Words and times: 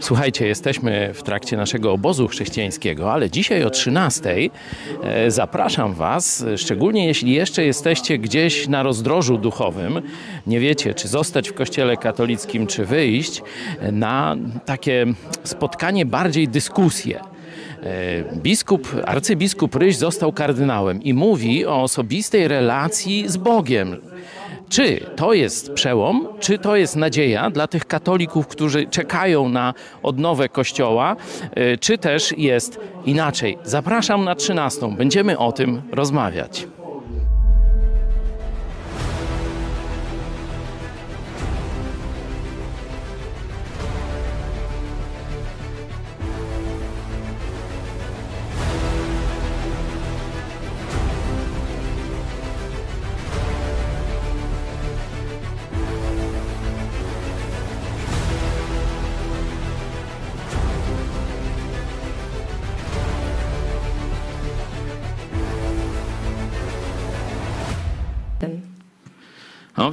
Słuchajcie, 0.00 0.46
jesteśmy 0.46 1.10
w 1.14 1.22
trakcie 1.22 1.56
naszego 1.56 1.92
obozu 1.92 2.28
chrześcijańskiego, 2.28 3.12
ale 3.12 3.30
dzisiaj 3.30 3.64
o 3.64 3.70
13 3.70 4.36
e, 5.02 5.30
zapraszam 5.30 5.94
Was, 5.94 6.44
szczególnie 6.56 7.06
jeśli 7.06 7.32
jeszcze 7.32 7.64
jesteście 7.64 8.18
gdzieś 8.18 8.68
na 8.68 8.82
rozdrożu 8.82 9.38
duchowym, 9.38 10.02
nie 10.46 10.60
wiecie, 10.60 10.94
czy 10.94 11.08
zostać 11.08 11.48
w 11.48 11.54
kościele 11.54 11.96
katolickim, 11.96 12.66
czy 12.66 12.84
wyjść, 12.84 13.42
na 13.92 14.36
takie 14.64 15.06
spotkanie, 15.44 16.06
bardziej 16.06 16.48
dyskusję. 16.48 17.20
E, 17.82 18.36
biskup, 18.36 18.88
arcybiskup 19.06 19.74
Ryś 19.74 19.96
został 19.96 20.32
kardynałem 20.32 21.02
i 21.02 21.14
mówi 21.14 21.66
o 21.66 21.82
osobistej 21.82 22.48
relacji 22.48 23.24
z 23.28 23.36
Bogiem. 23.36 23.96
Czy 24.72 25.00
to 25.16 25.32
jest 25.32 25.72
przełom, 25.72 26.28
czy 26.40 26.58
to 26.58 26.76
jest 26.76 26.96
nadzieja 26.96 27.50
dla 27.50 27.66
tych 27.66 27.86
katolików, 27.86 28.46
którzy 28.46 28.86
czekają 28.86 29.48
na 29.48 29.74
odnowę 30.02 30.48
Kościoła, 30.48 31.16
e, 31.50 31.76
czy 31.76 31.98
też 31.98 32.38
jest 32.38 32.80
inaczej? 33.04 33.58
Zapraszam 33.64 34.24
na 34.24 34.34
13. 34.34 34.96
Będziemy 34.96 35.38
o 35.38 35.52
tym 35.52 35.82
rozmawiać. 35.90 36.66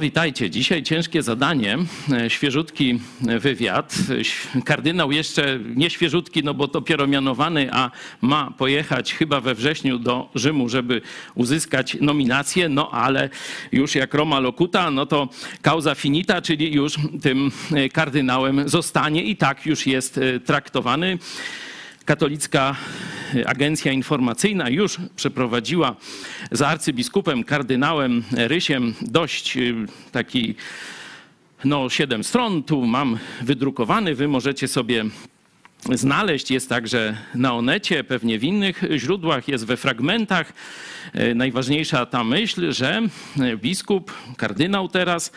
Witajcie. 0.00 0.50
Dzisiaj 0.50 0.82
ciężkie 0.82 1.22
zadanie, 1.22 1.78
e, 2.12 2.30
świeżutki 2.30 3.00
wywiad. 3.20 3.94
Kardynał 4.64 5.12
jeszcze 5.12 5.58
nie 5.76 5.90
świeżutki, 5.90 6.44
no 6.44 6.54
bo 6.54 6.66
dopiero 6.66 7.06
mianowany, 7.06 7.68
a 7.72 7.90
ma 8.20 8.50
pojechać 8.50 9.14
chyba 9.14 9.40
we 9.40 9.54
wrześniu 9.54 9.98
do 9.98 10.28
Rzymu, 10.34 10.68
żeby 10.68 11.00
uzyskać 11.34 11.96
nominację, 12.00 12.68
no 12.68 12.90
ale 12.90 13.28
już 13.72 13.94
jak 13.94 14.14
Roma 14.14 14.40
Locuta, 14.40 14.90
no 14.90 15.06
to 15.06 15.28
causa 15.62 15.94
finita, 15.94 16.42
czyli 16.42 16.74
już 16.74 16.94
tym 17.22 17.50
e, 17.72 17.88
kardynałem 17.88 18.68
zostanie 18.68 19.22
i 19.22 19.36
tak 19.36 19.66
już 19.66 19.86
jest 19.86 20.18
e, 20.18 20.40
traktowany. 20.40 21.18
Katolicka 22.10 22.76
Agencja 23.46 23.92
Informacyjna 23.92 24.68
już 24.68 24.98
przeprowadziła 25.16 25.96
z 26.50 26.62
arcybiskupem 26.62 27.44
kardynałem 27.44 28.24
Rysiem 28.32 28.94
dość 29.02 29.56
y, 29.56 29.74
taki 30.12 30.54
no, 31.64 31.90
siedem 31.90 32.24
stron. 32.24 32.62
Tu 32.62 32.86
mam 32.86 33.18
wydrukowany, 33.42 34.14
wy 34.14 34.28
możecie 34.28 34.68
sobie 34.68 35.04
znaleźć. 35.92 36.50
Jest 36.50 36.68
także 36.68 37.16
na 37.34 37.54
Onecie, 37.54 38.04
pewnie 38.04 38.38
w 38.38 38.44
innych 38.44 38.82
źródłach, 38.96 39.48
jest 39.48 39.66
we 39.66 39.76
fragmentach. 39.76 40.52
Y, 41.14 41.34
najważniejsza 41.34 42.06
ta 42.06 42.24
myśl, 42.24 42.72
że 42.72 43.02
biskup, 43.56 44.12
kardynał 44.36 44.88
teraz 44.88 45.32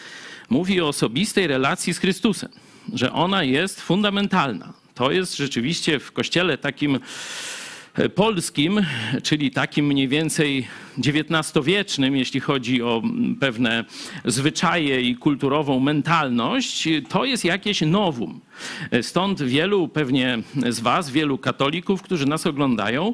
mówi 0.50 0.82
o 0.82 0.88
osobistej 0.88 1.48
relacji 1.48 1.94
z 1.94 2.00
Chrystusem, 2.00 2.50
że 2.94 3.12
ona 3.12 3.44
jest 3.44 3.82
fundamentalna. 3.82 4.83
To 4.95 5.11
jest 5.11 5.37
rzeczywiście 5.37 5.99
w 5.99 6.11
kościele 6.11 6.58
takim 6.58 6.99
e, 7.95 8.09
polskim, 8.09 8.86
czyli 9.23 9.52
takim 9.52 9.86
mniej 9.86 10.08
więcej 10.08 10.67
XIX-wiecznym, 10.98 12.15
jeśli 12.15 12.39
chodzi 12.39 12.81
o 12.81 13.02
pewne 13.39 13.86
zwyczaje 14.26 15.02
i 15.02 15.15
kulturową 15.15 15.80
mentalność, 15.80 16.89
to 17.09 17.26
jest 17.26 17.45
jakieś 17.45 17.82
nowum. 17.82 18.42
E, 18.92 19.03
stąd 19.03 19.43
wielu 19.43 19.87
pewnie 19.87 20.39
z 20.70 20.80
Was, 20.80 21.09
wielu 21.09 21.37
katolików, 21.37 22.02
którzy 22.02 22.26
nas 22.26 22.48
oglądają, 22.48 23.14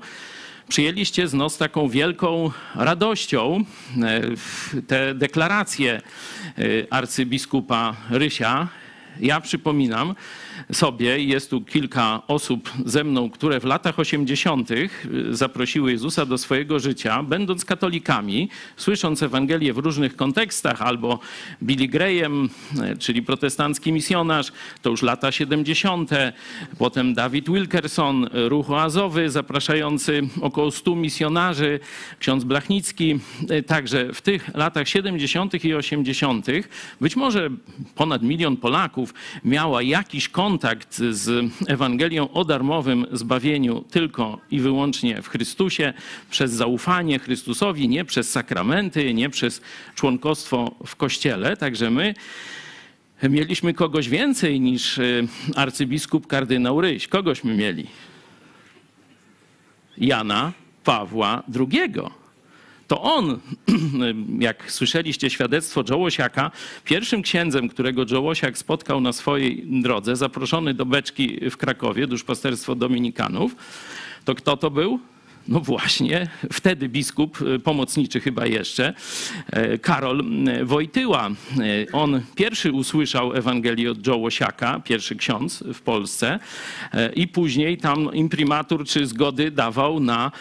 przyjęliście 0.68 1.28
z 1.28 1.34
nos 1.34 1.58
taką 1.58 1.90
wielką 1.90 2.52
radością 2.76 3.64
e, 4.02 4.82
te 4.88 5.16
deklaracje 5.16 6.02
arcybiskupa 6.90 7.96
Rysia. 8.10 8.68
Ja 9.20 9.42
przypominam, 9.42 10.16
sobie. 10.72 11.24
Jest 11.24 11.50
tu 11.50 11.62
kilka 11.62 12.22
osób 12.28 12.70
ze 12.86 13.04
mną, 13.04 13.30
które 13.30 13.60
w 13.60 13.64
latach 13.64 14.00
80. 14.00 14.72
Y, 14.72 14.90
zaprosiły 15.32 15.92
Jezusa 15.92 16.26
do 16.26 16.38
swojego 16.38 16.80
życia, 16.80 17.24
będąc 17.24 17.66
katolikami, 17.66 18.50
słysząc 18.78 19.24
Ewangelię 19.24 19.74
w 19.74 19.78
różnych 19.78 20.16
kontekstach, 20.16 20.82
albo 20.82 21.20
Billy 21.64 21.88
Graham, 21.88 22.50
y, 22.94 22.98
czyli 22.98 23.24
protestancki 23.24 23.92
misjonarz, 23.92 24.52
to 24.82 24.90
już 24.90 25.02
lata 25.02 25.32
70., 25.32 26.12
potem 26.78 27.14
David 27.14 27.50
Wilkerson, 27.50 28.30
ruch 28.34 28.70
oazowy, 28.70 29.30
zapraszający 29.30 30.22
około 30.42 30.72
100 30.72 30.96
misjonarzy, 30.96 31.80
ksiądz 32.20 32.44
Blachnicki. 32.44 33.20
Y, 33.52 33.64
także 33.64 34.14
w 34.14 34.22
tych 34.22 34.56
latach 34.56 34.88
70. 34.88 35.66
i 35.66 35.74
80. 35.74 36.46
być 37.02 37.16
może 37.16 37.50
ponad 37.96 38.24
milion 38.24 38.58
Polaków 38.58 39.14
miała 39.44 39.82
jakiś 39.82 40.30
kontakt 40.30 40.49
kontakt 40.50 41.02
z 41.12 41.52
Ewangelią 41.68 42.30
o 42.30 42.46
darmowym 42.46 43.06
zbawieniu 43.12 43.84
tylko 43.92 44.40
i 44.52 44.60
wyłącznie 44.60 45.22
w 45.22 45.28
Chrystusie, 45.28 45.94
przez 46.30 46.52
zaufanie 46.52 47.20
Chrystusowi, 47.20 47.90
nie 47.90 48.06
przez 48.06 48.32
sakramenty, 48.32 49.14
nie 49.14 49.30
przez 49.30 49.62
członkostwo 49.96 50.76
w 50.86 50.96
Kościele. 50.96 51.58
Także 51.58 51.92
my 51.92 52.14
mieliśmy 53.30 53.74
kogoś 53.74 54.10
więcej 54.10 54.60
niż 54.60 54.98
y, 54.98 55.28
arcybiskup 55.56 56.28
kardynał 56.28 56.82
Ryś. 56.82 57.08
Kogośmy 57.08 57.56
mieli? 57.56 57.88
Jana 59.98 60.52
Pawła 60.84 61.44
II 61.60 61.92
to 62.90 63.02
on, 63.02 63.40
jak 64.40 64.72
słyszeliście 64.72 65.30
świadectwo 65.30 65.84
Jołosiaka, 65.90 66.52
pierwszym 66.84 67.22
księdzem, 67.22 67.70
którego 67.70 68.06
Jołosiak 68.12 68.58
spotkał 68.58 69.02
na 69.02 69.14
swojej 69.14 69.64
drodze, 69.68 70.16
zaproszony 70.16 70.74
do 70.74 70.86
Beczki 70.86 71.50
w 71.50 71.58
Krakowie, 71.58 72.08
duszpasterstwo 72.08 72.76
dominikanów, 72.76 73.56
to 74.26 74.36
kto 74.36 74.58
to 74.58 74.72
był? 74.72 75.00
No 75.50 75.60
właśnie, 75.60 76.28
wtedy 76.54 76.90
biskup, 76.90 77.42
y, 77.42 77.60
pomocniczy 77.60 78.20
chyba 78.20 78.46
jeszcze, 78.46 78.94
y, 79.74 79.80
Karol 79.80 80.24
y, 80.48 80.66
Wojtyła. 80.66 81.30
On 81.94 82.22
pierwszy 82.36 82.72
usłyszał 82.72 83.34
Ewangelię 83.34 83.92
od 83.92 84.08
Joe 84.08 84.18
Łosiaka, 84.18 84.80
pierwszy 84.80 85.16
ksiądz 85.16 85.64
w 85.74 85.82
Polsce 85.82 86.40
i 87.16 87.28
później 87.28 87.78
tam 87.78 88.14
imprimatur 88.14 88.86
czy 88.86 89.08
zgody 89.08 89.52
dawał 89.52 90.00
na 90.00 90.32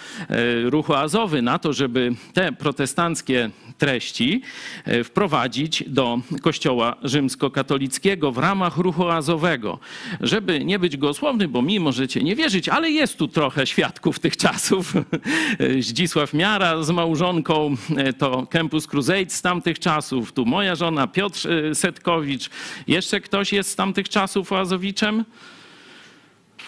ruch 0.65 0.91
oazowy, 0.91 1.43
na 1.43 1.59
to, 1.59 1.73
żeby 1.73 2.15
te 2.33 2.53
protestanckie 2.53 3.51
treści 3.79 4.43
wprowadzić 5.05 5.85
do 5.87 6.21
kościoła 6.43 6.97
rzymskokatolickiego 7.03 8.33
w 8.33 8.39
ramach 8.39 8.77
ruchu 8.77 9.05
oazowego. 9.05 9.79
Żeby 10.21 10.65
nie 10.65 10.79
być 10.79 10.97
gołosłowny, 10.97 11.49
bo 11.49 11.63
mi 11.63 11.81
możecie 11.81 12.23
nie 12.23 12.37
wierzyć, 12.37 12.69
ale 12.69 12.91
jest 12.91 13.17
tu 13.17 13.29
trochę 13.29 13.67
świadków 13.67 14.19
tych 14.19 14.37
czasów, 14.37 14.95
Zdzisław 15.81 16.35
Miara 16.35 16.83
z 16.83 16.91
małżonką, 16.91 17.77
e, 17.97 18.13
to 18.13 18.47
Campus 18.47 18.87
Crusade 18.87 19.31
z 19.31 19.43
tamtych 19.43 19.79
czasów, 19.79 20.33
tu 20.33 20.47
moja 20.47 20.75
żona 20.75 21.07
Piotr 21.07 21.49
e, 21.49 21.75
Setkowicz. 21.75 22.51
Jeszcze 22.87 23.21
ktoś 23.21 23.53
jest 23.53 23.71
z 23.71 23.77
tamtych 23.77 24.09
czasów 24.09 24.53
Oazowiczem? 24.53 25.25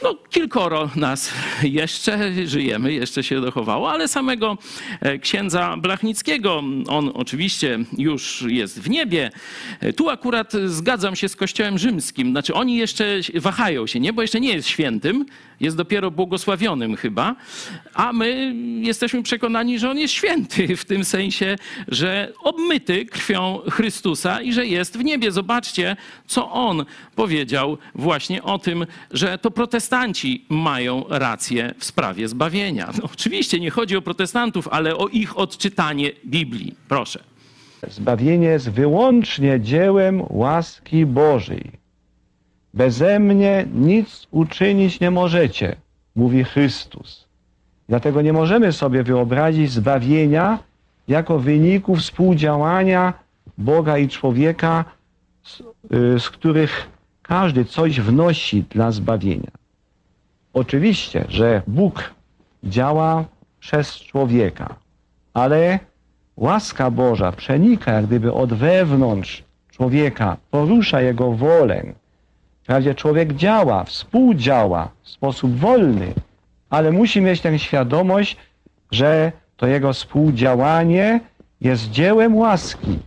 No, 0.03 0.15
kilkoro 0.31 0.91
nas 0.97 1.33
jeszcze 1.63 2.33
żyjemy, 2.47 2.93
jeszcze 2.93 3.23
się 3.23 3.41
dochowało, 3.41 3.91
ale 3.91 4.09
samego 4.09 4.59
e, 5.01 5.19
księdza 5.19 5.77
Blachnickiego, 5.77 6.63
on 6.89 7.11
oczywiście 7.15 7.79
już 7.99 8.45
jest 8.49 8.81
w 8.81 8.91
niebie. 8.91 9.31
Tu 9.97 10.11
akurat 10.11 10.53
zgadzam 10.67 11.17
się 11.17 11.29
z 11.29 11.37
Kościołem 11.37 11.79
Rzymskim, 11.79 12.31
znaczy 12.31 12.55
oni 12.55 12.77
jeszcze 12.77 13.21
wahają 13.35 13.87
się, 13.87 14.01
nie, 14.01 14.13
bo 14.13 14.23
jeszcze 14.23 14.41
nie 14.41 14.55
jest 14.55 14.69
świętym, 14.69 15.27
jest 15.61 15.77
dopiero 15.77 16.11
błogosławionym 16.11 16.97
chyba, 16.97 17.37
a 17.95 18.13
my 18.13 18.55
jesteśmy 18.81 19.23
przekonani, 19.23 19.79
że 19.79 19.91
on 19.91 19.99
jest 19.99 20.15
święty 20.15 20.77
w 20.77 20.85
tym 20.85 21.05
sensie, 21.05 21.57
że 21.89 22.33
obmyty 22.43 23.07
krwią 23.07 23.59
Chrystusa 23.71 24.43
i 24.43 24.53
że 24.53 24.67
jest 24.67 24.99
w 24.99 25.05
niebie. 25.05 25.33
Zobaczcie, 25.33 25.97
co 26.27 26.53
on 26.53 26.85
powiedział 27.15 27.79
właśnie 27.95 28.43
o 28.43 28.59
tym, 28.59 28.87
że 29.11 29.39
to 29.39 29.51
protestanci 29.51 30.45
mają 30.49 31.05
rację 31.09 31.75
w 31.79 31.85
sprawie 31.85 32.29
zbawienia. 32.29 32.93
No, 32.99 33.09
oczywiście 33.13 33.61
nie 33.61 33.71
chodzi 33.71 33.97
o 33.97 34.03
protestantów, 34.03 34.69
ale 34.69 34.97
o 34.97 35.09
ich 35.09 35.39
odczytanie 35.39 36.11
Biblii. 36.27 36.75
Proszę. 36.89 37.25
Zbawienie 37.89 38.47
jest 38.47 38.71
wyłącznie 38.71 39.61
dziełem 39.61 40.23
łaski 40.31 41.07
Bożej. 41.07 41.80
Beze 42.75 43.19
mnie 43.19 43.67
nic 43.75 44.27
uczynić 44.31 45.01
nie 45.01 45.11
możecie, 45.11 45.77
mówi 46.17 46.45
Chrystus. 46.45 47.29
Dlatego 47.89 48.23
nie 48.23 48.33
możemy 48.33 48.73
sobie 48.73 49.03
wyobrazić 49.03 49.71
zbawienia 49.71 50.59
jako 51.09 51.39
wyniku 51.39 51.97
współdziałania 51.97 53.15
Boga 53.59 53.99
i 53.99 54.09
człowieka, 54.09 54.85
z, 55.43 55.61
y, 55.61 56.21
z 56.21 56.31
których 56.31 56.89
każdy 57.23 57.65
coś 57.65 58.01
wnosi 58.01 58.63
dla 58.63 58.91
zbawienia. 58.91 59.51
Oczywiście, 60.53 61.25
że 61.29 61.63
Bóg 61.67 62.15
działa 62.65 63.25
przez 63.61 63.97
człowieka, 63.97 64.75
ale 65.35 65.79
łaska 66.37 66.91
Boża 66.91 67.33
przenika 67.33 67.93
jak 67.93 68.07
gdyby 68.07 68.33
od 68.33 68.55
wewnątrz 68.55 69.45
człowieka, 69.71 70.37
porusza 70.51 71.01
jego 71.01 71.33
wolę. 71.33 71.83
Wprawdzie 72.63 72.95
człowiek 72.95 73.33
działa, 73.33 73.85
współdziała 73.85 74.89
w 75.03 75.09
sposób 75.09 75.57
wolny, 75.57 76.15
ale 76.71 76.93
musi 76.93 77.21
mieć 77.21 77.41
tę 77.41 77.59
świadomość, 77.59 78.37
że 78.91 79.33
to 79.57 79.67
jego 79.67 79.93
współdziałanie 79.93 81.21
jest 81.61 81.91
dziełem 81.91 82.37
łaski. 82.37 82.99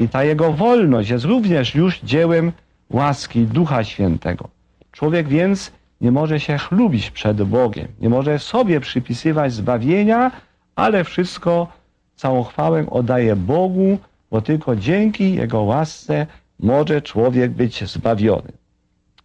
I 0.00 0.08
ta 0.08 0.24
jego 0.24 0.52
wolność 0.52 1.10
jest 1.10 1.24
również 1.24 1.74
już 1.74 2.00
dziełem 2.00 2.52
łaski 2.90 3.44
Ducha 3.44 3.84
Świętego. 3.84 4.48
Człowiek 4.92 5.28
więc 5.28 5.72
nie 6.00 6.12
może 6.12 6.40
się 6.40 6.58
chlubić 6.58 7.10
przed 7.10 7.42
Bogiem, 7.42 7.88
nie 8.00 8.08
może 8.08 8.38
sobie 8.38 8.80
przypisywać 8.80 9.52
zbawienia, 9.52 10.30
ale 10.76 11.04
wszystko, 11.04 11.68
całą 12.16 12.44
chwałę 12.44 12.86
oddaje 12.90 13.36
Bogu, 13.36 13.98
bo 14.30 14.40
tylko 14.40 14.76
dzięki 14.76 15.34
Jego 15.34 15.62
łasce 15.62 16.26
może 16.60 17.02
człowiek 17.02 17.50
być 17.50 17.84
zbawiony. 17.84 18.52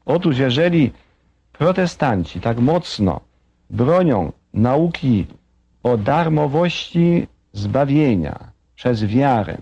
Otóż 0.08 0.38
jeżeli 0.38 0.92
protestanci 1.54 2.42
tak 2.42 2.60
mocno 2.60 3.22
bronią 3.70 4.32
nauki 4.54 5.26
o 5.84 5.98
darmowości 5.98 7.28
zbawienia 7.54 8.40
przez 8.76 9.06
wiarę, 9.06 9.58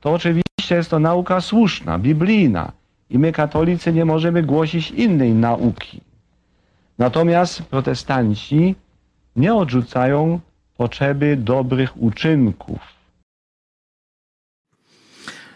to 0.00 0.12
oczywiście 0.12 0.74
jest 0.74 0.90
to 0.90 0.98
nauka 0.98 1.40
słuszna, 1.40 1.98
biblijna 1.98 2.72
i 3.10 3.18
my 3.18 3.32
katolicy 3.32 3.92
nie 3.92 4.04
możemy 4.04 4.42
głosić 4.42 4.90
innej 4.90 5.32
nauki. 5.32 6.00
Natomiast 6.98 7.62
protestanci 7.62 8.74
nie 9.36 9.54
odrzucają 9.54 10.40
potrzeby 10.76 11.36
dobrych 11.36 12.02
uczynków. 12.02 12.93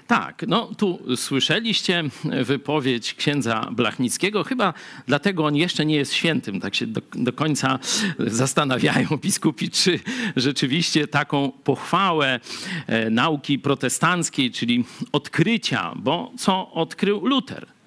Tak, 0.09 0.45
no 0.49 0.71
tu 0.79 0.99
słyszeliście 1.17 2.05
wypowiedź 2.45 3.15
księdza 3.15 3.69
Blachnickiego. 3.73 4.45
Chyba 4.45 4.75
dlatego 5.07 5.45
on 5.45 5.57
jeszcze 5.57 5.87
nie 5.87 5.97
jest 5.97 6.13
świętym. 6.13 6.61
Tak 6.61 6.75
się 6.75 6.87
do, 6.87 7.01
do, 7.15 7.33
końca 7.33 7.79
zastanawiają 8.19 9.09
biskupi, 9.23 9.71
czy 9.71 10.01
rzeczywiście 10.37 11.09
taką 11.09 11.53
pochwałę 11.65 12.41
e, 12.87 13.11
nauki 13.11 13.59
protestanckiej, 13.59 14.51
czyli 14.51 14.85
odkrycia, 15.13 15.93
bo 15.97 16.33
co 16.39 16.73
odkrył 16.73 17.27
Luter? 17.27 17.78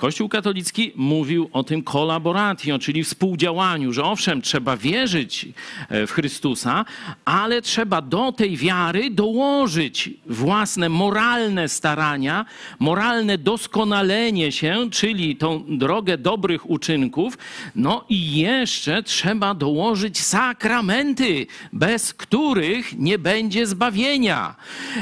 Kościół 0.00 0.28
katolicki 0.28 0.92
mówił 0.96 1.50
o 1.52 1.62
tym 1.62 1.82
kolaboratio, 1.82 2.78
czyli 2.78 3.04
współdziałaniu, 3.04 3.92
że 3.92 4.04
owszem, 4.04 4.42
trzeba 4.42 4.76
wierzyć 4.76 5.48
e, 5.88 6.06
w 6.06 6.10
Chrystusa, 6.10 6.84
ale 7.24 7.62
trzeba 7.62 8.02
do 8.02 8.32
tej 8.32 8.56
wiary 8.56 9.10
dołożyć 9.10 10.10
własne 10.26 10.88
moralne 10.88 11.68
starania, 11.68 12.44
moralne 12.78 13.38
doskonalenie 13.38 14.52
się, 14.52 14.90
czyli 14.90 15.36
tą 15.36 15.64
drogę 15.68 16.18
dobrych 16.18 16.70
uczynków, 16.70 17.38
no 17.76 18.04
i 18.08 18.36
jeszcze 18.36 19.02
trzeba 19.02 19.54
dołożyć 19.54 20.20
sakramenty, 20.20 21.46
bez 21.72 22.14
których 22.14 22.98
nie 22.98 23.18
będzie 23.18 23.66
zbawienia. 23.66 24.56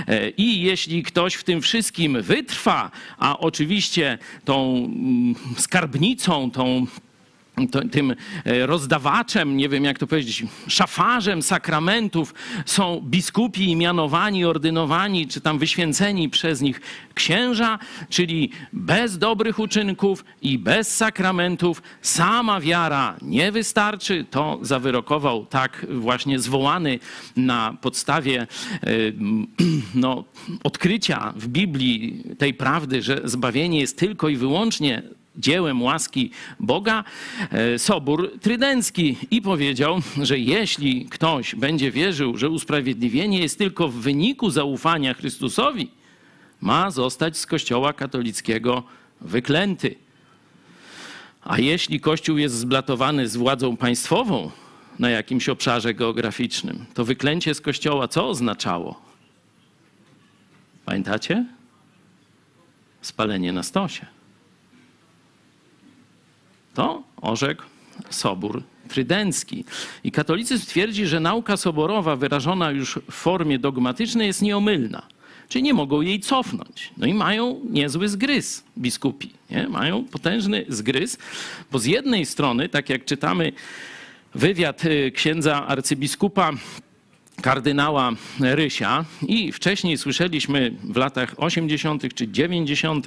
E, 0.08 0.30
I 0.30 0.60
jeśli 0.60 1.02
ktoś 1.02 1.34
w 1.34 1.44
tym 1.44 1.60
wszystkim 1.60 2.22
wytrwa, 2.22 2.90
a 3.18 3.38
oczywiście 3.38 4.18
tą 4.44 4.87
skarbnicą, 5.56 6.50
tą 6.50 6.86
tym 7.92 8.14
e, 8.44 8.66
rozdawaczem, 8.66 9.56
nie 9.56 9.68
wiem 9.68 9.84
jak 9.84 9.98
to 9.98 10.06
powiedzieć, 10.06 10.44
szafarzem 10.66 11.42
sakramentów 11.42 12.34
są 12.66 13.00
biskupi 13.04 13.76
mianowani, 13.76 14.44
ordynowani, 14.44 15.26
czy 15.26 15.40
tam 15.40 15.58
wyświęceni 15.58 16.28
przez 16.28 16.60
nich 16.60 16.80
księża, 17.14 17.78
czyli 18.08 18.50
bez 18.72 19.18
dobrych 19.18 19.58
uczynków 19.58 20.24
i 20.42 20.58
bez 20.58 20.96
sakramentów 20.96 21.82
sama 22.02 22.60
wiara 22.60 23.16
nie 23.22 23.52
wystarczy. 23.52 24.24
To 24.30 24.58
zawyrokował 24.62 25.46
tak 25.46 25.86
właśnie 25.90 26.38
zwołany 26.38 26.98
na 27.36 27.76
podstawie 27.80 28.42
e, 28.42 28.86
no, 29.94 30.24
odkrycia 30.64 31.32
w 31.36 31.48
Biblii 31.48 32.24
tej 32.38 32.54
prawdy, 32.54 33.02
że 33.02 33.20
zbawienie 33.24 33.80
jest 33.80 33.98
tylko 33.98 34.28
i 34.28 34.36
wyłącznie 34.36 35.02
dziełem 35.38 35.82
łaski 35.82 36.30
Boga, 36.60 37.04
e, 37.50 37.78
Sobór 37.78 38.32
Trydencki 38.40 39.16
i 39.30 39.42
powiedział, 39.42 40.00
że 40.22 40.38
jeśli 40.38 41.06
ktoś 41.06 41.54
będzie 41.54 41.90
wierzył, 41.90 42.36
że 42.36 42.50
usprawiedliwienie 42.50 43.38
jest 43.38 43.58
tylko 43.58 43.88
w 43.88 43.94
wyniku 43.94 44.50
zaufania 44.50 45.14
Chrystusowi, 45.14 45.90
ma 46.60 46.90
zostać 46.90 47.36
z 47.36 47.46
Kościoła 47.46 47.92
katolickiego 47.92 48.82
wyklęty. 49.20 49.94
A 51.42 51.58
jeśli 51.58 52.00
Kościół 52.00 52.38
jest 52.38 52.54
zblatowany 52.54 53.28
z 53.28 53.36
władzą 53.36 53.76
państwową 53.76 54.50
na 54.98 55.10
jakimś 55.10 55.48
obszarze 55.48 55.94
geograficznym, 55.94 56.86
to 56.94 57.04
wyklęcie 57.04 57.54
z 57.54 57.60
Kościoła 57.60 58.08
co 58.08 58.28
oznaczało? 58.28 59.00
Pamiętacie? 60.84 61.44
Spalenie 63.02 63.52
na 63.52 63.62
stosie. 63.62 64.17
To 66.78 67.02
orzekł 67.20 67.62
Sobór 68.10 68.62
Trydencki. 68.88 69.64
I 70.04 70.12
katolicyzm 70.12 70.66
twierdzi, 70.66 71.06
że 71.06 71.20
nauka 71.20 71.56
soborowa 71.56 72.16
wyrażona 72.16 72.70
już 72.70 72.98
w 73.10 73.14
formie 73.14 73.58
dogmatycznej 73.58 74.26
jest 74.26 74.42
nieomylna. 74.42 75.02
Czyli 75.48 75.62
nie 75.62 75.74
mogą 75.74 76.00
jej 76.00 76.20
cofnąć. 76.20 76.90
No 76.96 77.06
i 77.06 77.14
mają 77.14 77.60
niezły 77.70 78.08
zgryz 78.08 78.64
biskupi. 78.78 79.30
Nie? 79.50 79.68
Mają 79.68 80.04
potężny 80.04 80.64
zgryz, 80.68 81.18
bo 81.72 81.78
z 81.78 81.84
jednej 81.84 82.26
strony, 82.26 82.68
tak 82.68 82.88
jak 82.88 83.04
czytamy 83.04 83.52
wywiad 84.34 84.84
y, 84.84 85.12
księdza 85.14 85.66
arcybiskupa 85.66 86.52
kardynała 87.42 88.12
Rysia 88.40 89.04
i 89.22 89.52
wcześniej 89.52 89.98
słyszeliśmy 89.98 90.74
w 90.84 90.96
latach 90.96 91.34
80. 91.36 92.14
czy 92.14 92.28
90., 92.28 93.06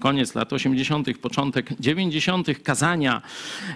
koniec 0.00 0.34
lat 0.34 0.52
80., 0.52 1.18
początek 1.18 1.70
90. 1.80 2.46
kazania 2.62 3.22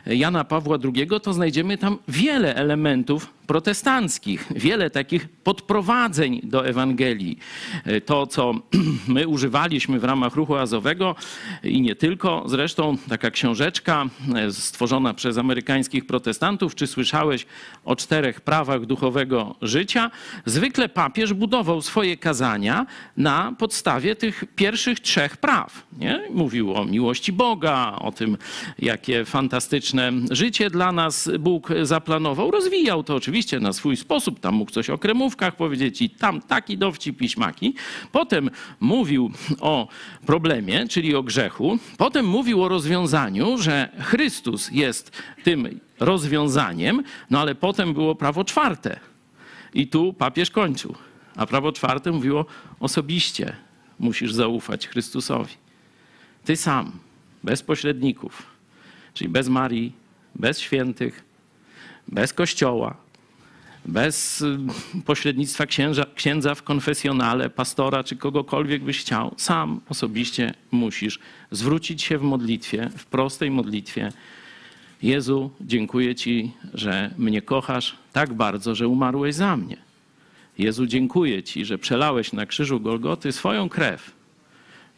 Jana 0.07 0.45
Pawła 0.45 0.79
II, 0.85 1.09
to 1.23 1.33
znajdziemy 1.33 1.79
tam 1.79 1.99
wiele 2.09 2.55
elementów 2.55 3.42
protestanckich, 3.47 4.47
wiele 4.57 4.91
takich 4.91 5.29
podprowadzeń 5.29 6.41
do 6.43 6.67
Ewangelii. 6.67 7.39
To, 8.07 8.27
co 8.27 8.55
my 9.09 9.29
używaliśmy 9.29 10.01
w 10.01 10.05
ramach 10.05 10.35
ruchu 10.35 10.57
azowego 10.57 11.15
i 11.65 11.81
nie 11.81 11.97
tylko, 11.97 12.45
zresztą 12.47 12.97
taka 13.09 13.31
książeczka 13.31 14.07
stworzona 14.51 15.15
przez 15.15 15.39
amerykańskich 15.39 16.07
protestantów, 16.07 16.75
czy 16.75 16.87
słyszałeś 16.87 17.47
o 17.85 17.97
czterech 17.97 18.41
prawach 18.41 18.87
duchowego 18.87 19.55
życia? 19.63 20.11
Zwykle 20.47 20.89
papież 20.89 21.33
budował 21.33 21.83
swoje 21.83 22.17
kazania 22.17 22.87
na 23.17 23.55
podstawie 23.59 24.17
tych 24.17 24.45
pierwszych 24.57 25.01
trzech 25.01 25.37
praw. 25.37 25.87
Nie? 25.99 26.23
Mówił 26.31 26.75
o 26.75 26.85
miłości 26.85 27.33
Boga, 27.33 27.97
o 28.01 28.13
tym, 28.13 28.37
jakie 28.79 29.25
fantastyczne 29.25 30.13
życie 30.31 30.71
dla 30.71 30.93
nas 30.93 31.31
Bóg 31.39 31.69
zaplanował. 31.83 32.51
Rozwijał 32.51 33.05
to 33.05 33.15
oczywiście 33.15 33.32
oczywiście 33.33 33.61
na 33.61 33.73
swój 33.73 33.97
sposób. 33.97 34.41
Tam 34.41 34.55
mógł 34.55 34.71
coś 34.71 34.91
o 34.91 34.99
kremówkach 34.99 35.57
powiedzieć 35.57 36.03
i 36.03 36.11
tam 36.11 36.43
taki 36.43 36.79
dowcip 36.79 37.19
piśmaki. 37.19 37.75
Potem 38.13 38.51
mówił 38.81 39.31
o 39.61 39.89
problemie, 40.27 40.89
czyli 40.89 41.15
o 41.15 41.23
grzechu. 41.23 41.79
Potem 41.99 42.27
mówił 42.27 42.63
o 42.63 42.69
rozwiązaniu, 42.69 43.59
że 43.59 43.89
Chrystus 43.99 44.71
jest 44.73 45.23
tym 45.45 45.81
rozwiązaniem, 46.01 47.03
no 47.31 47.41
ale 47.41 47.55
potem 47.55 47.95
było 47.95 48.15
prawo 48.15 48.45
czwarte. 48.45 49.01
I 49.75 49.87
tu 49.87 50.13
papież 50.13 50.51
kończył. 50.51 50.95
A 51.37 51.47
prawo 51.47 51.73
czwarte 51.73 52.13
mówiło 52.13 52.47
osobiście 52.81 53.57
musisz 53.99 54.33
zaufać 54.33 54.89
Chrystusowi. 54.89 55.55
Ty 56.45 56.57
sam, 56.57 56.93
bez 57.45 57.63
pośredników, 57.63 58.43
czyli 59.15 59.31
bez 59.31 59.49
Marii, 59.49 59.93
bez 60.35 60.61
świętych, 60.61 61.25
bez 62.09 62.33
Kościoła, 62.33 62.97
bez 63.85 64.41
y, 64.41 64.59
pośrednictwa 65.05 65.67
księża, 65.67 66.07
księdza 66.15 66.55
w 66.55 66.63
konfesjonale, 66.63 67.51
pastora 67.51 68.05
czy 68.05 68.17
kogokolwiek 68.17 68.83
byś 68.83 69.01
chciał. 69.01 69.35
Sam 69.37 69.81
osobiście 69.89 70.55
musisz 70.71 71.19
zwrócić 71.51 72.03
się 72.03 72.19
w 72.19 72.23
modlitwie, 72.23 72.91
w 72.97 73.07
prostej 73.07 73.51
modlitwie. 73.51 74.13
Jezu, 75.03 75.51
dziękuję 75.61 76.15
Ci, 76.15 76.53
że 76.75 77.11
mnie 77.19 77.43
kochasz 77.43 77.97
tak 78.13 78.35
bardzo, 78.35 78.75
że 78.75 78.89
umarłeś 78.89 79.35
za 79.35 79.57
mnie. 79.57 79.77
Jezu, 80.59 80.87
dziękuję 80.87 81.43
Ci, 81.43 81.65
że 81.65 81.79
przelałeś 81.79 82.33
na 82.33 82.47
krzyżu 82.47 82.81
Golgoty 82.81 83.33
swoją 83.33 83.69
krew. 83.69 84.11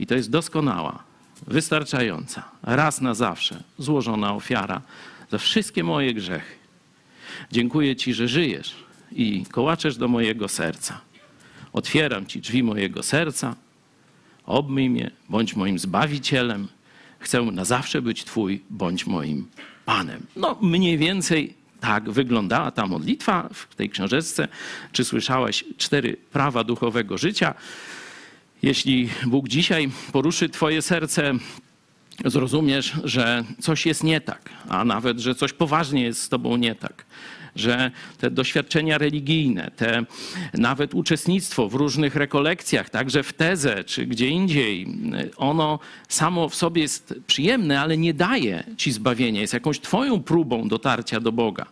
I 0.00 0.06
to 0.06 0.14
jest 0.14 0.30
doskonała, 0.30 1.02
wystarczająca, 1.46 2.44
raz 2.62 3.00
na 3.00 3.14
zawsze 3.14 3.62
złożona 3.78 4.34
ofiara 4.34 4.82
za 5.30 5.38
wszystkie 5.38 5.84
moje 5.84 6.14
grzechy. 6.14 6.63
Dziękuję 7.52 7.96
Ci, 7.96 8.14
że 8.14 8.28
żyjesz 8.28 8.74
i 9.12 9.46
kołaczesz 9.50 9.96
do 9.96 10.08
mojego 10.08 10.48
serca. 10.48 11.00
Otwieram 11.72 12.26
Ci 12.26 12.40
drzwi 12.40 12.62
mojego 12.62 13.02
serca, 13.02 13.56
obmyj 14.46 14.90
mnie, 14.90 15.10
bądź 15.28 15.56
moim 15.56 15.78
zbawicielem. 15.78 16.68
Chcę 17.18 17.42
na 17.42 17.64
zawsze 17.64 18.02
być 18.02 18.24
Twój, 18.24 18.62
bądź 18.70 19.06
moim 19.06 19.48
Panem. 19.84 20.26
No, 20.36 20.58
mniej 20.62 20.98
więcej 20.98 21.54
tak 21.80 22.10
wyglądała 22.10 22.70
ta 22.70 22.86
modlitwa 22.86 23.48
w 23.52 23.74
tej 23.74 23.90
książeczce. 23.90 24.48
Czy 24.92 25.04
słyszałeś 25.04 25.64
cztery 25.76 26.16
prawa 26.32 26.64
duchowego 26.64 27.18
życia? 27.18 27.54
Jeśli 28.62 29.08
Bóg 29.26 29.48
dzisiaj 29.48 29.90
poruszy 30.12 30.48
Twoje 30.48 30.82
serce, 30.82 31.32
zrozumiesz, 32.24 32.92
że 33.04 33.44
coś 33.60 33.86
jest 33.86 34.04
nie 34.04 34.20
tak, 34.20 34.50
a 34.68 34.84
nawet, 34.84 35.18
że 35.18 35.34
coś 35.34 35.52
poważnie 35.52 36.02
jest 36.02 36.22
z 36.22 36.28
Tobą 36.28 36.56
nie 36.56 36.74
tak. 36.74 37.04
Że 37.56 37.90
te 38.18 38.30
doświadczenia 38.30 38.98
religijne, 38.98 39.70
te 39.76 40.04
nawet 40.54 40.94
uczestnictwo 40.94 41.68
w 41.68 41.74
różnych 41.74 42.16
rekolekcjach, 42.16 42.90
także 42.90 43.22
w 43.22 43.32
tezę 43.32 43.84
czy 43.84 44.06
gdzie 44.06 44.28
indziej, 44.28 44.86
ono 45.36 45.78
samo 46.08 46.48
w 46.48 46.54
sobie 46.54 46.82
jest 46.82 47.14
przyjemne, 47.26 47.80
ale 47.80 47.96
nie 47.96 48.14
daje 48.14 48.64
ci 48.76 48.92
zbawienia. 48.92 49.40
Jest 49.40 49.54
jakąś 49.54 49.80
Twoją 49.80 50.22
próbą 50.22 50.68
dotarcia 50.68 51.20
do 51.20 51.32
Boga 51.32 51.66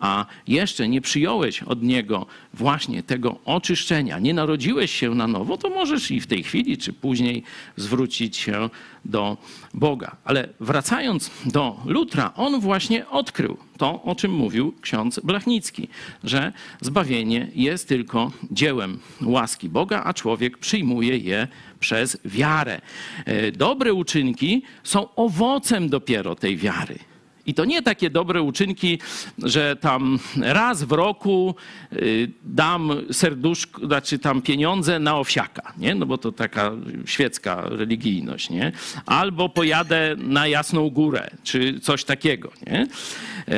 a 0.00 0.26
jeszcze 0.48 0.88
nie 0.88 1.00
przyjąłeś 1.00 1.62
od 1.62 1.82
Niego 1.82 2.26
właśnie 2.54 3.02
tego 3.02 3.38
oczyszczenia, 3.44 4.18
nie 4.18 4.34
narodziłeś 4.34 4.90
się 4.90 5.14
na 5.14 5.26
nowo, 5.26 5.56
to 5.56 5.70
możesz 5.70 6.10
i 6.10 6.20
w 6.20 6.26
tej 6.26 6.42
chwili, 6.42 6.78
czy 6.78 6.92
później 6.92 7.42
zwrócić 7.76 8.36
się 8.36 8.70
do 9.04 9.36
Boga. 9.74 10.16
Ale 10.24 10.48
wracając 10.60 11.30
do 11.46 11.80
Lutra, 11.84 12.32
on 12.36 12.60
właśnie 12.60 13.08
odkrył 13.08 13.56
to, 13.76 14.02
o 14.02 14.14
czym 14.14 14.32
mówił 14.32 14.74
ksiądz 14.80 15.20
Blachnicki, 15.20 15.88
że 16.24 16.52
zbawienie 16.80 17.48
jest 17.54 17.88
tylko 17.88 18.32
dziełem 18.50 18.98
łaski 19.22 19.68
Boga, 19.68 20.02
a 20.04 20.14
człowiek 20.14 20.58
przyjmuje 20.58 21.18
je 21.18 21.48
przez 21.80 22.18
wiarę. 22.24 22.80
E, 23.24 23.52
dobre 23.52 23.94
uczynki 23.94 24.62
są 24.82 25.14
owocem 25.14 25.88
dopiero 25.88 26.34
tej 26.34 26.56
wiary. 26.56 26.98
I 27.46 27.54
to 27.54 27.64
nie 27.64 27.82
takie 27.82 28.10
dobre 28.10 28.42
uczynki, 28.42 28.98
że 29.38 29.76
tam 29.76 30.18
raz 30.40 30.82
w 30.82 30.92
roku 30.92 31.54
y, 31.92 32.30
dam 32.44 32.90
serduszko, 33.12 33.86
znaczy 33.86 34.18
tam 34.18 34.42
pieniądze 34.42 34.98
na 34.98 35.18
owsiaka, 35.18 35.72
nie? 35.78 35.94
No 35.94 36.06
bo 36.06 36.18
to 36.18 36.32
taka 36.32 36.72
świecka 37.06 37.62
religijność, 37.68 38.50
nie? 38.50 38.72
Albo 39.06 39.48
pojadę 39.48 40.16
na 40.18 40.48
Jasną 40.48 40.90
Górę, 40.90 41.30
czy 41.42 41.80
coś 41.80 42.04
takiego, 42.04 42.52
nie? 42.66 42.86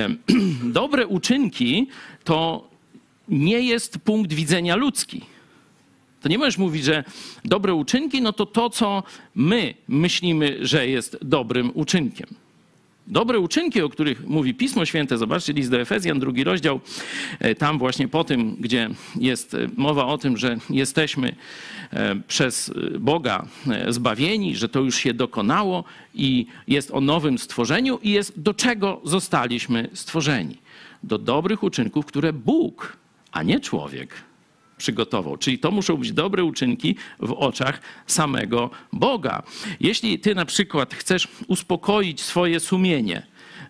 Dobre 0.81 1.07
uczynki 1.07 1.89
to 2.25 2.69
nie 3.29 3.61
jest 3.61 3.99
punkt 3.99 4.33
widzenia 4.33 4.77
ludzki. 4.77 5.23
To 6.21 6.29
nie 6.29 6.39
możesz 6.39 6.59
mówić, 6.59 6.85
że 6.85 7.05
dobre 7.45 7.75
uczynki, 7.75 8.23
no 8.23 8.33
to 8.33 8.47
to, 8.47 8.71
co 8.71 9.03
my 9.35 9.75
myślimy, 9.89 10.59
że 10.61 10.89
jest 10.89 11.19
dobrym 11.23 11.71
uczynkiem. 11.75 12.27
Dobre 13.11 13.39
uczynki, 13.39 13.83
o 13.83 13.89
których 13.89 14.27
mówi 14.27 14.55
Pismo 14.55 14.85
Święte, 14.85 15.19
zobaczcie 15.19 15.53
list 15.53 15.71
do 15.71 15.81
Efezjan, 15.81 16.21
drugi 16.21 16.45
rozdział, 16.45 16.81
e, 17.39 17.55
tam 17.55 17.79
właśnie 17.79 18.09
po 18.09 18.25
tym, 18.25 18.57
gdzie 18.61 18.91
jest 19.17 19.55
e, 19.55 19.69
mowa 19.77 20.07
o 20.07 20.19
tym, 20.19 20.37
że 20.37 20.57
jesteśmy 20.71 21.37
e, 21.93 22.17
przez 22.29 22.73
Boga 23.01 23.47
zbawieni, 23.89 24.57
że 24.57 24.69
to 24.69 24.81
już 24.81 24.97
się 24.97 25.15
dokonało 25.15 25.85
i 26.15 26.47
jest 26.69 26.91
o 26.91 27.01
nowym 27.01 27.39
stworzeniu 27.39 27.99
i 28.03 28.11
jest 28.11 28.41
do 28.41 28.55
czego 28.55 29.01
zostaliśmy 29.05 29.89
stworzeni. 29.93 30.59
Do 31.03 31.19
dobrych 31.19 31.63
uczynków, 31.63 32.07
które 32.07 32.33
Bóg, 32.33 32.97
a 33.33 33.43
nie 33.43 33.61
człowiek, 33.61 34.15
przygotował. 34.79 35.37
Czyli 35.37 35.59
to 35.59 35.71
muszą 35.71 35.97
być 35.97 36.13
dobre 36.13 36.45
uczynki 36.45 36.97
w 37.21 37.33
oczach 37.33 37.81
samego 38.07 38.71
Boga. 38.93 39.43
Jeśli 39.81 40.19
ty 40.19 40.35
na 40.35 40.45
przykład 40.45 40.95
chcesz 40.95 41.29
uspokoić 41.49 42.21
swoje 42.21 42.61
sumienie, 42.61 43.27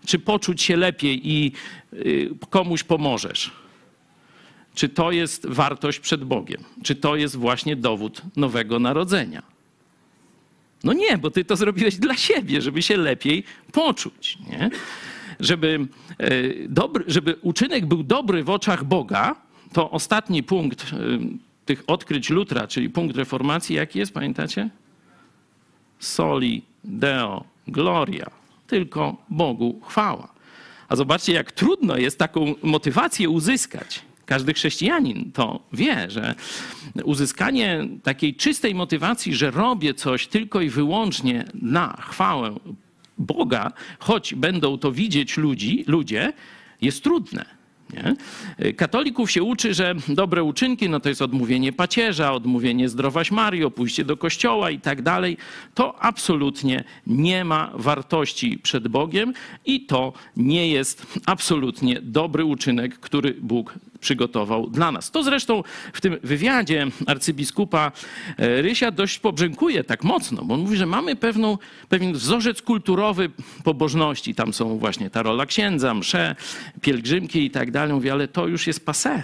czy 0.06 0.18
poczuć 0.18 0.62
się 0.62 0.76
lepiej 0.76 1.28
i 1.28 1.52
y, 1.92 2.30
komuś 2.50 2.82
pomożesz, 2.82 3.50
czy 4.74 4.88
to 4.88 5.12
jest 5.12 5.46
wartość 5.46 6.00
przed 6.00 6.24
Bogiem? 6.24 6.64
Czy 6.82 6.94
to 6.94 7.16
jest 7.16 7.36
właśnie 7.36 7.76
dowód 7.76 8.22
nowego 8.36 8.78
narodzenia? 8.78 9.42
No 10.84 10.92
nie, 10.92 11.18
bo 11.18 11.30
ty 11.30 11.44
to 11.44 11.56
zrobiłeś 11.56 11.96
dla 11.96 12.16
siebie, 12.16 12.62
żeby 12.62 12.82
się 12.82 12.96
lepiej 12.96 13.44
poczuć. 13.72 14.38
Nie? 14.50 14.70
Żeby, 15.40 15.86
dobry, 16.68 17.04
żeby 17.06 17.36
uczynek 17.42 17.86
był 17.86 18.02
dobry 18.02 18.44
w 18.44 18.50
oczach 18.50 18.84
Boga, 18.84 19.36
to 19.72 19.90
ostatni 19.90 20.42
punkt 20.42 20.92
y, 20.92 21.18
tych 21.64 21.84
odkryć 21.86 22.30
Lutra, 22.30 22.66
czyli 22.66 22.90
punkt 22.90 23.16
reformacji, 23.16 23.76
jaki 23.76 23.98
jest, 23.98 24.14
pamiętacie? 24.14 24.70
Soli 25.98 26.62
Deo 26.84 27.44
Gloria. 27.66 28.30
Tylko 28.66 29.16
Bogu 29.30 29.80
chwała. 29.86 30.28
A 30.88 30.96
zobaczcie, 30.96 31.32
jak 31.32 31.52
trudno 31.52 31.96
jest 31.96 32.18
taką 32.18 32.54
motywację 32.62 33.30
uzyskać. 33.30 34.02
Każdy 34.26 34.54
chrześcijanin 34.54 35.32
to 35.32 35.60
wie, 35.72 36.10
że 36.10 36.34
uzyskanie 37.04 37.88
takiej 38.02 38.34
czystej 38.34 38.74
motywacji, 38.74 39.34
że 39.34 39.50
robię 39.50 39.94
coś 39.94 40.26
tylko 40.26 40.60
i 40.60 40.68
wyłącznie 40.68 41.44
na 41.54 41.96
chwałę 42.00 42.54
Boga, 43.18 43.72
choć 43.98 44.34
będą 44.34 44.78
to 44.78 44.92
widzieć 44.92 45.36
ludzi, 45.36 45.84
ludzie, 45.86 46.32
jest 46.80 47.04
trudne. 47.04 47.57
Nie? 47.92 48.16
Katolików 48.72 49.30
się 49.30 49.42
uczy, 49.42 49.74
że 49.74 49.94
dobre 50.08 50.42
uczynki 50.42 50.88
no 50.88 51.00
to 51.00 51.08
jest 51.08 51.22
odmówienie 51.22 51.72
pacierza, 51.72 52.32
odmówienie 52.32 52.88
zdrowaś 52.88 53.30
Mario, 53.30 53.70
pójście 53.70 54.04
do 54.04 54.16
kościoła 54.16 54.70
i 54.70 54.80
tak 54.80 55.02
dalej. 55.02 55.36
To 55.74 56.02
absolutnie 56.02 56.84
nie 57.06 57.44
ma 57.44 57.70
wartości 57.74 58.58
przed 58.62 58.88
Bogiem 58.88 59.32
i 59.66 59.86
to 59.86 60.12
nie 60.36 60.68
jest 60.68 61.06
absolutnie 61.26 62.00
dobry 62.02 62.44
uczynek, 62.44 62.98
który 62.98 63.34
Bóg 63.34 63.74
przygotował 64.00 64.70
dla 64.70 64.92
nas. 64.92 65.10
To 65.10 65.22
zresztą 65.22 65.62
w 65.92 66.00
tym 66.00 66.16
wywiadzie 66.22 66.86
arcybiskupa 67.06 67.92
e, 68.38 68.62
Rysia 68.62 68.90
dość 68.90 69.18
pobrzękuje 69.18 69.84
tak 69.84 70.04
mocno, 70.04 70.44
bo 70.44 70.54
on 70.54 70.60
mówi, 70.60 70.76
że 70.76 70.86
mamy 70.86 71.16
pewną, 71.16 71.58
pewien 71.88 72.12
wzorzec 72.12 72.62
kulturowy 72.62 73.30
pobożności. 73.64 74.34
Tam 74.34 74.52
są 74.52 74.78
właśnie 74.78 75.10
ta 75.10 75.22
rola 75.22 75.46
księdza, 75.46 75.94
msze, 75.94 76.36
pielgrzymki 76.80 77.44
i 77.44 77.50
tak 77.50 77.70
dalej. 77.70 77.94
Mówi, 77.94 78.10
ale 78.10 78.28
to 78.28 78.46
już 78.46 78.66
jest 78.66 78.86
passé. 78.86 79.22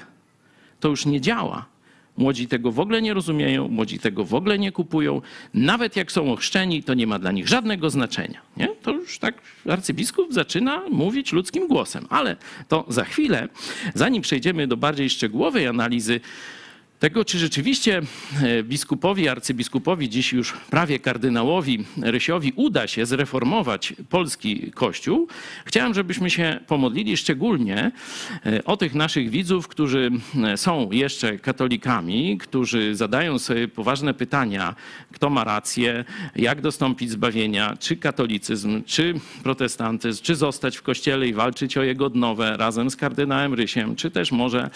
To 0.81 0.89
już 0.89 1.07
nie 1.07 1.21
działa. 1.21 1.74
Młodzi 2.17 2.49
tego 2.49 2.73
w 2.73 2.81
ogóle 2.81 3.03
nie 3.03 3.15
rozumieją, 3.15 3.69
młodzi 3.69 3.99
tego 3.99 4.25
w 4.25 4.35
ogóle 4.35 4.59
nie 4.59 4.73
kupują. 4.73 5.23
Nawet 5.55 5.97
jak 5.97 6.13
są 6.13 6.33
ochrzczeni, 6.33 6.83
to 6.83 6.95
nie 6.95 7.07
ma 7.07 7.19
dla 7.19 7.33
nich 7.33 7.49
żadnego 7.49 7.91
znaczenia. 7.91 8.41
Nie? 8.57 8.69
To 8.83 8.91
już 8.91 9.19
tak 9.19 9.35
arcybiskup 9.69 10.33
zaczyna 10.33 10.83
mówić 10.91 11.33
ludzkim 11.33 11.69
głosem. 11.69 12.07
Ale 12.11 12.37
to 12.69 12.85
za 12.89 13.05
chwilę, 13.05 13.49
zanim 13.95 14.23
przejdziemy 14.23 14.67
do 14.67 14.77
bardziej 14.77 15.11
szczegółowej 15.11 15.67
analizy 15.67 16.21
tego, 17.05 17.25
czy 17.25 17.39
rzeczywiście 17.39 18.03
e, 18.43 18.63
biskupowi, 18.63 19.29
arcybiskupowi, 19.29 20.09
dziś 20.09 20.33
już 20.33 20.53
prawie 20.53 20.99
kardynałowi 20.99 21.85
Rysiowi 22.03 22.53
uda 22.57 22.87
się 22.87 23.07
zreformować 23.07 23.93
polski 24.09 24.73
kościół, 24.73 25.29
chciałem, 25.65 25.95
żebyśmy 25.95 26.31
się 26.31 26.61
pomodlili 26.67 27.17
szczególnie 27.17 27.93
e, 28.47 28.65
o 28.65 28.77
tych 28.77 28.95
naszych 28.95 29.31
widzów, 29.31 29.69
którzy 29.69 30.11
e, 30.45 30.57
są 30.57 30.93
jeszcze 30.93 31.39
katolikami, 31.39 32.39
którzy 32.39 32.95
zadają 32.95 33.39
sobie 33.39 33.69
poważne 33.69 34.15
pytania, 34.15 34.75
kto 35.13 35.31
ma 35.31 35.45
rację, 35.45 36.05
jak 36.37 36.61
dostąpić 36.61 37.11
zbawienia, 37.11 37.77
czy 37.81 37.97
katolicyzm, 37.97 38.85
czy 38.85 39.15
protestantyzm, 39.43 40.23
czy 40.23 40.35
zostać 40.35 40.77
w 40.77 40.83
kościele 40.83 41.29
i 41.29 41.35
walczyć 41.35 41.77
o 41.77 41.83
jego 41.83 42.07
odnowę 42.07 42.57
razem 42.57 42.91
z 42.91 42.97
kardynałem 42.97 43.55
Rysiem, 43.55 43.97
czy 43.97 44.11
też 44.11 44.33
może 44.33 44.71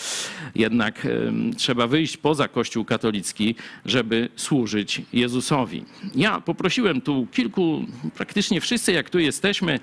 jednak 0.54 1.06
trzeba 1.56 1.86
wyjść 1.86 2.17
poza 2.22 2.48
Kościół 2.48 2.84
katolicki, 2.84 3.54
żeby 3.84 4.28
służyć 4.36 5.02
Jezusowi. 5.12 5.84
Ja 6.14 6.40
poprosiłem 6.40 7.00
tu 7.00 7.26
kilku, 7.32 7.84
praktycznie 8.14 8.60
wszyscy, 8.60 8.92
jak 8.92 9.10
tu 9.10 9.18
jesteśmy 9.18 9.80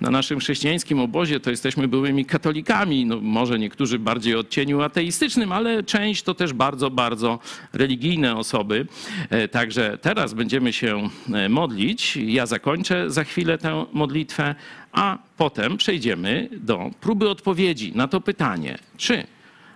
na 0.00 0.10
naszym 0.10 0.38
chrześcijańskim 0.38 1.00
obozie, 1.00 1.40
to 1.40 1.50
jesteśmy 1.50 1.88
byłymi 1.88 2.24
katolikami, 2.24 3.06
no 3.06 3.20
może 3.20 3.58
niektórzy 3.58 3.98
bardziej 3.98 4.34
odcieniu 4.34 4.80
ateistycznym, 4.80 5.52
ale 5.52 5.82
część 5.82 6.22
to 6.22 6.34
też 6.34 6.52
bardzo, 6.52 6.90
bardzo 6.90 7.38
religijne 7.72 8.36
osoby. 8.36 8.86
E, 9.30 9.48
Także 9.48 9.98
teraz 10.02 10.34
będziemy 10.34 10.72
się 10.72 11.08
e, 11.32 11.48
modlić. 11.48 12.16
Ja 12.16 12.46
zakończę 12.46 13.10
za 13.10 13.24
chwilę 13.24 13.58
tę 13.58 13.86
modlitwę, 13.92 14.54
a 14.92 15.18
potem 15.36 15.76
przejdziemy 15.76 16.48
do 16.52 16.90
próby 17.00 17.28
odpowiedzi 17.30 17.92
na 17.94 18.08
to 18.08 18.20
pytanie, 18.20 18.78
czy 18.96 19.26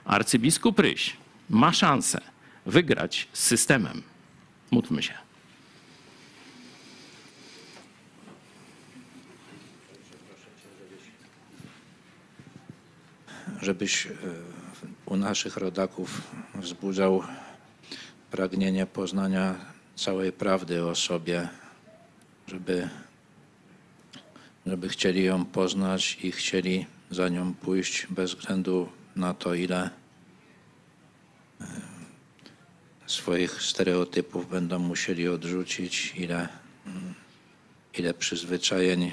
arcybiskup 0.05 0.79
Ryś 0.79 1.17
ma 1.51 1.73
szansę 1.73 2.21
wygrać 2.67 3.29
z 3.33 3.43
systemem. 3.43 4.03
Módlmy 4.71 5.03
się. 5.03 5.27
żebyś 13.67 14.07
e, 14.07 14.11
u 15.07 15.17
naszych 15.17 15.57
rodaków 15.57 16.23
wzbudzał 16.55 17.23
pragnienie 18.31 18.87
poznania 18.87 19.55
całej 19.97 20.33
prawdy 20.33 20.85
o 20.85 20.95
sobie, 20.95 21.49
żeby, 22.47 22.89
żeby 24.67 24.89
chcieli 24.89 25.25
ją 25.25 25.45
poznać 25.45 26.19
i 26.23 26.33
chcieli 26.33 26.87
za 27.11 27.29
nią 27.29 27.55
pójść 27.55 28.07
bez 28.11 28.35
względu 28.35 28.89
na 29.17 29.35
to, 29.35 29.55
ile 29.55 29.91
swoich 33.07 33.63
stereotypów 33.63 34.51
będą 34.51 34.79
musieli 34.79 35.29
odrzucić, 35.29 36.13
ile, 36.17 36.49
mm, 36.87 37.15
ile 37.95 38.15
przyzwyczajeń 38.15 39.13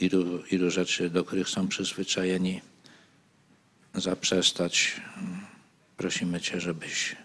ilu, 0.00 0.46
ilu 0.46 0.70
rzeczy, 0.70 1.10
do 1.10 1.24
których 1.24 1.48
są 1.48 1.68
przyzwyczajeni, 1.68 2.60
zaprzestać. 3.94 5.00
Prosimy 5.96 6.40
Cię, 6.40 6.60
żebyś, 6.60 7.16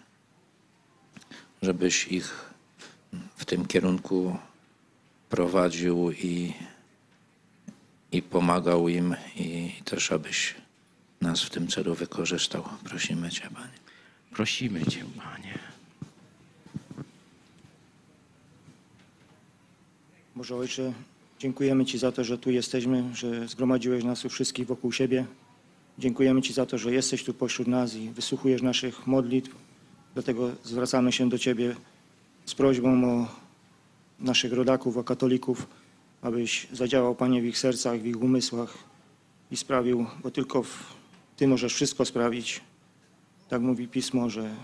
żebyś 1.62 2.08
ich 2.08 2.54
w 3.36 3.46
tym 3.46 3.65
kierunku 3.65 4.38
prowadził 5.30 6.12
i, 6.12 6.54
i 8.12 8.22
pomagał 8.22 8.89
im, 8.89 9.15
i 9.36 9.74
też 9.86 10.12
abyś 10.12 10.56
nas 11.25 11.44
w 11.44 11.50
tym 11.50 11.67
celu 11.67 11.96
wykorzystał. 11.96 12.63
Prosimy 12.84 13.29
Cię, 13.29 13.50
Panie. 13.53 13.74
Prosimy 14.32 14.86
Cię, 14.86 15.03
Panie. 15.17 15.60
Boże 20.36 20.55
Ojcze, 20.55 20.94
dziękujemy 21.39 21.86
Ci 21.86 21.98
za 21.98 22.12
to, 22.12 22.24
że 22.24 22.38
tu 22.38 22.51
jesteśmy, 22.51 23.03
że 23.15 23.48
zgromadziłeś 23.48 24.03
nas 24.03 24.22
tu 24.22 24.29
wszystkich 24.29 24.67
wokół 24.67 24.91
siebie. 24.91 25.25
Dziękujemy 26.00 26.41
Ci 26.41 26.53
za 26.53 26.65
to, 26.65 26.77
że 26.77 26.94
jesteś 26.94 27.24
tu 27.24 27.34
pośród 27.34 27.67
nas 27.67 27.96
i 27.96 28.10
wysłuchujesz 28.10 28.62
naszych 28.62 29.08
modlitw. 29.08 29.55
Dlatego 30.13 30.51
zwracamy 30.63 31.12
się 31.12 31.29
do 31.29 31.38
Ciebie 31.38 31.75
z 32.46 32.55
prośbą 32.55 33.05
o 33.05 33.27
naszych 34.20 34.53
rodaków, 34.53 34.98
o 34.98 35.03
katolików, 35.03 35.67
abyś 36.22 36.67
zadziałał, 36.72 37.15
Panie, 37.15 37.41
w 37.41 37.46
ich 37.46 37.58
sercach, 37.58 38.01
w 38.01 38.05
ich 38.05 38.22
umysłach 38.22 38.77
i 39.51 39.58
sprawił, 39.58 40.05
bo 40.24 40.32
tylko 40.32 40.63
w, 40.63 40.95
Ty 41.38 41.48
możesz 41.48 41.74
wszystko 41.74 42.06
sprawić. 42.06 42.62
Tak 43.50 43.62
mówi 43.62 43.88
Pismo, 43.88 44.30
że 44.30 44.56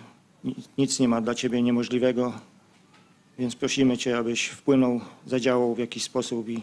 ni- 0.43 0.55
nic 0.77 0.99
nie 0.99 1.07
ma 1.07 1.21
dla 1.21 1.35
Ciebie 1.35 1.61
niemożliwego. 1.61 2.33
Więc 3.39 3.55
prosimy 3.55 3.97
Cię, 3.97 4.17
abyś 4.17 4.47
wpłynął, 4.47 5.01
zadziałał 5.25 5.75
w 5.75 5.79
jakiś 5.79 6.03
sposób 6.03 6.49
i 6.49 6.61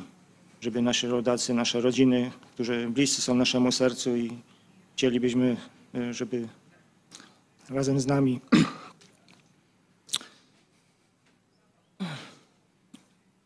żeby 0.60 0.82
nasi 0.82 1.06
rodacy, 1.06 1.54
nasze 1.54 1.80
rodziny, 1.80 2.30
którzy 2.54 2.88
bliscy 2.90 3.22
są 3.22 3.34
naszemu 3.34 3.72
sercu 3.72 4.16
i 4.16 4.38
chcielibyśmy, 4.96 5.56
e, 5.94 6.14
żeby 6.14 6.48
razem 7.68 8.00
z 8.00 8.06
nami 8.06 8.40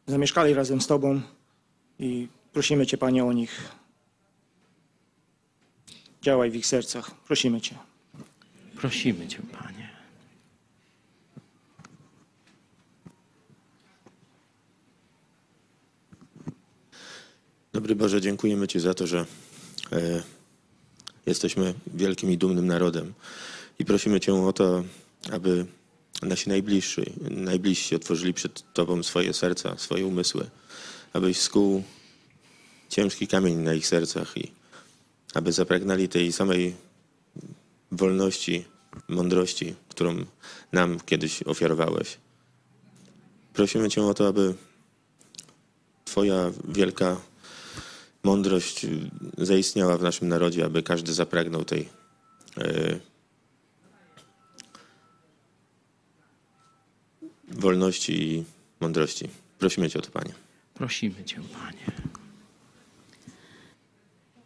zamieszkali 0.07 0.55
razem 0.55 0.81
z 0.81 0.87
Tobą 0.87 1.21
i 1.99 2.29
prosimy 2.53 2.87
Cię, 2.87 2.99
Panie, 2.99 3.25
o 3.25 3.33
nich. 3.33 3.82
Działaj 6.23 6.51
w 6.51 6.57
ich 6.57 6.67
sercach. 6.67 7.15
Prosimy 7.15 7.61
Cię. 7.61 7.75
Prosimy 8.77 9.29
Cię, 9.29 9.39
Panie. 9.53 9.91
Dobry 17.73 17.97
Boże, 17.97 18.21
dziękujemy 18.21 18.69
Ci 18.69 18.81
za 18.81 18.95
to, 18.95 19.07
że 19.07 19.27
e, 19.93 20.23
jesteśmy 21.27 21.75
wielkim 21.87 22.31
i 22.31 22.39
dumnym 22.39 22.67
narodem 22.67 23.13
i 23.79 23.85
prosimy 23.85 24.21
Cię 24.21 24.35
o 24.35 24.53
to, 24.53 24.85
aby 25.33 25.67
nasi 26.23 26.49
najbliżsi, 26.49 27.03
najbliżsi 27.31 27.97
otworzyli 27.97 28.35
przed 28.35 28.73
Tobą 28.73 29.03
swoje 29.03 29.33
serca, 29.35 29.79
swoje 29.79 30.07
umysły, 30.07 30.51
abyś 31.13 31.39
skuł 31.39 31.83
ciężki 32.89 33.27
kamień 33.27 33.57
na 33.57 33.75
ich 33.75 33.87
sercach 33.87 34.37
i 34.37 34.62
aby 35.35 35.53
zapragnęli 35.53 36.09
tej 36.09 36.33
samej 36.33 36.75
wolności, 37.93 38.65
mądrości, 39.09 39.75
którą 39.89 40.25
nam 40.73 41.01
kiedyś 41.01 41.43
ofiarowałeś. 41.43 42.19
Prosimy 43.53 43.91
Cię 43.91 44.03
o 44.03 44.15
to, 44.15 44.29
aby 44.29 44.55
Twoja 46.05 46.51
wielka 46.69 47.17
mądrość 48.23 48.87
zaistniała 49.39 49.99
w 49.99 50.03
naszym 50.03 50.29
narodzie, 50.29 50.65
aby 50.65 50.83
każdy 50.83 51.13
zapragnął 51.13 51.65
tej 51.65 51.89
e, 52.59 52.99
wolności 57.49 58.23
i 58.23 58.45
mądrości. 58.81 59.29
Prosimy 59.59 59.91
Cię 59.91 59.99
o 59.99 60.03
to, 60.03 60.11
Panie. 60.11 60.33
Prosimy 60.75 61.25
Cię, 61.25 61.41
Panie. 61.53 62.12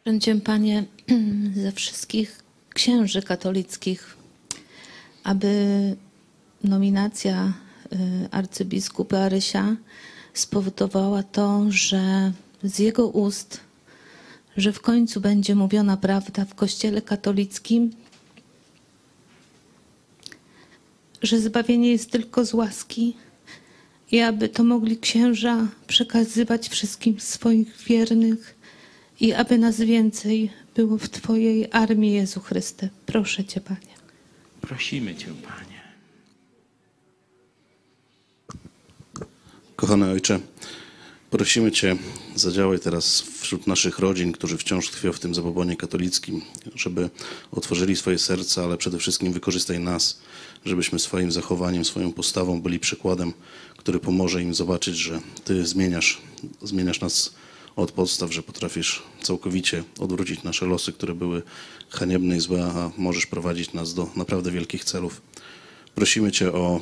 Będzie 0.07 0.35
Panie 0.35 0.85
ze 1.63 1.73
wszystkich 1.73 2.43
księży 2.75 3.23
katolickich, 3.23 4.17
aby 5.25 5.51
nominacja 6.65 7.53
y, 7.93 8.29
arcybiskupa 8.31 9.29
Rysia 9.29 9.77
spowodowała 10.35 11.23
to, 11.23 11.67
że 11.69 12.33
z 12.63 12.79
jego 12.79 13.09
ust, 13.09 13.61
że 14.57 14.73
w 14.73 14.81
końcu 14.81 15.21
będzie 15.21 15.55
mówiona 15.55 15.97
prawda 15.97 16.45
w 16.45 16.55
Kościele 16.55 17.03
katolickim, 17.03 17.91
że 21.23 21.41
zbawienie 21.41 21.91
jest 21.91 22.11
tylko 22.11 22.45
z 22.45 22.55
łaski 22.55 23.17
i 24.11 24.21
aby 24.21 24.49
to 24.49 24.65
mogli 24.65 24.99
księża 24.99 25.69
przekazywać 25.87 26.69
wszystkim 26.69 27.21
swoich 27.21 27.77
wiernych 27.77 28.56
i 29.21 29.33
aby 29.33 29.59
nas 29.59 29.81
więcej 29.81 30.51
było 30.75 30.99
w 30.99 31.09
Twojej 31.09 31.69
armii, 31.73 32.13
Jezu 32.13 32.41
Chryste. 32.41 32.89
Proszę 33.07 33.45
Cię, 33.45 33.61
Panie. 33.61 33.97
Prosimy 34.61 35.15
Cię, 35.15 35.27
Panie. 35.27 35.77
Kochany 39.77 40.11
Ojcze, 40.11 40.41
prosimy 41.31 41.73
Cię, 41.73 41.97
zadziałaj 42.35 42.79
teraz 42.79 43.21
wśród 43.21 43.67
naszych 43.67 43.99
rodzin, 43.99 44.33
którzy 44.33 44.59
wciąż 44.59 44.91
tkwią 44.91 45.13
w 45.13 45.21
tym 45.21 45.35
zabobonie 45.35 45.77
katolickim, 45.77 46.43
żeby 46.75 47.11
otworzyli 47.53 47.97
swoje 47.97 48.19
serca, 48.19 48.65
ale 48.65 48.77
przede 48.77 48.99
wszystkim 48.99 49.33
wykorzystaj 49.33 49.81
nas, 49.81 50.21
żebyśmy 50.65 50.99
swoim 50.99 51.33
zachowaniem, 51.33 51.85
swoją 51.85 52.13
postawą 52.13 52.61
byli 52.61 52.79
przykładem, 52.79 53.33
który 53.77 54.01
pomoże 54.01 54.43
im 54.43 54.55
zobaczyć, 54.55 54.97
że 54.97 55.21
Ty 55.45 55.67
zmieniasz, 55.67 56.21
zmieniasz 56.63 57.01
nas 57.01 57.35
od 57.77 57.93
podstaw, 57.93 58.33
że 58.33 58.43
potrafisz 58.43 59.03
całkowicie 59.23 59.85
odwrócić 59.99 60.43
nasze 60.43 60.67
losy, 60.67 60.93
które 60.93 61.15
były 61.15 61.43
haniebne 61.91 62.37
i 62.37 62.41
złe, 62.41 62.65
a 62.65 62.91
możesz 62.97 63.27
prowadzić 63.27 63.73
nas 63.73 63.95
do 63.95 64.11
naprawdę 64.17 64.51
wielkich 64.51 64.85
celów. 64.85 65.23
Prosimy 65.95 66.33
Cię 66.33 66.53
o 66.53 66.81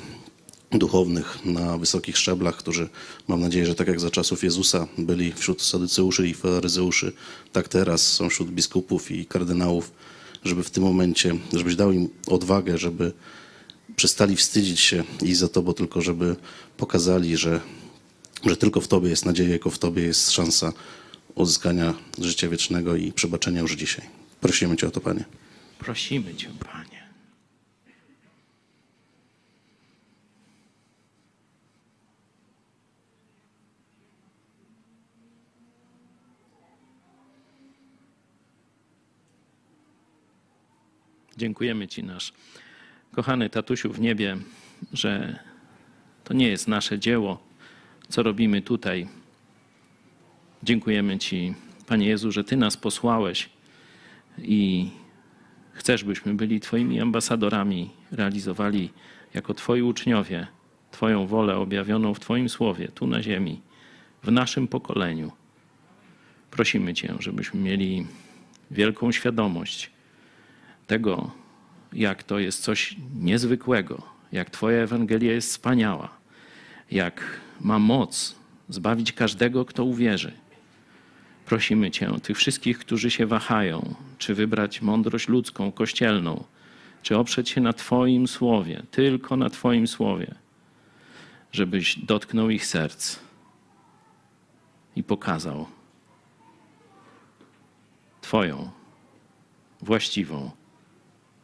duchownych 0.72 1.38
na 1.44 1.78
wysokich 1.78 2.18
szczeblach, 2.18 2.57
którzy 2.57 2.88
mam 3.28 3.40
nadzieję, 3.40 3.66
że 3.66 3.74
tak 3.74 3.88
jak 3.88 4.00
za 4.00 4.11
czasów 4.11 4.44
Jezusa 4.44 4.87
byli 4.98 5.33
wśród 5.33 5.62
sadyceuszy 5.62 6.28
i 6.28 6.35
faryzeuszy, 6.35 7.12
tak 7.52 7.68
teraz 7.68 8.12
są 8.12 8.28
wśród 8.28 8.50
biskupów 8.50 9.11
i 9.11 9.26
kardynałów, 9.26 9.92
żeby 10.44 10.62
w 10.62 10.70
tym 10.70 10.83
momencie, 10.83 11.37
żebyś 11.52 11.76
dał 11.76 11.92
im 11.92 12.09
odwagę, 12.26 12.78
żeby 12.78 13.12
przestali 13.96 14.37
wstydzić 14.37 14.80
się 14.80 15.04
i 15.22 15.35
za 15.35 15.48
Tobą, 15.48 15.72
tylko 15.72 16.02
żeby 16.02 16.37
pokazali, 16.76 17.37
że, 17.37 17.61
że 18.46 18.57
tylko 18.57 18.80
w 18.80 18.88
Tobie 18.88 19.09
jest 19.09 19.26
nadzieja, 19.26 19.50
tylko 19.50 19.70
w 19.70 19.78
Tobie 19.78 20.02
jest 20.02 20.30
szansa 20.30 20.72
uzyskania 21.35 21.94
życia 22.20 22.48
wiecznego 22.48 22.96
i 22.96 23.12
przebaczenia 23.12 23.61
już 23.61 23.72
dzisiaj. 23.72 24.07
Prosimy 24.40 24.76
Cię 24.76 24.87
o 24.87 24.90
to, 24.90 25.00
Panie. 25.00 25.24
Prosimy 25.78 26.35
Cię, 26.35 26.48
Panie. 26.72 27.04
Dziękujemy 41.37 41.88
Ci, 41.88 42.04
nasz 42.04 42.33
kochany 43.12 43.50
tatusiu 43.50 43.92
w 43.92 44.00
niebie, 44.00 44.37
że 44.92 45.38
to 46.24 46.35
nie 46.35 46.48
jest 46.48 46.68
nasze 46.68 46.98
dzieło, 46.98 47.53
co 48.14 48.22
robimy 48.22 48.62
tutaj. 48.62 49.07
Dziękujemy 50.62 51.18
Ci, 51.18 51.55
Panie 51.87 52.07
Jezu, 52.07 52.33
że 52.33 52.44
Ty 52.44 52.57
nas 52.57 52.77
posłałeś 52.77 53.50
i 54.38 54.90
chcesz, 55.72 56.05
byśmy 56.05 56.35
byli 56.35 56.61
Twoimi 56.61 57.00
ambasadorami, 57.00 57.90
realizowali 58.12 58.90
jako 59.35 59.55
Twoi 59.55 59.83
uczniowie 59.83 60.46
Twoją 60.90 61.27
wolę 61.27 61.57
objawioną 61.57 62.14
w 62.14 62.20
Twoim 62.20 62.48
słowie, 62.48 62.88
tu 62.88 63.07
na 63.07 63.22
ziemi, 63.22 63.61
w 64.22 64.33
naszym 64.33 64.68
pokoleniu. 64.68 65.33
Prosimy 66.50 66.94
Cię, 66.94 67.14
żebyśmy 67.18 67.61
mieli 67.61 68.07
wielką 68.70 69.12
świadomość 69.12 69.90
tego, 70.87 71.31
jak 71.92 72.22
to 72.22 72.38
jest 72.38 72.62
coś 72.62 72.96
niezwykłego, 73.14 74.03
jak 74.33 74.50
Twoja 74.50 74.83
Ewangelia 74.83 75.33
jest 75.33 75.48
wspaniała, 75.48 76.23
jak 76.90 77.40
ma 77.61 77.79
moc 77.79 78.35
zbawić 78.68 79.12
każdego, 79.12 79.64
kto 79.64 79.85
uwierzy. 79.85 80.33
Prosimy 81.47 81.90
Cię, 81.90 82.11
tych 82.23 82.37
wszystkich, 82.37 82.79
którzy 82.79 83.11
się 83.11 83.27
wahają, 83.27 83.94
czy 84.18 84.35
wybrać 84.35 84.83
mądrość 84.83 85.29
ludzką, 85.29 85.73
kościelną, 85.73 86.44
czy 87.03 87.18
oprzeć 87.18 87.51
się 87.51 87.61
na 87.61 87.73
Twoim 87.73 88.29
słowie, 88.29 88.83
tylko 88.90 89.37
na 89.37 89.51
Twoim 89.51 89.87
słowie, 89.87 90.35
żebyś 91.53 91.99
dotknął 91.99 92.51
ich 92.51 92.66
serc 92.66 93.18
i 94.97 95.03
pokazał 95.03 95.66
Twoją 98.20 98.70
właściwą, 99.81 100.51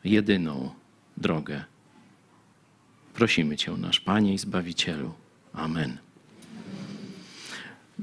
jedyną 0.05 0.70
drogę. 1.16 1.64
Prosimy 3.14 3.57
Cię, 3.57 3.72
nasz 3.72 4.00
Panie 4.00 4.35
i 4.35 4.38
Zbawicielu. 4.38 5.19
Amen. 5.52 5.98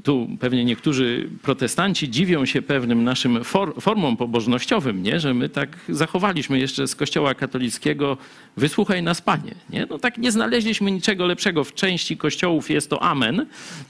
Tu 0.04 0.30
pewnie 0.40 0.66
niektórzy 0.66 1.30
protestanci 1.42 2.10
dziwią 2.10 2.46
się 2.46 2.62
pewnym 2.62 3.04
naszym 3.04 3.44
for, 3.44 3.82
formom 3.82 4.18
pobożnościowym, 4.18 5.04
nie? 5.04 5.20
że 5.20 5.34
my 5.34 5.50
tak 5.50 5.78
zachowaliśmy 5.90 6.60
jeszcze 6.60 6.88
z 6.88 6.96
Kościoła 6.96 7.34
katolickiego 7.34 8.18
wysłuchaj 8.58 9.04
nas 9.04 9.22
Panie. 9.22 9.56
Nie? 9.70 9.88
No 9.90 10.00
tak 10.00 10.18
nie 10.18 10.32
znaleźliśmy 10.32 10.92
niczego 10.92 11.26
lepszego. 11.26 11.64
W 11.64 11.74
części 11.74 12.18
kościołów 12.18 12.70
jest 12.70 12.90
to 12.90 13.04
amen. 13.04 13.46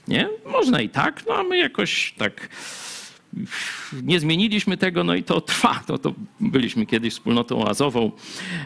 Nie? 0.08 0.28
Można 0.52 0.80
i 0.80 0.88
tak, 0.88 1.22
no 1.28 1.34
a 1.34 1.42
my 1.42 1.58
jakoś 1.58 2.14
tak 2.18 2.48
nie 4.02 4.20
zmieniliśmy 4.20 4.76
tego, 4.76 5.04
no 5.04 5.14
i 5.14 5.22
to 5.22 5.40
trwa. 5.40 5.82
To, 5.86 5.98
to 5.98 6.14
byliśmy 6.40 6.86
kiedyś 6.86 7.12
wspólnotą 7.14 7.64
oazową, 7.64 8.12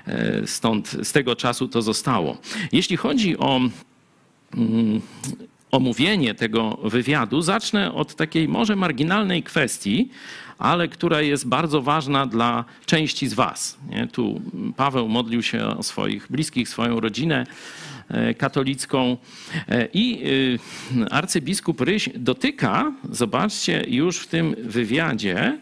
e, 0.07 0.47
stąd 0.47 0.89
z 1.03 1.13
tego 1.13 1.37
czasu 1.37 1.69
to 1.69 1.83
zostało. 1.83 2.39
Jeśli 2.73 2.97
chodzi 2.97 3.39
o 3.39 3.61
omówienie 5.71 6.35
tego 6.35 6.79
wywiadu, 6.85 7.43
zacznę 7.43 7.95
od 7.95 8.15
takiej 8.15 8.49
może 8.49 8.77
marginalnej 8.77 9.43
kwestii, 9.43 10.11
ale 10.59 10.89
która 10.89 11.21
jest 11.21 11.49
bardzo 11.49 11.83
ważna 11.83 12.27
dla 12.27 12.65
części 12.87 13.29
z 13.29 13.35
Was. 13.35 13.79
Nie? 13.91 14.07
Tu 14.07 14.41
Paweł 14.77 15.09
modlił 15.09 15.43
się 15.43 15.65
o 15.65 15.83
swoich 15.83 16.27
bliskich, 16.31 16.69
swoją 16.69 17.01
rodzinę 17.01 17.47
e, 18.09 18.35
katolicką 18.35 19.17
e, 19.69 19.89
i 19.95 20.23
e, 21.01 21.15
arcybiskup 21.15 21.81
Ryś 21.81 22.09
dotyka, 22.15 22.93
zobaczcie, 23.11 23.85
już 23.89 24.19
w 24.19 24.27
tym 24.27 24.55
wywiadzie 24.59 25.59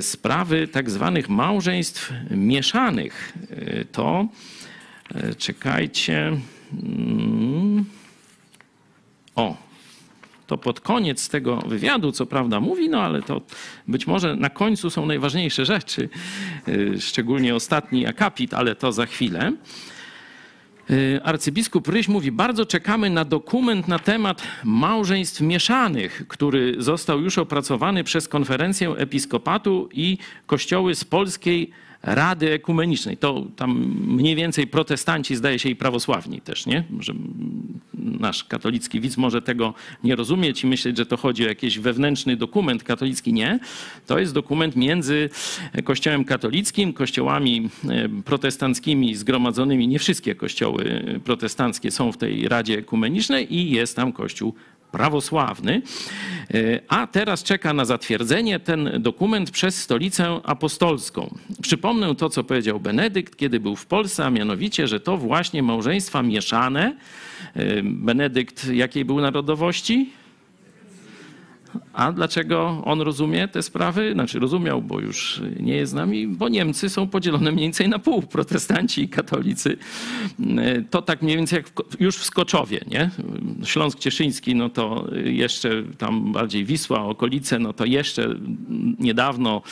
sprawy 0.00 0.68
tak 0.68 0.90
zwanych 0.90 1.28
małżeństw 1.28 2.12
mieszanych. 2.30 3.32
To 3.92 4.28
czekajcie. 5.38 6.32
Mm, 6.82 7.84
o, 9.36 9.56
to 10.46 10.58
pod 10.58 10.80
koniec 10.80 11.28
tego 11.28 11.56
wywiadu, 11.56 12.12
co 12.12 12.26
prawda, 12.26 12.60
mówi, 12.60 12.88
no 12.88 13.02
ale 13.02 13.22
to 13.22 13.40
być 13.88 14.06
może 14.06 14.36
na 14.36 14.50
końcu 14.50 14.90
są 14.90 15.06
najważniejsze 15.06 15.64
rzeczy, 15.64 16.08
y, 16.68 17.00
szczególnie 17.00 17.54
ostatni 17.54 18.06
akapit, 18.06 18.54
ale 18.54 18.74
to 18.74 18.92
za 18.92 19.06
chwilę. 19.06 19.52
Y, 20.90 21.20
Arcybiskup 21.24 21.88
Ryś 21.88 22.08
mówi: 22.08 22.32
Bardzo 22.32 22.66
czekamy 22.66 23.10
na 23.10 23.24
dokument 23.24 23.88
na 23.88 23.98
temat 23.98 24.42
małżeństw 24.64 25.40
mieszanych, 25.40 26.28
który 26.28 26.74
został 26.78 27.20
już 27.20 27.38
opracowany 27.38 28.04
przez 28.04 28.28
konferencję 28.28 28.90
episkopatu 28.90 29.88
i 29.92 30.18
kościoły 30.46 30.94
z 30.94 31.04
polskiej 31.04 31.70
Rady 32.04 32.52
Ekumenicznej. 32.52 33.16
To 33.16 33.46
tam 33.56 33.96
mniej 34.06 34.36
więcej 34.36 34.66
protestanci, 34.66 35.36
zdaje 35.36 35.58
się, 35.58 35.68
i 35.68 35.76
prawosławni 35.76 36.40
też, 36.40 36.66
nie? 36.66 36.84
Że 37.00 37.14
nasz 37.94 38.44
katolicki 38.44 39.00
widz 39.00 39.16
może 39.16 39.42
tego 39.42 39.74
nie 40.04 40.16
rozumieć 40.16 40.64
i 40.64 40.66
myśleć, 40.66 40.96
że 40.96 41.06
to 41.06 41.16
chodzi 41.16 41.44
o 41.44 41.48
jakiś 41.48 41.78
wewnętrzny 41.78 42.36
dokument 42.36 42.82
katolicki. 42.82 43.32
Nie. 43.32 43.58
To 44.06 44.18
jest 44.18 44.34
dokument 44.34 44.76
między 44.76 45.30
Kościołem 45.84 46.24
katolickim, 46.24 46.92
kościołami 46.92 47.70
e, 47.88 48.08
protestanckimi 48.22 49.14
zgromadzonymi. 49.14 49.88
Nie 49.88 49.98
wszystkie 49.98 50.34
kościoły 50.34 51.04
protestanckie 51.24 51.90
są 51.90 52.12
w 52.12 52.16
tej 52.16 52.48
Radzie 52.48 52.78
Ekumenicznej 52.78 53.54
i 53.54 53.70
jest 53.70 53.96
tam 53.96 54.12
Kościół 54.12 54.54
prawosławny, 54.94 55.82
e, 56.54 56.80
a 56.88 57.06
teraz 57.06 57.42
czeka 57.42 57.72
na 57.72 57.84
zatwierdzenie 57.84 58.60
ten 58.60 58.90
dokument 58.98 59.50
przez 59.50 59.82
Stolicę 59.82 60.40
Apostolską. 60.44 61.34
Przypomnę 61.62 62.14
to, 62.14 62.30
co 62.30 62.44
powiedział 62.44 62.80
Benedykt, 62.80 63.36
kiedy 63.36 63.60
był 63.60 63.76
w 63.76 63.86
Polsce, 63.86 64.24
a 64.24 64.30
mianowicie, 64.30 64.86
że 64.88 65.00
to 65.00 65.16
właśnie 65.16 65.62
małżeństwa 65.62 66.22
mieszane. 66.22 66.96
e, 67.54 67.82
Benedykt 67.82 68.68
jakiej 68.72 69.04
był 69.04 69.20
narodowości? 69.20 70.12
A 71.92 72.12
dlaczego 72.12 72.82
on 72.84 73.00
rozumie 73.00 73.48
te 73.48 73.62
sprawy? 73.62 74.12
Znaczy 74.12 74.38
rozumiał, 74.38 74.82
bo 74.82 75.00
już 75.00 75.40
nie 75.60 75.76
jest 75.76 75.92
z 75.92 75.94
nami, 75.94 76.28
bo 76.28 76.48
Niemcy 76.48 76.88
są 76.88 77.08
podzielone 77.08 77.52
mniej 77.52 77.64
więcej 77.64 77.88
na 77.88 77.98
pół, 77.98 78.22
protestanci 78.22 79.02
i 79.02 79.08
katolicy. 79.08 79.76
To 80.90 81.02
tak 81.02 81.22
mniej 81.22 81.36
więcej 81.36 81.56
jak 81.56 81.86
już 82.00 82.16
w 82.16 82.24
Skoczowie, 82.24 82.80
nie? 82.86 83.10
Śląsk 83.64 83.98
Cieszyński, 83.98 84.54
no 84.54 84.68
to 84.68 85.06
jeszcze 85.24 85.82
tam 85.98 86.32
bardziej 86.32 86.64
Wisła, 86.64 87.04
okolice, 87.04 87.58
no 87.58 87.72
to 87.72 87.84
jeszcze 87.84 88.34
niedawno, 88.98 89.62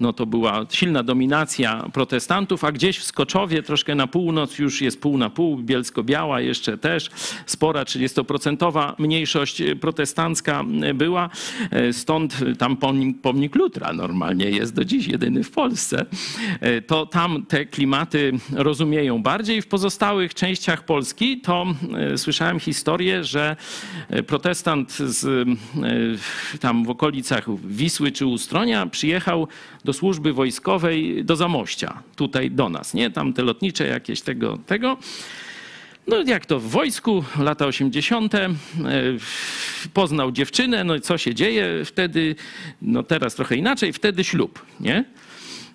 no 0.00 0.12
to 0.12 0.26
była 0.26 0.66
silna 0.70 1.02
dominacja 1.02 1.90
protestantów, 1.92 2.64
a 2.64 2.72
gdzieś 2.72 2.98
w 2.98 3.04
Skoczowie, 3.04 3.62
troszkę 3.62 3.94
na 3.94 4.06
północ 4.06 4.58
już 4.58 4.82
jest 4.82 5.00
pół 5.00 5.18
na 5.18 5.30
pół, 5.30 5.58
Bielsko-Biała 5.58 6.40
jeszcze 6.40 6.78
też, 6.78 7.10
spora 7.46 7.82
30% 7.82 8.94
mniejszość 8.98 9.62
protestancka 9.80 10.64
była. 10.94 11.30
E, 11.70 11.92
Stąd 11.92 12.36
tam 12.58 12.76
pomnik, 13.22 13.56
Lutra 13.56 13.92
normalnie 13.92 14.50
jest 14.50 14.74
do 14.74 14.84
dziś 14.84 15.06
jedyny 15.06 15.44
w 15.44 15.50
Polsce. 15.50 16.06
E, 16.60 16.82
To 16.82 17.06
tam 17.06 17.46
te 17.46 17.66
klimaty 17.66 18.32
rozumieją 18.52 19.22
bardziej. 19.22 19.62
W 19.62 19.66
pozostałych 19.66 20.34
częściach 20.34 20.84
Polski 20.84 21.40
to 21.40 21.66
e, 22.12 22.18
słyszałem 22.18 22.60
historię, 22.60 23.24
że 23.24 23.56
protestant 24.26 24.92
z, 24.92 25.48
tam 26.60 26.84
w 26.84 26.90
okolicach 26.90 27.66
Wisły 27.66 28.12
czy 28.12 28.26
Ustronia 28.26 28.86
przyjechał 28.86 29.48
do 29.84 29.92
służby 29.92 30.32
wojskowej 30.32 31.24
do 31.24 31.36
Zamościa, 31.36 32.02
tutaj 32.16 32.50
do 32.50 32.68
nas, 32.68 32.94
nie? 32.94 33.10
Tam 33.10 33.32
te 33.32 33.42
lotnicze 33.42 33.86
jakieś 33.86 34.20
tego, 34.20 34.58
tego. 34.66 34.96
No 36.08 36.22
jak 36.26 36.46
to 36.46 36.60
w 36.60 36.70
wojsku, 36.70 37.24
lata 37.38 37.66
80. 37.66 38.34
e, 38.34 38.50
poznał 39.94 40.32
dziewczynę, 40.32 40.84
no 40.84 40.94
i 40.94 41.00
co 41.00 41.18
się 41.18 41.34
dzieje 41.34 41.84
wtedy, 41.84 42.36
no 42.82 43.02
teraz 43.02 43.34
trochę 43.34 43.56
inaczej, 43.56 43.92
wtedy 43.92 44.24
ślub, 44.24 44.66
nie? 44.80 45.04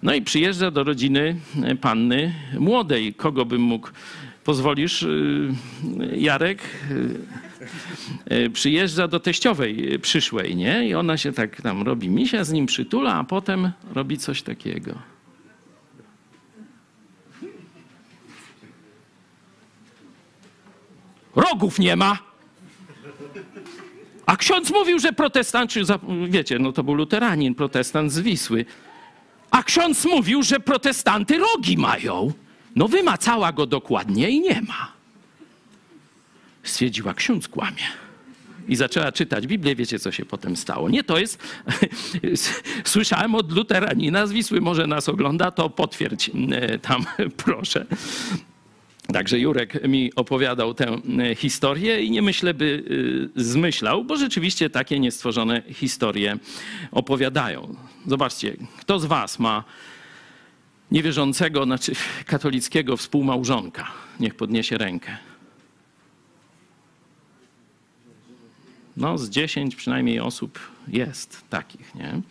No 0.04 0.14
i 0.14 0.22
przyjeżdża 0.22 0.72
do 0.72 0.84
rodziny 0.84 1.36
e, 1.64 1.76
panny 1.76 2.34
młodej. 2.60 3.14
Kogo 3.14 3.46
bym 3.46 3.62
mógł, 3.62 3.90
pozwolisz, 4.44 5.04
y, 5.04 5.54
Jarek? 6.18 6.62
Przyjeżdża 8.54 9.08
do 9.08 9.20
teściowej 9.20 10.00
przyszłej, 10.00 10.56
nie? 10.56 10.88
I 10.88 10.94
ona 10.96 11.18
się 11.18 11.34
tak 11.34 11.62
tam 11.62 11.82
robi 11.82 12.10
misia, 12.10 12.44
z 12.44 12.52
nim 12.52 12.66
przytula, 12.66 13.14
a 13.14 13.24
potem 13.24 13.72
robi 13.94 14.18
coś 14.18 14.42
takiego. 14.42 15.13
Rogów 21.36 21.80
nie 21.80 21.96
ma. 21.96 22.18
A 24.26 24.38
ksiądz 24.38 24.72
mówił, 24.72 25.00
że 25.00 25.14
protestant, 25.14 25.72
czy 25.72 25.82
wiecie, 26.30 26.60
no 26.60 26.72
to 26.72 26.84
był 26.84 26.94
luteranin, 26.94 27.56
protestant 27.56 28.12
z 28.12 28.20
Wisły. 28.20 28.66
A 29.52 29.64
ksiądz 29.64 30.06
mówił, 30.06 30.44
że 30.44 30.60
protestanty 30.60 31.38
rogi 31.38 31.78
mają. 31.78 32.34
No 32.76 32.88
wymacała 32.88 33.52
go 33.52 33.66
dokładnie 33.66 34.30
i 34.30 34.40
nie 34.40 34.62
ma. 34.62 34.92
Stwierdziła, 36.64 37.14
ksiądz 37.14 37.48
kłamie. 37.48 37.84
I 38.68 38.76
zaczęła 38.76 39.12
czytać 39.12 39.48
Biblię. 39.48 39.76
Wiecie, 39.76 40.00
co 40.00 40.12
się 40.12 40.26
potem 40.26 40.58
stało? 40.58 40.90
Nie, 40.90 41.04
to 41.04 41.18
jest... 41.18 41.44
Słyszałem 42.84 43.36
od 43.36 43.52
luteranina 43.52 44.28
z 44.28 44.32
Wisły, 44.32 44.62
może 44.62 44.88
nas 44.88 45.10
ogląda, 45.10 45.52
to 45.52 45.70
potwierdź 45.70 46.32
e, 46.52 46.80
tam, 46.80 47.06
proszę. 47.46 47.86
Także 49.08 49.40
Jurek 49.40 49.88
mi 49.88 50.16
opowiadał 50.16 50.74
tę 50.74 50.98
e, 51.20 51.36
historię 51.36 52.04
i 52.04 52.12
nie 52.12 52.22
myślę, 52.22 52.54
by 52.54 52.84
e, 53.38 53.44
zmyślał, 53.44 54.06
bo 54.06 54.18
rzeczywiście 54.18 54.70
takie 54.70 55.00
niestworzone 55.00 55.62
historie 55.70 56.38
opowiadają. 56.92 57.76
Zobaczcie, 58.08 58.58
kto 58.78 59.00
z 59.00 59.06
was 59.06 59.40
ma 59.40 59.64
niewierzącego, 60.92 61.64
znaczy 61.64 61.92
katolickiego 62.26 62.98
współmałżonka? 62.98 63.92
Niech 64.20 64.36
podniesie 64.36 64.78
rękę. 64.78 65.18
No, 68.98 69.18
z 69.18 69.30
10 69.30 69.76
przynajmniej 69.76 70.20
osób 70.20 70.60
jest 70.88 71.44
takich, 71.50 71.96
nie? 71.96 72.22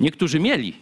Niektórzy 0.00 0.40
mieli, 0.40 0.76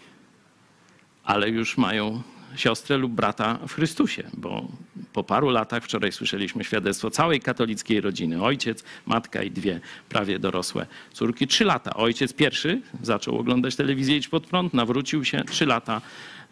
ale 1.25 1.51
już 1.51 1.79
mają 1.79 2.23
siostrę 2.57 2.97
lub 2.97 3.13
brata 3.13 3.59
w 3.69 3.75
Chrystusie, 3.75 4.23
bo 4.35 4.69
po 5.13 5.25
paru 5.25 5.51
latach, 5.51 5.85
wczoraj 5.85 6.13
słyszeliśmy 6.13 6.65
świadectwo 6.65 7.11
całej 7.11 7.41
katolickiej 7.41 8.01
rodziny. 8.01 8.43
Ojciec, 8.43 8.85
matka 9.07 9.43
i 9.43 9.51
dwie 9.51 9.81
prawie 10.09 10.39
dorosłe 10.39 10.87
córki. 11.13 11.47
Trzy 11.47 11.65
lata. 11.65 11.95
Ojciec 11.95 12.33
pierwszy 12.33 12.81
zaczął 13.03 13.39
oglądać 13.39 13.77
telewizję 13.77 14.17
Idź 14.17 14.29
Pod 14.29 14.47
Prąd, 14.47 14.75
nawrócił 14.75 15.25
się. 15.25 15.45
Trzy 15.45 15.67
lata 15.67 16.01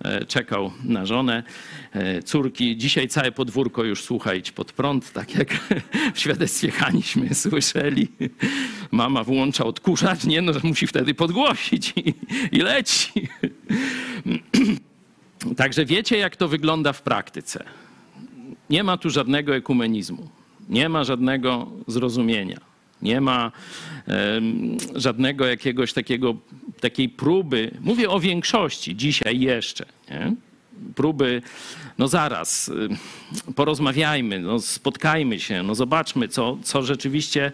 e, 0.04 0.24
czekał 0.24 0.72
na 0.84 1.06
żonę. 1.06 1.42
E, 1.92 2.22
Córki, 2.22 2.76
dzisiaj 2.76 3.08
całe 3.08 3.32
podwórko 3.32 3.84
już 3.84 4.02
słucha 4.02 4.34
Idź 4.34 4.52
Pod 4.52 4.72
Prąd, 4.72 5.12
tak 5.12 5.34
jak 5.34 5.54
w 6.14 6.18
świadectwie 6.18 6.70
Haniśmy 6.70 7.34
słyszeli. 7.34 8.08
Mama 8.90 9.24
włącza 9.24 9.64
odkurzacz, 9.64 10.24
nie 10.24 10.42
no, 10.42 10.52
musi 10.62 10.86
wtedy 10.86 11.14
podgłosić 11.14 11.92
i, 11.96 12.14
i 12.52 12.58
leci. 12.58 13.28
Także 15.56 15.84
wiecie, 15.84 16.18
jak 16.18 16.36
to 16.36 16.48
wygląda 16.48 16.92
w 16.92 17.02
praktyce. 17.02 17.64
Nie 18.70 18.84
ma 18.84 18.96
tu 18.96 19.10
żadnego 19.10 19.56
ekumenizmu, 19.56 20.28
nie 20.68 20.88
ma 20.88 21.04
żadnego 21.04 21.70
zrozumienia, 21.86 22.60
nie 23.02 23.20
ma 23.20 23.52
żadnego 24.94 25.46
jakiegoś 25.46 25.92
takiego, 25.92 26.34
takiej 26.80 27.08
próby. 27.08 27.70
Mówię 27.80 28.10
o 28.10 28.20
większości 28.20 28.96
dzisiaj 28.96 29.40
jeszcze. 29.40 29.86
Nie? 30.10 30.34
Próby, 30.94 31.42
no 31.98 32.08
zaraz, 32.08 32.68
y, 32.68 33.52
porozmawiajmy, 33.54 34.40
no 34.40 34.60
spotkajmy 34.60 35.40
się, 35.40 35.62
no 35.62 35.74
zobaczmy, 35.74 36.28
co, 36.28 36.58
co 36.62 36.82
rzeczywiście 36.82 37.52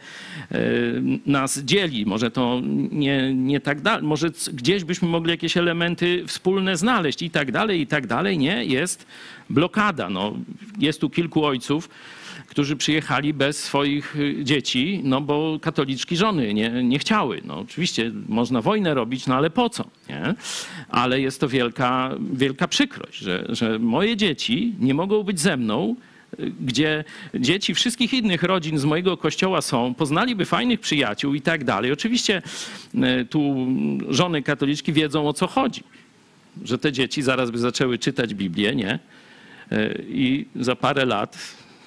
y, 0.53 1.03
nas 1.27 1.59
dzieli. 1.59 2.07
Może 2.07 2.31
to 2.31 2.61
nie, 2.91 3.35
nie 3.35 3.61
tak 3.61 3.81
dalej, 3.81 4.07
może 4.07 4.31
gdzieś 4.53 4.85
byśmy 4.85 5.09
mogli 5.09 5.31
jakieś 5.31 5.57
elementy 5.57 6.25
wspólne 6.27 6.77
znaleźć 6.77 7.23
i 7.23 7.31
tak 7.31 7.53
dalej, 7.53 7.81
i 7.81 7.87
tak 7.87 8.07
dalej. 8.07 8.39
Nie, 8.39 8.65
jest 8.65 9.07
blokada. 9.51 10.11
No, 10.11 10.33
jest 10.79 11.01
tu 11.01 11.11
kilku 11.11 11.45
ojców, 11.45 11.89
którzy 12.51 12.77
przyjechali 12.77 13.35
bez 13.35 13.65
swoich 13.65 14.17
y, 14.17 14.45
dzieci, 14.45 15.01
no 15.05 15.21
bo 15.21 15.59
katoliczki 15.63 16.17
żony 16.17 16.55
nie, 16.55 16.71
nie 16.71 16.99
chciały. 16.99 17.41
No 17.45 17.59
oczywiście 17.59 18.13
można 18.29 18.61
wojnę 18.61 18.95
robić, 18.95 19.27
no 19.27 19.35
ale 19.35 19.51
po 19.51 19.71
co? 19.71 19.85
Nie? 20.09 20.35
Ale 20.89 21.21
jest 21.21 21.41
to 21.41 21.49
wielka, 21.49 22.15
wielka 22.33 22.69
przykrość, 22.69 23.19
że, 23.19 23.47
że 23.49 23.79
moje 23.79 24.17
dzieci 24.17 24.75
nie 24.79 24.95
mogą 24.95 25.23
być 25.23 25.41
ze 25.41 25.57
mną, 25.57 25.97
y, 26.41 26.53
gdzie 26.61 27.05
dzieci 27.35 27.75
wszystkich 27.75 28.15
innych 28.15 28.43
rodzin 28.43 28.79
z 28.79 28.85
mojego 28.85 29.17
kościoła 29.17 29.63
są, 29.63 29.95
poznaliby 29.95 30.45
fajnych 30.45 30.81
przyjaciół 30.81 31.35
i 31.35 31.41
tak 31.41 31.65
dalej. 31.65 31.93
Oczywiście 31.93 32.43
y, 32.95 33.25
tu 33.25 33.67
żony 34.09 34.43
katoliczki 34.43 34.93
wiedzą 34.93 35.29
o 35.29 35.33
co 35.33 35.47
chodzi, 35.47 35.83
że 36.65 36.79
te 36.79 36.93
dzieci 36.93 37.23
zaraz 37.23 37.51
by 37.51 37.59
zaczęły 37.59 37.99
czytać 37.99 38.35
Biblię, 38.35 38.75
nie? 38.75 38.99
I 40.09 40.47
za 40.57 40.77
parę 40.77 41.05
lat 41.05 41.39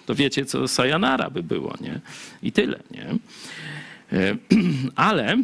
to 0.05 0.15
wiecie, 0.15 0.45
co 0.45 0.67
sajanara 0.67 1.29
by 1.29 1.43
było, 1.43 1.73
nie? 1.81 1.99
I 2.43 2.51
tyle, 2.51 2.79
nie? 2.91 3.05
E, 4.19 4.35
Ale 4.95 5.37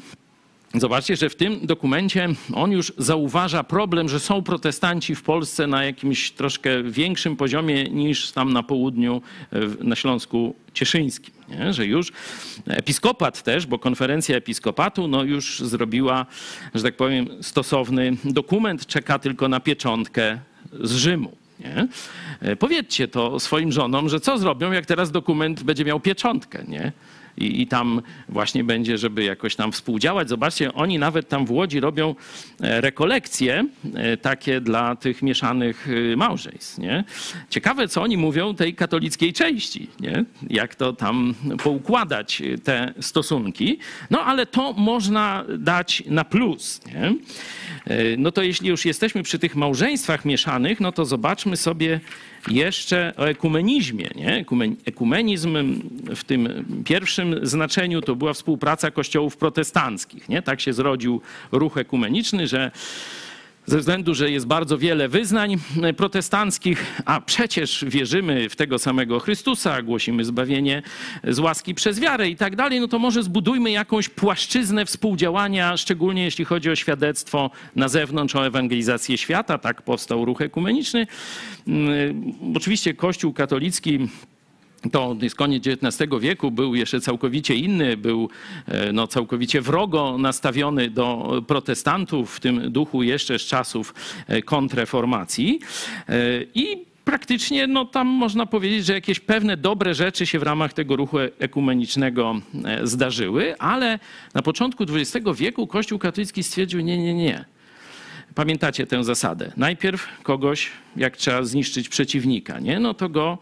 zobaczcie, 0.74 1.16
że 1.16 1.30
w 1.30 1.36
tym 1.36 1.60
dokumencie 1.66 2.30
on 2.54 2.72
już 2.72 2.94
zauważa 2.98 3.64
problem, 3.64 4.10
że 4.10 4.20
są 4.20 4.44
protestanci 4.44 5.16
w 5.16 5.24
Polsce 5.24 5.68
na 5.68 5.84
jakimś 5.84 6.32
troszkę 6.32 6.84
większym 6.84 7.36
poziomie 7.36 7.84
niż 7.84 8.32
tam 8.32 8.54
na 8.54 8.64
południu, 8.64 9.22
e, 9.54 9.60
na 9.84 9.96
Śląsku 9.96 10.56
Cieszyńskim. 10.74 11.34
Nie? 11.50 11.74
Że 11.74 11.86
już 11.86 12.12
episkopat 12.68 13.44
też, 13.44 13.66
bo 13.66 13.80
konferencja 13.80 14.38
episkopatu 14.38 15.08
no 15.08 15.24
już 15.24 15.60
zrobiła, 15.60 16.26
że 16.76 16.84
tak 16.84 16.96
powiem, 16.96 17.28
stosowny 17.42 18.18
dokument, 18.24 18.86
czeka 18.86 19.20
tylko 19.20 19.48
na 19.48 19.60
pieczątkę 19.60 20.40
z 20.82 20.96
Rzymu. 20.96 21.39
Nie? 21.60 21.88
E, 22.42 22.56
Powiedzcie 22.56 23.08
to 23.08 23.40
swoim 23.40 23.72
żonom, 23.72 24.10
że 24.10 24.20
co 24.20 24.38
zrobią, 24.38 24.72
jak 24.72 24.86
teraz 24.86 25.12
dokument 25.12 25.64
będzie 25.64 25.86
miał 25.86 26.00
pieczątkę, 26.00 26.64
nie? 26.68 26.92
I, 27.40 27.62
I 27.62 27.68
tam 27.68 28.02
właśnie 28.30 28.64
będzie, 28.64 28.98
żeby 28.98 29.24
jakoś 29.24 29.56
tam 29.56 29.72
współdziałać. 29.72 30.30
Zobaczcie, 30.30 30.74
oni 30.74 31.00
nawet 31.00 31.30
tam 31.30 31.46
w 31.46 31.52
Łodzi 31.52 31.80
robią 31.80 32.16
e, 32.62 32.82
rekolekcje 32.82 33.66
e, 33.96 34.18
takie 34.18 34.62
dla 34.62 34.96
tych 34.96 35.22
mieszanych 35.22 35.88
e, 36.14 36.16
małżeństw, 36.16 36.78
nie? 36.78 37.04
Ciekawe, 37.50 37.88
co 37.88 38.02
oni 38.02 38.18
mówią 38.18 38.56
tej 38.56 38.76
katolickiej 38.76 39.34
części, 39.34 39.88
nie? 40.00 40.26
Jak 40.50 40.76
to 40.76 40.94
tam 40.94 41.34
poukładać 41.64 42.42
e, 42.42 42.58
te 42.58 42.94
stosunki. 43.00 43.80
No 44.10 44.22
ale 44.22 44.46
to 44.46 44.74
można 44.74 45.46
dać 45.58 46.04
na 46.06 46.24
plus, 46.24 46.82
nie? 46.86 47.14
E, 47.96 48.18
No 48.18 48.32
to 48.32 48.44
jeśli 48.44 48.70
już 48.70 48.86
jesteśmy 48.86 49.24
przy 49.24 49.40
tych 49.40 49.56
małżeństwach 49.56 50.26
mieszanych, 50.26 50.80
no 50.80 50.92
to 50.92 51.06
zobaczmy 51.06 51.58
sobie 51.58 52.00
jeszcze 52.48 53.14
o 53.18 53.30
ekumenizmie. 53.30 54.10
Nie? 54.16 54.46
Ekumen- 54.46 54.76
Ekumenizm 54.86 55.58
w 56.16 56.24
tym 56.24 56.66
pierwszym 56.86 57.36
znaczeniu 57.48 58.02
to 58.02 58.16
była 58.16 58.34
współpraca 58.34 58.92
kościołów 58.92 59.38
protestanckich. 59.38 60.30
Nie? 60.30 60.42
Tak 60.42 60.62
się 60.62 60.74
zrodził 60.74 61.22
ruch 61.52 61.78
ekumeniczny, 61.78 62.48
że 62.48 62.72
ze 63.70 63.80
względu, 63.80 64.16
że 64.16 64.32
jest 64.32 64.48
bardzo 64.48 64.78
wiele 64.78 65.08
wyznań 65.10 65.58
protestanckich, 65.98 66.86
a 67.06 67.22
przecież 67.22 67.86
wierzymy 67.88 68.50
w 68.50 68.56
tego 68.56 68.80
samego 68.80 69.20
Chrystusa, 69.20 69.82
głosimy 69.82 70.26
zbawienie 70.26 70.82
z 71.24 71.40
łaski 71.40 71.76
przez 71.76 72.00
wiarę 72.00 72.30
i 72.30 72.36
tak 72.36 72.56
dalej, 72.56 72.80
no 72.80 72.88
to 72.88 73.00
może 73.00 73.24
zbudujmy 73.24 73.72
jakąś 73.72 74.10
płaszczyznę 74.10 74.86
współdziałania, 74.86 75.78
szczególnie 75.78 76.24
jeśli 76.24 76.46
chodzi 76.46 76.70
o 76.70 76.76
świadectwo 76.76 77.52
na 77.76 77.88
zewnątrz, 77.88 78.36
o 78.36 78.46
ewangelizację 78.46 79.18
świata. 79.18 79.58
Tak 79.58 79.82
powstał 79.82 80.26
ruch 80.26 80.42
ekumeniczny. 80.42 81.08
Mm, 81.68 82.34
Oczywiście 82.56 82.94
Kościół 82.94 83.34
katolicki 83.34 84.00
to 84.92 85.16
jest 85.22 85.36
koniec 85.36 85.64
XIX 85.68 86.10
wieku, 86.20 86.52
był 86.52 86.76
jeszcze 86.76 87.02
całkowicie 87.02 87.56
inny, 87.56 87.98
był 87.98 88.30
e, 88.68 88.92
no, 88.94 89.08
całkowicie 89.08 89.62
wrogo 89.62 90.18
nastawiony 90.18 90.90
do 90.90 91.42
protestantów, 91.48 92.36
w 92.36 92.40
tym 92.40 92.72
duchu 92.72 93.04
jeszcze 93.04 93.40
z 93.40 93.42
czasów 93.42 93.94
e, 94.28 94.42
kontreformacji. 94.42 95.60
E, 96.10 96.16
I 96.56 96.86
praktycznie 97.06 97.68
no, 97.68 97.86
tam 97.86 98.08
można 98.08 98.46
powiedzieć, 98.46 98.86
że 98.86 98.94
jakieś 98.94 99.20
pewne 99.20 99.58
dobre 99.58 99.94
rzeczy 99.94 100.26
się 100.26 100.40
w 100.40 100.44
ramach 100.44 100.74
tego 100.74 100.96
ruchu 100.96 101.18
ekumenicznego 101.40 102.42
zdarzyły, 102.84 103.58
ale 103.58 104.00
na 104.34 104.42
początku 104.42 104.84
XX 104.84 105.28
wieku 105.36 105.68
Kościół 105.68 106.00
katolicki 106.00 106.44
stwierdził, 106.44 106.82
nie, 106.82 106.98
nie, 106.98 107.14
nie. 107.14 107.46
Pamiętacie 108.36 108.88
tę 108.88 109.04
zasadę. 109.04 109.52
Najpierw 109.58 110.08
kogoś, 110.24 110.70
jak 110.96 111.18
trzeba 111.18 111.44
zniszczyć 111.44 111.90
przeciwnika, 111.90 112.60
nie? 112.60 112.80
no 112.80 112.94
to 112.94 113.10
go 113.10 113.38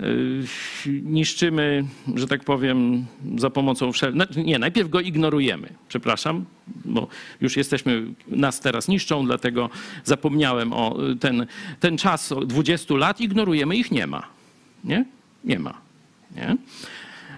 y, 0.00 0.44
niszczymy, 1.02 1.84
że 2.14 2.26
tak 2.26 2.44
powiem, 2.44 3.06
za 3.36 3.50
pomocą 3.50 3.92
wszelkich. 3.92 4.36
Nie, 4.36 4.58
najpierw 4.58 4.90
go 4.90 5.00
ignorujemy. 5.00 5.68
Przepraszam, 5.88 6.44
bo 6.84 7.08
już 7.40 7.56
jesteśmy, 7.56 8.06
nas 8.28 8.60
teraz 8.60 8.88
niszczą, 8.88 9.26
dlatego 9.26 9.70
zapomniałem 10.04 10.72
o 10.72 11.10
y, 11.10 11.16
ten, 11.16 11.46
ten 11.80 11.98
czas 11.98 12.32
o 12.32 12.40
20 12.40 12.94
lat. 12.94 13.20
Ignorujemy, 13.20 13.76
ich 13.76 13.90
nie 13.90 14.06
ma. 14.06 14.26
Nie? 14.84 15.04
Nie 15.44 15.58
ma. 15.58 15.74
Nie? 16.36 16.56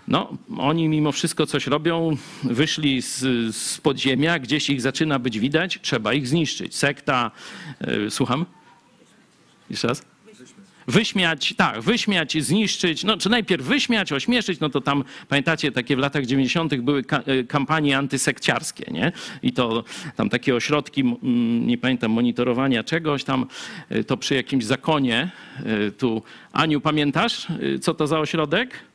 No, 0.08 0.36
oni 0.58 0.88
mimo 0.88 1.12
wszystko 1.12 1.46
coś 1.46 1.66
robią, 1.66 2.16
wyszli 2.44 3.02
z, 3.02 3.18
z 3.56 3.78
podziemia, 3.80 4.38
gdzieś 4.38 4.70
ich 4.70 4.80
zaczyna 4.80 5.18
być 5.18 5.38
widać, 5.38 5.78
trzeba 5.82 6.12
ich 6.12 6.28
zniszczyć. 6.28 6.76
Sekta, 6.76 7.30
y, 8.06 8.10
słucham? 8.10 8.46
Jeszcze 9.70 9.88
raz? 9.88 10.02
wyśmiać, 10.88 11.54
tak, 11.56 11.80
wyśmiać, 11.80 12.44
zniszczyć, 12.44 13.04
no 13.04 13.16
czy 13.16 13.28
najpierw 13.28 13.64
wyśmiać, 13.64 14.12
ośmieszyć, 14.12 14.60
no 14.60 14.68
to 14.68 14.80
tam, 14.80 15.04
pamiętacie, 15.28 15.72
takie 15.72 15.96
w 15.96 15.98
latach 15.98 16.26
90. 16.26 16.74
były 16.74 17.04
e, 17.26 17.44
kampanie 17.44 17.98
antysekciarskie, 17.98 18.92
nie? 18.92 19.12
I 19.42 19.52
to 19.52 19.84
tam 20.16 20.28
takie 20.28 20.54
ośrodki, 20.54 21.16
nie 21.66 21.78
pamiętam, 21.78 22.10
monitorowania 22.10 22.84
czegoś 22.84 23.24
tam, 23.24 23.46
e, 23.88 24.04
to 24.04 24.16
przy 24.16 24.34
jakimś 24.34 24.64
zakonie, 24.64 25.30
tu, 25.98 26.22
Aniu, 26.52 26.80
pamiętasz, 26.80 27.46
co 27.80 27.94
to 27.94 28.06
za 28.06 28.20
ośrodek? 28.20 28.85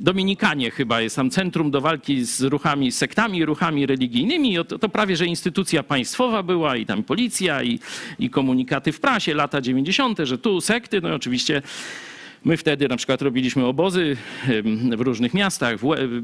Dominikanie 0.00 0.70
chyba 0.70 1.00
jest 1.00 1.16
tam 1.16 1.30
centrum 1.30 1.70
do 1.70 1.80
walki 1.80 2.24
z 2.24 2.42
ruchami, 2.42 2.92
sektami, 2.92 3.44
ruchami 3.44 3.86
religijnymi. 3.86 4.56
To, 4.68 4.78
to 4.78 4.88
prawie, 4.88 5.16
że 5.16 5.26
instytucja 5.26 5.82
państwowa 5.82 6.42
była 6.42 6.76
i 6.76 6.86
tam 6.86 7.02
policja 7.02 7.62
i, 7.62 7.80
i 8.18 8.30
komunikaty 8.30 8.92
w 8.92 9.00
prasie, 9.00 9.34
lata 9.34 9.60
90., 9.60 10.18
że 10.22 10.38
tu 10.38 10.60
sekty, 10.60 11.00
no 11.00 11.08
i 11.08 11.12
oczywiście 11.12 11.62
My 12.44 12.56
wtedy 12.56 12.88
na 12.88 12.96
przykład 12.96 13.22
robiliśmy 13.22 13.66
obozy 13.66 14.16
w 14.96 15.00
różnych 15.00 15.34
miastach, 15.34 15.76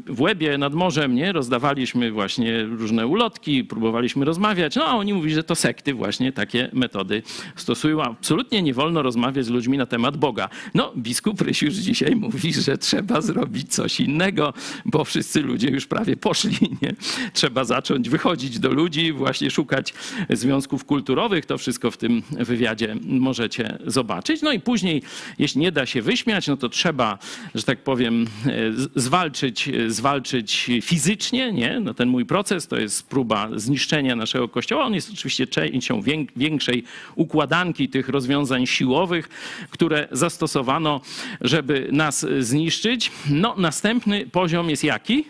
w 0.06 0.20
Łebie 0.20 0.58
nad 0.58 0.74
morzem, 0.74 1.14
nie? 1.14 1.32
Rozdawaliśmy 1.32 2.12
właśnie 2.12 2.64
różne 2.64 3.06
ulotki, 3.06 3.64
próbowaliśmy 3.64 4.24
rozmawiać. 4.24 4.76
No 4.76 4.84
a 4.84 4.96
oni 4.96 5.14
mówili, 5.14 5.34
że 5.34 5.44
to 5.44 5.54
sekty 5.54 5.94
właśnie 5.94 6.32
takie 6.32 6.70
metody 6.72 7.22
stosują. 7.56 8.02
Absolutnie 8.02 8.62
nie 8.62 8.74
wolno 8.74 9.02
rozmawiać 9.02 9.44
z 9.44 9.48
ludźmi 9.48 9.78
na 9.78 9.86
temat 9.86 10.16
Boga. 10.16 10.48
No 10.74 10.92
biskup 10.96 11.40
Ryś 11.40 11.62
już 11.62 11.74
dzisiaj 11.74 12.16
mówi, 12.16 12.52
że 12.52 12.78
trzeba 12.78 13.20
zrobić 13.20 13.74
coś 13.74 14.00
innego, 14.00 14.54
bo 14.84 15.04
wszyscy 15.04 15.42
ludzie 15.42 15.68
już 15.68 15.86
prawie 15.86 16.16
poszli, 16.16 16.58
nie? 16.82 16.94
Trzeba 17.32 17.64
zacząć 17.64 18.08
wychodzić 18.08 18.58
do 18.58 18.72
ludzi, 18.72 19.12
właśnie 19.12 19.50
szukać 19.50 19.94
związków 20.30 20.84
kulturowych. 20.84 21.46
To 21.46 21.58
wszystko 21.58 21.90
w 21.90 21.96
tym 21.96 22.22
wywiadzie 22.30 22.96
możecie 23.04 23.78
zobaczyć. 23.86 24.42
No 24.42 24.52
i 24.52 24.60
później, 24.60 25.02
jeśli 25.38 25.60
nie 25.60 25.72
da 25.72 25.86
się 25.86 26.02
wyśmiać, 26.10 26.46
no 26.48 26.56
to 26.56 26.68
trzeba, 26.68 27.18
że 27.54 27.62
tak 27.62 27.84
powiem, 27.84 28.26
e, 28.46 28.50
zwalczyć, 28.96 29.68
e, 29.68 29.90
zwalczyć 29.90 30.70
fizycznie, 30.82 31.52
nie? 31.52 31.80
No 31.80 31.94
ten 31.94 32.08
mój 32.08 32.26
proces 32.26 32.66
to 32.68 32.76
jest 32.76 33.08
próba 33.08 33.48
zniszczenia 33.56 34.16
naszego 34.16 34.48
kościoła. 34.48 34.84
On 34.84 34.94
jest 34.94 35.10
oczywiście 35.12 35.46
częścią 35.46 36.02
wię- 36.02 36.26
większej 36.36 36.84
układanki 37.14 37.88
tych 37.88 38.08
rozwiązań 38.08 38.66
siłowych, 38.66 39.28
które 39.70 40.08
zastosowano, 40.12 41.00
żeby 41.40 41.88
nas 41.92 42.26
zniszczyć. 42.40 43.12
No 43.30 43.54
następny 43.58 44.26
poziom 44.26 44.70
jest 44.70 44.84
jaki? 44.84 45.24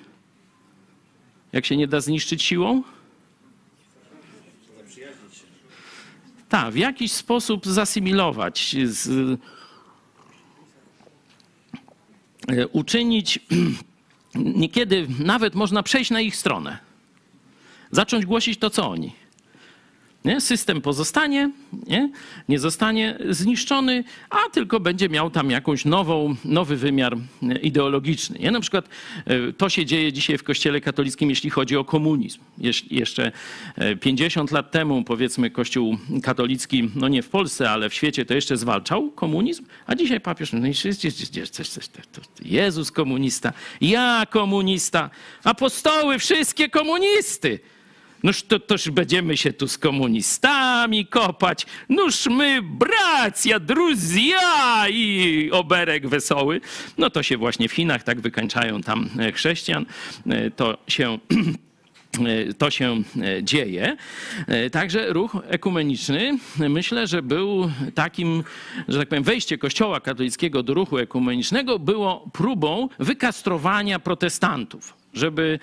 Jak 1.52 1.66
się 1.66 1.76
nie 1.76 1.86
da 1.88 2.00
zniszczyć 2.00 2.42
siłą? 2.42 2.82
Tak, 6.48 6.72
w 6.72 6.76
jakiś 6.76 7.12
sposób 7.12 7.66
zasymilować, 7.66 8.76
z, 8.84 9.08
e, 9.08 9.59
uczynić, 12.72 13.38
niekiedy 14.34 15.06
nawet 15.18 15.54
można 15.54 15.82
przejść 15.82 16.10
na 16.10 16.20
ich 16.20 16.36
stronę, 16.36 16.78
zacząć 17.90 18.26
głosić 18.26 18.58
to, 18.58 18.70
co 18.70 18.90
oni. 18.90 19.12
Nie? 20.24 20.40
System 20.40 20.80
pozostanie, 20.80 21.50
nie? 21.86 22.10
nie 22.48 22.58
zostanie 22.58 23.18
zniszczony, 23.30 24.04
a 24.30 24.50
tylko 24.52 24.80
będzie 24.80 25.08
miał 25.08 25.30
tam 25.30 25.50
jakąś 25.50 25.84
nową, 25.84 26.36
nowy 26.44 26.76
wymiar 26.76 27.16
e, 27.42 27.58
ideologiczny. 27.58 28.38
Nie? 28.38 28.50
Na 28.50 28.60
przykład 28.60 28.88
e, 29.26 29.52
to 29.52 29.68
się 29.68 29.86
dzieje 29.86 30.12
dzisiaj 30.12 30.38
w 30.38 30.42
Kościele 30.44 30.80
katolickim, 30.80 31.30
jeśli 31.30 31.50
chodzi 31.50 31.76
o 31.76 31.84
komunizm. 31.84 32.38
Jeszcze 32.90 33.32
e, 33.76 33.96
50 33.96 34.50
lat 34.50 34.70
temu, 34.70 35.04
powiedzmy, 35.04 35.50
Kościół 35.50 35.96
katolicki, 36.22 36.90
no 36.94 37.08
nie 37.08 37.22
w 37.22 37.28
Polsce, 37.28 37.70
ale 37.70 37.88
w 37.90 37.94
świecie, 37.94 38.24
to 38.24 38.34
jeszcze 38.34 38.56
zwalczał 38.56 39.10
komunizm, 39.10 39.64
a 39.86 39.94
dzisiaj 39.94 40.20
papież, 40.20 40.52
no 40.52 40.66
i 40.66 40.74
coś, 40.74 40.96
coś, 40.96 41.14
coś, 41.14 41.48
coś, 41.48 41.68
coś, 41.68 41.88
to- 41.88 42.20
to 42.20 42.20
Jezus 42.44 42.92
komunista, 42.92 43.52
ja 43.80 44.26
komunista, 44.30 45.10
apostoły 45.44 46.18
wszystkie 46.18 46.68
komunisty. 46.68 47.58
Noż 48.22 48.42
to 48.42 48.58
toż 48.60 48.90
będziemy 48.90 49.36
się 49.36 49.52
tu 49.52 49.68
z 49.68 49.78
komunistami 49.78 51.06
kopać. 51.06 51.66
Noż 51.88 52.26
my 52.26 52.62
bracia, 52.62 53.60
druzja 53.60 54.88
i 54.88 55.48
oberek 55.52 56.08
wesoły. 56.08 56.60
No 56.98 57.10
to 57.10 57.22
się 57.22 57.36
właśnie 57.36 57.68
w 57.68 57.72
Chinach 57.72 58.02
tak 58.02 58.20
wykańczają 58.20 58.82
tam 58.82 59.08
e, 59.18 59.32
chrześcijan. 59.32 59.86
E, 60.30 60.50
To 60.50 60.78
się 60.88 61.18
e, 62.50 62.54
to 62.54 62.70
się 62.70 63.02
dzieje. 63.42 63.96
Także 64.72 65.12
ruch 65.12 65.36
ekumeniczny 65.48 66.38
myślę, 66.58 67.06
że 67.06 67.22
był 67.22 67.70
takim, 67.94 68.44
że 68.88 68.98
tak 68.98 69.08
powiem, 69.08 69.24
wejście 69.24 69.58
Kościoła 69.58 70.00
katolickiego 70.00 70.62
do 70.62 70.74
ruchu 70.74 70.98
ekumenicznego 70.98 71.78
było 71.78 72.30
próbą 72.32 72.88
wykastrowania 72.98 73.98
protestantów. 73.98 74.99
Żeby 75.14 75.58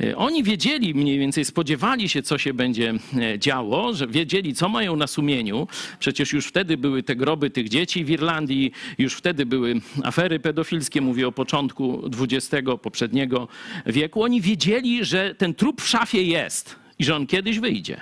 e, 0.00 0.16
oni 0.16 0.42
wiedzieli 0.42 0.94
mniej 0.94 1.18
więcej, 1.18 1.44
spodziewali 1.44 2.08
się, 2.08 2.22
co 2.22 2.38
się 2.38 2.54
będzie 2.54 2.94
e, 3.18 3.38
działo, 3.38 3.94
że 3.94 4.06
wiedzieli, 4.06 4.54
co 4.54 4.68
mają 4.68 4.96
na 4.96 5.06
sumieniu. 5.06 5.68
Przecież 5.98 6.32
już 6.32 6.46
wtedy 6.46 6.76
były 6.76 7.02
te 7.02 7.16
groby 7.16 7.50
tych 7.50 7.68
dzieci 7.68 8.04
w 8.04 8.10
Irlandii, 8.10 8.72
już 8.98 9.14
wtedy 9.14 9.46
były 9.46 9.80
afery 10.02 10.40
pedofilskie, 10.40 11.00
mówię 11.00 11.28
o 11.28 11.32
początku 11.32 12.10
XX 12.20 12.68
poprzedniego 12.82 13.48
wieku. 13.86 14.22
Oni 14.22 14.40
wiedzieli, 14.40 15.04
że 15.04 15.34
ten 15.34 15.54
trup 15.54 15.80
w 15.80 15.88
szafie 15.88 16.22
jest 16.22 16.76
i 16.98 17.04
że 17.04 17.16
on 17.16 17.26
kiedyś 17.26 17.58
wyjdzie. 17.58 18.00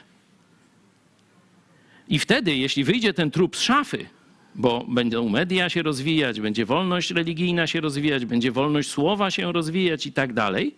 I 2.09 2.19
wtedy, 2.19 2.57
jeśli 2.57 2.85
wyjdzie 2.85 3.15
ten 3.15 3.31
trup 3.31 3.57
z 3.57 3.61
szafy, 3.61 4.07
bo 4.55 4.85
będą 4.89 5.29
media 5.29 5.69
się 5.69 5.83
rozwijać, 5.83 6.41
będzie 6.41 6.67
wolność 6.67 7.11
religijna 7.11 7.67
się 7.67 7.81
rozwijać, 7.81 8.25
będzie 8.27 8.53
wolność 8.53 8.91
słowa 8.91 9.31
się 9.31 9.53
rozwijać 9.53 10.07
i 10.07 10.13
tak 10.13 10.33
dalej, 10.33 10.75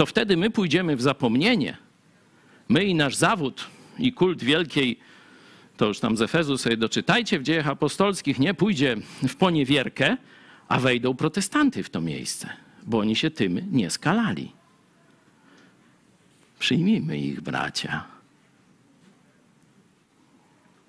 to 0.00 0.06
wtedy 0.06 0.36
my 0.36 0.50
pójdziemy 0.50 0.96
w 0.96 1.02
zapomnienie. 1.02 1.76
My 2.68 2.84
i 2.84 2.94
nasz 2.94 3.16
zawód 3.16 3.66
i 3.98 4.12
kult 4.12 4.44
wielkiej, 4.44 4.98
to 5.76 5.86
już 5.86 6.00
tam 6.00 6.16
z 6.16 6.22
Efezu 6.22 6.58
sobie 6.58 6.76
doczytajcie 6.76 7.38
w 7.38 7.42
dziejach 7.42 7.68
apostolskich, 7.68 8.38
nie 8.38 8.54
pójdzie 8.54 8.96
w 9.28 9.36
poniewierkę, 9.36 10.16
a 10.68 10.80
wejdą 10.80 11.14
protestanty 11.14 11.82
w 11.82 11.90
to 11.90 12.00
miejsce, 12.00 12.48
bo 12.82 12.98
oni 12.98 13.16
się 13.16 13.30
tym 13.30 13.60
nie 13.72 13.90
skalali. 13.90 14.52
Przyjmijmy 16.58 17.18
ich, 17.18 17.40
bracia. 17.40 18.04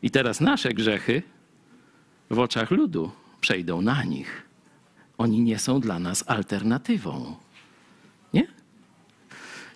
I 0.02 0.12
teraz 0.12 0.42
nasze 0.42 0.74
grzechy 0.74 1.24
w 2.30 2.40
oczach 2.40 2.72
ludu 2.72 3.12
przejdą 3.42 3.82
na 3.82 4.04
nich. 4.04 4.42
Oni 5.18 5.42
nie 5.42 5.60
są 5.60 5.80
dla 5.80 6.00
nas 6.00 6.24
alternatywą. 6.28 7.36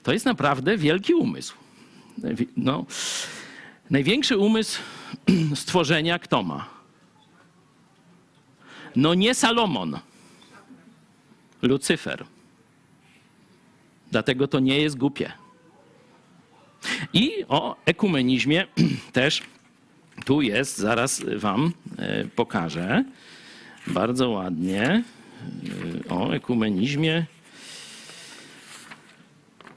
To 0.05 0.13
jest 0.13 0.25
naprawdę 0.25 0.77
wielki 0.77 1.13
umysł. 1.13 1.55
No, 2.57 2.85
największy 3.89 4.37
umysł 4.37 4.81
stworzenia 5.55 6.19
kto 6.19 6.43
ma? 6.43 6.69
No 8.95 9.13
nie 9.13 9.35
Salomon, 9.35 9.99
Lucyfer. 11.61 12.25
Dlatego 14.11 14.47
to 14.47 14.59
nie 14.59 14.79
jest 14.81 14.97
głupie. 14.97 15.31
I 17.13 17.31
o 17.47 17.75
ekumenizmie 17.85 18.67
też 19.13 19.43
tu 20.25 20.41
jest, 20.41 20.77
zaraz 20.77 21.23
wam 21.37 21.73
e, 21.97 22.25
pokażę. 22.25 23.03
Bardzo 23.87 24.29
ładnie. 24.29 25.03
E, 26.09 26.09
O 26.09 26.35
ekumenizmie. 26.35 27.25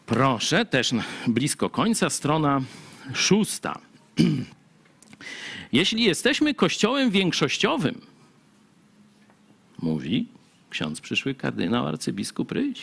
Proszę, 0.08 0.64
też 0.64 0.90
blisko 1.26 1.70
końca, 1.70 2.10
strona 2.10 2.60
szósta. 3.14 3.78
Jeśli 5.72 6.04
jesteśmy 6.04 6.54
kościołem 6.54 7.10
większościowym, 7.10 8.00
mówi 9.82 10.26
ksiądz 10.70 11.00
przyszły 11.00 11.34
kardynał 11.34 11.86
arcybiskup 11.86 12.52
Ryś, 12.52 12.82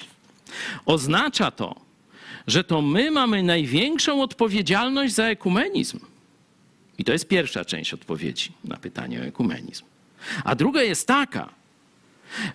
oznacza 0.85 1.51
to, 1.51 1.75
że 2.47 2.63
to 2.63 2.81
my 2.81 3.11
mamy 3.11 3.43
największą 3.43 4.21
odpowiedzialność 4.21 5.13
za 5.13 5.25
ekumenizm. 5.25 5.99
I 6.97 7.03
to 7.03 7.11
jest 7.11 7.27
pierwsza 7.27 7.65
część 7.65 7.93
odpowiedzi 7.93 8.51
na 8.63 8.77
pytanie 8.77 9.19
o 9.19 9.23
ekumenizm. 9.23 9.83
A 10.43 10.55
druga 10.55 10.81
jest 10.83 11.07
taka, 11.07 11.49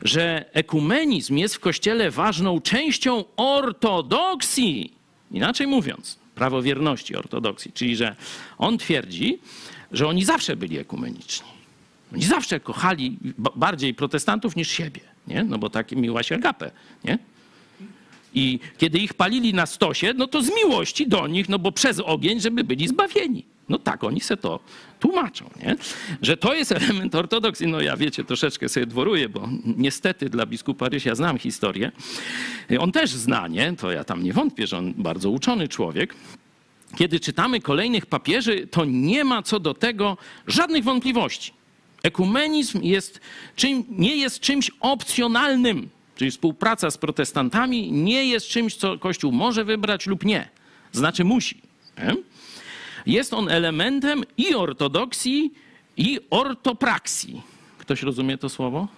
że 0.02 0.44
ekumenizm 0.52 1.36
jest 1.36 1.54
w 1.54 1.60
Kościele 1.60 2.10
ważną 2.10 2.60
częścią 2.60 3.24
ortodoksji. 3.36 4.92
Inaczej 5.30 5.66
mówiąc, 5.66 6.18
prawowierności 6.34 7.16
ortodoksji, 7.16 7.72
czyli 7.72 7.96
że 7.96 8.16
on 8.58 8.78
twierdzi, 8.78 9.38
że 9.92 10.06
oni 10.08 10.24
zawsze 10.24 10.56
byli 10.56 10.78
ekumeniczni. 10.78 11.48
Oni 12.12 12.22
zawsze 12.22 12.60
kochali 12.60 13.16
ba- 13.38 13.50
bardziej 13.56 13.94
protestantów 13.94 14.56
niż 14.56 14.68
siebie, 14.70 15.00
nie? 15.26 15.44
No 15.44 15.58
bo 15.58 15.70
tak 15.70 15.92
miła 15.92 16.22
się 16.22 16.34
agapę, 16.34 16.70
nie? 17.04 17.18
I 18.34 18.58
kiedy 18.78 18.98
ich 18.98 19.14
palili 19.14 19.54
na 19.54 19.66
stosie, 19.66 20.12
no 20.16 20.26
to 20.26 20.42
z 20.42 20.50
miłości 20.64 21.06
do 21.08 21.26
nich, 21.26 21.48
no 21.48 21.58
bo 21.58 21.72
przez 21.72 22.00
ogień, 22.00 22.40
żeby 22.40 22.64
byli 22.64 22.88
zbawieni. 22.88 23.44
No 23.70 23.78
tak, 23.78 24.04
oni 24.04 24.20
se 24.20 24.36
to 24.36 24.60
tłumaczą, 25.00 25.50
nie? 25.62 25.76
Że 26.22 26.36
to 26.36 26.54
jest 26.54 26.72
element 26.82 27.14
ortodoksji. 27.14 27.66
No 27.66 27.80
ja 27.80 27.96
wiecie, 27.96 28.24
troszeczkę 28.24 28.68
sobie 28.68 28.86
dworuję, 28.86 29.28
bo 29.28 29.48
niestety 29.76 30.28
dla 30.30 30.46
biskupa 30.46 30.88
Rysia 30.88 31.14
znam 31.14 31.38
historię. 31.38 31.92
On 32.78 32.92
też 32.92 33.10
zna, 33.10 33.48
nie? 33.48 33.76
To 33.76 33.90
ja 33.90 34.04
tam 34.04 34.22
nie 34.22 34.32
wątpię, 34.32 34.66
że 34.66 34.78
on 34.78 34.94
bardzo 34.96 35.30
uczony 35.30 35.68
człowiek. 35.68 36.14
Kiedy 36.96 37.20
czytamy 37.20 37.60
kolejnych 37.60 38.06
papieży, 38.06 38.66
to 38.66 38.84
nie 38.84 39.24
ma 39.24 39.42
co 39.42 39.60
do 39.60 39.74
tego 39.74 40.16
żadnych 40.46 40.84
wątpliwości. 40.84 41.52
Ekumenizm 42.02 42.82
jest 42.82 43.20
czym, 43.56 43.84
nie 43.88 44.16
jest 44.16 44.40
czymś 44.40 44.70
opcjonalnym, 44.80 45.88
czyli 46.16 46.30
współpraca 46.30 46.90
z 46.90 46.98
protestantami 46.98 47.92
nie 47.92 48.24
jest 48.24 48.46
czymś, 48.46 48.74
co 48.74 48.98
Kościół 48.98 49.32
może 49.32 49.64
wybrać 49.64 50.06
lub 50.06 50.24
nie. 50.24 50.48
Znaczy 50.92 51.24
musi. 51.24 51.60
Nie? 51.98 52.29
Jest 53.06 53.34
on 53.34 53.48
elementem 53.50 54.22
i 54.36 54.54
ortodoksji, 54.54 55.52
i 55.96 56.18
ortopraksji. 56.30 57.42
Ktoś 57.78 58.02
rozumie 58.02 58.38
to 58.38 58.48
słowo? 58.48 58.88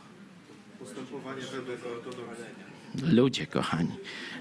Ludzie 3.12 3.46
kochani. 3.46 3.90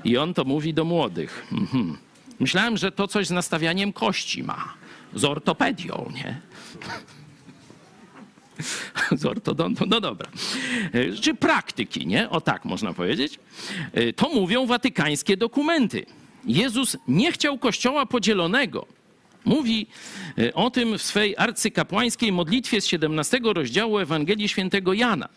I 0.03 0.17
on 0.17 0.33
to 0.33 0.43
mówi 0.43 0.73
do 0.73 0.85
młodych. 0.85 1.47
Mhm. 1.51 1.97
Myślałem, 2.39 2.77
że 2.77 2.91
to 2.91 3.07
coś 3.07 3.27
z 3.27 3.31
nastawianiem 3.31 3.93
kości 3.93 4.43
ma. 4.43 4.73
Z 5.15 5.23
ortopedią, 5.25 6.11
nie? 6.15 6.41
Z 9.19 9.25
ortodontą, 9.25 9.85
no 9.87 10.01
dobra. 10.01 10.29
Czy 11.21 11.33
praktyki, 11.35 12.07
nie? 12.07 12.29
O 12.29 12.41
tak 12.41 12.65
można 12.65 12.93
powiedzieć. 12.93 13.39
E, 13.93 14.13
To 14.13 14.29
mówią 14.29 14.65
watykańskie 14.65 15.37
dokumenty. 15.37 16.05
Jezus 16.45 16.97
nie 17.07 17.31
chciał 17.31 17.57
kościoła 17.57 18.05
podzielonego. 18.05 18.85
Mówi 19.45 19.87
e, 20.37 20.53
o 20.53 20.69
tym 20.69 20.97
w 20.97 21.01
swej 21.01 21.37
arcykapłańskiej 21.37 22.31
modlitwie 22.31 22.81
z 22.81 22.85
17 22.85 23.39
rozdziału 23.43 23.99
Ewangelii 23.99 24.49
Świętego 24.49 24.93
Jana. 24.93 25.29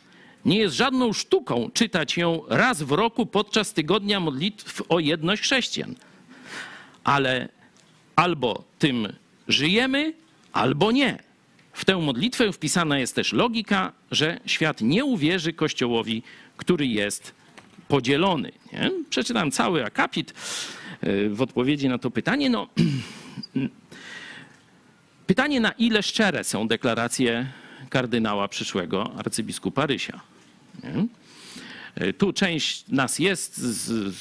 Nie 0.44 0.58
jest 0.58 0.76
żadną 0.76 1.12
sztuką 1.12 1.70
czytać 1.74 2.16
ją 2.16 2.42
raz 2.48 2.82
w 2.82 2.92
roku 2.92 3.26
podczas 3.26 3.72
tygodnia 3.72 4.20
modlitw 4.20 4.82
o 4.88 4.98
jedność 4.98 5.42
chrześcijan. 5.42 5.94
Ale 7.04 7.48
albo 8.16 8.64
tym 8.78 9.08
żyjemy, 9.48 10.14
albo 10.52 10.92
nie. 10.92 11.18
W 11.72 11.84
tę 11.84 11.96
modlitwę 11.96 12.52
wpisana 12.52 12.98
jest 12.98 13.14
też 13.14 13.32
logika, 13.32 13.92
że 14.10 14.40
świat 14.46 14.80
nie 14.80 15.04
uwierzy 15.04 15.52
Kościołowi, 15.52 16.22
który 16.56 16.86
jest 16.86 17.34
podzielony. 17.88 18.52
Nie? 18.72 18.90
Przeczytam 19.10 19.50
cały 19.50 19.84
akapit 19.84 20.34
y, 21.04 21.30
w 21.30 21.42
odpowiedzi 21.42 21.88
na 21.88 21.98
to 21.98 22.10
pytanie. 22.10 22.50
No, 22.50 22.68
pytanie, 25.26 25.60
na 25.60 25.72
ile 25.72 26.02
szczere 26.02 26.44
są 26.44 26.68
deklaracje 26.68 27.46
kardynała 27.90 28.48
przyszłego 28.48 29.12
arcybiskupa 29.16 29.86
Rysia. 29.86 30.20
Nie? 30.84 31.06
Y, 32.06 32.12
Tu 32.12 32.32
część 32.32 32.84
nas 32.88 33.18
jest, 33.18 33.56
z, 33.56 34.14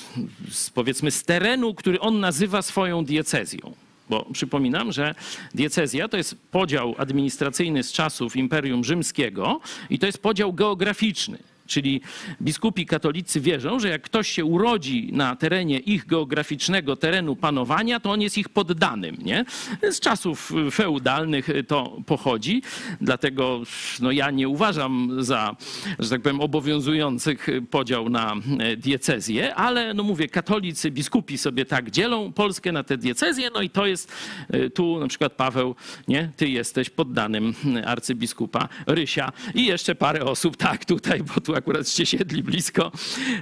z, 0.52 0.70
powiedzmy, 0.70 1.12
z 1.12 1.24
terenu, 1.24 1.74
który 1.74 2.00
on 2.00 2.20
nazywa 2.20 2.62
swoją 2.62 3.06
diecezją. 3.06 3.74
Bo 4.10 4.26
przypominam, 4.34 4.92
że 4.92 5.16
diecezja 5.56 6.08
to 6.08 6.18
jest 6.18 6.36
podział 6.52 6.96
administracyjny 6.98 7.84
z 7.84 7.92
czasów 7.92 8.36
Imperium 8.36 8.84
Rzymskiego 8.84 9.60
i 9.90 10.00
to 10.00 10.06
jest 10.06 10.18
podział 10.18 10.54
geograficzny. 10.54 11.38
Czyli 11.68 12.02
biskupi 12.42 12.86
katolicy 12.86 13.42
wierzą, 13.42 13.80
że 13.80 13.90
jak 13.90 14.02
ktoś 14.02 14.30
się 14.30 14.46
urodzi 14.46 15.10
na 15.14 15.36
terenie 15.36 15.80
ich 15.80 16.06
geograficznego 16.06 16.96
terenu 16.96 17.36
panowania, 17.36 18.00
to 18.00 18.12
on 18.12 18.22
jest 18.22 18.38
ich 18.38 18.50
poddanym. 18.50 19.18
Nie? 19.22 19.46
Z 19.92 20.00
czasów 20.00 20.52
feudalnych 20.72 21.50
to 21.68 21.98
pochodzi, 22.06 22.62
dlatego 23.02 23.62
no, 24.00 24.12
ja 24.12 24.32
nie 24.32 24.50
uważam 24.50 25.24
za, 25.24 25.56
że 26.00 26.10
tak 26.10 26.22
powiem, 26.22 26.42
obowiązujących 26.42 27.48
podział 27.70 28.10
na 28.10 28.36
e, 28.60 28.78
diecezję, 28.78 29.56
ale 29.56 29.94
no 29.94 30.04
mówię, 30.04 30.28
katolicy, 30.28 30.92
biskupi 30.92 31.38
sobie 31.38 31.66
tak 31.66 31.92
dzielą 31.92 32.34
Polskę 32.34 32.72
na 32.72 32.84
te 32.84 32.98
diecezje, 32.98 33.50
no 33.54 33.62
i 33.62 33.70
to 33.70 33.86
jest 33.86 34.12
e, 34.50 34.70
tu 34.70 35.00
na 35.00 35.08
przykład 35.08 35.34
Paweł, 35.34 35.76
nie? 36.08 36.32
Ty 36.38 36.50
jesteś 36.50 36.90
poddanym 36.90 37.54
arcybiskupa 37.86 38.70
Rysia 38.88 39.32
i 39.56 39.66
jeszcze 39.66 39.96
parę 39.96 40.26
osób, 40.26 40.58
tak, 40.58 40.86
tutaj, 40.86 41.24
bo 41.24 41.42
tu 41.42 41.53
akuraście 41.56 42.06
siedli 42.12 42.44
blisko 42.44 42.92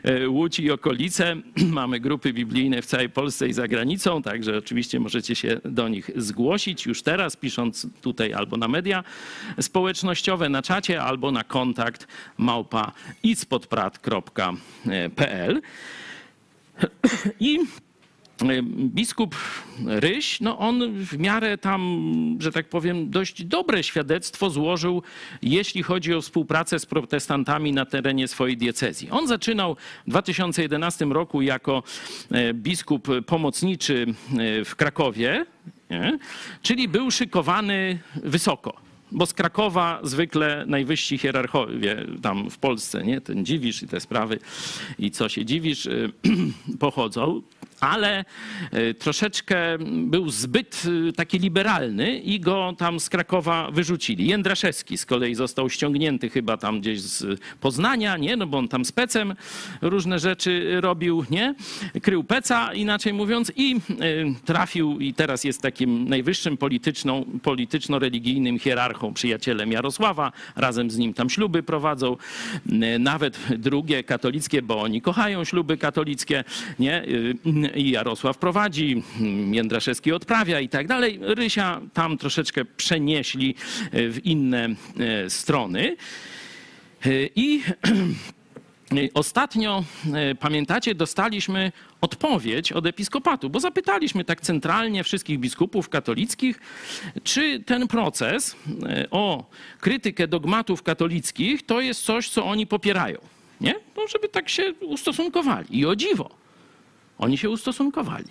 e, 0.03 0.29
Łódź 0.29 0.59
i 0.59 0.71
okolice. 0.71 1.35
Mamy 1.79 1.99
grupy 1.99 2.33
biblijne 2.33 2.81
w 2.81 2.85
całej 2.85 3.09
Polsce 3.09 3.47
i 3.47 3.53
za 3.53 3.67
granicą, 3.67 4.21
także 4.21 4.57
oczywiście 4.57 4.99
możecie 4.99 5.35
się 5.35 5.61
do 5.65 5.89
nich 5.89 6.11
zgłosić 6.15 6.85
już 6.85 7.03
teraz, 7.03 7.35
pisząc 7.35 7.87
tutaj 8.01 8.33
albo 8.33 8.57
na 8.57 8.67
media 8.67 9.03
społecznościowe, 9.61 10.49
na 10.49 10.61
czacie, 10.61 11.01
albo 11.01 11.31
na 11.31 11.43
kontakt 11.43 12.07
małpa 12.37 12.91
ispodprat.pl. 13.23 15.61
I 17.39 17.59
e, 17.59 17.90
biskup 18.65 19.35
Ryś, 19.85 20.41
no 20.41 20.57
on 20.57 20.93
w 20.93 21.17
miarę 21.17 21.57
tam, 21.57 22.01
że 22.39 22.51
tak 22.51 22.69
powiem, 22.69 23.09
dość 23.09 23.43
dobre 23.43 23.83
świadectwo 23.83 24.49
złożył, 24.49 25.03
jeśli 25.41 25.83
chodzi 25.83 26.13
o 26.13 26.21
współpracę 26.21 26.79
z 26.79 26.85
protestantami 26.85 27.73
na 27.73 27.85
terenie 27.85 28.27
swojej 28.27 28.57
diecezji. 28.57 29.09
On 29.09 29.27
zaczynał 29.27 29.75
w 30.07 30.09
2011 30.09 31.05
roku 31.05 31.41
jako 31.41 31.83
e, 32.31 32.53
biskup 32.53 33.07
pomocniczy 33.25 34.05
e, 34.39 34.65
w 34.65 34.75
Krakowie, 34.75 35.45
nie? 35.89 36.19
czyli 36.61 36.87
był 36.87 37.11
szykowany 37.11 37.99
wysoko. 38.15 38.91
Bo 39.11 39.25
z 39.25 39.33
Krakowa 39.33 39.99
zwykle 40.03 40.63
najwyżsi 40.67 41.17
hierarchowie 41.17 42.05
tam 42.21 42.49
w 42.49 42.57
Polsce, 42.57 43.03
nie? 43.03 43.21
Ten 43.21 43.45
dziwisz 43.45 43.83
i 43.83 43.87
te 43.87 43.99
sprawy 43.99 44.39
i 44.99 45.11
co 45.11 45.29
się 45.29 45.45
dziwisz, 45.45 45.85
y, 45.85 46.11
pochodzą. 46.79 47.41
Ale 47.81 48.25
y, 48.73 48.93
troszeczkę 48.93 49.77
był 49.79 50.29
zbyt 50.29 50.83
y, 51.09 51.13
taki 51.13 51.39
liberalny 51.39 52.19
i 52.19 52.39
go 52.39 52.75
tam 52.77 52.99
z 52.99 53.09
Krakowa 53.09 53.71
wyrzucili. 53.71 54.27
Jędraszewski 54.27 54.97
z 54.97 55.05
kolei 55.05 55.35
został 55.35 55.69
ściągnięty 55.69 56.29
chyba 56.29 56.57
tam 56.57 56.81
gdzieś 56.81 57.01
z 57.01 57.39
Poznania, 57.59 58.17
nie? 58.17 58.35
No 58.35 58.47
bo 58.47 58.57
on 58.57 58.67
tam 58.67 58.85
z 58.85 58.91
pecem 58.91 59.35
różne 59.81 60.19
rzeczy 60.19 60.81
robił, 60.81 61.25
nie? 61.29 61.55
Krył 62.01 62.23
peca, 62.23 62.73
inaczej 62.73 63.13
mówiąc, 63.13 63.51
i 63.55 63.79
trafił 64.45 64.99
i 64.99 65.13
teraz 65.13 65.43
jest 65.43 65.61
takim 65.61 66.09
najwyższym 66.09 66.57
polityczną, 66.57 67.25
polityczno-religijnym 67.43 68.59
hierarchą, 68.59 69.13
przyjacielem 69.13 69.71
Jarosława. 69.71 70.31
Razem 70.55 70.91
z 70.91 70.97
nim 70.97 71.13
tam 71.13 71.29
śluby 71.29 71.63
prowadzą, 71.63 72.17
nawet 72.99 73.39
drugie 73.57 74.03
katolickie, 74.03 74.61
bo 74.61 74.81
oni 74.81 75.01
kochają 75.01 75.43
śluby 75.43 75.77
katolickie, 75.77 76.43
nie? 76.79 77.05
I 77.75 77.89
Jarosław 77.89 78.37
prowadzi, 78.37 79.03
Jędraszewski 79.51 80.11
odprawia 80.11 80.59
i 80.59 80.69
tak 80.69 80.87
dalej. 80.87 81.19
Rysia 81.21 81.81
tam 81.93 82.17
troszeczkę 82.17 82.65
przenieśli 82.65 83.55
w 83.93 84.19
inne 84.23 84.69
e, 84.99 85.29
strony. 85.29 85.95
E, 87.05 87.09
I 87.35 87.61
Ostatnio, 89.13 89.83
e, 90.13 90.35
pamiętacie, 90.35 90.95
dostaliśmy 90.95 91.71
odpowiedź 92.01 92.71
od 92.71 92.85
episkopatu, 92.85 93.49
bo 93.49 93.59
zapytaliśmy 93.59 94.23
tak 94.23 94.41
centralnie 94.41 95.03
wszystkich 95.03 95.39
biskupów 95.39 95.89
katolickich, 95.89 96.59
czy 97.23 97.59
ten 97.59 97.87
proces 97.87 98.55
e, 98.89 99.09
o 99.11 99.49
krytykę 99.79 100.27
dogmatów 100.27 100.83
katolickich 100.83 101.65
to 101.65 101.81
jest 101.81 102.01
coś, 102.01 102.29
co 102.29 102.45
oni 102.45 102.67
popierają. 102.67 103.17
Nie? 103.61 103.75
No, 103.97 104.07
żeby 104.07 104.29
tak 104.29 104.49
się 104.49 104.73
ustosunkowali. 104.81 105.77
I 105.77 105.85
o 105.85 105.95
dziwo, 105.95 106.40
oni 107.21 107.37
się 107.37 107.49
ustosunkowali. 107.49 108.25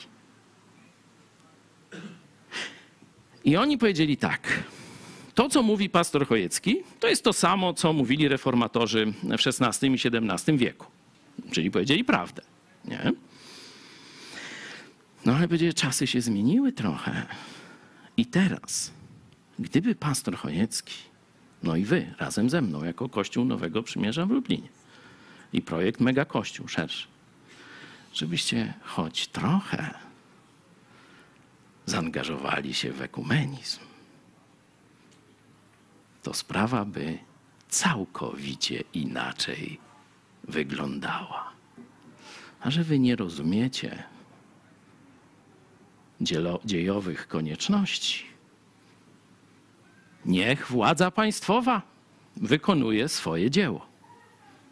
I 3.44 3.56
oni 3.56 3.78
powiedzieli 3.78 4.16
tak. 4.16 4.64
To, 5.34 5.48
co 5.48 5.62
mówi 5.62 5.90
pastor 5.90 6.26
Chojecki, 6.26 6.76
to 7.00 7.08
jest 7.08 7.24
to 7.24 7.32
samo, 7.32 7.74
co 7.74 7.92
mówili 7.92 8.28
reformatorzy 8.28 9.12
w 9.22 9.62
XVI 9.62 9.88
i 9.88 9.94
XVII 9.94 10.58
wieku. 10.58 10.86
Czyli 11.50 11.70
powiedzieli 11.70 12.04
prawdę. 12.04 12.42
Nie? 12.84 13.12
No 15.26 15.34
ale 15.34 15.48
powiedzieli, 15.48 15.74
czasy 15.74 16.06
się 16.06 16.20
zmieniły 16.20 16.72
trochę. 16.72 17.26
I 18.16 18.26
teraz, 18.26 18.92
gdyby 19.58 19.94
pastor 19.94 20.36
Chojecki, 20.36 20.94
no 21.62 21.76
i 21.76 21.84
wy 21.84 22.14
razem 22.18 22.50
ze 22.50 22.62
mną, 22.62 22.84
jako 22.84 23.08
Kościół 23.08 23.44
Nowego 23.44 23.82
Przymierza 23.82 24.26
w 24.26 24.30
Lublinie 24.30 24.68
i 25.52 25.62
projekt 25.62 26.00
Mega 26.00 26.24
Kościół 26.24 26.68
szerszy, 26.68 27.06
żebyście 28.12 28.74
choć 28.82 29.28
trochę 29.28 29.94
zaangażowali 31.86 32.74
się 32.74 32.92
w 32.92 33.02
ekumenizm, 33.02 33.80
to 36.22 36.34
sprawa 36.34 36.84
by 36.84 37.18
całkowicie 37.68 38.84
inaczej 38.94 39.80
wyglądała. 40.44 41.52
A 42.60 42.70
że 42.70 42.84
wy 42.84 42.98
nie 42.98 43.16
rozumiecie 43.16 44.04
dziejowych 46.64 47.28
konieczności, 47.28 48.24
niech 50.24 50.66
władza 50.66 51.10
państwowa 51.10 51.82
wykonuje 52.36 53.08
swoje 53.08 53.50
dzieło. 53.50 53.89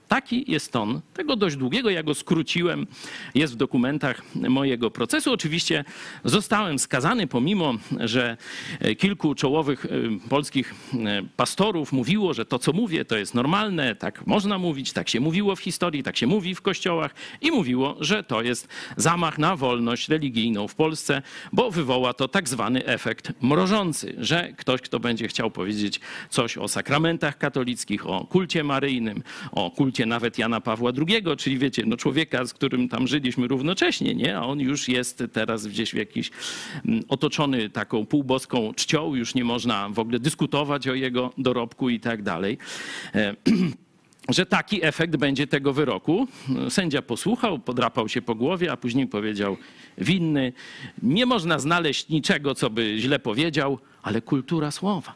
Taki 0.09 0.53
jest 0.53 0.73
ton 0.73 1.01
tego 1.15 1.37
dość 1.37 1.57
długiego, 1.57 1.91
ja 1.91 2.03
go 2.03 2.15
skróciłem, 2.15 2.87
jest 3.35 3.53
w 3.53 3.57
dokumentach 3.57 4.23
mojego 4.35 4.91
procesu. 4.91 5.33
Oczywiście 5.33 5.85
zostałem 6.25 6.79
skazany, 6.79 7.27
pomimo 7.27 7.75
że 8.01 8.37
e, 8.81 8.95
kilku 8.95 9.35
czołowych 9.35 9.87
e, 9.87 9.89
polskich 10.29 10.75
e, 10.95 11.23
pastorów 11.37 11.93
mówiło, 11.93 12.35
że 12.35 12.45
to, 12.45 12.59
co 12.59 12.73
mówię, 12.73 13.05
to 13.05 13.17
jest 13.17 13.35
normalne, 13.35 13.95
tak 13.95 14.27
można 14.27 14.59
mówić, 14.59 14.93
tak 14.93 15.09
się 15.09 15.21
mówiło 15.21 15.57
w 15.57 15.61
historii, 15.61 16.03
tak 16.03 16.17
się 16.17 16.27
mówi 16.27 16.55
w 16.55 16.63
kościołach 16.63 17.15
i 17.41 17.51
mówiło, 17.51 17.97
że 18.01 18.23
to 18.23 18.43
jest 18.43 18.69
zamach 18.97 19.39
na 19.39 19.57
wolność 19.57 20.09
religijną 20.09 20.69
w 20.69 20.75
Polsce, 20.75 21.23
bo 21.53 21.71
wywoła 21.71 22.15
to 22.15 22.29
tak 22.29 22.49
zwany 22.49 22.87
efekt 22.87 23.33
mrożący, 23.43 24.15
że 24.19 24.53
ktoś, 24.57 24.81
kto 24.81 25.01
będzie 25.01 25.29
chciał 25.29 25.51
powiedzieć 25.51 26.01
coś 26.31 26.59
o 26.59 26.69
sakramentach 26.69 27.39
katolickich, 27.39 28.07
o 28.07 28.27
kulcie 28.27 28.65
maryjnym, 28.65 29.23
o 29.53 29.71
kulcie 29.71 29.98
nawet 30.07 30.39
Jana 30.39 30.61
Pawła 30.61 30.93
II, 31.09 31.37
czyli 31.39 31.59
wiecie, 31.59 31.83
no 31.87 31.97
człowieka, 31.97 32.45
z 32.45 32.55
którym 32.55 32.89
tam 32.89 33.07
żyliśmy 33.07 33.49
równocześnie, 33.49 34.15
nie? 34.15 34.39
A 34.39 34.43
on 34.43 34.61
już 34.61 34.89
jest 34.89 35.23
teraz 35.33 35.67
gdzieś 35.67 35.91
w 35.91 35.97
jakiś 35.97 36.31
mm, 36.87 37.03
otoczony 37.09 37.71
taką 37.71 38.07
półboską 38.07 38.75
czcią, 38.75 39.15
już 39.15 39.35
nie 39.35 39.45
można 39.45 39.89
w 39.89 39.99
ogóle 39.99 40.19
dyskutować 40.19 40.89
o 40.89 40.95
jego 40.95 41.33
dorobku 41.39 41.91
i 41.91 42.01
tak 42.01 42.23
dalej. 42.23 42.59
E, 43.15 43.35
że 44.29 44.47
taki 44.47 44.85
efekt 44.85 45.17
będzie 45.17 45.47
tego 45.47 45.73
wyroku. 45.73 46.29
Sędzia 46.69 47.03
posłuchał, 47.03 47.59
podrapał 47.59 48.09
się 48.09 48.23
po 48.23 48.35
głowie, 48.35 48.73
a 48.73 48.77
później 48.77 49.07
powiedział: 49.07 49.57
Winny, 49.99 50.53
nie 51.03 51.27
można 51.27 51.59
znaleźć 51.59 52.09
niczego, 52.09 52.55
co 52.55 52.71
by 52.71 52.99
źle 52.99 53.19
powiedział, 53.19 53.79
ale 54.03 54.23
kultura 54.23 54.71
słowa. 54.71 55.15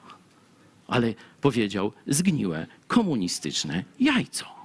Ale 0.86 1.14
powiedział 1.40 1.92
zgniłe 2.06 2.66
komunistyczne 2.86 3.84
jajco 4.00 4.61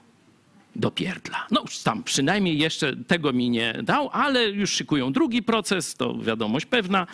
do 0.77 0.91
pierdla. 0.91 1.47
No 1.51 1.63
tam 1.83 2.03
przynajmniej 2.03 2.57
jeszcze 2.57 2.95
tego 2.95 3.33
mi 3.33 3.49
nie 3.49 3.79
dał, 3.83 4.09
ale 4.13 4.49
już 4.49 4.71
szykują 4.71 5.13
drugi 5.13 5.43
proces, 5.43 5.95
to 5.95 6.17
wiadomość 6.17 6.65
pewna. 6.65 7.07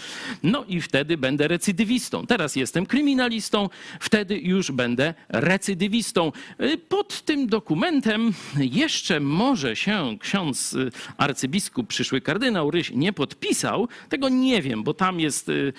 No 0.44 0.66
i 0.68 0.82
wtedy 0.82 1.18
będę 1.18 1.48
recydywistą. 1.48 2.26
Teraz 2.26 2.56
jestem 2.56 2.86
kryminalistą, 2.86 3.70
wtedy 4.00 4.40
już 4.40 4.72
będę 4.72 5.14
recydywistą. 5.30 6.32
Y, 6.62 6.78
Pod 6.78 7.22
tym 7.22 7.48
dokumentem 7.48 8.34
jeszcze 8.58 9.20
może 9.20 9.76
się 9.76 10.18
ksiądz 10.20 10.74
y, 10.74 10.92
arcybiskup, 11.18 11.88
przyszły 11.88 12.22
kardynał 12.22 12.72
Ryś 12.72 12.92
nie 12.92 13.14
podpisał. 13.14 13.88
Tego 14.10 14.30
nie 14.30 14.62
wiem, 14.62 14.84
bo 14.84 14.94
tam 14.94 15.20
jest 15.20 15.50
y, 15.50 15.74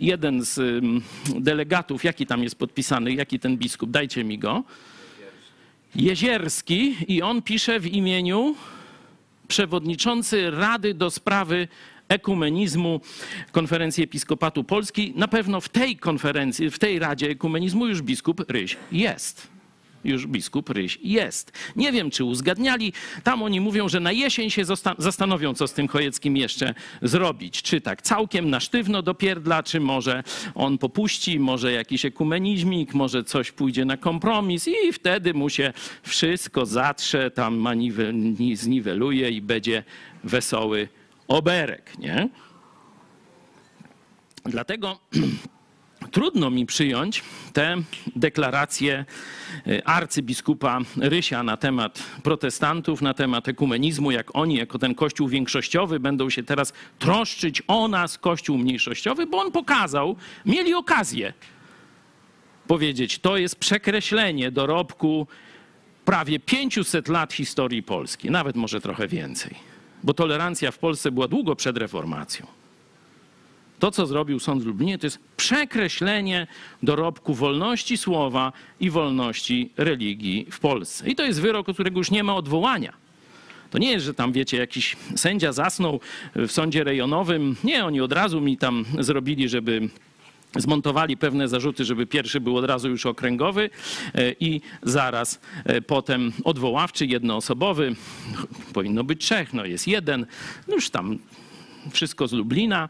jeden 0.00 0.42
z 0.44 0.84
delegatów, 1.26 2.04
jaki 2.04 2.26
tam 2.26 2.42
jest 2.42 2.56
podpisany, 2.56 3.12
jaki 3.12 3.38
ten 3.38 3.56
biskup, 3.56 3.90
dajcie 3.90 4.24
mi 4.24 4.38
go. 4.38 4.64
Jezierski 5.94 6.96
i 7.08 7.22
on 7.22 7.42
pisze 7.42 7.80
w 7.80 7.86
imieniu 7.86 8.56
przewodniczący 9.48 10.50
Rady 10.50 10.94
do 10.94 11.10
sprawy 11.10 11.68
ekumenizmu 12.08 13.00
Konferencji 13.52 14.04
Episkopatu 14.04 14.64
Polski. 14.64 15.12
Na 15.16 15.28
pewno 15.28 15.60
w 15.60 15.68
tej 15.68 15.96
konferencji, 15.96 16.70
w 16.70 16.78
tej 16.78 16.98
Radzie 16.98 17.30
Ekumenizmu 17.30 17.86
już 17.86 18.02
biskup 18.02 18.50
Ryś 18.50 18.76
jest. 18.92 19.57
Już 20.08 20.26
biskup 20.26 20.70
Ryś 20.70 20.98
jest. 21.02 21.52
Nie 21.76 21.92
wiem, 21.92 22.10
czy 22.10 22.24
uzgadniali. 22.24 22.92
Tam 23.24 23.42
oni 23.42 23.60
mówią, 23.60 23.88
że 23.88 24.00
na 24.00 24.12
jesień 24.12 24.50
się 24.50 24.62
zastanowią, 24.98 25.54
co 25.54 25.68
z 25.68 25.72
tym 25.72 25.88
Chojeckim 25.88 26.36
jeszcze 26.36 26.74
zrobić. 27.02 27.62
Czy 27.62 27.80
tak 27.80 28.02
całkiem 28.02 28.50
na 28.50 28.60
sztywno 28.60 29.02
do 29.02 29.14
pierdla, 29.14 29.62
czy 29.62 29.80
może 29.80 30.22
on 30.54 30.78
popuści, 30.78 31.40
może 31.40 31.72
jakiś 31.72 32.04
ekumenizmik, 32.04 32.94
może 32.94 33.24
coś 33.24 33.52
pójdzie 33.52 33.84
na 33.84 33.96
kompromis 33.96 34.68
i 34.68 34.92
wtedy 34.92 35.34
mu 35.34 35.50
się 35.50 35.72
wszystko 36.02 36.66
zatrze, 36.66 37.30
tam 37.30 37.58
maniwe- 37.58 38.56
zniweluje 38.56 39.30
i 39.30 39.42
będzie 39.42 39.84
wesoły 40.24 40.88
oberek, 41.28 41.98
nie? 41.98 42.28
Dlatego 44.44 44.98
trudno 46.10 46.50
mi 46.50 46.66
przyjąć 46.66 47.22
te 47.52 47.76
deklaracje 48.16 49.04
y, 49.66 49.84
arcybiskupa 49.84 50.80
Rysia 50.96 51.42
na 51.42 51.56
temat 51.56 52.02
protestantów, 52.22 53.02
na 53.02 53.14
temat 53.14 53.48
ekumenizmu, 53.48 54.10
jak 54.10 54.36
oni 54.36 54.54
jako 54.54 54.78
ten 54.78 54.94
kościół 54.94 55.28
większościowy 55.28 56.00
będą 56.00 56.30
się 56.30 56.42
teraz 56.42 56.72
troszczyć 56.98 57.62
o 57.66 57.88
nas, 57.88 58.18
kościół 58.18 58.58
mniejszościowy, 58.58 59.26
bo 59.26 59.38
on 59.38 59.52
pokazał, 59.52 60.16
mieli 60.46 60.74
okazję 60.74 61.32
powiedzieć, 62.68 63.18
to 63.18 63.36
jest 63.36 63.56
przekreślenie 63.56 64.50
dorobku 64.50 65.26
prawie 66.04 66.40
500 66.40 67.08
lat 67.08 67.32
historii 67.32 67.82
Polski, 67.82 68.30
nawet 68.30 68.56
może 68.56 68.80
trochę 68.80 69.08
więcej, 69.08 69.54
bo 70.02 70.14
tolerancja 70.14 70.70
w 70.70 70.78
Polsce 70.78 71.10
była 71.10 71.28
długo 71.28 71.56
przed 71.56 71.76
reformacją. 71.76 72.46
To, 73.78 73.90
co 73.90 74.06
zrobił 74.06 74.40
sąd 74.40 74.62
w 74.62 74.66
Lublinie, 74.66 74.98
to 74.98 75.06
jest 75.06 75.18
przekreślenie 75.36 76.46
dorobku 76.82 77.34
wolności 77.34 77.96
słowa 77.96 78.52
i 78.80 78.90
wolności 78.90 79.70
religii 79.76 80.46
w 80.50 80.60
Polsce. 80.60 81.08
I 81.08 81.14
to 81.14 81.24
jest 81.24 81.40
wyrok, 81.40 81.68
od 81.68 81.76
którego 81.76 81.98
już 81.98 82.10
nie 82.10 82.24
ma 82.24 82.36
odwołania. 82.36 82.92
To 83.70 83.78
nie 83.78 83.90
jest, 83.90 84.06
że 84.06 84.14
tam, 84.14 84.32
wiecie, 84.32 84.56
jakiś 84.56 84.96
sędzia 85.16 85.52
zasnął 85.52 86.00
w 86.36 86.52
sądzie 86.52 86.84
rejonowym. 86.84 87.56
Nie, 87.64 87.84
oni 87.84 88.00
od 88.00 88.12
razu 88.12 88.40
mi 88.40 88.56
tam 88.56 88.84
zrobili, 88.98 89.48
żeby 89.48 89.88
zmontowali 90.56 91.16
pewne 91.16 91.48
zarzuty, 91.48 91.84
żeby 91.84 92.06
pierwszy 92.06 92.40
był 92.40 92.56
od 92.56 92.64
razu 92.64 92.88
już 92.88 93.06
okręgowy 93.06 93.70
e, 94.14 94.32
i 94.40 94.60
zaraz 94.82 95.40
e, 95.64 95.80
potem 95.80 96.32
odwoławczy, 96.44 97.06
jednoosobowy. 97.06 97.96
Powinno 98.72 99.04
być 99.04 99.20
trzech, 99.20 99.54
no 99.54 99.64
jest 99.64 99.88
jeden. 99.88 100.26
No 100.68 100.74
już 100.74 100.90
tam 100.90 101.18
wszystko 101.90 102.28
z 102.28 102.32
Lublina 102.32 102.88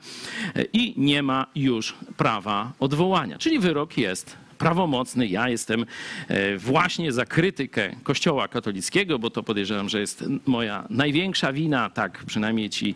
e, 0.55 0.63
i 0.73 0.95
nie 0.97 1.23
ma 1.23 1.47
już 1.55 1.95
prawa 2.17 2.73
odwołania. 2.81 3.39
Czyli 3.39 3.59
wyrok 3.59 3.99
jest 3.99 4.37
prawomocny. 4.59 5.27
Ja 5.27 5.49
jestem 5.49 5.87
e, 6.29 6.59
właśnie 6.59 7.13
za 7.13 7.27
krytykę 7.27 7.97
Kościoła 8.03 8.49
katolickiego, 8.49 9.19
bo 9.19 9.31
to 9.31 9.43
podejrzewam, 9.43 9.89
że 9.89 10.01
jest 10.01 10.25
moja 10.47 10.85
największa 10.91 11.53
wina. 11.53 11.91
Tak, 11.91 12.25
przynajmniej 12.27 12.71
ci 12.71 12.95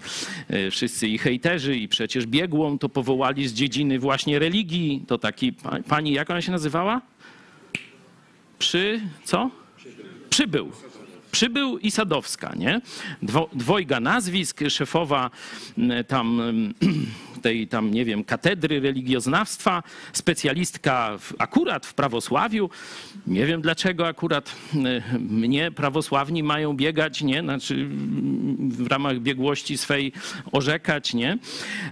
e, 0.49 0.71
wszyscy 0.71 1.09
i 1.09 1.19
hejterzy, 1.19 1.77
i 1.77 1.89
przecież 1.89 2.27
biegłą 2.27 2.79
to 2.79 2.89
powołali 2.89 3.49
z 3.49 3.53
dziedziny 3.53 3.99
właśnie 3.99 4.39
religii. 4.39 5.05
To 5.07 5.19
taki 5.19 5.53
pa- 5.53 5.83
pani, 5.89 6.13
jak 6.13 6.31
ona 6.31 6.43
się 6.43 6.53
nazywała? 6.53 7.01
Przy 8.59 9.01
co? 9.25 9.51
Przybył. 10.31 10.73
Przybył 11.33 11.79
i 11.79 11.91
Sadowska, 11.91 12.53
nie? 12.57 12.81
Dwo, 13.23 13.49
dwojga 13.53 14.01
nazwisk, 14.01 14.61
szefowa 14.69 15.31
m, 15.79 15.93
tam 16.09 16.41
m, 16.41 16.75
tej 17.43 17.69
tam, 17.69 17.91
nie 17.91 18.05
wiem, 18.05 18.25
katedry 18.25 18.81
religioznawstwa, 18.81 19.83
specjalistka 20.13 21.19
w, 21.19 21.35
akurat 21.39 21.87
w 21.87 21.95
prawosławiu. 21.95 22.71
Nie 23.27 23.47
wiem 23.47 23.63
dlaczego 23.63 24.07
akurat 24.07 24.55
m, 24.75 24.87
mnie 25.31 25.71
prawosławni 25.71 26.43
mają 26.43 26.77
biegać, 26.77 27.23
nie? 27.23 27.41
Znaczy 27.41 27.89
w 28.59 28.87
ramach 28.87 29.21
biegłości 29.21 29.79
swej 29.79 30.13
orzekać, 30.53 31.15
nie? 31.15 31.39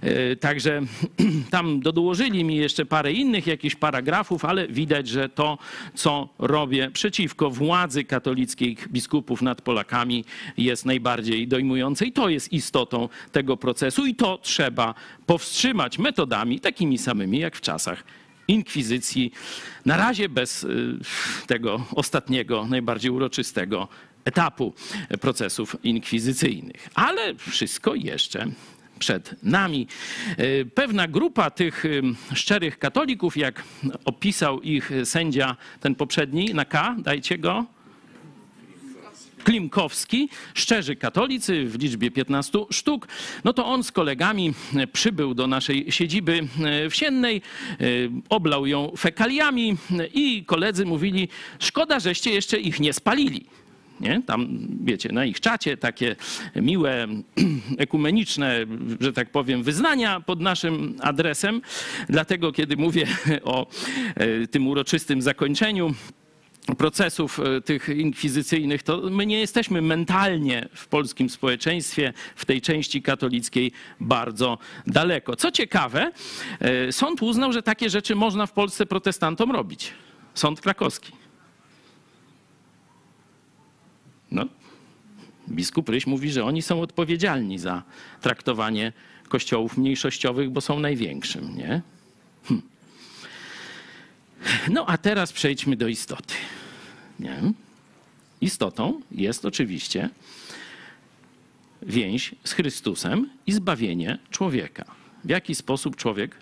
E, 0.01 0.35
Także 0.35 0.81
tam 1.51 1.79
dołożyli 1.79 2.43
mi 2.43 2.55
jeszcze 2.55 2.85
parę 2.85 3.13
innych 3.13 3.47
jakichś 3.47 3.75
paragrafów, 3.75 4.45
ale 4.45 4.67
widać, 4.67 5.07
że 5.07 5.29
to, 5.29 5.57
co 5.95 6.29
robię 6.39 6.91
przeciwko 6.91 7.49
władzy 7.49 8.03
katolickiej 8.03 8.77
biskupów 8.87 9.41
nad 9.41 9.61
Polakami 9.61 10.25
jest 10.57 10.85
najbardziej 10.85 11.47
dojmujące 11.47 12.05
i 12.05 12.11
to 12.11 12.29
jest 12.29 12.53
istotą 12.53 13.09
tego 13.31 13.57
procesu 13.57 14.05
i 14.05 14.15
to 14.15 14.37
trzeba 14.37 14.93
powstrzymać 15.31 15.99
metodami 15.99 16.59
takimi 16.59 16.97
samymi 16.97 17.39
jak 17.39 17.55
w 17.55 17.61
czasach 17.61 18.03
inkwizycji. 18.47 19.31
Na 19.85 19.97
razie 19.97 20.29
bez 20.29 20.63
y, 20.63 20.97
tego 21.47 21.85
ostatniego, 21.95 22.65
najbardziej 22.65 23.11
uroczystego 23.11 23.87
etapu 24.25 24.73
procesów 25.21 25.75
inkwizycyjnych. 25.83 26.89
Ale 26.93 27.35
wszystko 27.35 27.95
jeszcze 27.95 28.47
przed 28.99 29.43
nami. 29.43 29.87
E, 30.37 30.65
Pewna 30.65 31.07
grupa 31.07 31.49
tych 31.49 31.85
ym, 31.85 32.15
szczerych 32.33 32.79
katolików, 32.79 33.37
jak 33.37 33.63
opisał 34.05 34.61
ich 34.61 34.91
sędzia 35.03 35.55
ten 35.79 35.95
poprzedni 35.95 36.45
na 36.53 36.65
K, 36.65 36.95
dajcie 36.99 37.37
go. 37.37 37.65
Klimkowski, 39.43 40.29
szczerzy 40.53 40.95
katolicy 40.95 41.65
w 41.65 41.79
liczbie 41.79 42.11
15 42.11 42.59
sztuk, 42.69 43.07
no 43.43 43.53
to 43.53 43.65
on 43.65 43.83
z 43.83 43.91
kolegami 43.91 44.53
e, 44.75 44.87
przybył 44.87 45.33
do 45.33 45.47
naszej 45.47 45.91
siedziby 45.91 46.47
e, 46.63 46.89
w 46.89 46.95
Siennej, 46.95 47.41
e, 47.71 47.85
oblał 48.29 48.65
ją 48.65 48.91
fekaliami 48.97 49.77
i 50.13 50.45
koledzy 50.45 50.85
mówili, 50.85 51.27
szkoda, 51.59 51.99
żeście 51.99 52.31
jeszcze 52.31 52.59
ich 52.59 52.79
nie 52.79 52.93
spalili. 52.93 53.45
Nie? 53.99 54.21
Tam, 54.25 54.67
wiecie, 54.83 55.11
na 55.11 55.25
ich 55.25 55.39
czacie 55.39 55.77
takie 55.77 56.15
miłe, 56.55 57.07
ekumeniczne, 57.77 58.65
że 58.99 59.13
tak 59.13 59.29
powiem, 59.29 59.63
wyznania 59.63 60.19
pod 60.19 60.41
naszym 60.41 60.95
adresem. 61.01 61.61
Dlatego, 62.09 62.51
kiedy 62.51 62.77
mówię 62.77 63.07
o 63.43 63.67
tym 64.51 64.67
uroczystym 64.67 65.21
zakończeniu, 65.21 65.93
procesów 66.77 67.39
e, 67.39 67.61
tych 67.61 67.89
inkwizycyjnych, 67.89 68.83
to 68.83 68.97
my 68.97 69.25
nie 69.25 69.39
jesteśmy 69.39 69.81
mentalnie 69.81 70.69
w 70.73 70.87
polskim 70.87 71.29
społeczeństwie, 71.29 72.13
w 72.35 72.45
tej 72.45 72.61
części 72.61 73.01
katolickiej 73.01 73.71
bardzo 73.99 74.57
daleko. 74.87 75.35
Co 75.35 75.51
ciekawe, 75.51 76.11
e, 76.59 76.91
sąd 76.91 77.21
uznał, 77.21 77.53
że 77.53 77.63
takie 77.63 77.89
rzeczy 77.89 78.15
można 78.15 78.45
w 78.45 78.51
Polsce 78.51 78.85
protestantom 78.85 79.51
robić. 79.51 79.93
Sąd 80.33 80.61
krakowski. 80.61 81.11
No, 84.31 84.45
biskup 85.49 85.89
Ryś 85.89 86.07
mówi, 86.07 86.31
że 86.31 86.45
oni 86.45 86.61
są 86.61 86.81
odpowiedzialni 86.81 87.59
za 87.59 87.83
traktowanie 88.21 88.93
kościołów 89.29 89.77
mniejszościowych, 89.77 90.49
bo 90.49 90.61
są 90.61 90.79
największym, 90.79 91.57
nie? 91.57 91.81
Hm. 92.47 92.61
No 94.69 94.85
a 94.87 94.97
teraz 94.97 95.33
przejdźmy 95.33 95.75
do 95.75 95.87
istoty. 95.87 96.33
Nie? 97.19 97.41
Istotą 98.41 99.01
jest 99.11 99.45
oczywiście 99.45 100.09
więź 101.81 102.35
z 102.43 102.51
Chrystusem 102.51 103.29
i 103.47 103.51
zbawienie 103.51 104.17
człowieka. 104.29 104.85
W 105.23 105.29
jaki 105.29 105.55
sposób 105.55 105.95
człowiek 105.95 106.35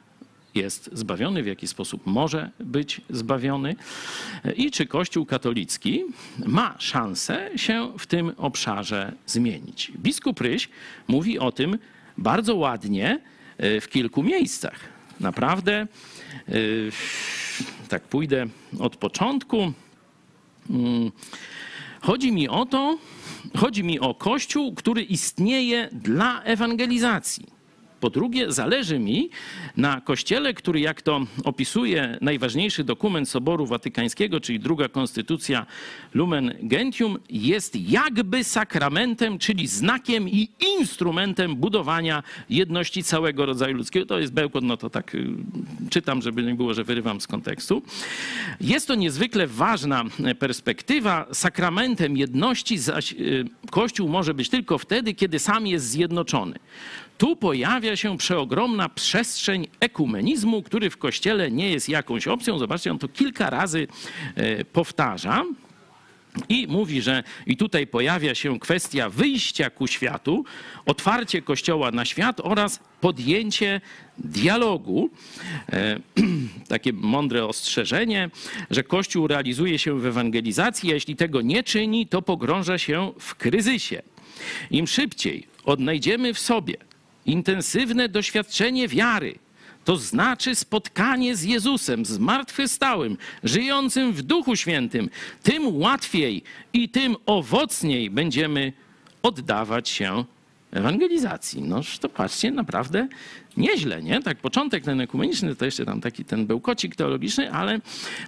jest 0.56 0.90
zbawiony, 0.94 1.44
w 1.44 1.48
jaki 1.48 1.68
sposób 1.68 2.02
może 2.06 2.52
być 2.60 3.02
zbawiony 3.10 3.76
i 4.56 4.72
czy 4.72 4.86
Kościół 4.86 5.26
katolicki 5.26 6.04
ma 6.46 6.76
szansę 6.80 7.50
się 7.56 7.92
w 8.00 8.08
tym 8.08 8.32
obszarze 8.38 9.14
zmienić. 9.26 9.92
Biskup 9.98 10.42
Ryś 10.42 10.70
mówi 11.08 11.40
o 11.40 11.52
tym 11.52 11.78
bardzo 12.18 12.56
ładnie 12.56 13.20
e, 13.58 13.82
w 13.82 13.90
kilku 13.90 14.24
miejscach. 14.24 14.80
Naprawdę, 15.20 15.88
e, 16.48 16.54
tak 17.90 18.04
pójdę 18.04 18.48
od 18.80 18.96
początku. 18.96 19.74
Mm, 20.70 21.12
Chodzi 22.02 22.32
mi 22.32 22.50
o 22.50 22.66
to, 22.66 22.98
chodzi 23.58 23.84
mi 23.84 24.00
o 24.00 24.14
Kościół, 24.14 24.74
który 24.74 25.04
istnieje 25.04 25.90
dla 25.92 26.42
ewangelizacji. 26.44 27.59
Po 28.00 28.10
drugie, 28.10 28.52
zależy 28.52 29.00
mi 29.00 29.30
na 29.78 30.02
kościele, 30.02 30.54
który, 30.54 30.80
jak 30.80 31.02
to 31.02 31.26
opisuje 31.44 32.18
najważniejszy 32.22 32.84
dokument 32.84 33.30
Soboru 33.30 33.66
Watykańskiego, 33.66 34.40
czyli 34.40 34.60
druga 34.60 34.90
konstytucja 34.90 35.66
Lumen 36.14 36.54
Gentium, 36.62 37.18
jest 37.30 37.76
jakby 37.76 38.44
sakramentem, 38.44 39.38
czyli 39.38 39.68
znakiem 39.68 40.30
i 40.30 40.50
instrumentem 40.80 41.56
budowania 41.56 42.24
jedności 42.50 43.04
całego 43.04 43.46
rodzaju 43.46 43.78
ludzkiego. 43.78 44.06
To 44.06 44.20
jest 44.20 44.34
bełkot, 44.34 44.64
no 44.64 44.78
to 44.78 44.90
tak 44.90 45.16
y, 45.16 45.28
czytam, 45.90 46.22
żeby 46.22 46.44
nie 46.44 46.56
było, 46.56 46.74
że 46.74 46.84
wyrywam 46.84 47.22
z 47.22 47.28
kontekstu. 47.28 47.82
Jest 48.62 48.88
to 48.88 48.96
niezwykle 48.96 49.48
ważna 49.48 50.04
perspektywa. 50.40 51.28
Sakramentem 51.32 52.18
jedności 52.18 52.78
zaś 52.78 53.14
y, 53.14 53.46
Kościół 53.72 54.10
może 54.10 54.34
być 54.34 54.50
tylko 54.50 54.78
wtedy, 54.78 55.14
kiedy 55.14 55.40
sam 55.40 55.68
jest 55.68 55.90
zjednoczony. 55.90 56.60
Tu 57.20 57.36
pojawia 57.36 57.96
się 57.96 58.18
przeogromna 58.18 58.90
przestrzeń 58.90 59.68
ekumenizmu, 59.80 60.64
który 60.64 60.90
w 60.90 60.98
Kościele 60.98 61.52
nie 61.52 61.70
jest 61.72 61.90
jakąś 61.90 62.28
opcją. 62.28 62.60
Zobaczcie, 62.60 62.92
on 62.92 63.00
to 63.00 63.08
kilka 63.08 63.50
razy 63.50 63.88
e, 64.36 64.66
powtarza. 64.66 65.46
I 66.50 66.68
mówi, 66.68 67.02
że 67.02 67.24
i 67.48 67.58
tutaj 67.58 67.88
pojawia 67.88 68.36
się 68.36 68.60
kwestia 68.60 69.10
wyjścia 69.10 69.70
ku 69.70 69.88
światu, 69.88 70.46
otwarcie 70.86 71.42
Kościoła 71.42 71.92
na 71.92 72.06
świat 72.06 72.40
oraz 72.44 72.80
podjęcie 73.02 73.82
dialogu. 74.18 75.10
E, 75.70 76.00
takie 76.68 76.94
mądre 76.94 77.46
ostrzeżenie, 77.46 78.30
że 78.70 78.84
Kościół 78.84 79.28
realizuje 79.28 79.80
się 79.80 80.00
w 80.00 80.06
ewangelizacji, 80.06 80.92
a 80.92 80.94
jeśli 80.94 81.16
tego 81.16 81.42
nie 81.42 81.64
czyni, 81.64 82.08
to 82.08 82.22
pogrąża 82.22 82.78
się 82.78 83.12
w 83.20 83.36
kryzysie. 83.36 84.02
Im 84.72 84.88
szybciej 84.88 85.48
odnajdziemy 85.66 86.34
w 86.34 86.40
sobie 86.40 86.90
intensywne 87.30 88.10
doświadczenie 88.10 88.88
wiary, 88.88 89.40
to 89.86 89.98
znaczy 89.98 90.56
spotkanie 90.56 91.36
z 91.36 91.44
Jezusem, 91.44 92.06
zmartwychwstałym, 92.06 93.18
żyjącym 93.44 94.14
w 94.14 94.22
Duchu 94.22 94.56
Świętym, 94.56 95.10
tym 95.44 95.76
łatwiej 95.76 96.44
i 96.74 96.90
tym 96.90 97.16
owocniej 97.26 98.10
będziemy 98.10 98.74
oddawać 99.24 99.90
się 99.90 100.26
ewangelizacji. 100.72 101.62
Noż 101.62 102.00
to 102.00 102.10
patrzcie, 102.10 102.52
naprawdę 102.52 103.08
nieźle, 103.58 104.04
nie? 104.04 104.22
Tak 104.22 104.38
początek 104.38 104.84
ten 104.84 105.02
ekumeniczny, 105.02 105.56
to 105.56 105.66
jeszcze 105.66 105.86
tam 105.86 106.02
taki 106.02 106.26
ten 106.26 106.46
bełkocik 106.46 106.96
teologiczny, 106.96 107.52
ale 107.52 107.80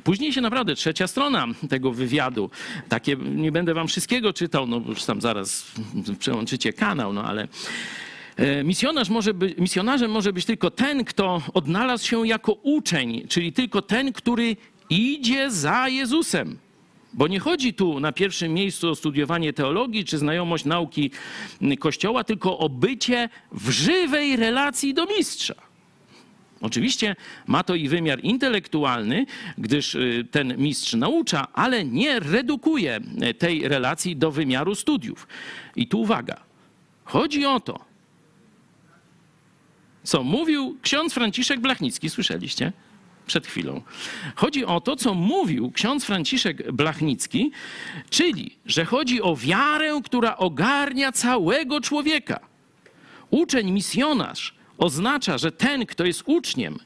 później 0.04 0.34
się 0.34 0.41
naprawdę 0.41 0.76
trzecia 0.76 1.08
strona 1.08 1.47
tego 1.70 1.91
wywiadu, 1.91 2.49
takie, 2.89 3.16
nie 3.16 3.52
będę 3.52 3.74
wam 3.74 3.88
wszystkiego 3.88 4.34
czytał, 4.34 4.68
no 4.68 4.80
bo 4.80 4.89
już 4.89 5.04
tam 5.04 5.22
zaraz 5.22 5.72
przełączycie 6.20 6.74
kanał, 6.74 7.14
no 7.14 7.24
ale 7.24 7.47
Misjonarz 8.64 9.10
może 9.10 9.34
być, 9.34 9.58
misjonarzem 9.58 10.12
może 10.12 10.34
być 10.34 10.46
tylko 10.46 10.72
ten, 10.72 11.04
kto 11.06 11.42
odnalazł 11.54 12.08
się 12.08 12.28
jako 12.28 12.54
uczeń, 12.54 13.28
czyli 13.28 13.54
tylko 13.54 13.82
ten, 13.82 14.14
który 14.14 14.56
idzie 14.90 15.52
za 15.52 15.88
Jezusem. 15.88 16.58
Bo 17.14 17.28
nie 17.28 17.40
chodzi 17.40 17.74
tu 17.74 18.00
na 18.00 18.12
pierwszym 18.12 18.54
miejscu 18.54 18.90
o 18.90 18.96
studiowanie 18.96 19.54
teologii 19.54 20.06
czy 20.06 20.18
znajomość 20.18 20.66
nauki 20.66 21.12
Kościoła, 21.80 22.24
tylko 22.24 22.58
o 22.58 22.70
bycie 22.70 23.30
w 23.52 23.70
żywej 23.70 24.36
relacji 24.36 24.94
do 24.94 25.06
mistrza. 25.06 25.56
Oczywiście 26.62 27.16
ma 27.48 27.64
to 27.64 27.76
i 27.76 27.90
wymiar 27.90 28.20
intelektualny, 28.24 29.26
gdyż 29.58 29.96
y, 29.96 30.28
ten 30.32 30.58
mistrz 30.58 30.94
naucza, 30.94 31.48
ale 31.54 31.86
nie 31.86 32.20
redukuje 32.20 33.00
tej 33.38 33.68
relacji 33.68 34.16
do 34.16 34.32
wymiaru 34.32 34.76
studiów. 34.76 35.28
I 35.76 35.88
tu 35.88 36.02
uwaga. 36.02 36.42
Chodzi 37.04 37.46
o 37.46 37.60
to, 37.60 37.91
co 40.04 40.24
mówił 40.24 40.78
ksiądz 40.82 41.14
Franciszek 41.14 41.60
Blachnicki, 41.60 42.10
słyszeliście? 42.10 42.72
Przed 43.28 43.47
chwilą. 43.47 43.82
Chodzi 44.36 44.66
o 44.66 44.82
to, 44.82 44.95
co 44.95 45.14
mówił 45.14 45.72
ksiądz 45.72 46.06
Franciszek 46.06 46.72
Blachnicki, 46.72 47.52
czyli, 48.10 48.56
że 48.66 48.86
chodzi 48.86 49.22
o 49.22 49.36
wiarę, 49.36 50.02
która 50.04 50.38
ogarnia 50.38 51.12
całego 51.12 51.82
człowieka. 51.82 52.39
Uczeń, 53.30 53.72
misjonarz 53.72 54.54
oznacza, 54.78 55.38
że 55.38 55.52
ten, 55.52 55.86
kto 55.86 56.06
jest 56.06 56.24
uczniem, 56.26 56.80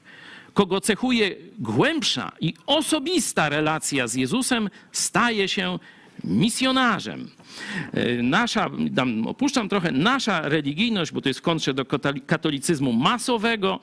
kogo 0.54 0.82
cechuje 0.82 1.36
głębsza 1.60 2.32
i 2.40 2.54
osobista 2.66 3.50
relacja 3.50 4.08
z 4.08 4.14
Jezusem, 4.14 4.70
staje 4.92 5.48
się 5.48 5.80
misjonarzem. 6.24 7.32
E, 7.94 8.24
Nasza, 8.24 8.70
tam 8.96 9.28
opuszczam 9.28 9.70
trochę, 9.70 9.92
nasza 9.92 10.50
religijność, 10.50 11.12
bo 11.12 11.22
to 11.22 11.30
jest 11.30 11.40
w 11.40 11.44
kontrze 11.44 11.74
do 11.74 11.86
katolicyzmu 12.26 12.94
masowego, 12.94 13.80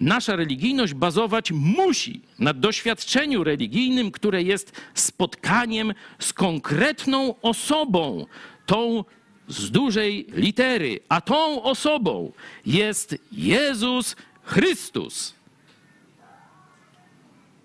nasza 0.00 0.36
religijność 0.36 0.94
bazować 0.94 1.52
musi 1.52 2.20
na 2.38 2.54
doświadczeniu 2.54 3.44
religijnym, 3.44 4.10
które 4.10 4.42
jest 4.42 4.80
spotkaniem 4.94 5.94
z 6.18 6.32
konkretną 6.32 7.34
osobą, 7.42 8.26
tą 8.66 9.04
z 9.48 9.70
dużej 9.70 10.26
litery, 10.32 11.00
a 11.08 11.20
tą 11.20 11.62
osobą 11.62 12.32
jest 12.66 13.16
Jezus 13.32 14.16
Chrystus. 14.42 15.34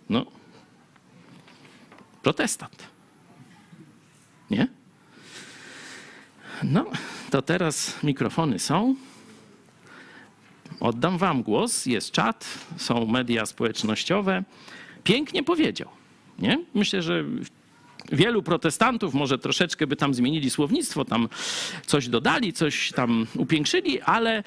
No, 0.10 0.26
protestant. 2.24 2.88
Nie? 4.50 4.68
No, 6.64 6.86
to 7.32 7.42
teraz 7.42 8.04
mikrofony 8.04 8.60
są. 8.60 8.96
Oddam 10.80 11.18
Wam 11.18 11.44
głos. 11.44 11.86
Jest 11.86 12.12
czat, 12.12 12.48
są 12.78 13.06
media 13.06 13.46
społecznościowe. 13.46 14.44
Pięknie 15.04 15.44
powiedział. 15.44 15.90
Nie? 16.40 16.60
Myślę, 16.74 17.02
że 17.02 17.24
wielu 18.12 18.44
protestantów 18.44 19.14
może 19.14 19.38
troszeczkę 19.38 19.88
by 19.88 19.96
tam 19.96 20.14
zmienili 20.14 20.50
słownictwo, 20.50 21.06
tam 21.06 21.30
coś 21.86 22.08
dodali, 22.08 22.54
coś 22.54 22.92
tam 22.92 23.28
upiększyli, 23.38 24.02
ale 24.02 24.44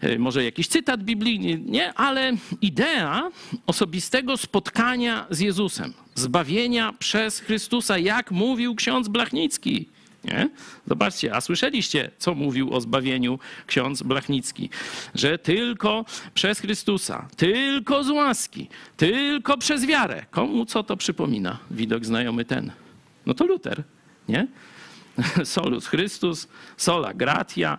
e, 0.00 0.18
może 0.18 0.44
jakiś 0.44 0.68
cytat 0.68 1.02
biblijny, 1.02 1.60
nie, 1.66 1.94
ale 1.94 2.32
idea 2.60 3.30
osobistego 3.66 4.36
spotkania 4.36 5.26
z 5.30 5.40
Jezusem, 5.40 5.92
zbawienia 6.14 6.92
przez 6.92 7.38
Chrystusa, 7.40 7.98
jak 7.98 8.30
mówił 8.30 8.74
ksiądz 8.74 9.08
Blachnicki. 9.08 9.88
Nie? 10.24 10.50
Zobaczcie, 10.86 11.34
a 11.34 11.40
słyszeliście, 11.40 12.10
co 12.18 12.34
mówił 12.34 12.74
o 12.74 12.80
zbawieniu 12.80 13.38
ksiądz 13.66 14.02
Blachnicki? 14.02 14.70
Że 15.14 15.38
tylko 15.38 16.04
przez 16.34 16.60
Chrystusa, 16.60 17.28
tylko 17.36 18.04
z 18.04 18.10
łaski, 18.10 18.68
tylko 18.96 19.58
przez 19.58 19.86
wiarę. 19.86 20.24
Komu 20.30 20.66
co 20.66 20.82
to 20.82 20.96
przypomina? 20.96 21.58
Widok 21.70 22.04
znajomy 22.04 22.44
ten. 22.44 22.72
No 23.26 23.34
to 23.34 23.46
Luter, 23.46 23.82
nie? 24.28 24.46
solus 25.44 25.88
Christus, 25.88 26.48
sola 26.76 27.14
gratia, 27.14 27.78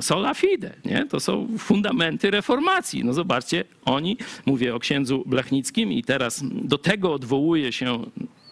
sola, 0.00 0.34
fide. 0.34 0.74
Nie? 0.84 1.06
To 1.06 1.20
są 1.20 1.48
fundamenty 1.58 2.30
reformacji. 2.30 3.04
No 3.04 3.12
zobaczcie, 3.12 3.64
oni, 3.84 4.16
mówię 4.46 4.74
o 4.74 4.78
księdzu 4.78 5.22
Blachnickim 5.26 5.92
i 5.92 6.02
teraz 6.02 6.40
do 6.44 6.78
tego 6.78 7.12
odwołuje 7.12 7.72
się 7.72 8.04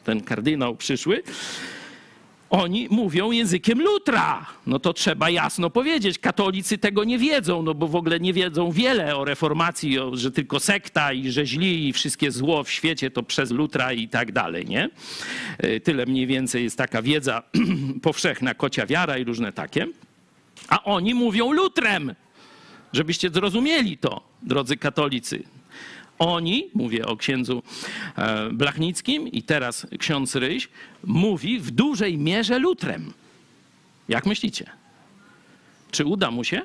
ten 0.04 0.20
kardynał 0.20 0.76
przyszły, 0.76 1.22
oni 2.50 2.88
mówią 2.90 3.30
językiem 3.30 3.82
Lutra. 3.82 4.46
No 4.66 4.78
to 4.78 4.92
trzeba 4.92 5.30
jasno 5.30 5.70
powiedzieć. 5.70 6.18
Katolicy 6.18 6.78
tego 6.78 7.04
nie 7.04 7.18
wiedzą, 7.18 7.62
no 7.62 7.74
bo 7.74 7.88
w 7.88 7.96
ogóle 7.96 8.20
nie 8.20 8.32
wiedzą 8.32 8.70
wiele 8.70 9.16
o 9.16 9.24
reformacji, 9.24 9.98
o, 9.98 10.16
że 10.16 10.30
tylko 10.30 10.60
sekta 10.60 11.12
i 11.12 11.30
że 11.30 11.46
źli 11.46 11.88
i 11.88 11.92
wszystkie 11.92 12.30
zło 12.30 12.64
w 12.64 12.70
świecie 12.70 13.10
to 13.10 13.22
przez 13.22 13.50
Lutra 13.50 13.92
i 13.92 14.08
tak 14.08 14.32
dalej, 14.32 14.66
nie? 14.66 14.90
Y, 15.64 15.80
Tyle 15.80 16.06
mniej 16.06 16.26
więcej 16.26 16.64
jest 16.64 16.78
taka 16.78 17.02
wiedza 17.02 17.42
powszechna, 18.02 18.54
kocia 18.54 18.86
wiara 18.86 19.18
i 19.18 19.24
różne 19.24 19.52
takie. 19.52 19.86
A 20.68 20.84
oni 20.84 21.14
mówią 21.14 21.52
Lutrem. 21.52 22.14
Żebyście 22.92 23.30
zrozumieli 23.30 23.98
to, 23.98 24.20
drodzy 24.42 24.76
katolicy. 24.76 25.42
Oni, 26.18 26.70
mówię 26.74 27.06
o 27.06 27.16
księdzu 27.16 27.62
e, 28.16 28.50
Blachnickim 28.50 29.28
i 29.28 29.42
teraz 29.42 29.86
ksiądz 29.98 30.34
Ryś, 30.34 30.68
mówi 31.04 31.60
w 31.60 31.70
dużej 31.70 32.18
mierze 32.18 32.58
lutrem. 32.58 33.12
Jak 34.08 34.26
myślicie? 34.26 34.70
Czy 35.90 36.04
uda 36.04 36.30
mu 36.30 36.44
się 36.44 36.62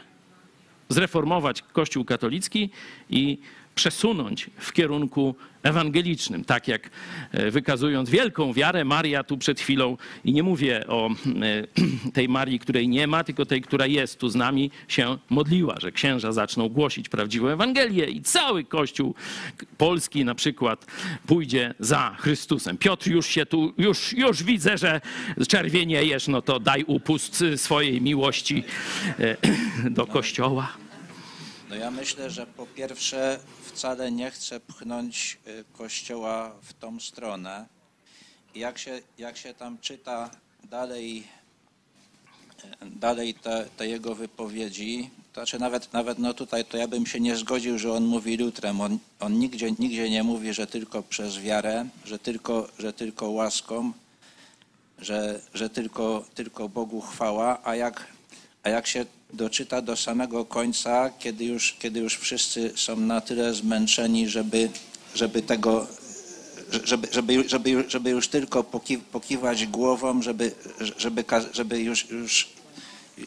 zreformować 0.90 1.62
Kościół 1.62 2.06
katolicki 2.06 2.70
i 3.10 3.38
przesunąć 3.80 4.50
w 4.58 4.74
kierunku 4.74 5.36
ewangelicznym, 5.64 6.46
tak 6.46 6.68
jak 6.68 6.90
e, 7.32 7.52
wykazując 7.52 8.10
wielką 8.10 8.54
wiarę 8.54 8.86
Maria 8.86 9.24
tu 9.24 9.38
przed 9.38 9.60
chwilą 9.60 9.98
i 10.26 10.34
nie 10.34 10.44
mówię 10.44 10.88
o 10.88 11.10
e, 11.10 11.14
tej 12.18 12.30
Marii, 12.30 12.60
której 12.60 12.88
nie 12.88 13.08
ma, 13.08 13.24
tylko 13.24 13.46
tej, 13.46 13.62
która 13.62 13.86
jest 13.86 14.20
tu 14.20 14.30
z 14.30 14.36
nami, 14.36 14.72
się 14.88 15.18
modliła, 15.30 15.76
że 15.80 15.92
księża 15.92 16.32
zaczną 16.32 16.70
głosić 16.70 17.10
prawdziwą 17.10 17.48
Ewangelię 17.48 18.06
i 18.06 18.22
cały 18.22 18.64
Kościół 18.64 19.16
polski 19.78 20.26
na 20.26 20.36
przykład 20.36 20.86
pójdzie 21.28 21.74
za 21.80 22.16
Chrystusem. 22.20 22.78
Piotr 22.78 23.10
już 23.10 23.28
się 23.28 23.46
tu, 23.46 23.74
już, 23.78 24.14
już 24.14 24.44
widzę, 24.44 24.78
że 24.78 25.02
czerwieniejesz, 25.48 26.28
no 26.28 26.42
to 26.42 26.60
daj 26.60 26.84
upust 26.84 27.44
swojej 27.56 28.02
miłości 28.02 28.64
e, 29.20 29.38
do 29.98 30.06
Kościoła. 30.06 30.89
No 31.70 31.76
ja 31.76 31.92
myślę, 31.92 32.30
że 32.30 32.48
po 32.48 32.66
pierwsze 32.66 33.40
wcale 33.64 34.12
nie 34.12 34.32
chcę 34.32 34.60
pchnąć 34.60 35.38
y, 35.48 35.64
Kościoła 35.78 36.56
w 36.62 36.74
tą 36.74 37.00
stronę. 37.00 37.66
Jak 38.56 38.78
się, 38.78 39.02
jak 39.18 39.38
się 39.38 39.54
tam 39.54 39.78
czyta 39.78 40.30
dalej, 40.64 41.24
y, 42.84 42.86
dalej 42.86 43.34
te, 43.34 43.66
te 43.78 43.88
jego 43.88 44.16
wypowiedzi, 44.16 45.10
to 45.34 45.42
znaczy 45.42 45.60
nawet, 45.60 45.94
nawet 45.94 46.20
no 46.20 46.34
tutaj 46.34 46.66
to 46.66 46.78
ja 46.78 46.88
bym 46.88 47.06
się 47.06 47.20
nie 47.20 47.36
zgodził, 47.36 47.80
że 47.80 47.94
on 47.94 48.06
mówi 48.06 48.38
lutrem. 48.38 48.82
On, 48.82 49.00
on 49.20 49.40
nigdzie, 49.40 49.72
nigdzie 49.72 50.10
nie 50.10 50.24
mówi, 50.24 50.54
że 50.54 50.68
tylko 50.68 51.04
przez 51.04 51.40
wiarę, 51.40 51.86
że 52.06 52.20
tylko, 52.20 52.68
że 52.80 52.94
tylko 52.94 53.30
łaską, 53.30 53.94
że, 55.00 55.42
że 55.54 55.70
tylko, 55.70 56.26
tylko 56.36 56.70
Bogu 56.70 57.02
chwała, 57.02 57.60
a 57.64 57.76
jak, 57.76 58.08
a 58.64 58.70
jak 58.70 58.88
się 58.88 59.06
doczyta 59.34 59.82
do 59.82 59.96
samego 59.96 60.46
końca, 60.46 61.10
kiedy 61.20 61.46
już, 61.46 61.76
kiedy 61.80 62.00
już 62.00 62.18
wszyscy 62.18 62.72
są 62.76 62.96
na 62.96 63.22
tyle 63.22 63.54
zmęczeni, 63.54 64.30
żeby, 64.30 64.70
żeby 65.16 65.42
tego, 65.42 65.88
żeby, 66.84 67.08
żeby, 67.12 67.50
żeby, 67.50 67.84
żeby 67.88 68.10
już 68.10 68.28
tylko 68.28 68.64
poki, 68.64 68.98
pokiwać 68.98 69.66
głową, 69.66 70.22
żeby, 70.22 70.52
żeby, 70.98 71.24
żeby 71.54 71.80
już, 71.80 72.10
już 72.10 72.48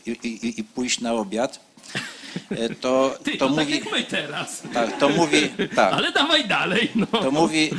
i, 0.07 0.11
i, 0.11 0.61
i 0.61 0.65
pójść 0.65 1.01
na 1.01 1.13
obiad, 1.13 1.61
e, 2.51 2.75
to, 2.75 3.15
Ty, 3.25 3.37
to 3.37 3.49
to 3.49 3.57
tak 3.57 3.65
mówi, 3.65 3.75
jak 3.75 3.93
my 3.93 4.03
teraz. 4.03 4.63
tak, 4.75 4.99
to 4.99 5.09
mówi, 5.09 5.49
tak. 5.75 5.93
Ale 5.93 6.13
dawaj 6.13 6.49
dalej. 6.49 6.91
No. 6.95 7.07
To 7.07 7.31
mówi, 7.31 7.71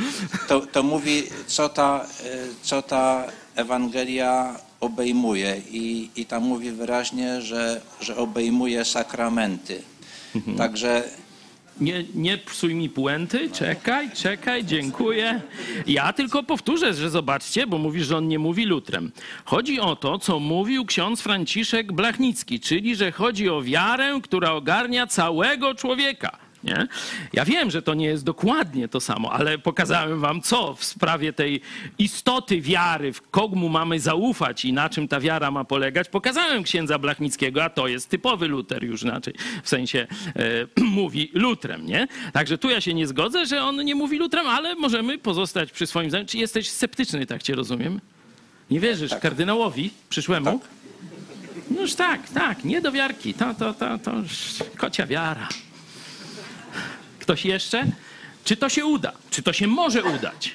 to, 0.48 0.60
to 0.60 0.82
mówi 0.82 1.22
co, 1.46 1.68
ta, 1.68 2.06
y, 2.24 2.48
co 2.62 2.82
ta 2.82 3.26
Ewangelia 3.54 4.56
obejmuje 4.84 5.60
i, 5.70 6.10
i 6.16 6.26
tam 6.26 6.42
mówi 6.42 6.70
wyraźnie, 6.70 7.42
że, 7.42 7.80
że 8.00 8.16
obejmuje 8.16 8.84
sakramenty. 8.84 9.82
Także 10.58 11.02
Nie, 11.80 12.04
nie 12.14 12.38
psuj 12.38 12.74
mi 12.74 12.88
puenty, 12.88 13.50
czekaj, 13.50 14.10
czekaj, 14.10 14.64
dziękuję. 14.64 15.40
Ja 15.86 16.12
tylko 16.12 16.42
powtórzę, 16.42 16.94
że 16.94 17.10
zobaczcie, 17.10 17.66
bo 17.66 17.78
mówisz, 17.78 18.06
że 18.06 18.16
on 18.16 18.28
nie 18.28 18.38
mówi 18.38 18.64
lutrem. 18.64 19.12
Chodzi 19.44 19.80
o 19.80 19.96
to, 19.96 20.18
co 20.18 20.40
mówił 20.40 20.84
ksiądz 20.84 21.20
Franciszek 21.20 21.92
Blachnicki, 21.92 22.60
czyli 22.60 22.96
że 22.96 23.12
chodzi 23.12 23.48
o 23.48 23.62
wiarę, 23.62 24.20
która 24.22 24.52
ogarnia 24.52 25.06
całego 25.06 25.74
człowieka. 25.74 26.43
Nie? 26.64 26.86
Ja 27.32 27.44
wiem, 27.44 27.70
że 27.70 27.82
to 27.82 27.94
nie 27.94 28.06
jest 28.06 28.24
dokładnie 28.24 28.88
to 28.88 29.00
samo, 29.00 29.32
ale 29.32 29.58
pokazałem 29.58 30.20
wam 30.20 30.42
co 30.42 30.74
w 30.74 30.84
sprawie 30.84 31.32
tej 31.32 31.60
istoty 31.98 32.60
wiary, 32.60 33.12
w 33.12 33.22
komu 33.30 33.68
mamy 33.68 34.00
zaufać 34.00 34.64
i 34.64 34.72
na 34.72 34.88
czym 34.88 35.08
ta 35.08 35.20
wiara 35.20 35.50
ma 35.50 35.64
polegać. 35.64 36.08
Pokazałem 36.08 36.62
księdza 36.62 36.98
Blachnickiego, 36.98 37.64
a 37.64 37.70
to 37.70 37.88
jest 37.88 38.08
typowy 38.08 38.48
Luter 38.48 38.84
już 38.84 39.02
inaczej, 39.02 39.34
w 39.62 39.68
sensie 39.68 40.06
e, 40.36 40.84
mówi 40.84 41.30
lutrem, 41.34 41.86
nie? 41.86 42.08
Także 42.32 42.58
tu 42.58 42.70
ja 42.70 42.80
się 42.80 42.94
nie 42.94 43.06
zgodzę, 43.06 43.46
że 43.46 43.62
on 43.62 43.84
nie 43.84 43.94
mówi 43.94 44.18
lutrem, 44.18 44.46
ale 44.46 44.74
możemy 44.74 45.18
pozostać 45.18 45.72
przy 45.72 45.86
swoim 45.86 46.10
zdaniu. 46.10 46.26
Czy 46.26 46.38
jesteś 46.38 46.70
sceptyczny, 46.70 47.26
tak 47.26 47.42
cię 47.42 47.54
rozumiem? 47.54 48.00
Nie 48.70 48.80
wierzysz 48.80 49.14
kardynałowi 49.14 49.90
przyszłemu? 50.08 50.58
Tak. 50.58 50.68
No 51.70 51.80
już 51.80 51.94
tak, 51.94 52.28
tak, 52.28 52.64
nie 52.64 52.80
do 52.80 52.92
wiarki. 52.92 53.34
To, 53.34 53.54
to, 53.54 53.74
to, 53.74 53.98
to 53.98 54.12
kocia 54.76 55.06
wiara. 55.06 55.48
Ktoś 57.24 57.44
jeszcze? 57.44 57.86
Czy 58.44 58.56
to 58.56 58.68
się 58.68 58.86
uda? 58.86 59.12
Czy 59.30 59.42
to 59.42 59.52
się 59.52 59.66
może 59.66 60.02
udać? 60.02 60.50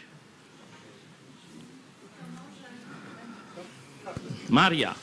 Maria. 4.49 4.95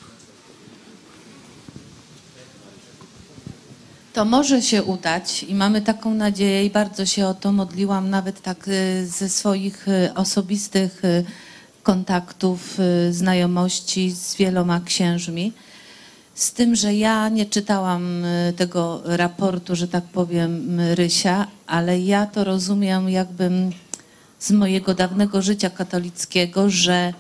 To 4.12 4.24
może 4.24 4.62
się 4.62 4.82
udać 4.82 5.42
i 5.42 5.54
mamy 5.54 5.82
taką 5.82 6.14
nadzieję 6.14 6.64
i 6.64 6.70
bardzo 6.70 7.06
się 7.06 7.26
o 7.26 7.34
to 7.34 7.52
modliłam, 7.52 8.10
nawet 8.10 8.42
tak 8.42 8.68
y, 8.68 9.06
ze 9.06 9.28
swoich 9.28 9.88
y, 9.88 10.14
osobistych 10.14 11.04
y, 11.04 11.24
kontaktów, 11.82 12.78
znajomości 13.10 14.10
z 14.10 14.34
wieloma 14.34 14.80
księżmi. 14.80 15.52
Z 16.36 16.52
tym, 16.52 16.76
że 16.76 16.94
ja 16.94 17.28
nie 17.28 17.46
czytałam 17.46 18.24
y, 18.24 18.52
tego 18.56 19.02
raportu, 19.04 19.76
że 19.76 19.88
tak 19.88 20.04
powiem, 20.04 20.80
Rysia, 20.94 21.46
ale 21.66 22.00
ja 22.00 22.26
to 22.26 22.44
rozumiem 22.44 23.08
jakbym 23.08 23.70
z 24.38 24.50
mojego 24.50 24.94
dawnego 24.94 25.42
życia 25.42 25.70
katolickiego, 25.70 26.70
że 26.70 27.12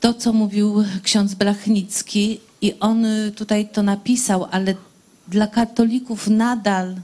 to, 0.00 0.14
co 0.14 0.32
mówił 0.32 0.84
ksiądz 1.02 1.34
Blachnicki, 1.34 2.40
i 2.62 2.74
on 2.80 3.04
y, 3.04 3.32
tutaj 3.32 3.68
to 3.68 3.82
napisał, 3.82 4.46
ale 4.50 4.74
dla 5.28 5.46
katolików 5.46 6.28
nadal 6.28 6.92
y, 6.92 7.00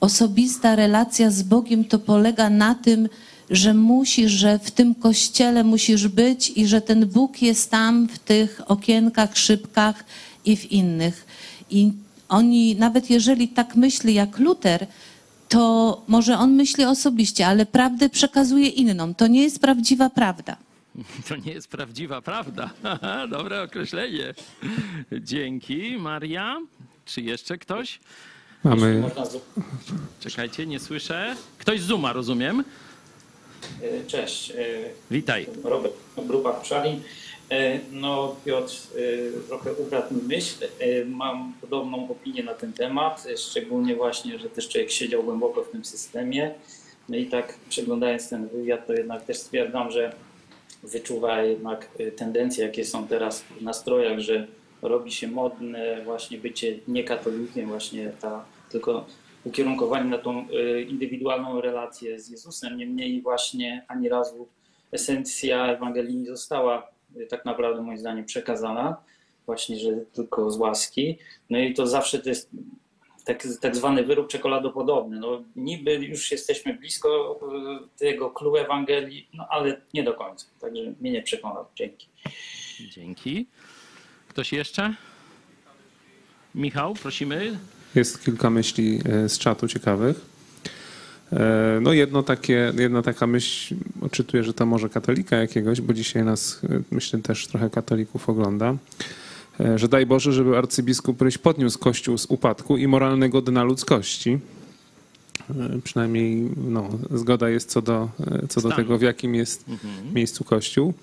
osobista 0.00 0.76
relacja 0.76 1.30
z 1.30 1.42
Bogiem 1.42 1.84
to 1.84 1.98
polega 1.98 2.50
na 2.50 2.74
tym, 2.74 3.08
że 3.50 3.74
musisz, 3.74 4.32
że 4.32 4.58
w 4.58 4.70
tym 4.70 4.94
kościele 4.94 5.64
musisz 5.64 6.08
być 6.08 6.52
i 6.56 6.66
że 6.66 6.80
ten 6.80 7.06
Bóg 7.06 7.42
jest 7.42 7.70
tam 7.70 8.08
w 8.08 8.18
tych 8.18 8.60
okienkach, 8.66 9.36
szybkach 9.36 10.04
i 10.44 10.56
w 10.56 10.72
innych. 10.72 11.26
I 11.70 11.92
oni, 12.28 12.76
nawet 12.76 13.10
jeżeli 13.10 13.48
tak 13.48 13.76
myśli 13.76 14.14
jak 14.14 14.38
Luter, 14.38 14.86
to 15.48 16.02
może 16.08 16.38
on 16.38 16.52
myśli 16.52 16.84
osobiście, 16.84 17.46
ale 17.46 17.66
prawdę 17.66 18.08
przekazuje 18.08 18.68
inną. 18.68 19.14
To 19.14 19.26
nie 19.26 19.42
jest 19.42 19.60
prawdziwa 19.60 20.10
prawda. 20.10 20.56
To 21.28 21.36
nie 21.36 21.52
jest 21.52 21.68
prawdziwa 21.68 22.22
prawda. 22.22 22.70
Dobre 23.36 23.62
określenie. 23.62 24.34
Dzięki, 25.20 25.96
Maria. 25.98 26.56
Czy 27.04 27.20
jeszcze 27.20 27.58
ktoś? 27.58 28.00
Mamy, 28.64 29.10
Czekajcie, 30.20 30.66
nie 30.66 30.80
słyszę. 30.80 31.36
Ktoś 31.58 31.80
z 31.80 31.84
Zuma, 31.84 32.12
rozumiem? 32.12 32.64
E, 33.82 34.06
Cześć, 34.06 34.50
e, 34.50 34.54
Witaj. 35.10 35.46
Robert 35.64 35.94
Gruba 36.16 36.64
Szalin. 36.64 37.00
E, 37.50 37.78
No 37.92 38.36
Piotr 38.44 38.74
trochę 39.48 39.72
ukradł 39.72 40.14
mi 40.14 40.22
myśl. 40.22 40.54
Mam 41.06 41.52
podobną 41.60 42.10
opinię 42.10 42.42
na 42.42 42.54
ten 42.54 42.72
temat, 42.72 43.26
szczególnie 43.36 43.96
właśnie, 43.96 44.38
że 44.38 44.50
też 44.50 44.68
człowiek 44.68 44.90
siedział 44.90 45.22
głęboko 45.22 45.62
w 45.62 45.70
tym 45.70 45.84
systemie. 45.84 46.54
No 47.08 47.16
i 47.16 47.26
tak 47.26 47.58
przeglądając 47.68 48.28
ten 48.28 48.48
wywiad, 48.48 48.86
to 48.86 48.92
jednak 48.92 49.24
też 49.24 49.38
stwierdzam, 49.38 49.90
że 49.90 50.12
wyczuwa 50.82 51.42
jednak 51.42 51.88
tendencje, 52.16 52.64
jakie 52.66 52.84
są 52.84 53.06
teraz 53.08 53.42
w 53.42 53.62
nastrojach, 53.62 54.20
że 54.20 54.46
robi 54.82 55.12
się 55.12 55.28
modne 55.28 56.02
właśnie 56.04 56.38
bycie 56.38 56.78
niekatolikiem, 56.88 57.68
właśnie 57.68 58.12
ta 58.20 58.44
tylko 58.70 59.06
ukierunkowanie 59.44 60.04
na 60.04 60.18
tą 60.18 60.48
e, 60.50 60.82
indywidualną 60.82 61.60
relację 61.60 62.20
z 62.20 62.28
Jezusem. 62.30 62.76
Niemniej 62.76 63.22
właśnie 63.22 63.84
ani 63.88 64.08
razu 64.08 64.48
esencja 64.92 65.66
Ewangelii 65.66 66.16
nie 66.16 66.26
została 66.26 66.90
y, 67.16 67.26
tak 67.26 67.44
naprawdę 67.44 67.82
moim 67.82 67.98
zdaniem 67.98 68.24
przekazana, 68.24 68.96
właśnie, 69.46 69.78
że 69.78 69.90
tylko 70.12 70.50
z 70.50 70.58
łaski. 70.58 71.18
No 71.50 71.58
i 71.58 71.74
to 71.74 71.86
zawsze 71.86 72.18
to 72.18 72.28
jest 72.28 72.50
tak, 73.24 73.46
tak 73.60 73.76
zwany 73.76 74.04
wyrób 74.04 74.28
czekoladopodobny. 74.28 75.20
No, 75.20 75.42
niby 75.56 75.94
już 75.94 76.30
jesteśmy 76.30 76.74
blisko 76.74 77.40
y, 77.94 77.98
tego 77.98 78.30
clue 78.30 78.56
Ewangelii, 78.56 79.28
no 79.34 79.46
ale 79.50 79.80
nie 79.94 80.04
do 80.04 80.14
końca. 80.14 80.46
Także 80.60 80.82
mnie 81.00 81.10
nie 81.10 81.22
przekonał. 81.22 81.64
Dzięki. 81.74 82.08
Dzięki. 82.90 83.46
Ktoś 84.28 84.52
jeszcze? 84.52 84.94
Michał, 86.54 86.94
prosimy. 86.94 87.58
Jest 87.94 88.24
kilka 88.24 88.50
myśli 88.50 89.00
e, 89.04 89.28
z 89.28 89.38
czatu 89.38 89.68
ciekawych. 89.68 90.20
E, 91.32 91.78
No 91.82 91.92
jedno 91.92 92.22
takie, 92.22 92.72
jedna 92.78 93.02
taka 93.02 93.26
myśl, 93.26 93.74
odczytuję, 94.00 94.44
że 94.44 94.54
to 94.54 94.66
może 94.66 94.88
katolika 94.88 95.36
jakiegoś, 95.36 95.80
bo 95.80 95.92
dzisiaj 95.92 96.24
nas, 96.24 96.60
e, 96.64 96.80
myślę, 96.90 97.18
też 97.18 97.46
trochę 97.46 97.70
katolików 97.70 98.28
ogląda, 98.28 98.74
że 99.76 99.88
daj 99.88 100.06
Boże, 100.06 100.32
żeby 100.32 100.58
arcybiskup 100.58 101.22
Ryś 101.22 101.38
podniósł 101.38 101.78
Kościół 101.78 102.18
z 102.18 102.26
upadku 102.26 102.76
i 102.76 102.86
moralnego 102.88 103.42
dna 103.42 103.64
ludzkości. 103.64 104.38
Przynajmniej 105.84 106.50
no, 106.56 106.88
zgoda 107.10 107.48
jest 107.48 107.70
co 107.70 107.82
do, 107.82 108.08
co 108.48 108.60
do 108.60 108.68
Stanu. 108.68 108.76
tego, 108.76 108.98
w 108.98 109.02
jakim 109.02 109.34
jest 109.34 109.64
miejscu 110.14 110.44
Kościół. 110.44 110.94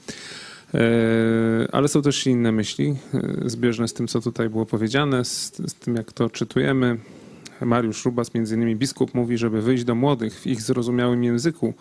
E, 0.74 1.68
Ale 1.72 1.88
są 1.88 2.01
też 2.01 2.28
inne 2.28 2.51
myśli, 2.51 2.95
e, 3.13 3.49
zbieżne 3.49 3.88
z 3.88 3.93
tym, 3.93 4.07
co 4.07 4.22
tutaj 4.22 4.49
było 4.49 4.65
powiedziane, 4.65 5.26
z, 5.26 5.53
z 5.68 5.74
tym, 5.74 5.95
jak 5.95 6.13
to 6.13 6.30
czytujemy. 6.30 6.97
Mariusz 7.61 8.05
Rubas, 8.05 8.34
między 8.34 8.55
innymi 8.55 8.76
biskup, 8.76 9.13
mówi, 9.13 9.38
żeby 9.38 9.61
wyjść 9.61 9.84
do 9.84 9.95
młodych 9.95 10.39
w 10.39 10.47
ich 10.47 10.61
zrozumiałym 10.61 11.24
języku. 11.24 11.74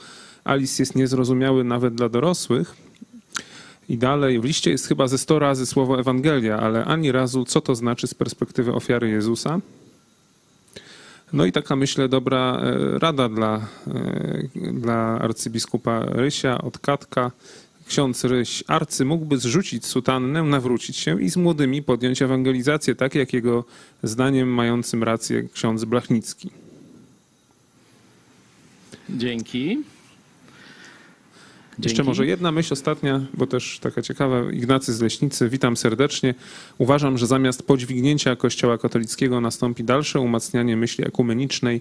Alice 0.45 0.83
jest 0.83 0.95
niezrozumiały 0.95 1.65
nawet 1.65 1.95
dla 1.95 2.09
dorosłych. 2.09 2.77
I 3.89 3.99
dalej, 3.99 4.41
w 4.41 4.45
liście 4.45 4.71
jest 4.71 4.87
chyba 4.87 5.09
ze 5.09 5.19
100 5.19 5.39
razy 5.39 5.67
słowo 5.67 6.01
Ewangelia, 6.01 6.59
ale 6.59 6.85
ani 6.85 7.13
razu, 7.13 7.45
co 7.45 7.61
to 7.61 7.75
znaczy 7.75 8.07
z 8.07 8.15
perspektywy 8.15 8.73
ofiary 8.73 9.09
Jezusa. 9.09 9.61
No 11.33 11.45
i 11.45 11.53
taka, 11.53 11.77
myślę, 11.77 12.09
dobra 12.09 12.61
e, 12.61 12.99
rada 12.99 13.29
dla, 13.29 13.69
dla 14.73 14.97
arcybiskupa 14.97 16.05
Rysia 16.05 16.59
od 16.63 16.79
Katka. 16.79 17.31
Ksiądz 17.89 18.25
Ryś, 18.25 18.65
arcy 18.67 19.05
mógłby 19.05 19.39
zrzucić 19.39 19.87
sutannę, 19.87 20.43
nawrócić 20.43 20.97
się 20.97 21.23
i 21.23 21.29
z 21.31 21.37
młodymi 21.37 21.83
podjąć 21.83 22.23
ewangelizację, 22.23 22.95
tak 22.95 23.15
jak 23.15 23.33
jego 23.33 23.65
zdaniem 24.03 24.49
mającym 24.49 25.03
rację 25.03 25.49
ksiądz 25.55 25.85
Blachnicki. 25.85 26.51
Dzięki. 29.11 29.79
Jeszcze 31.79 31.97
Dzięki. 31.97 32.09
może 32.09 32.27
jedna 32.27 32.53
myśl 32.53 32.73
ostatnia, 32.73 33.21
bo 33.35 33.47
też 33.47 33.79
taka 33.79 34.03
ciekawa. 34.03 34.53
Ignacy 34.53 34.95
z 34.95 35.01
Leśnicy, 35.01 35.49
witam 35.49 35.77
serdecznie. 35.77 36.35
Uważam, 36.79 37.19
że 37.19 37.27
zamiast 37.27 37.63
podźwignięcia 37.63 38.37
Kościoła 38.37 38.79
katolickiego 38.79 39.41
nastąpi 39.41 39.85
dalsze 39.85 40.21
umacnianie 40.21 40.77
myśli 40.77 41.07
ekumenicznej. 41.07 41.81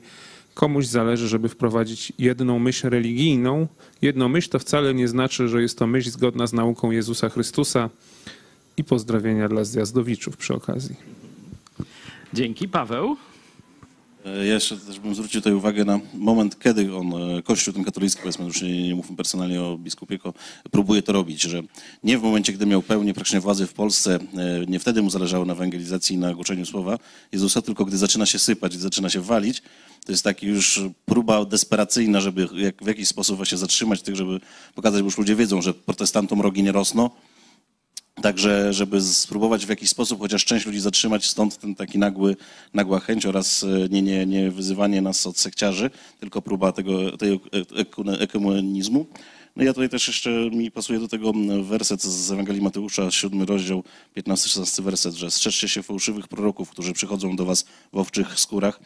Komuś 0.55 0.85
zależy, 0.85 1.27
żeby 1.27 1.49
wprowadzić 1.49 2.13
jedną 2.19 2.59
myśl 2.59 2.89
religijną. 2.89 3.67
Jedną 4.01 4.29
myśl 4.29 4.49
to 4.49 4.59
wcale 4.59 4.93
nie 4.93 5.07
znaczy, 5.07 5.47
że 5.47 5.61
jest 5.61 5.77
to 5.77 5.87
myśl 5.87 6.09
zgodna 6.09 6.47
z 6.47 6.53
nauką 6.53 6.91
Jezusa 6.91 7.29
Chrystusa. 7.29 7.89
I 8.77 8.83
pozdrowienia 8.83 9.49
dla 9.49 9.63
zjazdowiczów 9.63 10.37
przy 10.37 10.53
okazji. 10.53 10.95
Dzięki. 12.33 12.67
Paweł. 12.67 13.17
E, 14.25 14.45
Ja 14.45 14.53
jeszcze 14.53 14.77
też 14.77 14.99
bym 14.99 15.15
zwrócił 15.15 15.41
tutaj 15.41 15.53
uwagę 15.53 15.85
na 15.85 15.99
moment, 16.13 16.59
kiedy 16.59 16.95
on, 16.95 17.13
e, 17.13 17.41
Kościół 17.41 17.73
ten 17.73 17.83
katolicki, 17.83 18.21
powiedzmy, 18.21 18.45
już 18.45 18.61
nie, 18.61 18.87
nie 18.87 18.95
mówmy 18.95 19.15
personalnie 19.15 19.61
o 19.61 19.77
biskupie, 19.77 20.19
próbuje 20.71 21.01
to 21.01 21.13
robić, 21.13 21.41
że 21.41 21.63
nie 22.03 22.17
w 22.17 22.21
momencie, 22.21 22.53
gdy 22.53 22.65
miał 22.65 22.81
pełnię 22.81 23.13
praktycznie 23.13 23.39
władzy 23.39 23.67
w 23.67 23.73
Polsce, 23.73 24.15
e, 24.15 24.65
nie 24.67 24.79
wtedy 24.79 25.01
mu 25.01 25.09
zależało 25.09 25.45
na 25.45 25.53
ewangelizacji 25.53 26.15
i 26.15 26.19
na 26.19 26.33
głoszeniu 26.33 26.65
słowa 26.65 26.97
Jezusa, 27.31 27.61
tylko 27.61 27.85
gdy 27.85 27.97
zaczyna 27.97 28.25
się 28.25 28.39
sypać, 28.39 28.71
gdy 28.71 28.81
zaczyna 28.81 29.09
się 29.09 29.21
walić, 29.21 29.61
to 30.05 30.11
jest 30.11 30.23
taki 30.23 30.47
już 30.47 30.81
próba 31.05 31.45
desperacyjna, 31.45 32.21
żeby 32.21 32.47
jak, 32.55 32.83
w 32.83 32.87
jakiś 32.87 33.07
sposób 33.07 33.37
właśnie 33.37 33.57
zatrzymać 33.57 34.01
tych, 34.01 34.15
żeby 34.15 34.39
pokazać, 34.75 35.01
bo 35.01 35.05
już 35.05 35.17
ludzie 35.17 35.35
wiedzą, 35.35 35.61
że 35.61 35.73
protestantom 35.73 36.41
rogi 36.41 36.63
nie 36.63 36.71
rosną, 36.71 37.09
Także, 38.21 38.73
żeby 38.73 39.01
spróbować 39.01 39.65
w 39.65 39.69
jakiś 39.69 39.89
sposób 39.89 40.19
chociaż 40.19 40.45
część 40.45 40.65
ludzi 40.65 40.79
zatrzymać, 40.79 41.25
stąd 41.25 41.57
ten 41.57 41.75
taki 41.75 41.99
nagły, 41.99 42.35
nagła 42.73 42.99
chęć 42.99 43.25
oraz 43.25 43.63
e, 43.63 43.89
nie, 43.89 44.01
nie, 44.01 44.25
nie 44.25 44.51
wyzywanie 44.51 45.01
nas 45.01 45.27
od 45.27 45.39
sekciarzy, 45.39 45.89
tylko 46.19 46.41
próba 46.41 46.71
tego, 46.71 47.17
tego 47.17 47.35
eku- 47.35 48.21
ekumenizmu. 48.21 49.05
No 49.55 49.63
ja 49.63 49.73
tutaj 49.73 49.89
też 49.89 50.07
jeszcze 50.07 50.29
mi 50.29 50.71
pasuje 50.71 50.99
do 50.99 51.07
tego 51.07 51.33
werset 51.63 52.01
z 52.01 52.31
Ewangelii 52.31 52.61
Mateusza, 52.61 53.11
siódmy 53.11 53.45
rozdział, 53.45 53.83
15-16 54.17 54.83
werset, 54.83 55.15
że 55.15 55.31
strzeżcie 55.31 55.69
się 55.69 55.83
fałszywych 55.83 56.27
proroków, 56.27 56.69
którzy 56.69 56.93
przychodzą 56.93 57.35
do 57.35 57.45
was 57.45 57.65
w 57.93 57.97
owczych 57.97 58.39
skórach, 58.39 58.79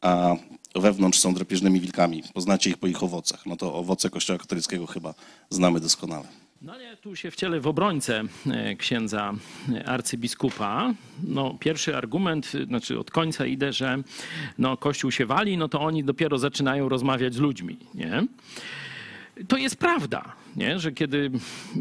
a 0.00 0.36
wewnątrz 0.74 1.18
są 1.18 1.34
drapieżnymi 1.34 1.80
wilkami. 1.80 2.22
Poznacie 2.34 2.70
ich 2.70 2.78
po 2.78 2.86
ich 2.86 3.02
owocach. 3.02 3.46
No 3.46 3.56
to 3.56 3.74
owoce 3.74 4.10
Kościoła 4.10 4.38
katolickiego 4.38 4.86
chyba 4.86 5.14
znamy 5.50 5.80
doskonale. 5.80 6.43
No 6.64 6.74
tu 7.00 7.16
się 7.16 7.30
wcielę 7.30 7.60
w 7.60 7.66
obrońcę 7.66 8.22
e, 8.50 8.76
księdza 8.76 9.34
e, 9.74 9.88
arcybiskupa. 9.88 10.94
No, 11.24 11.56
pierwszy 11.60 11.96
argument, 11.96 12.52
e, 12.54 12.64
znaczy 12.64 12.98
od 12.98 13.10
końca 13.10 13.46
idę, 13.46 13.72
że 13.72 14.02
no, 14.58 14.76
Kościół 14.76 15.10
się 15.10 15.26
wali, 15.26 15.56
no 15.56 15.68
to 15.68 15.80
oni 15.80 16.04
dopiero 16.04 16.38
zaczynają 16.38 16.88
rozmawiać 16.88 17.34
z 17.34 17.38
ludźmi, 17.38 17.76
nie? 17.94 18.26
To 19.48 19.56
jest 19.56 19.76
prawda, 19.76 20.32
nie? 20.56 20.78
że 20.78 20.92
kiedy 20.92 21.30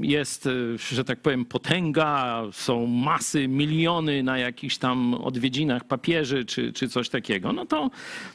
jest, 0.01 0.49
że 0.91 1.03
tak 1.03 1.19
powiem, 1.19 1.45
potęga, 1.45 2.43
są 2.51 2.87
masy, 2.87 3.47
miliony 3.47 4.23
na 4.23 4.37
jakichś 4.37 4.77
tam 4.77 5.13
odwiedzinach 5.13 5.83
papieży 5.83 6.45
czy, 6.45 6.73
czy 6.73 6.89
coś 6.89 7.09
takiego, 7.09 7.53
no 7.53 7.65
to, 7.65 7.89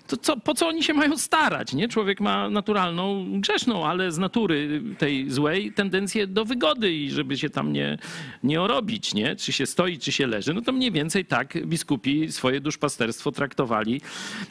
to 0.07 0.16
co, 0.16 0.36
po 0.36 0.55
co 0.55 0.68
oni 0.68 0.82
się 0.82 0.95
mają 0.95 1.16
starać? 1.16 1.74
Nie? 1.74 1.89
Człowiek 1.89 2.20
ma 2.20 2.51
naturalną, 2.51 3.26
grzeszną, 3.41 3.86
ale 3.86 4.12
z 4.12 4.18
natury 4.18 4.82
tej 4.99 5.30
złej 5.30 5.72
tendencję 5.72 6.26
do 6.26 6.45
wygody 6.45 6.93
i 6.93 7.11
żeby 7.11 7.39
się 7.39 7.51
tam 7.51 7.72
nie, 7.72 7.99
nie 8.43 8.61
orobić, 8.61 9.14
nie? 9.14 9.36
czy 9.36 9.53
się 9.53 9.66
stoi, 9.66 9.99
czy 9.99 10.12
się 10.12 10.26
leży. 10.26 10.55
No 10.55 10.61
to 10.61 10.72
mniej 10.72 10.93
więcej 10.93 11.24
tak 11.24 11.66
biskupi 11.66 12.32
swoje 12.32 12.61
duszpasterstwo 12.61 13.32
traktowali 13.32 14.01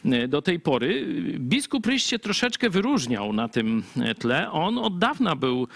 e, 0.06 0.28
do 0.28 0.42
tej 0.42 0.60
pory. 0.60 1.06
Biskup 1.40 1.86
Ryś 1.86 2.04
się 2.04 2.20
troszeczkę 2.20 2.70
wyróżniał 2.70 3.34
na 3.34 3.48
tym 3.48 3.84
tle. 4.20 4.52
On 4.52 4.78
od 4.78 5.00
dawna 5.00 5.36
był, 5.36 5.68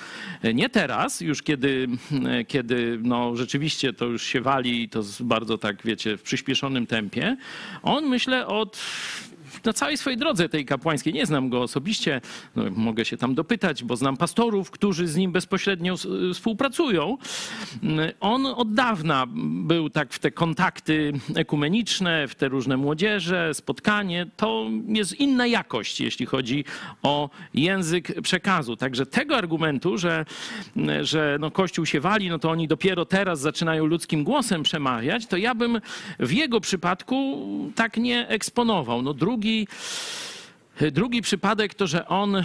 nie 0.54 0.70
teraz, 0.70 1.22
już 1.22 1.43
kiedy, 1.43 1.88
kiedy 2.47 2.99
no, 3.04 3.36
rzeczywiście 3.36 3.93
to 3.93 4.06
już 4.06 4.24
się 4.24 4.41
wali 4.41 4.84
i 4.84 4.89
to 4.89 5.04
bardzo 5.20 5.58
tak, 5.58 5.84
wiecie, 5.84 6.18
w 6.18 6.22
przyspieszonym 6.22 6.88
tempie. 6.88 7.38
On 7.84 8.06
myślę 8.06 8.47
od 8.47 8.80
na 9.66 9.74
całej 9.74 9.97
swojej 9.97 10.18
drodze 10.18 10.49
tej 10.49 10.66
kapłańskiej, 10.66 11.14
nie 11.14 11.26
znam 11.26 11.49
go 11.49 11.62
osobiście, 11.62 12.22
no, 12.55 12.64
mogę 12.76 13.05
się 13.05 13.18
tam 13.18 13.36
dopytać, 13.36 13.84
bo 13.84 13.95
znam 13.95 14.18
pastorów, 14.18 14.72
którzy 14.72 15.07
z 15.07 15.16
nim 15.16 15.32
bezpośrednio 15.32 15.95
współpracują. 16.34 17.18
On 18.20 18.45
od 18.45 18.74
dawna 18.74 19.26
był 19.66 19.89
tak 19.89 20.14
w 20.14 20.20
te 20.20 20.32
kontakty 20.32 21.14
ekumeniczne, 21.36 22.28
w 22.28 22.36
te 22.36 22.49
różne 22.49 22.78
młodzieże, 22.78 23.53
spotkanie. 23.53 24.28
To 24.38 24.66
jest 24.88 25.20
inna 25.20 25.47
jakość, 25.47 26.01
jeśli 26.01 26.26
chodzi 26.26 26.66
o 27.03 27.30
język 27.53 28.22
przekazu. 28.22 28.76
Także 28.76 29.05
tego 29.05 29.38
argumentu, 29.38 29.97
że, 29.97 30.26
że 31.01 31.38
no 31.39 31.51
Kościół 31.51 31.86
się 31.86 31.99
wali, 31.99 32.30
no 32.30 32.39
to 32.39 32.49
oni 32.49 32.68
dopiero 32.68 33.05
teraz 33.05 33.39
zaczynają 33.39 33.86
ludzkim 33.86 34.24
głosem 34.24 34.64
przemawiać, 34.64 35.26
to 35.26 35.38
ja 35.38 35.55
bym 35.55 35.82
w 36.20 36.32
jego 36.32 36.62
przypadku 36.62 37.47
tak 37.76 37.97
nie 37.97 38.28
eksponował. 38.28 39.01
No 39.01 39.14
drugi 39.14 39.51
Drugi 40.91 41.22
przypadek 41.22 41.74
to, 41.74 41.88
że 41.88 42.08
on 42.08 42.43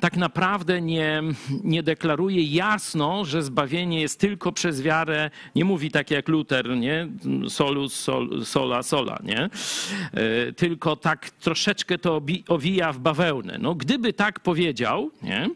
tak 0.00 0.16
naprawdę 0.16 0.80
nie, 0.80 1.22
nie 1.64 1.82
deklaruje 1.82 2.42
jasno, 2.42 3.24
że 3.24 3.42
zbawienie 3.42 4.00
jest 4.00 4.20
tylko 4.20 4.52
przez 4.52 4.82
wiarę. 4.82 5.30
Nie 5.54 5.64
mówi 5.64 5.90
tak 5.90 6.10
jak 6.10 6.28
Luter, 6.28 6.68
nie? 6.68 7.08
Solus, 7.48 7.94
sol, 7.94 8.44
sola, 8.44 8.82
sola, 8.82 9.18
nie? 9.24 9.40
E, 9.40 10.52
Tylko 10.52 10.96
tak 10.96 11.30
troszeczkę 11.30 11.98
to 11.98 12.22
owija 12.48 12.92
w 12.92 12.98
bawełnę. 12.98 13.58
No, 13.60 13.74
gdyby 13.74 14.12
tak 14.12 14.40
powiedział, 14.40 15.10
nie? 15.22 15.50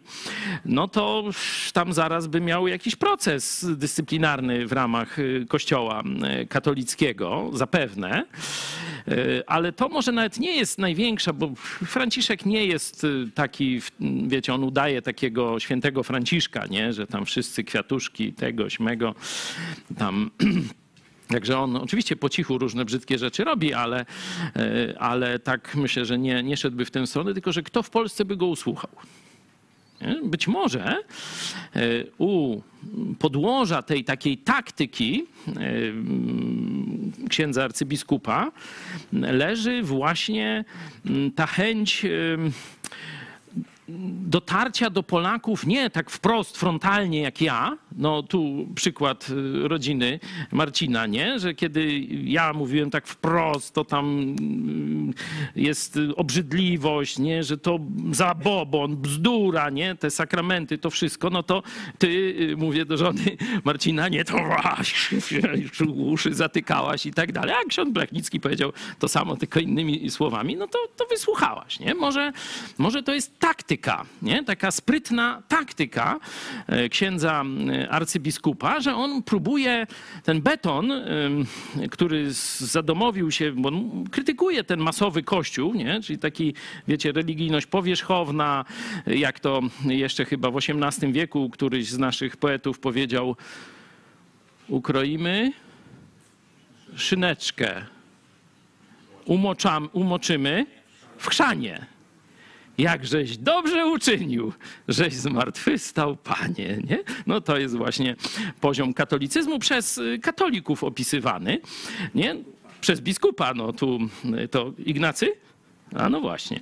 No 0.65 0.89
to 0.89 1.25
tam 1.73 1.93
zaraz 1.93 2.27
by 2.27 2.41
miał 2.41 2.69
jakiś 2.69 2.97
proces 2.97 3.67
dyscyplinarny 3.77 4.67
w 4.67 4.73
ramach 4.73 5.19
y, 5.19 5.47
Kościoła 5.49 6.03
y, 6.43 6.47
katolickiego, 6.47 7.51
zapewne. 7.53 8.25
Y, 9.09 9.43
Ale 9.47 9.73
to 9.73 9.89
może 9.89 10.13
nawet 10.13 10.39
nie 10.39 10.57
jest 10.57 10.79
największa, 10.79 11.33
bo 11.33 11.53
Franciszek 11.87 12.47
nie 12.47 12.67
jest 12.67 13.05
y, 13.05 13.31
taki, 13.35 13.81
wiecie, 14.27 14.55
on 14.55 14.65
udaje 14.65 15.03
takiego 15.03 15.61
świętego 15.61 16.03
Franciszka, 16.03 16.67
nie? 16.67 16.93
że 16.93 17.07
tam 17.07 17.27
wszyscy 17.27 17.65
kwiatuszki 17.65 18.33
tego, 18.33 18.71
śmego, 18.71 19.15
tam... 19.99 20.31
Także 21.29 21.59
on 21.59 21.77
oczywiście 21.77 22.17
po 22.17 22.29
cichu 22.29 22.59
różne 22.59 22.85
brzydkie 22.85 23.19
rzeczy 23.19 23.45
robi, 23.45 23.75
ale, 23.75 24.07
y, 24.57 24.99
ale 24.99 25.39
tak 25.39 25.75
myślę, 25.75 26.05
że 26.05 26.19
nie, 26.19 26.43
nie 26.43 26.57
szedłby 26.57 26.85
w 26.85 26.91
tę 26.91 27.07
stronę, 27.07 27.33
tylko 27.33 27.53
że 27.53 27.63
kto 27.63 27.83
w 27.83 27.91
Polsce 27.91 28.25
by 28.25 28.37
go 28.37 28.47
usłuchał? 28.47 28.91
Być 30.25 30.49
może 30.49 30.85
e, 30.87 31.81
u 32.19 32.61
podłoża 33.19 33.83
tej 33.83 34.05
takiej 34.05 34.39
taktyki 34.39 35.25
e, 35.47 35.53
księdza 37.29 37.65
arcybiskupa 37.65 38.53
leży 39.13 39.83
właśnie 39.83 40.65
mm, 41.07 41.33
ta 41.33 41.47
chęć 41.47 42.07
dotarcia 44.27 44.91
do 44.91 45.03
Polaków 45.03 45.67
nie 45.67 45.91
tak 45.91 46.11
wprost, 46.11 46.59
frontalnie 46.59 47.21
jak 47.21 47.41
ja. 47.41 47.79
No 47.97 48.23
tu 48.23 48.69
przykład 48.75 49.31
y, 49.31 49.69
rodziny 49.69 50.21
Marcina, 50.53 51.07
nie? 51.07 51.39
Że 51.39 51.55
kiedy 51.55 52.01
ja 52.25 52.53
mówiłem 52.53 52.91
tak 52.91 53.07
wprost, 53.07 53.75
to 53.75 53.85
tam 53.85 54.07
mm, 54.39 55.15
jest 55.57 55.97
y, 55.97 56.17
obrzydliwość, 56.17 57.19
nie? 57.19 57.45
Że 57.45 57.59
to 57.59 57.79
zabobon, 58.13 58.97
bzdura, 58.97 59.71
nie? 59.71 59.95
Te 59.95 60.11
sakramenty, 60.11 60.79
to 60.79 60.91
wszystko. 60.91 61.31
No 61.31 61.43
to 61.43 61.63
ty, 61.99 62.09
y, 62.51 62.57
mówię 62.57 62.85
do 62.85 62.97
żony 62.97 63.37
Marcina, 63.65 64.09
nie, 64.09 64.25
to 64.25 64.33
właśnie, 64.33 65.19
uszy 65.97 66.35
zatykałaś 66.35 67.07
i 67.07 67.13
tak 67.13 67.33
dalej. 67.33 67.55
A 67.55 67.69
ksiądz 67.69 67.93
Blachnicki 67.93 68.41
powiedział 68.41 68.73
to 68.99 69.09
samo, 69.09 69.37
tylko 69.37 69.61
innymi 69.61 70.11
słowami. 70.11 70.57
No 70.57 70.67
to, 70.67 70.79
to 70.97 71.07
wysłuchałaś, 71.07 71.81
nie? 71.81 71.95
Może, 71.95 72.33
może 72.79 73.03
to 73.03 73.15
jest 73.15 73.39
taktyka, 73.39 73.82
nie? 74.23 74.45
Taka 74.45 74.71
sprytna 74.71 75.43
taktyka 75.49 76.21
e, 76.67 76.89
księdza 76.89 77.45
e, 77.73 77.91
arcybiskupa, 77.91 78.81
że 78.81 78.95
on 78.95 79.23
próbuje 79.23 79.87
ten 80.25 80.43
beton, 80.43 80.93
który 81.91 82.33
zadomowił 82.59 83.31
się, 83.31 83.53
bo 83.53 83.69
on 83.69 84.05
krytykuje 84.11 84.65
ten 84.65 84.81
masowy 84.81 85.23
kościół, 85.23 85.75
nie? 85.75 86.01
Czyli 86.01 86.19
taki, 86.19 86.55
wiecie, 86.89 87.13
religijność 87.13 87.67
powierzchowna, 87.67 88.65
jak 89.07 89.41
to 89.41 89.61
jeszcze 89.85 90.25
chyba 90.25 90.51
w 90.51 90.57
XVIII 90.57 91.13
wieku 91.13 91.51
któryś 91.51 91.89
z 91.89 91.99
naszych 91.99 92.37
poetów 92.37 92.79
powiedział, 92.79 93.37
ukroimy 94.69 95.53
szyneczkę, 96.97 97.87
umoczam, 99.25 99.89
umoczymy 99.93 100.67
w 101.19 101.29
chrzanie. 101.29 101.92
Jakżeś 102.79 103.37
dobrze 103.37 103.87
uczynił, 103.87 104.53
żeś 104.89 105.15
zmartwychwstał, 105.15 106.17
panie, 106.17 106.79
nie? 106.91 106.99
No 107.27 107.41
to 107.41 107.59
jest 107.59 107.77
właśnie 107.77 108.17
poziom 108.61 108.95
katolicyzmu 108.95 109.59
przez 109.59 109.99
y, 109.99 110.19
katolików 110.23 110.85
opisywany, 110.85 111.59
nie? 112.15 112.37
Przez 112.81 113.01
biskupa, 113.01 113.55
no 113.55 113.73
tu 113.73 113.99
y, 114.45 114.49
to 114.49 114.73
Ignacy? 114.79 115.33
A 115.97 116.09
no 116.09 116.21
właśnie. 116.21 116.61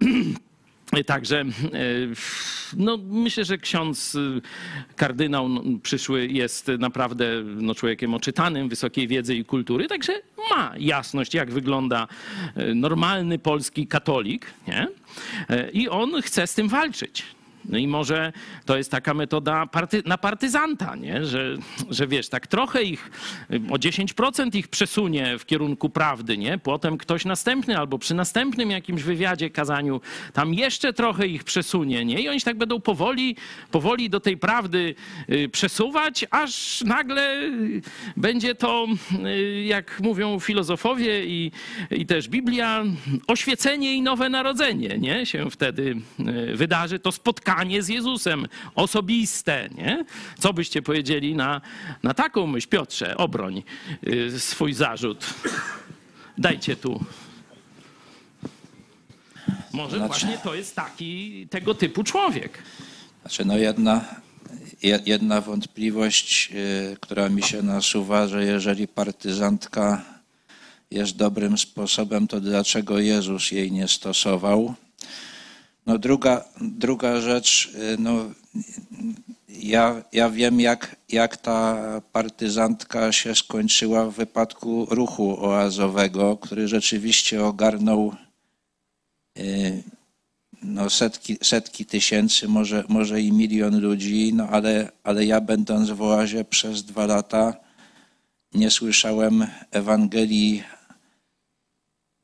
E, 0.92 1.04
Także 1.04 1.40
e, 1.40 1.44
no, 2.76 2.98
myślę, 3.08 3.44
że 3.44 3.58
ksiądz 3.58 4.14
y, 4.14 4.40
kardynał 4.96 5.48
przyszły 5.82 6.26
jest 6.26 6.70
naprawdę 6.78 7.42
no, 7.44 7.74
człowiekiem 7.74 8.14
oczytanym, 8.14 8.68
wysokiej 8.68 9.08
wiedzy 9.08 9.34
i 9.34 9.44
kultury, 9.44 9.86
także 9.86 10.20
ma 10.50 10.74
jasność, 10.78 11.34
jak 11.34 11.50
wygląda 11.50 12.08
e, 12.54 12.74
normalny 12.74 13.38
polski 13.38 13.86
katolik. 13.86 14.46
Nie? 14.68 14.88
I 15.72 15.88
on 15.88 16.22
chce 16.22 16.46
z 16.46 16.54
tym 16.54 16.68
walczyć. 16.68 17.24
No 17.68 17.78
i 17.78 17.86
może 17.86 18.32
to 18.64 18.76
jest 18.76 18.90
taka 18.90 19.14
metoda 19.14 19.66
party, 19.66 20.02
na 20.06 20.18
partyzanta, 20.18 20.96
nie? 20.96 21.24
Że, 21.24 21.56
że 21.90 22.06
wiesz, 22.06 22.28
tak 22.28 22.46
trochę 22.46 22.82
ich, 22.82 23.10
o 23.70 23.76
10% 23.76 24.56
ich 24.56 24.68
przesunie 24.68 25.38
w 25.38 25.46
kierunku 25.46 25.90
prawdy, 25.90 26.38
nie? 26.38 26.58
Potem 26.58 26.98
ktoś 26.98 27.24
następny 27.24 27.78
albo 27.78 27.98
przy 27.98 28.14
następnym 28.14 28.70
jakimś 28.70 29.02
wywiadzie, 29.02 29.50
kazaniu, 29.50 30.00
tam 30.32 30.54
jeszcze 30.54 30.92
trochę 30.92 31.26
ich 31.26 31.44
przesunie, 31.44 32.04
nie? 32.04 32.20
I 32.20 32.28
oni 32.28 32.40
tak 32.40 32.58
będą 32.58 32.80
powoli, 32.80 33.36
powoli 33.70 34.10
do 34.10 34.20
tej 34.20 34.36
prawdy 34.36 34.94
y, 35.30 35.48
przesuwać, 35.48 36.24
aż 36.30 36.80
nagle 36.80 37.42
y, 37.42 37.82
będzie 38.16 38.54
to, 38.54 38.86
y, 39.26 39.62
jak 39.62 40.00
mówią 40.00 40.40
filozofowie 40.40 41.26
i, 41.26 41.52
i 41.90 42.06
też 42.06 42.28
Biblia, 42.28 42.84
oświecenie 43.26 43.94
i 43.94 44.02
nowe 44.02 44.28
narodzenie, 44.28 44.98
nie? 44.98 45.26
Się 45.26 45.50
wtedy 45.50 45.96
wydarzy. 46.54 46.98
To 46.98 47.12
spotkanie 47.12 47.57
z 47.80 47.88
Jezusem, 47.88 48.46
osobiste, 48.74 49.68
nie? 49.74 50.04
Co 50.38 50.52
byście 50.52 50.82
powiedzieli 50.82 51.34
na, 51.34 51.60
na 52.02 52.14
taką 52.14 52.46
myśl? 52.46 52.68
Piotrze, 52.68 53.16
obroń 53.16 53.62
y, 54.06 54.40
swój 54.40 54.74
zarzut. 54.74 55.26
Dajcie 56.38 56.76
tu. 56.76 57.04
Może 59.72 59.96
Znaczy- 59.96 60.06
właśnie 60.08 60.38
to 60.38 60.54
jest 60.54 60.76
taki, 60.76 61.46
tego 61.50 61.74
typu 61.74 62.04
człowiek. 62.04 62.58
Znaczy, 63.22 63.44
no 63.44 63.58
jedna, 63.58 64.04
je- 64.82 65.00
jedna 65.06 65.40
wątpliwość, 65.40 66.50
y, 66.92 66.96
która 67.00 67.28
mi 67.28 67.42
się 67.42 67.62
nasuwa, 67.62 68.26
że 68.26 68.44
jeżeli 68.44 68.88
partyzantka 68.88 70.02
jest 70.90 71.16
dobrym 71.16 71.58
sposobem, 71.58 72.26
to 72.28 72.40
dlaczego 72.40 72.98
Jezus 72.98 73.50
jej 73.52 73.72
nie 73.72 73.88
stosował? 73.88 74.74
No 75.88 75.98
druga, 75.98 76.44
druga 76.60 77.20
rzecz, 77.20 77.72
y, 77.74 77.96
no 77.98 78.30
ja, 79.48 80.02
ja 80.12 80.30
wiem 80.30 80.60
jak, 80.60 80.96
jak 81.08 81.36
ta 81.36 81.76
partyzantka 82.12 83.12
się 83.12 83.34
skończyła 83.34 84.04
w 84.04 84.14
wypadku 84.14 84.86
ruchu 84.90 85.46
oazowego, 85.46 86.36
który 86.36 86.68
rzeczywiście 86.68 87.44
ogarnął 87.44 88.14
y, 89.38 89.82
no 90.62 90.90
setki, 90.90 91.38
setki 91.42 91.86
tysięcy, 91.86 92.48
może, 92.48 92.84
może 92.88 93.20
i 93.20 93.32
milion 93.32 93.80
ludzi, 93.80 94.32
no 94.34 94.48
ale, 94.48 94.92
ale 95.04 95.24
ja 95.24 95.40
będąc 95.40 95.90
w 95.90 96.02
oazie 96.02 96.44
przez 96.44 96.84
dwa 96.84 97.06
lata 97.06 97.56
nie 98.54 98.70
słyszałem 98.70 99.46
Ewangelii 99.70 100.62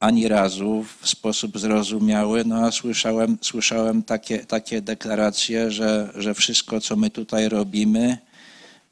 ani 0.04 0.28
razu 0.28 0.84
w 1.00 1.08
sposób 1.08 1.58
zrozumiały, 1.58 2.44
no 2.44 2.56
a 2.56 2.70
słyszałem, 2.70 3.38
słyszałem 3.40 4.02
takie, 4.02 4.38
takie 4.38 4.80
deklaracje, 4.80 5.70
że, 5.70 6.12
że 6.16 6.34
wszystko, 6.34 6.80
co 6.80 6.96
my 6.96 7.10
tutaj 7.10 7.48
robimy, 7.48 8.18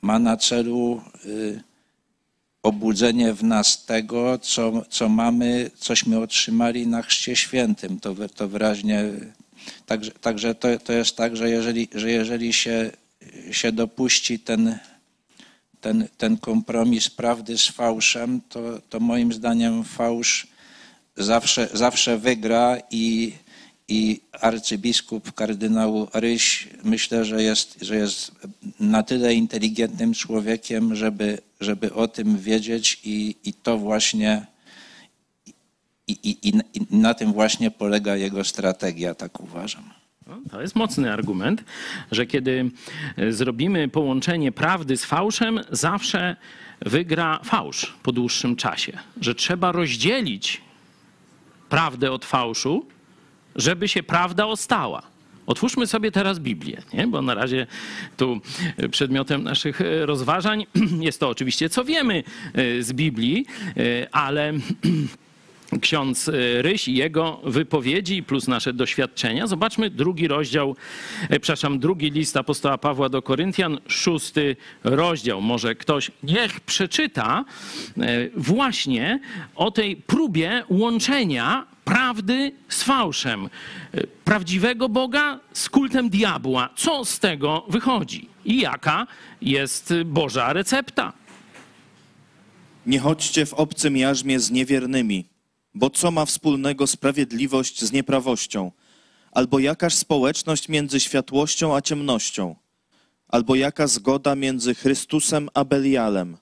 ma 0.03 0.19
na 0.19 0.37
celu 0.37 1.01
y, 1.25 1.63
obudzenie 2.63 3.35
w 3.35 3.45
nas 3.45 3.85
tego, 3.85 4.39
co, 4.39 4.85
co 4.89 5.09
mamy, 5.09 5.71
cośmy 5.79 6.19
otrzymali 6.19 6.87
na 6.87 7.03
Chrzcie 7.03 7.37
Świętym. 7.37 8.01
To, 8.01 8.15
to 8.35 8.49
wyraźnie. 8.49 9.05
Także, 9.87 10.11
także 10.11 10.55
to, 10.55 10.79
to 10.79 10.93
jest 10.93 11.17
tak, 11.17 11.37
że 11.37 11.51
jeżeli, 11.51 11.89
że 11.95 12.11
jeżeli 12.11 12.53
się, 12.53 12.91
się 13.51 13.73
dopuści 13.73 14.39
ten, 14.39 14.79
ten, 15.81 16.09
ten 16.19 16.37
kompromis 16.37 17.11
prawdy 17.11 17.59
z 17.59 17.69
fałszem, 17.69 18.41
to, 18.49 18.61
to 18.91 19.01
moim 19.01 19.33
zdaniem 19.33 19.85
fałsz 19.85 20.52
zawsze, 21.17 21.69
zawsze 21.73 22.19
wygra 22.19 22.77
i, 22.91 23.33
i 23.89 24.21
arcybiskup 24.41 25.33
kardynał 25.33 26.09
Ryś 26.15 26.69
myślę, 26.85 27.25
że 27.25 27.43
jest, 27.43 27.79
że 27.81 27.97
jest 27.97 28.33
na 28.81 29.03
tyle 29.03 29.35
inteligentnym 29.35 30.15
człowiekiem, 30.15 30.97
żeby, 30.97 31.39
żeby 31.61 31.95
o 31.95 32.09
tym 32.09 32.39
wiedzieć 32.39 33.01
i, 33.05 33.37
i 33.45 33.55
to 33.55 33.79
właśnie 33.79 34.47
i, 36.09 36.19
i, 36.23 36.49
i 36.75 36.97
na 36.97 37.15
tym 37.15 37.33
właśnie 37.33 37.71
polega 37.71 38.17
jego 38.17 38.45
strategia, 38.45 39.15
tak 39.15 39.41
uważam. 39.41 39.91
No, 40.27 40.39
To 40.51 40.61
jest 40.61 40.77
mocny 40.77 41.13
argument, 41.13 41.65
że 42.11 42.27
kiedy 42.27 42.71
e, 43.17 43.33
zrobimy 43.33 43.89
połączenie 43.89 44.53
prawdy 44.53 44.97
z 44.97 45.05
fałszem, 45.05 45.61
zawsze 45.71 46.37
wygra 46.81 47.41
fałsz 47.45 47.95
po 48.03 48.13
dłuższym 48.13 48.57
czasie. 48.57 48.99
Że 49.21 49.35
trzeba 49.35 49.73
rozdzielić 49.73 50.61
prawdę 51.73 52.13
od 52.13 52.25
fałszu, 52.25 52.87
żeby 53.57 53.89
się 53.89 54.03
prawda 54.03 54.47
ostała. 54.47 55.03
Otwórzmy 55.47 55.87
sobie 55.87 56.13
teraz 56.13 56.39
Biblię, 56.39 56.83
nie? 56.95 57.07
bo 57.07 57.23
na 57.23 57.35
razie 57.35 57.67
tu 58.17 58.41
e, 58.77 58.89
przedmiotem 58.89 59.43
naszych 59.43 59.81
e, 59.81 60.07
rozważań 60.07 60.67
jest 61.09 61.21
to 61.21 61.29
oczywiście, 61.29 61.69
co 61.69 61.85
wiemy 61.85 62.25
e, 62.55 62.83
z 62.83 62.93
Biblii, 62.93 63.47
ale 64.13 64.53
ksiądz 65.81 66.29
e, 66.29 66.63
Ryś 66.63 66.89
i 66.89 66.95
jego 66.95 67.41
wypowiedzi 67.45 68.23
plus 68.23 68.49
nasze 68.49 68.73
doświadczenia. 68.73 69.47
Zobaczmy 69.47 69.91
drugi 69.91 70.29
rozdział, 70.29 70.77
e, 71.29 71.41
przepraszam, 71.41 71.79
drugi 71.79 72.11
list 72.11 72.37
apostoła 72.37 72.79
Pawła 72.79 73.09
do 73.09 73.23
Koryntian, 73.23 73.79
szósty 73.89 74.57
rozdział. 74.85 75.43
Może 75.43 75.75
ktoś 75.75 76.11
niech 76.23 76.61
przeczyta 76.61 77.45
e, 77.99 78.29
właśnie 78.37 79.21
o 79.55 79.71
tej 79.71 79.97
próbie 79.97 80.65
łączenia 80.69 81.67
prawdy 81.85 82.53
z 82.69 82.83
fałszem, 82.83 83.49
prawdziwego 84.25 84.89
Boga 84.89 85.41
z 85.53 85.69
kultem 85.69 86.11
diabła. 86.11 86.69
Co 86.77 87.05
z 87.05 87.19
tego 87.19 87.67
wychodzi 87.69 88.29
i 88.45 88.61
jaka 88.61 89.07
jest 89.41 89.95
Boża 90.05 90.53
recepta? 90.53 91.13
Nie 92.87 92.99
chodźcie 92.99 93.47
w 93.47 93.55
obcym 93.55 93.97
jarzmie 93.97 94.41
z 94.41 94.51
niewiernymi, 94.51 95.25
bo 95.75 95.91
co 95.91 96.11
ma 96.11 96.25
wspólnego 96.25 96.87
sprawiedliwość 96.87 97.85
z 97.85 97.93
nieprawością? 97.93 98.73
Albo 99.33 99.59
jakaż 99.59 99.95
społeczność 99.95 100.69
między 100.69 101.01
światłością 101.01 101.77
a 101.77 101.83
ciemnością? 101.83 102.57
Albo 103.29 103.55
jaka 103.55 103.87
zgoda 103.87 104.35
między 104.35 104.75
Chrystusem 104.75 105.49
a 105.55 105.65
Belialem? 105.65 106.37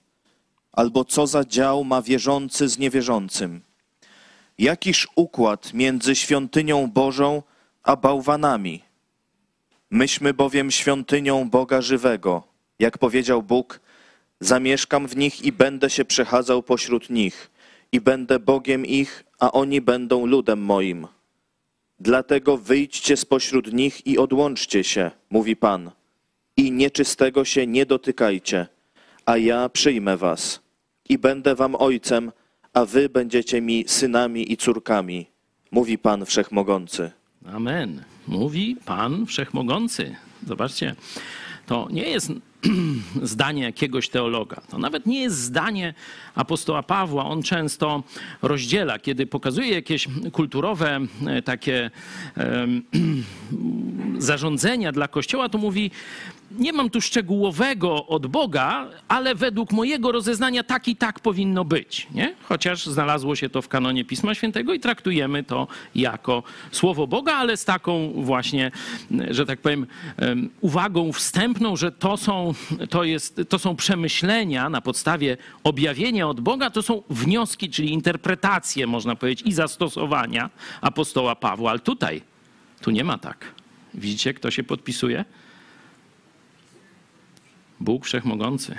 Albo 0.73 1.05
co 1.05 1.27
za 1.27 1.45
dział 1.45 1.85
ma 1.85 2.03
wierzący 2.03 2.69
z 2.69 2.79
niewierzącym? 2.79 3.63
Jakiż 4.59 5.09
układ 5.17 5.75
między 5.75 6.17
świątynią 6.17 6.87
Bożą 6.91 7.43
a 7.83 7.97
bałwanami? 7.97 8.83
Myśmy 9.91 10.35
bowiem 10.35 10.71
świątynią 10.71 11.51
Boga 11.51 11.83
żywego. 11.83 12.43
Jak 12.79 12.99
powiedział 12.99 13.43
Bóg, 13.43 13.81
zamieszkam 14.41 15.09
w 15.09 15.17
nich 15.17 15.43
i 15.43 15.53
będę 15.53 15.91
się 15.91 16.05
przechadzał 16.05 16.63
pośród 16.63 17.11
nich, 17.11 17.51
i 17.93 18.01
będę 18.01 18.39
Bogiem 18.39 18.87
ich, 18.87 19.25
a 19.39 19.53
oni 19.53 19.81
będą 19.81 20.27
ludem 20.27 20.61
moim. 20.63 21.07
Dlatego 22.01 22.57
wyjdźcie 22.57 23.17
spośród 23.17 23.73
nich 23.73 24.07
i 24.07 24.19
odłączcie 24.19 24.85
się, 24.85 25.11
mówi 25.31 25.57
Pan, 25.57 25.91
i 26.57 26.73
nieczystego 26.73 27.45
się 27.45 27.67
nie 27.67 27.87
dotykajcie, 27.87 28.67
a 29.27 29.37
ja 29.37 29.69
przyjmę 29.69 30.17
was 30.17 30.61
i 31.09 31.19
będę 31.19 31.55
wam 31.55 31.75
ojcem, 31.75 32.33
a 32.73 32.85
wy 32.85 33.09
będziecie 33.09 33.61
mi 33.61 33.85
synami 33.87 34.53
i 34.53 34.57
córkami, 34.57 35.27
mówi 35.71 35.99
Pan 35.99 36.27
Wszechmogący. 36.27 37.11
Amen. 37.47 38.05
Mówi 38.27 38.77
Pan 38.85 39.27
Wszechmogący. 39.27 40.17
Zobaczcie, 40.47 40.95
to 41.67 41.89
nie 41.91 42.11
jest 42.11 42.33
zdanie 43.23 43.63
jakiegoś 43.63 44.09
teologa. 44.09 44.61
To 44.71 44.79
nawet 44.79 45.07
nie 45.07 45.21
jest 45.21 45.37
zdanie 45.37 45.95
apostoła 46.35 46.83
Pawła. 46.83 47.25
On 47.25 47.43
często 47.43 48.03
rozdziela, 48.43 48.99
kiedy 48.99 49.27
pokazuje 49.27 49.71
jakieś 49.71 50.09
kulturowe 50.33 51.01
e, 51.27 51.43
takie 51.43 51.91
zarządzenia 54.19 54.93
dla 54.93 55.09
Kościoła, 55.09 55.49
to 55.49 55.59
mówi, 55.59 55.91
nie 56.51 56.73
mam 56.73 56.91
tu 56.91 57.01
szczegółowego 57.01 58.07
od 58.07 58.27
Boga, 58.27 58.89
ale 59.09 59.35
według 59.35 59.73
mojego 59.73 60.13
rozeznania 60.13 60.63
tak 60.63 60.89
i 60.89 60.97
tak 60.97 61.21
powinno 61.21 61.65
być. 61.65 62.07
Nie? 62.15 62.35
Chociaż 62.43 62.87
znalazło 62.87 63.37
się 63.37 63.49
to 63.49 63.63
w 63.63 63.69
kanonie 63.69 64.05
Pisma 64.05 64.35
Świętego 64.35 64.75
i 64.75 64.81
traktujemy 64.81 65.45
to 65.45 65.69
jako 65.95 66.43
słowo 66.71 67.07
Boga, 67.07 67.35
ale 67.35 67.57
z 67.57 67.65
taką 67.65 68.13
właśnie, 68.17 68.71
że 69.31 69.47
tak 69.47 69.61
powiem, 69.61 69.87
em, 70.17 70.51
uwagą 70.61 71.13
wstępną, 71.13 71.77
że 71.77 71.93
to 71.93 72.17
są, 72.17 72.55
to 72.91 73.05
jest, 73.05 73.41
to 73.49 73.59
są 73.59 73.77
przemyślenia 73.77 74.71
na 74.71 74.81
podstawie 74.81 75.37
objawienia 75.65 76.29
od 76.29 76.41
Boga, 76.41 76.71
to 76.71 76.83
są 76.83 77.03
wnioski, 77.11 77.71
czyli 77.71 77.93
interpretacje, 77.93 78.87
można 78.87 79.17
powiedzieć, 79.17 79.47
i 79.47 79.53
zastosowania 79.53 80.51
apostoła 80.81 81.35
Pawła. 81.35 81.71
Ale 81.71 81.81
tutaj, 81.81 82.23
tu 82.81 82.91
nie 82.91 83.05
ma 83.05 83.19
tak. 83.19 83.55
Widzicie, 83.95 84.35
kto 84.35 84.51
się 84.51 84.63
podpisuje? 84.63 85.25
Bóg 87.81 88.05
Wszechmogący. 88.07 88.75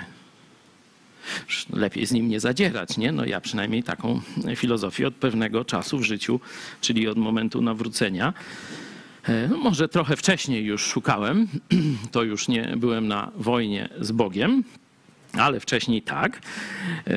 Lepiej 1.72 2.06
z 2.06 2.12
nim 2.12 2.28
nie 2.28 2.40
zadzierać, 2.40 2.96
nie? 2.98 3.12
No 3.12 3.24
ja 3.24 3.40
przynajmniej 3.40 3.82
taką 3.82 4.20
filozofię 4.56 5.06
od 5.08 5.14
pewnego 5.14 5.64
czasu 5.64 5.98
w 5.98 6.02
życiu, 6.02 6.40
czyli 6.80 7.08
od 7.08 7.18
momentu 7.18 7.62
nawrócenia. 7.62 8.32
E, 9.28 9.48
No 9.48 9.56
może 9.56 9.88
trochę 9.88 10.16
wcześniej 10.16 10.64
już 10.64 10.82
szukałem, 10.82 11.48
to 12.12 12.22
już 12.22 12.48
nie 12.48 12.74
byłem 12.76 13.08
na 13.08 13.30
wojnie 13.36 13.88
z 14.00 14.12
Bogiem, 14.12 14.64
ale 15.32 15.60
wcześniej 15.60 16.02
tak. 16.02 16.40
E, 17.06 17.12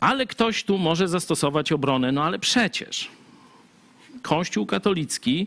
Ale 0.00 0.26
ktoś 0.26 0.64
tu 0.64 0.78
może 0.78 1.08
zastosować 1.08 1.72
obronę, 1.72 2.12
no 2.12 2.24
ale 2.24 2.38
przecież 2.38 3.08
Kościół 4.26 4.66
katolicki 4.66 5.46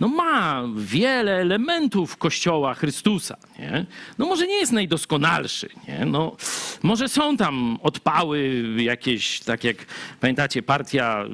no 0.00 0.08
ma 0.08 0.62
wiele 0.76 1.32
elementów 1.32 2.16
Kościoła 2.16 2.74
Chrystusa. 2.74 3.36
Nie? 3.58 3.86
No 4.18 4.26
może 4.26 4.46
nie 4.46 4.54
jest 4.60 4.72
najdoskonalszy. 4.72 5.68
Nie? 5.88 6.06
No, 6.06 6.36
może 6.82 7.08
są 7.08 7.36
tam 7.36 7.78
odpały 7.82 8.64
jakieś, 8.76 9.40
tak 9.40 9.64
jak 9.64 9.76
pamiętacie, 10.20 10.62
partia, 10.62 11.24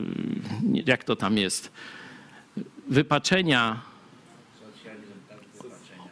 y, 0.76 0.82
jak 0.86 1.04
to 1.04 1.16
tam 1.16 1.38
jest, 1.38 1.72
wypaczenia. 2.88 3.80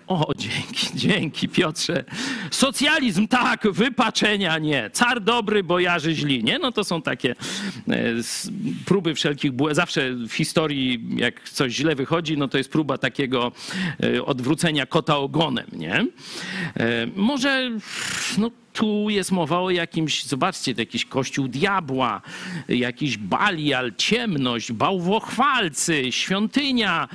O, 0.06 0.32
dzięki, 0.36 0.86
dzięki 1.08 1.48
Piotrze. 1.48 2.04
Socjalizm 2.50 3.28
tak, 3.28 3.72
wypaczenia 3.72 4.58
nie. 4.58 4.90
Car 4.92 5.20
dobry, 5.20 5.64
bojarzy 5.64 6.14
źli, 6.14 6.44
nie? 6.44 6.58
No 6.58 6.72
to 6.72 6.84
są 6.84 7.02
takie 7.02 7.30
e, 7.30 7.94
próby 8.84 9.14
wszelkich. 9.14 9.52
Zawsze 9.70 10.14
w 10.14 10.32
historii, 10.32 11.08
jak 11.16 11.48
coś 11.48 11.72
źle 11.72 11.94
wychodzi, 11.94 12.38
no 12.38 12.48
to 12.48 12.58
jest 12.58 12.70
próba 12.70 12.98
takiego 12.98 13.52
e, 14.02 14.24
odwrócenia 14.24 14.86
kota 14.86 15.16
ogonem, 15.18 15.66
nie? 15.72 16.06
E, 16.76 17.06
Może, 17.16 17.70
no 18.38 18.50
tu 18.72 19.10
jest 19.10 19.32
mowa 19.32 19.60
o 19.60 19.70
jakimś, 19.70 20.24
zobaczcie, 20.24 20.74
jakiś 20.76 21.04
kościół 21.04 21.48
diabła, 21.48 22.22
jakiś 22.68 23.16
balial, 23.16 23.92
ciemność, 23.96 24.72
bałwochwalcy, 24.72 26.12
świątynia. 26.12 27.08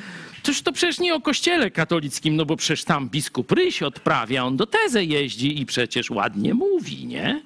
Toż 0.47 0.61
to 0.61 0.71
przecież 0.71 0.99
nie 0.99 1.15
o 1.15 1.21
kościele 1.21 1.71
katolickim, 1.71 2.35
no 2.35 2.45
bo 2.45 2.55
przecież 2.55 2.83
tam 2.83 3.09
biskup 3.09 3.51
Ryś 3.51 3.83
odprawia, 3.83 4.43
on 4.43 4.57
do 4.57 4.65
tezę 4.65 5.03
jeździ 5.03 5.61
i 5.61 5.65
przecież 5.65 6.09
ładnie 6.09 6.53
mówi, 6.53 7.05
nie? 7.05 7.43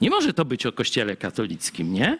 Nie 0.00 0.10
może 0.10 0.34
to 0.34 0.44
być 0.44 0.66
o 0.66 0.72
kościele 0.72 1.16
katolickim, 1.16 1.92
nie? 1.92 2.18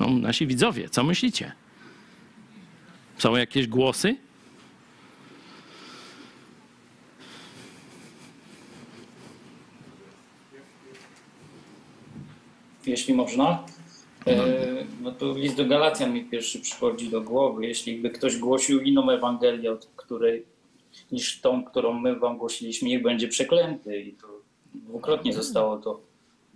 No, 0.00 0.10
nasi 0.10 0.46
widzowie, 0.46 0.88
co 0.88 1.04
myślicie? 1.04 1.52
Są 3.18 3.36
jakieś 3.36 3.66
głosy? 3.66 4.16
jeśli 12.86 13.14
można. 13.14 13.73
No 15.00 15.12
to 15.12 15.38
list 15.38 15.56
do 15.56 15.64
Galacjan 15.64 16.12
mi 16.12 16.24
pierwszy 16.24 16.60
przychodzi 16.60 17.08
do 17.08 17.20
głowy. 17.20 17.66
Jeśli 17.66 17.98
by 17.98 18.10
ktoś 18.10 18.36
głosił 18.36 18.80
inną 18.80 19.10
Ewangelię, 19.10 19.72
od 19.72 19.88
której, 19.96 20.44
niż 21.12 21.40
tą, 21.40 21.64
którą 21.64 21.92
my 21.92 22.16
wam 22.16 22.38
głosiliśmy, 22.38 22.88
niech 22.88 23.02
będzie 23.02 23.28
przeklęty. 23.28 24.02
I 24.02 24.12
to 24.12 24.26
dwukrotnie 24.74 25.32
zostało 25.32 25.76
to 25.76 26.00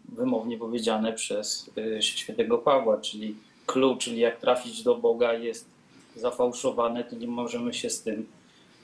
wymownie 0.09 0.59
powiedziane 0.59 1.13
przez 1.13 1.71
e, 1.97 2.03
świętego 2.03 2.59
Pawła, 2.59 2.99
czyli 3.01 3.35
klucz, 3.67 4.05
czyli 4.05 4.19
jak 4.19 4.41
trafić 4.41 4.83
do 4.83 4.95
Boga 4.95 5.33
jest 5.33 5.67
zafałszowane, 6.17 7.05
to 7.05 7.17
nie 7.17 7.27
możemy 7.27 7.75
się 7.75 7.91
z 7.91 8.03
tym 8.03 8.27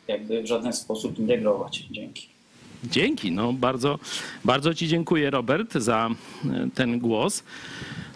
jakby 0.08 0.42
w 0.42 0.46
żaden 0.46 0.72
sposób 0.72 1.18
integrować. 1.18 1.78
Dzięki. 1.90 2.28
Dzięki, 2.84 3.32
no 3.32 3.52
bardzo, 3.52 3.98
bardzo 4.44 4.74
Ci 4.74 4.88
dziękuję, 4.88 5.30
Robert, 5.30 5.72
za 5.72 6.10
e, 6.44 6.68
ten 6.74 6.98
głos. 6.98 7.42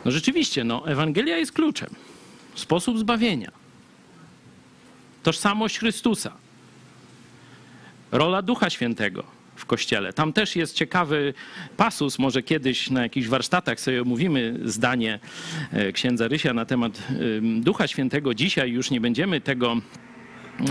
No 0.05 0.11
rzeczywiście, 0.11 0.65
no, 0.65 0.89
Ewangelia 0.89 1.37
jest 1.37 1.53
kluczem. 1.53 1.91
Sposób 2.55 2.99
zbawienia. 2.99 3.51
Tożsamość 5.23 5.79
Chrystusa. 5.79 6.33
Rola 8.13 8.43
Ducha 8.43 8.71
Świętego 8.71 9.25
w 9.57 9.67
Kościele. 9.67 10.13
Tam 10.13 10.33
też 10.33 10.57
jest 10.57 10.75
ciekawy 10.75 11.35
pasus, 11.77 12.19
może 12.19 12.43
kiedyś 12.43 12.91
na 12.91 13.03
jakichś 13.03 13.29
warsztatach 13.29 13.81
sobie 13.81 14.03
omówimy 14.03 14.59
zdanie 14.65 15.19
e, 15.73 15.93
księdza 15.93 16.29
Rysia 16.29 16.55
na 16.55 16.65
temat 16.65 17.03
em, 17.11 17.63
Ducha 17.63 17.87
Świętego. 17.87 18.35
Dzisiaj 18.35 18.71
już 18.71 18.91
nie 18.91 19.01
będziemy 19.01 19.41
tego 19.41 19.77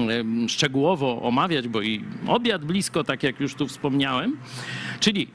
em, 0.10 0.50
szczegółowo 0.50 1.22
omawiać, 1.22 1.68
bo 1.68 1.82
i 1.82 2.04
obiad 2.28 2.66
blisko, 2.66 3.04
tak 3.04 3.24
jak 3.24 3.40
już 3.40 3.56
tu 3.56 3.68
wspomniałem. 3.68 4.38
Czyli 5.00 5.28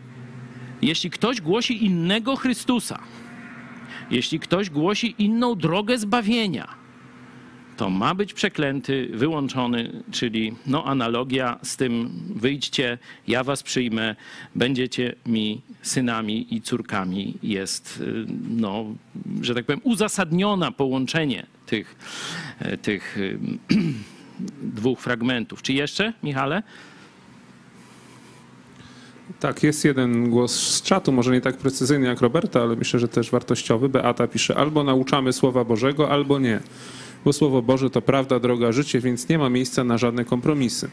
jeśli 0.82 1.10
ktoś 1.10 1.40
głosi 1.40 1.84
innego 1.84 2.36
Chrystusa, 2.36 2.98
jeśli 4.12 4.40
ktoś 4.40 4.70
głosi 4.70 5.14
inną 5.18 5.54
drogę 5.54 5.98
zbawienia, 5.98 6.82
to 7.76 7.90
ma 7.90 8.14
być 8.14 8.34
przeklęty, 8.34 9.08
wyłączony, 9.12 10.02
czyli 10.10 10.54
no, 10.66 10.84
analogia 10.84 11.58
z 11.62 11.76
tym 11.76 12.10
wyjdźcie, 12.36 12.98
ja 13.28 13.44
was 13.44 13.62
przyjmę, 13.62 14.16
będziecie 14.54 15.14
mi 15.26 15.62
synami 15.82 16.54
i 16.54 16.60
córkami 16.60 17.34
jest, 17.42 18.02
no, 18.48 18.84
że 19.40 19.54
tak 19.54 19.64
powiem, 19.64 19.80
uzasadniona 19.84 20.72
połączenie 20.72 21.46
tych, 21.66 21.96
e, 22.58 22.76
tych 22.76 23.18
y, 23.18 23.38
dwóch 24.78 25.00
fragmentów. 25.00 25.62
Czy 25.62 25.72
jeszcze, 25.72 26.12
Michale? 26.22 26.62
Tak, 29.40 29.62
jest 29.62 29.84
jeden 29.84 30.30
głos 30.30 30.52
z 30.52 30.82
czatu, 30.82 31.12
może 31.12 31.32
nie 31.32 31.40
tak 31.40 31.56
precyzyjny 31.56 32.06
jak 32.06 32.20
Roberta, 32.20 32.62
ale 32.62 32.76
myślę, 32.76 33.00
że 33.00 33.08
też 33.08 33.30
wartościowy. 33.30 33.88
Beata 33.88 34.26
pisze, 34.28 34.56
albo 34.56 34.84
nauczamy 34.84 35.32
Słowa 35.32 35.64
Bożego, 35.64 36.10
albo 36.10 36.38
nie. 36.38 36.60
Bo 37.24 37.32
Słowo 37.32 37.62
Boże 37.62 37.90
to 37.90 38.02
prawda, 38.02 38.40
droga, 38.40 38.72
życie, 38.72 39.00
więc 39.00 39.28
nie 39.28 39.38
ma 39.38 39.48
miejsca 39.48 39.84
na 39.84 39.98
żadne 39.98 40.24
kompromisy. 40.24 40.90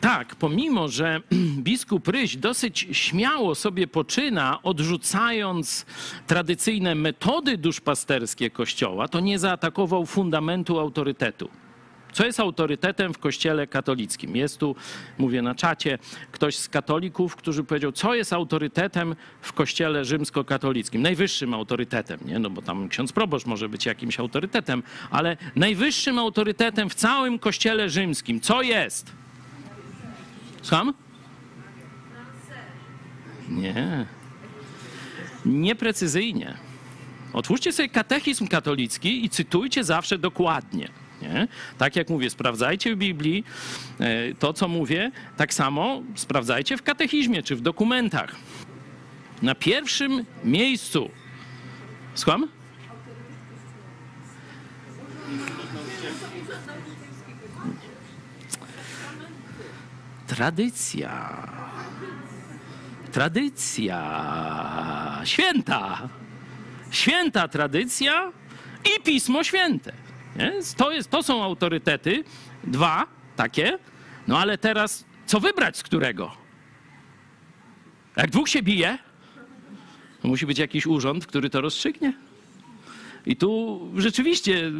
tak, 0.00 0.34
pomimo, 0.36 0.88
że 0.88 1.20
biskup 1.58 2.08
Ryś 2.08 2.36
dosyć 2.36 2.86
śmiało 2.92 3.54
sobie 3.54 3.86
poczyna, 3.86 4.62
odrzucając 4.62 5.86
tradycyjne 6.26 6.94
metody 6.94 7.58
duszpasterskie 7.58 8.50
Kościoła, 8.50 9.08
to 9.08 9.20
nie 9.20 9.38
zaatakował 9.38 10.06
fundamentu 10.06 10.78
autorytetu. 10.78 11.48
Co 12.12 12.26
jest 12.26 12.40
autorytetem 12.40 13.14
w 13.14 13.18
kościele 13.18 13.66
katolickim? 13.66 14.36
Jest 14.36 14.58
tu, 14.58 14.76
mówię 15.18 15.42
na 15.42 15.54
czacie, 15.54 15.98
ktoś 16.32 16.56
z 16.56 16.68
katolików, 16.68 17.36
który 17.36 17.64
powiedział, 17.64 17.92
co 17.92 18.14
jest 18.14 18.32
autorytetem 18.32 19.16
w 19.40 19.52
kościele 19.52 20.04
rzymskokatolickim? 20.04 21.02
Najwyższym 21.02 21.54
autorytetem, 21.54 22.20
nie? 22.24 22.38
No 22.38 22.50
bo 22.50 22.62
tam 22.62 22.88
ksiądz 22.88 23.12
proboszcz 23.12 23.46
może 23.46 23.68
być 23.68 23.86
jakimś 23.86 24.20
autorytetem, 24.20 24.82
ale 25.10 25.36
najwyższym 25.56 26.18
autorytetem 26.18 26.90
w 26.90 26.94
całym 26.94 27.38
kościele 27.38 27.90
rzymskim, 27.90 28.40
co 28.40 28.62
jest? 28.62 29.12
Słucham? 30.62 30.94
Nie. 33.48 34.06
Nieprecyzyjnie. 35.46 36.54
Otwórzcie 37.32 37.72
sobie 37.72 37.88
katechizm 37.88 38.48
katolicki 38.48 39.24
i 39.24 39.30
cytujcie 39.30 39.84
zawsze 39.84 40.18
dokładnie. 40.18 41.01
Nie? 41.22 41.48
Tak 41.78 41.96
jak 41.96 42.10
mówię, 42.10 42.30
sprawdzajcie 42.30 42.94
w 42.94 42.98
Biblii 42.98 43.44
e, 44.00 44.34
to, 44.34 44.52
co 44.52 44.68
mówię, 44.68 45.10
tak 45.36 45.54
samo 45.54 46.02
sprawdzajcie 46.14 46.76
w 46.76 46.82
katechizmie 46.82 47.42
czy 47.42 47.56
w 47.56 47.60
dokumentach. 47.60 48.34
Na 49.42 49.54
pierwszym 49.54 50.24
miejscu. 50.44 51.10
Słucham? 52.14 52.48
Tradycja. 60.26 61.46
Tradycja. 63.12 64.00
Święta. 65.24 66.08
Święta 66.90 67.48
tradycja 67.48 68.32
i 68.84 69.02
Pismo 69.02 69.44
Święte. 69.44 70.01
To, 70.76 70.92
jest, 70.92 71.10
to 71.10 71.22
są 71.22 71.44
autorytety, 71.44 72.24
dwa 72.64 73.06
takie. 73.36 73.78
No 74.28 74.38
ale 74.38 74.58
teraz 74.58 75.04
co 75.26 75.40
wybrać 75.40 75.76
z 75.76 75.82
którego? 75.82 76.30
Jak 78.16 78.30
dwóch 78.30 78.48
się 78.48 78.62
bije, 78.62 78.98
to 80.22 80.28
musi 80.28 80.46
być 80.46 80.58
jakiś 80.58 80.86
urząd, 80.86 81.26
który 81.26 81.50
to 81.50 81.60
rozstrzygnie. 81.60 82.12
I 83.26 83.36
tu 83.36 83.80
rzeczywiście 83.96 84.72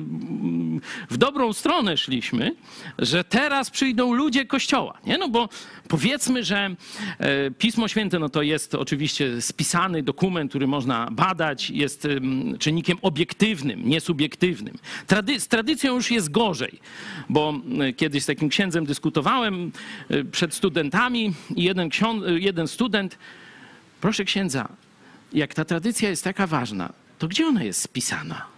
w 1.10 1.16
dobrą 1.16 1.52
stronę 1.52 1.96
szliśmy, 1.96 2.54
że 2.98 3.24
teraz 3.24 3.70
przyjdą 3.70 4.14
ludzie 4.14 4.46
Kościoła. 4.46 4.98
Nie? 5.06 5.18
No 5.18 5.28
bo 5.28 5.48
powiedzmy, 5.88 6.44
że 6.44 6.76
e, 7.18 7.50
Pismo 7.50 7.88
Święte 7.88 8.18
no 8.18 8.28
to 8.28 8.42
jest 8.42 8.74
oczywiście 8.74 9.42
spisany 9.42 10.02
dokument, 10.02 10.50
który 10.50 10.66
można 10.66 11.08
badać, 11.10 11.70
jest 11.70 12.04
em, 12.04 12.58
czynnikiem 12.58 12.98
obiektywnym, 13.02 13.88
nie 13.88 14.00
subiektywnym. 14.00 14.78
Trady 15.06 15.40
z 15.40 15.48
tradycją 15.48 15.94
już 15.94 16.10
jest 16.10 16.30
gorzej, 16.30 16.80
bo 17.28 17.54
e, 17.80 17.92
kiedyś 17.92 18.22
z 18.22 18.26
takim 18.26 18.48
księdzem 18.48 18.86
dyskutowałem 18.86 19.72
e, 20.08 20.24
przed 20.24 20.54
studentami 20.54 21.34
i 21.56 21.62
jeden, 21.62 21.90
jeden 22.26 22.68
student, 22.68 23.18
proszę 24.00 24.24
księdza, 24.24 24.68
jak 25.32 25.54
ta 25.54 25.64
tradycja 25.64 26.10
jest 26.10 26.24
taka 26.24 26.46
ważna, 26.46 26.92
to 27.18 27.28
gdzie 27.28 27.46
ona 27.46 27.64
jest 27.64 27.82
spisana? 27.82 28.51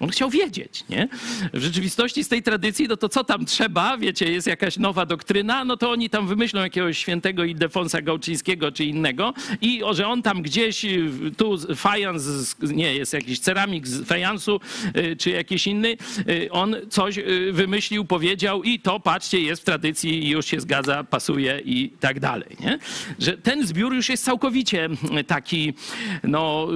On 0.00 0.10
chciał 0.10 0.30
wiedzieć, 0.30 0.84
nie? 0.90 1.08
W 1.54 1.60
rzeczywistości 1.60 2.24
z 2.24 2.28
tej 2.28 2.42
tradycji, 2.42 2.88
no 2.88 2.96
to 2.96 3.08
co 3.08 3.24
tam 3.24 3.46
trzeba, 3.46 3.98
wiecie, 3.98 4.32
jest 4.32 4.46
jakaś 4.46 4.76
nowa 4.76 5.06
doktryna, 5.06 5.64
no 5.64 5.76
to 5.76 5.90
oni 5.90 6.10
tam 6.10 6.26
wymyślą 6.26 6.60
jakiegoś 6.60 6.98
świętego 6.98 7.44
Ildefonsa 7.44 8.02
Gałczyńskiego 8.02 8.72
czy 8.72 8.84
innego 8.84 9.34
i 9.60 9.82
o, 9.82 9.94
że 9.94 10.08
on 10.08 10.22
tam 10.22 10.42
gdzieś, 10.42 10.84
y, 10.84 11.10
tu 11.36 11.58
fajans, 11.76 12.56
nie, 12.62 12.94
jest 12.94 13.12
jakiś 13.12 13.38
ceramik 13.38 13.88
z 13.88 14.04
fajansu 14.08 14.60
y, 14.96 15.16
czy 15.16 15.30
jakiś 15.30 15.66
inny, 15.66 15.96
y, 16.28 16.48
on 16.50 16.76
coś 16.90 17.18
wymyślił, 17.52 18.04
powiedział 18.04 18.62
i 18.62 18.80
to, 18.80 19.00
patrzcie, 19.00 19.40
jest 19.40 19.62
w 19.62 19.64
tradycji 19.64 20.24
i 20.24 20.28
już 20.28 20.46
się 20.46 20.60
zgadza, 20.60 21.04
pasuje 21.04 21.60
i 21.64 21.90
tak 22.00 22.20
dalej, 22.20 22.56
nie? 22.60 22.78
Że 23.18 23.38
ten 23.38 23.66
zbiór 23.66 23.94
już 23.94 24.08
jest 24.08 24.24
całkowicie 24.24 24.88
taki, 25.26 25.74
no, 26.22 26.68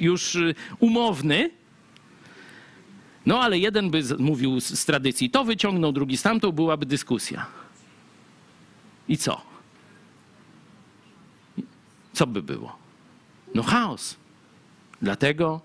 już 0.00 0.38
umowny, 0.78 1.50
no 3.26 3.40
ale 3.40 3.58
jeden 3.58 3.90
by 3.90 4.02
mówił 4.18 4.60
z, 4.60 4.66
z 4.66 4.84
tradycji 4.84 5.30
to 5.30 5.44
wyciągnął, 5.44 5.92
drugi 5.92 6.16
z 6.16 6.22
tamtą, 6.22 6.52
byłaby 6.52 6.86
dyskusja. 6.86 7.46
I 9.08 9.18
co? 9.18 9.40
Co 12.12 12.26
by 12.26 12.42
było? 12.42 12.76
No 13.54 13.62
chaos. 13.62 14.16
Dlatego 15.02 15.60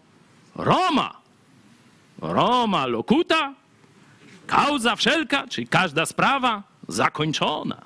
Roma. 0.55 1.17
Roma 2.21 2.85
locuta, 2.85 3.53
causa 4.47 4.95
wszelka, 4.95 5.47
czyli 5.47 5.67
każda 5.67 6.05
sprawa 6.05 6.63
zakończona. 6.87 7.81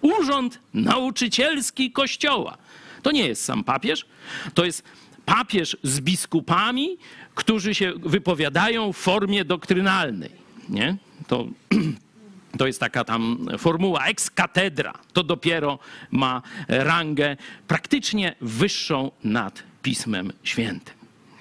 Urząd 0.00 0.58
nauczycielski 0.74 1.92
Kościoła. 1.92 2.56
To 3.02 3.10
nie 3.10 3.28
jest 3.28 3.44
sam 3.44 3.64
papież, 3.64 4.06
to 4.54 4.64
jest 4.64 4.82
papież 5.24 5.76
z 5.82 6.00
biskupami, 6.00 6.98
którzy 7.36 7.74
się 7.74 7.92
wypowiadają 8.02 8.92
w 8.92 8.96
formie 8.96 9.44
doktrynalnej. 9.44 10.30
Nie? 10.68 10.96
To, 11.26 11.46
to 12.58 12.66
jest 12.66 12.80
taka 12.80 13.04
tam 13.04 13.48
formuła 13.58 14.06
ex 14.06 14.30
cathedra. 14.30 14.92
To 15.12 15.22
dopiero 15.22 15.78
ma 16.10 16.42
rangę 16.68 17.36
praktycznie 17.68 18.34
wyższą 18.40 19.10
nad 19.24 19.62
Pismem 19.82 20.32
Świętym. 20.42 20.94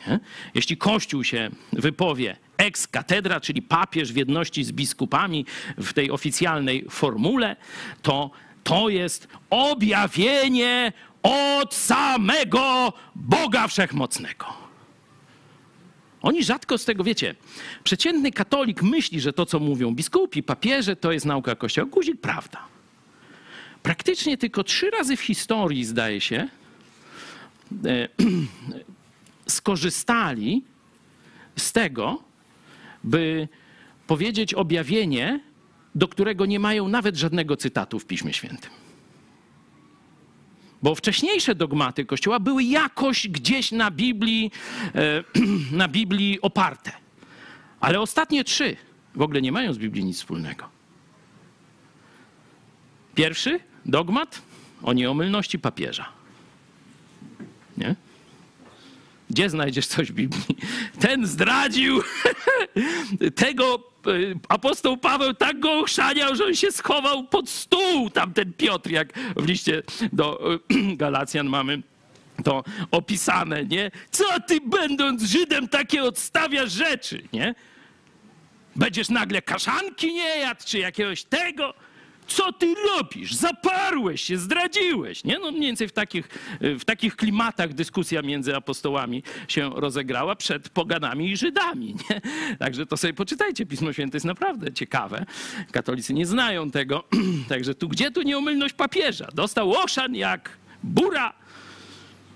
Nie? 0.08 0.20
Jeśli 0.54 0.78
Kościół 0.78 1.24
się 1.24 1.50
wypowie 1.74 2.38
ex 2.58 2.88
cathedra, 2.88 3.40
czyli 3.40 3.62
papież 3.62 4.14
w 4.14 4.16
jedności 4.16 4.64
z 4.64 4.72
biskupami 4.72 5.46
w 5.78 5.94
tej 5.94 6.12
oficjalnej 6.12 6.86
formule, 6.90 7.56
to 8.02 8.32
to 8.64 8.90
jest 8.90 9.28
objawienie 9.50 10.94
od 11.24 11.74
samego 11.74 12.94
Boga 13.16 13.68
Wszechmocnego. 13.68 14.65
Oni 16.26 16.44
rzadko 16.44 16.78
z 16.78 16.86
tego, 16.86 17.04
wiecie, 17.04 17.36
przeciętny 17.84 18.32
katolik 18.32 18.84
myśli, 18.84 19.22
że 19.22 19.34
to, 19.34 19.46
co 19.46 19.60
mówią 19.60 19.96
biskupi, 19.96 20.44
papieże, 20.44 20.96
to 20.96 21.12
jest 21.12 21.26
nauka 21.26 21.56
Kościoła. 21.56 21.90
Guzik, 21.90 22.22
prawda. 22.22 22.60
Praktycznie 23.84 24.38
tylko 24.38 24.64
trzy 24.64 24.90
razy 24.90 25.18
w 25.18 25.22
historii, 25.22 25.86
zdaje 25.86 26.22
się, 26.22 26.48
e, 27.86 28.08
skorzystali 29.58 30.64
z 31.58 31.72
tego, 31.72 32.24
by 33.04 33.48
powiedzieć 34.08 34.54
objawienie, 34.54 35.40
do 35.96 36.08
którego 36.08 36.46
nie 36.46 36.60
mają 36.60 36.88
nawet 36.88 37.16
żadnego 37.16 37.58
cytatu 37.58 38.00
w 38.00 38.06
Piśmie 38.06 38.34
Świętym. 38.34 38.85
Bo 40.84 40.96
wcześniejsze 40.96 41.56
dogmaty 41.56 42.06
Kościoła 42.06 42.40
były 42.40 42.64
jakoś 42.64 43.28
gdzieś 43.28 43.72
na 43.72 43.92
Biblii, 43.92 44.52
e, 44.96 45.24
na 45.82 45.88
Biblii 45.88 46.42
oparte. 46.42 46.92
Ale 47.80 48.00
ostatnie 48.00 48.44
trzy 48.44 48.78
w 49.16 49.22
ogóle 49.22 49.42
nie 49.42 49.52
mają 49.52 49.74
z 49.74 49.78
Biblii 49.78 50.06
nic 50.06 50.18
wspólnego. 50.18 50.70
Pierwszy 53.16 53.60
dogmat 53.86 54.42
o 54.84 54.94
nieomylności 54.94 55.60
papieża. 55.60 56.10
Nie? 57.78 57.96
Gdzie 59.30 59.50
znajdziesz 59.50 59.88
coś 59.88 60.12
w 60.12 60.16
Biblii? 60.16 60.58
Ten 61.00 61.28
zdradził 61.28 62.02
tego. 63.36 63.95
E, 64.08 64.12
Apostoł 64.50 64.98
Paweł 64.98 65.34
tak 65.34 65.60
go 65.60 65.80
ochrzaniał, 65.80 66.36
że 66.36 66.46
on 66.46 66.56
się 66.56 66.72
schował 66.72 67.28
pod 67.28 67.50
stół. 67.50 68.10
Tamten 68.10 68.54
Piotr, 68.54 68.90
jak 68.90 69.08
w 69.36 69.46
liście 69.46 69.84
do 70.14 70.54
e, 70.54 70.58
Galacjan 71.02 71.48
mamy 71.48 71.82
to 72.44 72.64
opisane, 72.92 73.66
nie? 73.66 73.92
Co 74.12 74.24
ty, 74.48 74.62
będąc 74.62 75.24
Żydem, 75.24 75.68
takie 75.68 76.04
odstawiasz 76.04 76.72
rzeczy, 76.72 77.24
nie? 77.34 77.56
Będziesz 78.76 79.10
nagle 79.10 79.42
kaszanki 79.42 80.14
nie 80.14 80.40
jadł, 80.40 80.62
czy 80.66 80.80
jakiegoś 80.80 81.24
tego. 81.24 81.74
Co 82.28 82.54
ty 82.54 82.76
robisz? 82.76 83.34
Zaparłeś 83.34 84.22
się, 84.22 84.38
zdradziłeś. 84.38 85.24
Nie? 85.24 85.40
No 85.40 85.52
mniej 85.52 85.62
więcej 85.62 85.88
w 85.88 85.92
takich, 85.92 86.30
w 86.62 86.86
takich 86.86 87.16
klimatach 87.16 87.74
dyskusja 87.74 88.22
między 88.22 88.56
apostołami 88.56 89.24
się 89.48 89.72
rozegrała 89.76 90.36
przed 90.36 90.70
poganami 90.70 91.32
i 91.32 91.38
Żydami. 91.38 91.96
Nie? 92.10 92.22
Także 92.58 92.86
to 92.86 92.98
sobie 92.98 93.14
poczytajcie. 93.14 93.66
Pismo 93.66 93.94
Święte 93.94 94.16
jest 94.16 94.26
naprawdę 94.26 94.74
ciekawe. 94.74 95.26
Katolicy 95.72 96.14
nie 96.14 96.26
znają 96.26 96.72
tego. 96.72 97.04
Także 97.50 97.76
tu 97.76 97.90
gdzie 97.90 98.12
tu 98.12 98.22
nieomylność 98.22 98.74
papieża? 98.74 99.28
Dostał 99.34 99.74
oszan 99.74 100.16
jak 100.16 100.58
bura. 100.84 101.34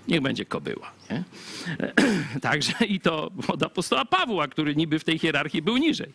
Niech 0.08 0.20
będzie 0.20 0.44
kobyła. 0.44 0.92
Nie? 1.10 1.24
Także 2.42 2.72
i 2.88 3.00
to 3.00 3.30
od 3.48 3.62
apostoła 3.62 4.04
Pawła, 4.04 4.48
który 4.48 4.76
niby 4.76 4.98
w 4.98 5.04
tej 5.04 5.18
hierarchii 5.18 5.62
był 5.62 5.76
niżej. 5.76 6.12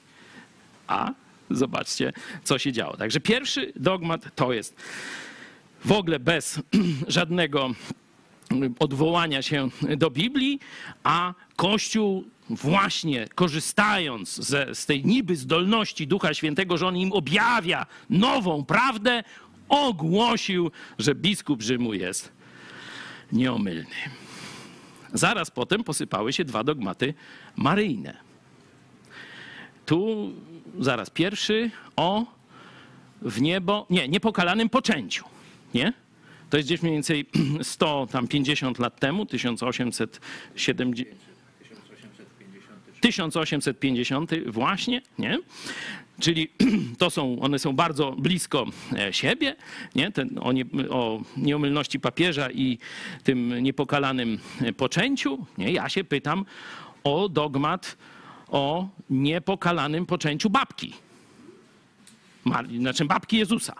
A 0.88 1.14
Zobaczcie, 1.50 2.14
co 2.44 2.60
się 2.60 2.72
działo. 2.72 2.98
Także 2.98 3.20
pierwszy 3.20 3.74
dogmat 3.76 4.36
to 4.36 4.54
jest 4.54 4.76
w 5.86 5.92
ogóle 5.92 6.20
bez 6.20 6.62
żadnego 7.08 7.70
odwołania 8.80 9.42
się 9.42 9.70
do 9.98 10.12
Biblii, 10.12 10.60
a 11.04 11.34
Kościół 11.56 12.26
właśnie 12.50 13.28
korzystając 13.36 14.36
ze, 14.36 14.76
z 14.76 14.86
tej 14.86 15.06
niby 15.06 15.36
zdolności 15.36 16.08
Ducha 16.08 16.34
Świętego, 16.34 16.78
że 16.78 16.88
on 16.88 16.98
im 16.98 17.12
objawia 17.12 17.86
nową 18.10 18.66
prawdę, 18.66 19.24
ogłosił, 19.70 20.72
że 21.00 21.16
biskup 21.16 21.62
Rzymu 21.62 21.94
jest 21.94 22.32
nieomylny. 23.32 23.96
Zaraz 25.14 25.52
potem 25.52 25.84
posypały 25.84 26.34
się 26.34 26.46
dwa 26.46 26.64
dogmaty 26.64 27.14
maryjne. 27.56 28.18
Tu 29.86 30.32
zaraz 30.80 31.10
pierwszy 31.10 31.72
o 31.96 32.26
w 33.22 33.42
niebo, 33.42 33.86
nie, 33.90 34.08
niepokalanym 34.08 34.70
poczęciu, 34.70 35.26
nie? 35.74 35.94
To 36.50 36.58
jest 36.58 36.70
gdzieś 36.70 36.82
mniej 36.82 36.94
więcej 36.94 37.26
150 37.62 38.80
lat 38.80 39.00
temu, 39.00 39.26
1870, 39.26 41.10
1850 43.02 44.32
właśnie, 44.48 45.02
nie? 45.20 45.40
Czyli 46.20 46.50
to 47.00 47.10
są, 47.10 47.40
one 47.40 47.60
są 47.60 47.74
bardzo 47.74 48.12
blisko 48.12 48.66
e, 48.98 49.14
siebie, 49.14 49.56
nie? 49.96 50.12
Ten, 50.12 50.40
o, 50.42 50.52
nie, 50.52 50.66
o 50.90 51.22
nieomylności 51.38 52.00
papieża 52.00 52.52
i 52.52 52.78
tym 53.24 53.64
niepokalanym 53.64 54.40
poczęciu. 54.78 55.46
Nie? 55.58 55.72
Ja 55.72 55.90
się 55.90 56.04
pytam 56.04 56.46
o 57.04 57.30
dogmat 57.30 57.98
o 58.56 58.90
niepokalanym 59.10 60.06
poczęciu 60.06 60.50
babki. 60.50 60.94
Znaczy 62.80 63.06
babki 63.06 63.38
Jezusa. 63.38 63.76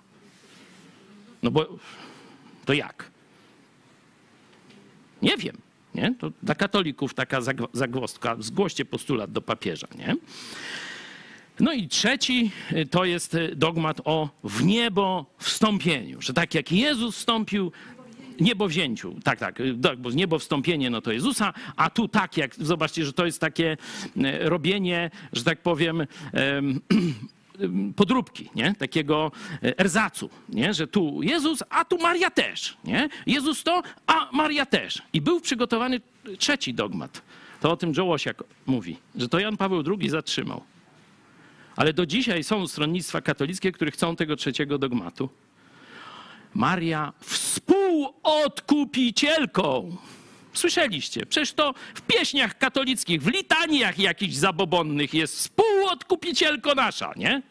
No 1.44 1.52
bo 1.52 1.78
to 2.66 2.74
jak? 2.74 3.12
Nie 5.22 5.38
wiem. 5.38 5.58
Nie? 5.96 6.16
To 6.20 6.32
dla 6.44 6.56
katolików 6.56 7.14
taka 7.14 7.42
zagłostka. 7.74 8.36
Zgłoście 8.40 8.86
postulat 8.86 9.32
do 9.32 9.42
papieża. 9.42 9.88
Nie? 9.98 10.16
No 11.60 11.74
i 11.74 11.88
trzeci 11.88 12.52
y, 12.72 12.86
to 12.86 13.06
jest 13.06 13.36
y, 13.36 13.56
dogmat 13.56 14.02
o 14.06 14.30
w 14.44 14.64
niebo 14.64 15.26
wstąpieniu, 15.38 16.22
że 16.22 16.34
tak 16.34 16.56
jak 16.56 16.72
Jezus 16.72 17.18
wstąpił, 17.18 17.72
niebo 18.40 18.68
wzięciu, 18.68 19.16
tak, 19.24 19.40
tak, 19.40 19.60
y, 19.60 19.74
bo 19.98 20.12
niebo 20.12 20.40
wstąpienie 20.40 20.90
no 20.90 21.02
to 21.02 21.12
Jezusa, 21.12 21.54
a 21.76 21.90
tu 21.90 22.08
tak 22.08 22.38
jak, 22.38 22.56
zobaczcie, 22.56 23.06
że 23.06 23.14
to 23.14 23.26
jest 23.26 23.42
takie 23.42 23.78
robienie, 24.40 25.12
że 25.34 25.44
tak 25.44 25.62
powiem, 25.62 26.08
podróbki, 27.96 28.50
nie? 28.56 28.76
takiego 28.76 29.32
erzacu, 29.62 30.30
nie? 30.50 30.74
że 30.74 30.88
tu 30.88 31.24
Jezus, 31.24 31.64
a 31.70 31.86
tu 31.86 31.98
Maria 31.98 32.30
też. 32.30 32.78
Nie? 32.84 33.10
Jezus 33.26 33.64
to, 33.64 33.84
a 34.08 34.30
Maria 34.32 34.66
też. 34.66 35.02
I 35.14 35.22
był 35.22 35.42
przygotowany 35.42 36.02
trzeci 36.38 36.74
dogmat. 36.74 37.22
To 37.62 37.72
o 37.72 37.78
tym 37.78 37.94
Joe 37.98 38.06
Łosiak 38.06 38.44
mówi, 38.66 38.98
że 39.16 39.30
to 39.30 39.40
Jan 39.40 39.58
Paweł 39.58 39.84
II 40.00 40.10
zatrzymał. 40.10 40.64
Ale 41.76 41.94
do 41.94 42.06
dzisiaj 42.06 42.44
są 42.44 42.68
stronnictwa 42.68 43.22
katolickie, 43.22 43.72
które 43.72 43.92
chcą 43.92 44.16
tego 44.16 44.36
trzeciego 44.36 44.78
dogmatu. 44.78 45.30
Maria 46.56 47.14
współodkupicielką. 47.20 49.98
Słyszeliście? 50.54 51.26
Przecież 51.26 51.54
to 51.54 51.74
w 51.96 52.02
pieśniach 52.02 52.58
katolickich, 52.58 53.24
w 53.24 53.28
litaniach 53.28 54.00
jakichś 54.00 54.36
zabobonnych 54.36 55.14
jest 55.14 55.36
współodkupicielko 55.36 56.76
nasza, 56.76 57.14
nie? 57.16 57.42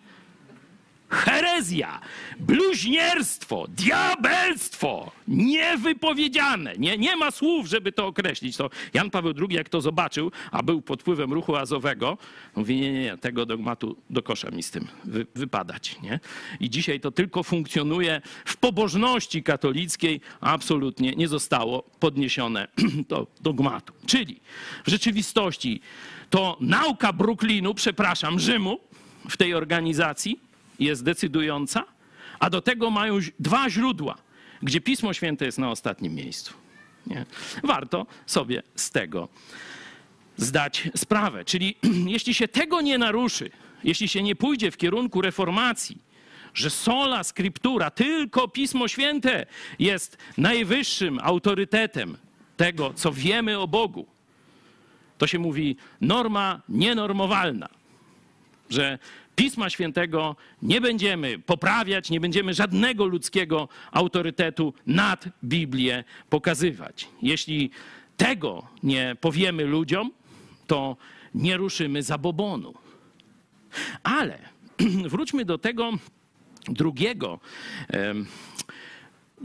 Herezja, 1.14 2.00
bluźnierstwo, 2.40 3.66
diabelstwo, 3.68 5.12
niewypowiedziane. 5.28 6.74
Nie, 6.78 6.98
nie 6.98 7.16
ma 7.16 7.30
słów, 7.30 7.66
żeby 7.66 7.92
to 7.92 8.06
określić. 8.06 8.56
To 8.56 8.70
Jan 8.94 9.10
Paweł 9.10 9.34
II, 9.38 9.56
jak 9.56 9.68
to 9.68 9.80
zobaczył, 9.80 10.32
a 10.50 10.62
był 10.62 10.82
pod 10.82 11.00
wpływem 11.00 11.32
ruchu 11.32 11.56
azowego, 11.56 12.18
mówi, 12.56 12.80
nie, 12.80 12.92
nie, 12.92 13.02
nie, 13.02 13.18
tego 13.18 13.46
dogmatu 13.46 13.96
do 14.10 14.22
kosza 14.22 14.50
mi 14.50 14.62
z 14.62 14.70
tym 14.70 14.88
wy, 15.04 15.26
wypadać. 15.34 15.96
Nie? 16.02 16.20
I 16.60 16.70
dzisiaj 16.70 17.00
to 17.00 17.10
tylko 17.10 17.42
funkcjonuje 17.42 18.22
w 18.44 18.56
pobożności 18.56 19.42
katolickiej, 19.42 20.20
absolutnie 20.40 21.12
nie 21.12 21.28
zostało 21.28 21.82
podniesione 22.00 22.68
do 23.08 23.26
dogmatu. 23.40 23.92
Czyli 24.06 24.40
w 24.86 24.90
rzeczywistości 24.90 25.80
to 26.30 26.56
nauka 26.60 27.12
Brooklynu, 27.12 27.74
przepraszam, 27.74 28.40
Rzymu 28.40 28.78
w 29.28 29.36
tej 29.36 29.54
organizacji, 29.54 30.40
jest 30.78 31.04
decydująca, 31.04 31.84
a 32.38 32.50
do 32.50 32.62
tego 32.62 32.90
mają 32.90 33.18
dwa 33.38 33.70
źródła, 33.70 34.14
gdzie 34.62 34.80
Pismo 34.80 35.12
Święte 35.12 35.44
jest 35.44 35.58
na 35.58 35.70
ostatnim 35.70 36.14
miejscu. 36.14 36.54
Nie? 37.06 37.26
Warto 37.62 38.06
sobie 38.26 38.62
z 38.76 38.90
tego 38.90 39.28
zdać 40.36 40.88
sprawę. 40.96 41.44
Czyli 41.44 41.76
jeśli 42.06 42.34
się 42.34 42.48
tego 42.48 42.80
nie 42.80 42.98
naruszy, 42.98 43.50
jeśli 43.84 44.08
się 44.08 44.22
nie 44.22 44.36
pójdzie 44.36 44.70
w 44.70 44.76
kierunku 44.76 45.20
reformacji, 45.20 45.98
że 46.54 46.70
sola 46.70 47.24
scriptura, 47.24 47.90
tylko 47.90 48.48
Pismo 48.48 48.88
Święte 48.88 49.46
jest 49.78 50.18
najwyższym 50.38 51.18
autorytetem 51.22 52.16
tego, 52.56 52.92
co 52.94 53.12
wiemy 53.12 53.58
o 53.58 53.68
Bogu, 53.68 54.06
to 55.18 55.26
się 55.26 55.38
mówi 55.38 55.76
norma 56.00 56.62
nienormowalna, 56.68 57.68
że 58.74 58.98
Pisma 59.36 59.70
Świętego 59.70 60.36
nie 60.62 60.80
będziemy 60.80 61.38
poprawiać, 61.38 62.10
nie 62.10 62.20
będziemy 62.20 62.54
żadnego 62.54 63.06
ludzkiego 63.06 63.68
autorytetu 63.92 64.74
nad 64.86 65.24
Biblię 65.44 66.04
pokazywać. 66.30 67.08
Jeśli 67.22 67.70
tego 68.16 68.66
nie 68.82 69.16
powiemy 69.20 69.64
ludziom, 69.64 70.10
to 70.66 70.96
nie 71.34 71.56
ruszymy 71.56 72.02
zabobonu. 72.02 72.74
Ale 74.02 74.38
wróćmy 75.12 75.44
do 75.44 75.58
tego 75.58 75.90
drugiego 76.68 77.40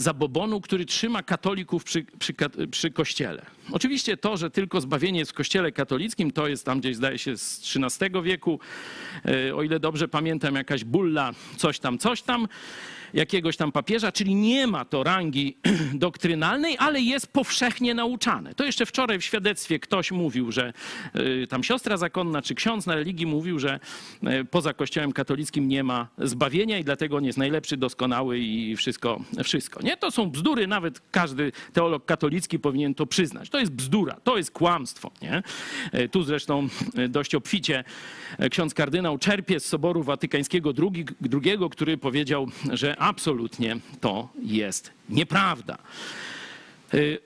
zabobonu, 0.02 0.62
który 0.62 0.86
trzyma 0.86 1.24
katolików 1.24 1.84
przy, 1.84 2.06
przy, 2.20 2.34
przy, 2.72 2.92
kościele. 2.92 3.46
Oczywiście 3.72 4.18
to, 4.18 4.38
że 4.38 4.52
tylko 4.52 4.82
zbawienie 4.82 5.20
jest 5.20 5.32
w 5.32 5.34
kościele 5.34 5.72
katolickim, 5.72 6.32
to 6.32 6.48
jest 6.48 6.66
tam 6.66 6.80
gdzieś, 6.80 6.96
zdaje 6.96 7.18
się, 7.18 7.38
z 7.38 7.78
XIII 7.78 8.24
wieku. 8.24 8.60
E, 9.26 9.56
o 9.56 9.64
ile 9.64 9.80
dobrze 9.80 10.08
pamiętam, 10.08 10.56
jakaś 10.56 10.84
bulla, 10.84 11.32
coś 11.58 11.80
tam, 11.80 11.98
coś 11.98 12.22
tam 12.22 12.48
jakiegoś 13.14 13.58
tam 13.58 13.72
papieża, 13.72 14.12
czyli 14.12 14.36
nie 14.36 14.68
ma 14.68 14.86
to 14.86 15.04
rangi 15.04 15.58
doktrynalnej, 15.94 16.76
ale 16.80 17.02
jest 17.02 17.28
powszechnie 17.34 17.94
nauczane. 17.94 18.56
To 18.56 18.64
jeszcze 18.64 18.86
wczoraj 18.86 19.20
w 19.20 19.24
świadectwie 19.24 19.80
ktoś 19.80 20.12
mówił, 20.12 20.52
że 20.52 20.74
y, 21.16 21.48
tam 21.48 21.64
siostra 21.64 21.98
zakonna 21.98 22.42
czy 22.42 22.56
ksiądz 22.56 22.86
na 22.86 22.96
religii 22.96 23.26
mówił, 23.26 23.60
że 23.60 23.80
y, 24.24 24.46
poza 24.46 24.74
kościołem 24.74 25.12
katolickim 25.12 25.68
nie 25.68 25.84
ma 25.84 26.08
zbawienia 26.18 26.80
i 26.80 26.84
dlatego 26.84 27.18
on 27.18 27.26
jest 27.26 27.38
najlepszy, 27.38 27.78
doskonały 27.78 28.40
i 28.40 28.76
wszystko, 28.76 29.22
wszystko. 29.44 29.82
Nie, 29.82 29.98
to 29.98 30.12
są 30.12 30.30
bzdury, 30.30 30.68
nawet 30.68 31.02
każdy 31.12 31.52
teolog 31.74 32.06
katolicki 32.06 32.60
powinien 32.60 32.96
to 32.96 33.06
przyznać. 33.06 33.50
To 33.50 33.60
jest 33.60 33.72
bzdura, 33.72 34.18
to 34.24 34.38
jest 34.38 34.52
kłamstwo. 34.52 35.12
Nie? 35.22 35.44
Y, 36.00 36.10
tu 36.10 36.24
zresztą 36.24 36.68
dość 37.10 37.36
obficie 37.36 37.84
ksiądz 38.52 38.74
kardynał 38.74 39.18
czerpie 39.18 39.60
z 39.60 39.66
Soboru 39.66 40.04
Watykańskiego 40.04 40.74
II, 40.94 41.06
który 41.72 41.98
powiedział, 41.98 42.48
że 42.72 42.99
absolutnie 43.00 43.78
to 44.02 44.30
jest 44.42 44.92
nieprawda. 45.10 45.78
Y, 46.94 47.20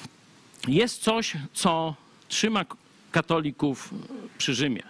jest 0.68 1.02
coś, 1.02 1.32
co 1.52 1.94
trzyma 2.28 2.64
katolików 3.10 3.94
przy 4.38 4.54
Rzymie. 4.54 4.82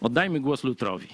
Oddajmy 0.00 0.40
głos 0.40 0.64
Lutrowi. 0.64 1.08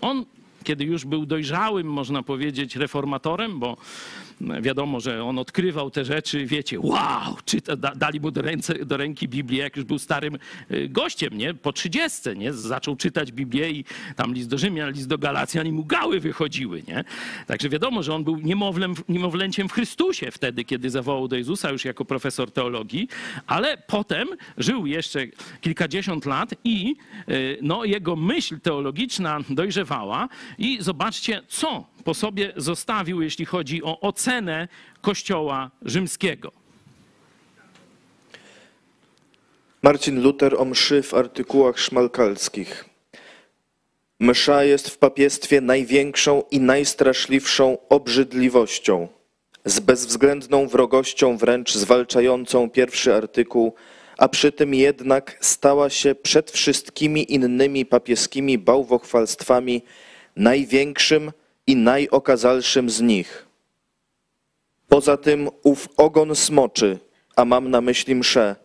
On, 0.00 0.24
kiedy 0.64 0.84
już 0.84 1.04
był 1.04 1.26
dojrzałym, 1.26 1.86
można 1.86 2.22
powiedzieć, 2.22 2.76
reformatorem, 2.76 3.58
bo 3.58 3.76
wiadomo, 4.40 5.00
że 5.00 5.24
on 5.24 5.38
odkrywał 5.38 5.90
te 5.90 6.04
rzeczy, 6.04 6.46
wiecie, 6.46 6.80
wow, 6.80 7.36
czyta, 7.44 7.76
dali 7.76 8.20
mu 8.20 8.30
do, 8.30 8.42
ręce, 8.42 8.74
do 8.74 8.96
ręki 8.96 9.28
Biblię, 9.28 9.58
jak 9.58 9.76
już 9.76 9.84
był 9.84 9.98
starym 9.98 10.38
y, 10.70 10.88
gościem, 10.88 11.38
nie? 11.38 11.54
Po 11.54 11.72
trzydziestce, 11.72 12.36
nie? 12.36 12.52
Zaczął 12.52 12.96
czytać 12.96 13.32
Biblię 13.32 13.70
i 13.70 13.84
tam 14.16 14.34
list 14.34 14.48
do 14.48 14.58
Rzymian, 14.58 14.92
list 14.92 15.08
do 15.08 15.18
Galacjan 15.18 15.66
i 15.66 15.72
mu 15.72 15.84
gały 15.84 16.20
wychodziły, 16.20 16.82
nie? 16.88 17.04
Także 17.46 17.68
wiadomo, 17.68 18.02
że 18.02 18.14
on 18.14 18.24
był 18.24 18.36
niemowlem, 18.36 18.94
niemowlęciem 19.08 19.68
w 19.68 19.72
Chrystusie 19.72 20.30
wtedy, 20.30 20.64
kiedy 20.64 20.90
zawołał 20.90 21.28
do 21.28 21.36
Jezusa 21.36 21.70
już 21.70 21.84
jako 21.84 22.04
profesor 22.04 22.50
teologii, 22.50 23.08
ale 23.46 23.78
potem 23.86 24.28
żył 24.56 24.86
jeszcze 24.86 25.26
kilkadziesiąt 25.60 26.26
lat 26.26 26.54
i 26.64 26.96
y, 27.28 27.58
no, 27.62 27.84
jego 27.84 28.16
myśl 28.16 28.60
teologiczna 28.60 29.38
dojrzewała 29.50 30.28
i 30.58 30.78
zobaczcie, 30.80 31.42
co 31.48 31.84
po 32.04 32.14
sobie 32.14 32.52
zostawił, 32.56 33.22
jeśli 33.22 33.44
chodzi 33.44 33.82
o 33.82 34.00
ocenę 34.00 34.27
Kościoła 35.00 35.70
rzymskiego. 35.82 36.52
Marcin 39.82 40.22
Luther 40.22 40.54
o 40.54 40.64
mszy 40.64 41.02
w 41.02 41.14
artykułach 41.14 41.78
szmalkalskich. 41.78 42.84
Msza 44.20 44.64
jest 44.64 44.88
w 44.88 44.98
papiestwie 44.98 45.60
największą 45.60 46.42
i 46.50 46.60
najstraszliwszą 46.60 47.78
obrzydliwością, 47.88 49.08
z 49.64 49.80
bezwzględną 49.80 50.68
wrogością 50.68 51.36
wręcz 51.36 51.74
zwalczającą 51.74 52.70
pierwszy 52.70 53.14
artykuł, 53.14 53.74
a 54.18 54.28
przy 54.28 54.52
tym 54.52 54.74
jednak 54.74 55.38
stała 55.40 55.90
się 55.90 56.14
przed 56.14 56.50
wszystkimi 56.50 57.32
innymi 57.32 57.86
papieskimi 57.86 58.58
bałwochwalstwami 58.58 59.82
największym 60.36 61.32
i 61.66 61.76
najokazalszym 61.76 62.90
z 62.90 63.00
nich. 63.00 63.47
Poza 64.98 65.16
tym 65.16 65.48
ów 65.62 65.88
ogon 65.96 66.34
smoczy, 66.34 66.98
a 67.36 67.44
mam 67.44 67.70
na 67.70 67.80
myśli 67.80 68.14
mszę, 68.14 68.56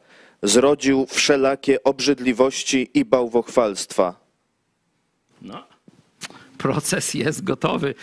zrodził 0.44 1.06
wszelakie 1.06 1.84
obrzydliwości 1.84 2.90
i 2.94 3.06
bałwochwalstwa. 3.06 4.16
No, 5.42 5.64
proces 6.58 7.14
jest 7.14 7.44
gotowy, 7.44 7.96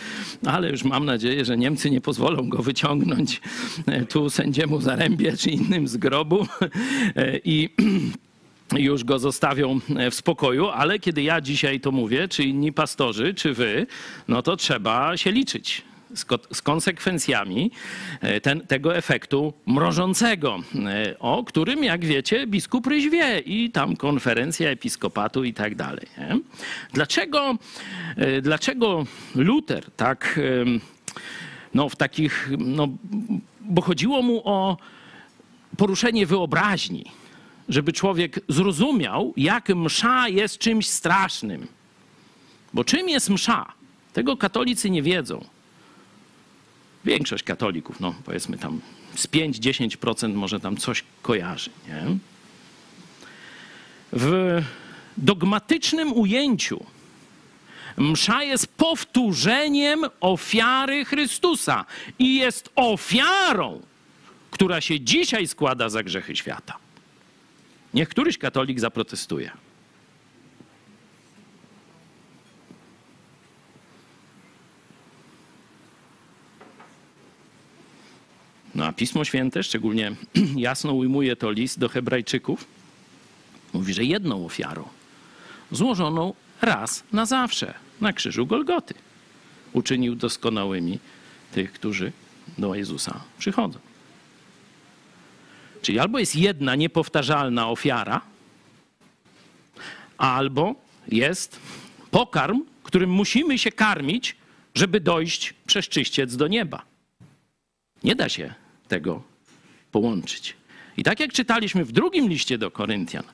ale 0.46 0.70
już 0.70 0.84
mam 0.84 1.04
nadzieję, 1.04 1.44
że 1.44 1.56
Niemcy 1.56 1.90
nie 1.90 2.00
pozwolą 2.00 2.48
go 2.48 2.62
wyciągnąć 2.62 3.40
e, 3.86 4.06
tu 4.06 4.30
sędziemu 4.30 4.80
Zarębie 4.80 5.36
czy 5.36 5.50
innym 5.50 5.88
z 5.88 5.96
grobu 5.96 6.46
e, 7.16 7.38
i 7.44 7.70
już 8.88 9.04
go 9.04 9.18
zostawią 9.18 9.80
e, 9.96 10.10
w 10.10 10.14
spokoju, 10.14 10.68
ale 10.68 10.98
kiedy 10.98 11.22
ja 11.22 11.40
dzisiaj 11.40 11.80
to 11.80 11.92
mówię, 11.92 12.28
czy 12.28 12.44
inni 12.44 12.72
pastorzy, 12.72 13.34
czy 13.34 13.54
wy, 13.54 13.86
no 14.28 14.42
to 14.42 14.56
trzeba 14.56 15.16
się 15.16 15.32
liczyć 15.32 15.89
z, 16.14 16.24
ko- 16.24 16.38
z 16.52 16.62
konsekwencjami 16.62 17.70
e, 18.20 18.40
ten, 18.40 18.60
tego 18.60 18.96
efektu 18.96 19.52
mrożącego, 19.66 20.58
e, 20.74 21.18
o 21.18 21.44
którym, 21.44 21.84
jak 21.84 22.04
wiecie, 22.04 22.46
biskup 22.46 22.86
Ryś 22.86 23.08
wie 23.08 23.38
i 23.38 23.70
tam 23.70 23.96
konferencja 23.96 24.70
episkopatu 24.70 25.44
i 25.44 25.54
tak 25.54 25.74
dalej. 25.74 26.06
Nie? 26.18 26.38
Dlaczego, 26.92 27.56
e, 28.16 28.42
dlaczego 28.42 29.06
Luter 29.34 29.90
tak 29.90 30.40
no, 31.74 31.88
w 31.88 31.96
takich, 31.96 32.50
no, 32.58 32.88
bo 33.60 33.82
chodziło 33.82 34.22
mu 34.22 34.42
o 34.44 34.76
poruszenie 35.76 36.26
wyobraźni, 36.26 37.04
żeby 37.68 37.92
człowiek 37.92 38.40
zrozumiał, 38.48 39.34
jak 39.36 39.68
msza 39.68 40.28
jest 40.28 40.58
czymś 40.58 40.88
strasznym. 40.88 41.66
Bo 42.74 42.84
czym 42.84 43.08
jest 43.08 43.30
msza? 43.30 43.72
Tego 44.12 44.36
katolicy 44.36 44.90
nie 44.90 45.02
wiedzą. 45.02 45.44
Większość 47.04 47.42
katolików, 47.42 48.00
no 48.00 48.14
powiedzmy 48.24 48.58
tam 48.58 48.80
z 49.14 49.26
5-10% 49.26 50.34
może 50.34 50.60
tam 50.60 50.76
coś 50.76 51.04
kojarzy. 51.22 51.70
Nie? 51.88 52.16
W 54.12 54.62
dogmatycznym 55.16 56.12
ujęciu 56.12 56.84
msza 57.96 58.42
jest 58.42 58.66
powtórzeniem 58.66 60.04
ofiary 60.20 61.04
Chrystusa 61.04 61.84
i 62.18 62.36
jest 62.36 62.70
ofiarą, 62.76 63.80
która 64.50 64.80
się 64.80 65.00
dzisiaj 65.00 65.46
składa 65.46 65.88
za 65.88 66.02
grzechy 66.02 66.36
świata. 66.36 66.76
Niech 67.94 68.08
któryś 68.08 68.38
katolik 68.38 68.80
zaprotestuje. 68.80 69.50
No 78.80 78.86
a 78.86 78.92
Pismo 78.92 79.24
Święte, 79.24 79.62
szczególnie 79.62 80.12
jasno 80.56 80.92
ujmuje 80.92 81.36
to 81.36 81.50
list 81.50 81.78
do 81.78 81.88
Hebrajczyków, 81.88 82.64
mówi, 83.72 83.94
że 83.94 84.04
jedną 84.04 84.46
ofiarą, 84.46 84.88
złożoną 85.70 86.34
raz 86.62 87.04
na 87.12 87.26
zawsze 87.26 87.74
na 88.00 88.12
krzyżu 88.12 88.46
Golgoty, 88.46 88.94
uczynił 89.72 90.14
doskonałymi 90.14 90.98
tych, 91.52 91.72
którzy 91.72 92.12
do 92.58 92.74
Jezusa 92.74 93.20
przychodzą. 93.38 93.78
Czyli 95.82 95.98
albo 95.98 96.18
jest 96.18 96.36
jedna 96.36 96.74
niepowtarzalna 96.74 97.68
ofiara, 97.68 98.20
albo 100.18 100.74
jest 101.08 101.60
pokarm, 102.10 102.62
którym 102.82 103.10
musimy 103.10 103.58
się 103.58 103.72
karmić, 103.72 104.36
żeby 104.74 105.00
dojść 105.00 105.54
przez 105.66 105.88
czyściec 105.88 106.36
do 106.36 106.48
nieba. 106.48 106.82
Nie 108.04 108.14
da 108.14 108.28
się 108.28 108.59
tego 108.90 109.22
połączyć. 109.92 110.56
I 110.96 111.02
tak 111.02 111.20
jak 111.20 111.32
czytaliśmy 111.32 111.84
w 111.84 111.92
drugim 111.92 112.28
liście 112.28 112.58
do 112.58 112.70
Koryntian, 112.70 113.24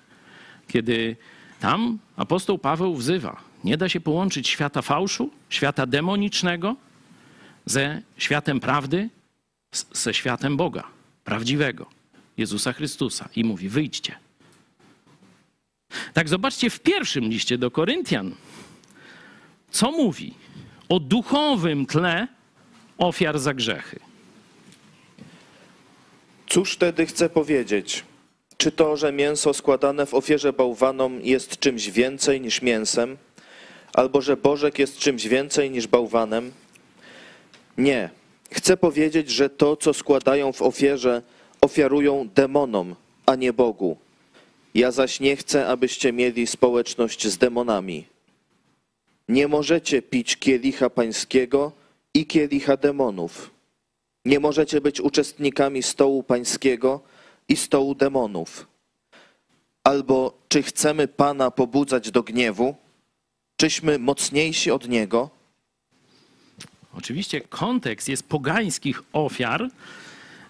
kiedy 0.69 1.17
tam 1.61 1.99
apostoł 2.17 2.59
Paweł 2.59 2.95
wzywa, 2.95 3.41
nie 3.65 3.77
da 3.77 3.89
się 3.89 4.01
połączyć 4.01 4.49
świata 4.49 4.83
fałszu, 4.83 5.31
świata 5.49 5.87
demonicznego 5.87 6.77
ze 7.67 8.03
światem 8.19 8.61
prawdy, 8.61 9.09
ze 9.93 10.15
światem 10.15 10.57
Boga, 10.57 10.85
prawdziwego, 11.25 11.87
Jezusa 12.37 12.73
Chrystusa. 12.73 13.29
I 13.37 13.45
mówi: 13.45 13.69
wyjdźcie. 13.69 14.17
Tak, 16.13 16.29
zobaczcie 16.29 16.71
w 16.71 16.81
pierwszym 16.81 17.25
liście 17.25 17.59
do 17.59 17.71
Koryntian, 17.71 18.35
co 19.71 19.91
mówi 19.91 20.35
o 20.89 21.01
duchowym 21.01 21.87
tle 21.87 22.29
ofiar 22.99 23.39
za 23.39 23.55
grzechy. 23.55 24.01
Cóż 26.49 26.73
wtedy 26.73 27.07
chcę 27.07 27.29
powiedzieć? 27.29 28.05
Czy 28.57 28.73
to, 28.73 28.97
że 28.97 29.13
mięso 29.13 29.55
składane 29.55 30.07
w 30.07 30.15
ofierze 30.15 30.53
bałwanom 30.53 31.21
jest 31.23 31.59
czymś 31.59 31.91
więcej 31.91 32.41
niż 32.41 32.63
mięsem, 32.63 33.17
albo 33.93 34.21
że 34.21 34.37
bożek 34.37 34.79
jest 34.79 34.99
czymś 34.99 35.27
więcej 35.27 35.71
niż 35.71 35.87
bałwanem? 35.87 36.53
Nie. 37.79 38.11
Chcę 38.51 38.77
powiedzieć, 38.77 39.31
że 39.31 39.51
to, 39.51 39.77
co 39.77 39.95
składają 39.95 40.53
w 40.53 40.63
ofierze, 40.63 41.23
ofiarują 41.61 42.29
demonom, 42.35 42.95
a 43.27 43.35
nie 43.35 43.53
Bogu. 43.53 43.97
Ja 44.75 44.91
zaś 44.91 45.21
nie 45.21 45.37
chcę, 45.37 45.67
abyście 45.67 46.13
mieli 46.13 46.47
społeczność 46.47 47.29
z 47.29 47.39
demonami. 47.39 48.07
Nie 49.29 49.49
możecie 49.49 50.03
pić 50.03 50.37
kielicha 50.37 50.91
pańskiego 50.91 51.73
i 52.15 52.27
kielicha 52.27 52.77
demonów. 52.77 53.56
Nie 54.27 54.41
możecie 54.41 54.81
być 54.81 55.01
uczestnikami 55.01 55.83
stołu 55.83 56.23
pańskiego 56.23 57.01
i 57.49 57.57
stołu 57.57 57.95
demonów. 57.95 58.67
Albo 59.85 60.39
czy 60.49 60.63
chcemy 60.63 61.09
Pana 61.09 61.51
pobudzać 61.51 62.11
do 62.11 62.23
gniewu? 62.23 62.75
Czyśmy 63.57 63.99
mocniejsi 63.99 64.71
od 64.71 64.89
Niego? 64.89 65.31
Oczywiście 66.99 67.41
kontekst 67.41 68.09
jest 68.09 68.29
pogańskich 68.29 69.03
ofiar 69.13 69.69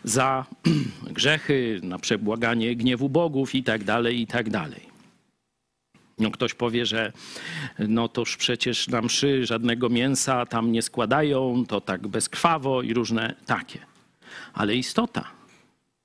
za 0.04 0.46
grzechy, 1.18 1.80
na 1.82 1.98
przebłaganie 1.98 2.76
gniewu 2.76 3.08
bogów 3.08 3.54
i 3.54 3.62
tak 3.62 3.84
dalej, 3.84 4.20
i 4.20 4.26
tak 4.26 4.50
dalej. 4.50 4.85
No 6.18 6.30
ktoś 6.30 6.54
powie, 6.54 6.86
że 6.86 7.12
no 7.78 8.08
toż 8.08 8.36
przecież 8.36 8.88
na 8.88 9.02
mszy 9.02 9.46
żadnego 9.46 9.88
mięsa 9.88 10.46
tam 10.46 10.72
nie 10.72 10.82
składają, 10.82 11.64
to 11.68 11.80
tak 11.80 12.08
bezkrwawo 12.08 12.82
i 12.82 12.94
różne 12.94 13.34
takie. 13.46 13.78
Ale 14.52 14.74
istota 14.74 15.30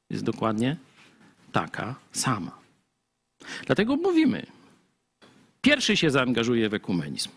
jest 0.09 0.23
dokładnie 0.23 0.77
taka 1.51 1.95
sama. 2.11 2.61
Dlatego 3.65 3.95
mówimy, 3.95 4.45
pierwszy 5.61 5.97
się 5.97 6.11
zaangażuje 6.11 6.69
w 6.69 6.73
ekumenizm, 6.73 7.29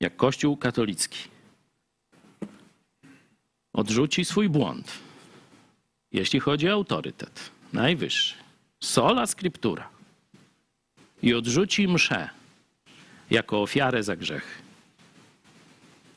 jak 0.00 0.16
Kościół 0.16 0.56
katolicki 0.56 1.28
odrzuci 3.72 4.24
swój 4.24 4.48
błąd, 4.48 4.92
jeśli 6.12 6.40
chodzi 6.40 6.68
o 6.68 6.72
autorytet 6.72 7.50
najwyższy, 7.72 8.34
sola 8.80 9.26
scriptura 9.26 9.99
i 11.22 11.34
odrzuci 11.34 11.88
mszę 11.88 12.28
jako 13.30 13.62
ofiarę 13.62 14.02
za 14.02 14.16
grzech, 14.16 14.62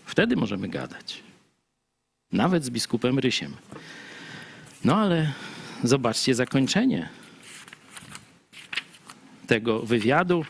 wtedy 0.05 0.35
możemy 0.35 0.67
gadać. 0.67 1.23
Nawet 2.31 2.65
z 2.65 2.69
biskupem 2.69 3.19
Rysiem. 3.19 3.53
No 4.85 4.95
ale 4.95 5.31
zobaczcie 5.83 6.35
zakończenie 6.35 7.09
tego 9.47 9.79
wywiadu. 9.79 10.45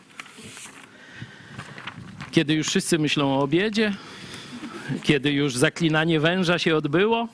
Kiedy 2.30 2.54
już 2.54 2.66
wszyscy 2.66 2.98
myślą 2.98 3.34
o 3.34 3.42
obiedzie, 3.42 3.94
kiedy 5.02 5.32
już 5.32 5.56
zaklinanie 5.56 6.20
węża 6.20 6.58
się 6.58 6.76
odbyło, 6.76 7.28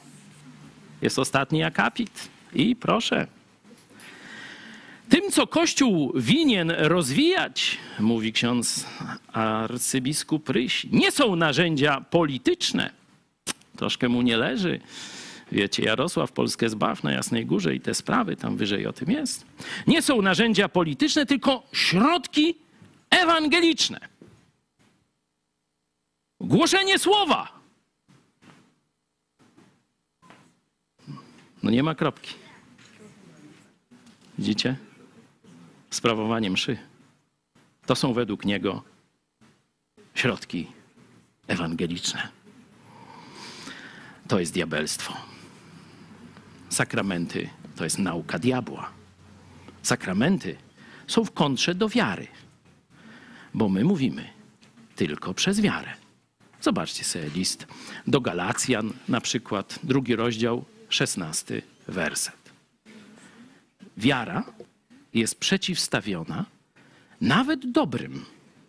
jest 1.03 1.19
ostatni 1.19 1.63
akapit. 1.63 2.29
I 2.55 2.77
proszę. 2.77 3.27
Tym, 5.11 5.31
co 5.31 5.47
Kościół 5.47 6.13
winien 6.17 6.71
rozwijać, 6.71 7.79
mówi 8.01 8.33
ksiądz 8.33 8.87
arcybiskup 9.33 10.49
Ryś, 10.49 10.87
nie 10.93 11.13
są 11.13 11.37
narzędzia 11.37 12.01
polityczne. 12.01 12.91
Troszkę 13.77 14.09
mu 14.09 14.23
nie 14.23 14.37
leży. 14.37 14.81
Wiecie, 15.53 15.83
Jarosław 15.83 16.33
Polskę 16.33 16.69
zbaw 16.69 17.03
na 17.03 17.13
Jasnej 17.13 17.47
Górze 17.47 17.75
i 17.75 17.81
te 17.81 17.95
sprawy, 17.95 18.37
tam 18.37 18.57
wyżej 18.57 18.87
o 18.87 18.93
tym 18.93 19.11
jest. 19.11 19.47
Nie 19.87 20.03
są 20.03 20.23
narzędzia 20.23 20.69
polityczne, 20.69 21.27
tylko 21.27 21.63
środki 21.73 22.55
ewangeliczne. 23.11 24.01
Głoszenie 26.41 26.99
słowa. 26.99 27.61
No 31.63 31.71
nie 31.71 31.83
ma 31.83 31.95
kropki. 31.95 32.35
Widzicie? 34.39 34.90
Sprawowanie 35.91 36.51
mszy. 36.51 36.79
To 37.87 37.95
są 37.95 38.13
według 38.13 38.45
niego 38.45 38.83
środki 40.15 40.67
ewangeliczne. 41.47 42.29
To 44.29 44.41
jest 44.41 44.53
diabelstwo. 44.53 45.17
Sakramenty 46.69 47.49
to 47.77 47.85
jest 47.85 47.99
nauka 47.99 48.39
diabła. 48.39 48.91
Sakramenty 49.83 50.57
są 51.07 51.25
w 51.25 51.31
kontrze 51.31 51.75
do 51.75 51.89
wiary, 51.89 52.27
bo 53.55 53.69
my 53.69 53.85
mówimy 53.85 54.31
tylko 54.97 55.35
przez 55.35 55.61
wiarę. 55.61 55.95
Zobaczcie 56.61 57.05
sobie 57.05 57.29
list 57.29 57.67
do 58.07 58.21
Galacjan, 58.21 58.93
na 59.09 59.21
przykład, 59.21 59.79
drugi 59.83 60.17
rozdział, 60.17 60.65
szesnasty 60.89 61.63
werset. 61.89 62.53
Wiara 63.97 64.45
jest 65.15 65.41
przeciwstawiona 65.41 66.45
nawet 67.21 67.71
dobrym, 67.71 68.25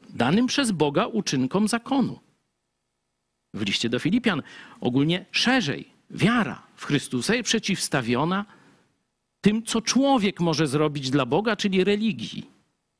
danym 0.10 0.48
przez 0.48 0.72
Boga 0.72 1.06
uczynkom 1.06 1.68
zakonu. 1.68 2.20
W 3.54 3.62
liście 3.62 3.90
do 3.90 4.00
Filipian 4.00 4.42
ogólnie 4.82 5.26
szerzej, 5.32 5.88
wiara 6.10 6.64
w 6.76 6.86
Chrystusa 6.86 7.36
jest 7.36 7.50
przeciwstawiona 7.50 8.46
tym, 9.42 9.64
co 9.64 9.82
człowiek 9.82 10.40
może 10.40 10.68
zrobić 10.68 11.10
dla 11.10 11.26
Boga, 11.26 11.56
czyli 11.56 11.84
religii. 11.84 12.50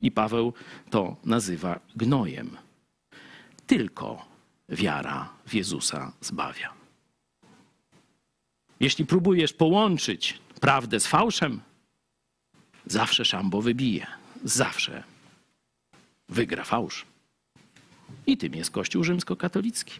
I 0.00 0.10
Paweł 0.10 0.52
to 0.90 1.16
nazywa 1.24 1.80
gnojem. 1.96 2.56
Tylko 3.66 4.26
wiara 4.68 5.28
w 5.46 5.54
Jezusa 5.54 6.12
zbawia. 6.20 6.72
Jeśli 8.80 9.06
próbujesz 9.06 9.52
połączyć 9.52 10.38
prawdę 10.60 11.00
z 11.00 11.06
fałszem, 11.06 11.60
zawsze 12.92 13.24
szambo 13.24 13.62
wybije. 13.62 14.06
Zawsze 14.44 15.02
wygra 16.28 16.64
fałsz. 16.64 17.04
I 18.26 18.36
tym 18.36 18.54
jest 18.54 18.70
Kościół 18.70 19.04
rzymskokatolicki. 19.04 19.94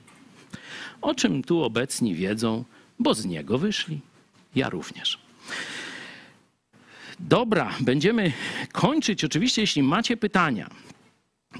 O 1.02 1.14
czym 1.14 1.43
tu 1.43 1.62
obecni 1.62 2.14
wiedzą, 2.14 2.64
bo 2.98 3.14
z 3.14 3.24
niego 3.24 3.59
wyszli. 3.59 4.01
Ja 4.55 4.69
również. 4.69 5.19
Dobra, 7.20 7.74
będziemy 7.81 8.32
kończyć. 8.73 9.24
Oczywiście, 9.24 9.60
jeśli 9.62 9.82
macie 9.82 10.16
pytania, 10.16 10.70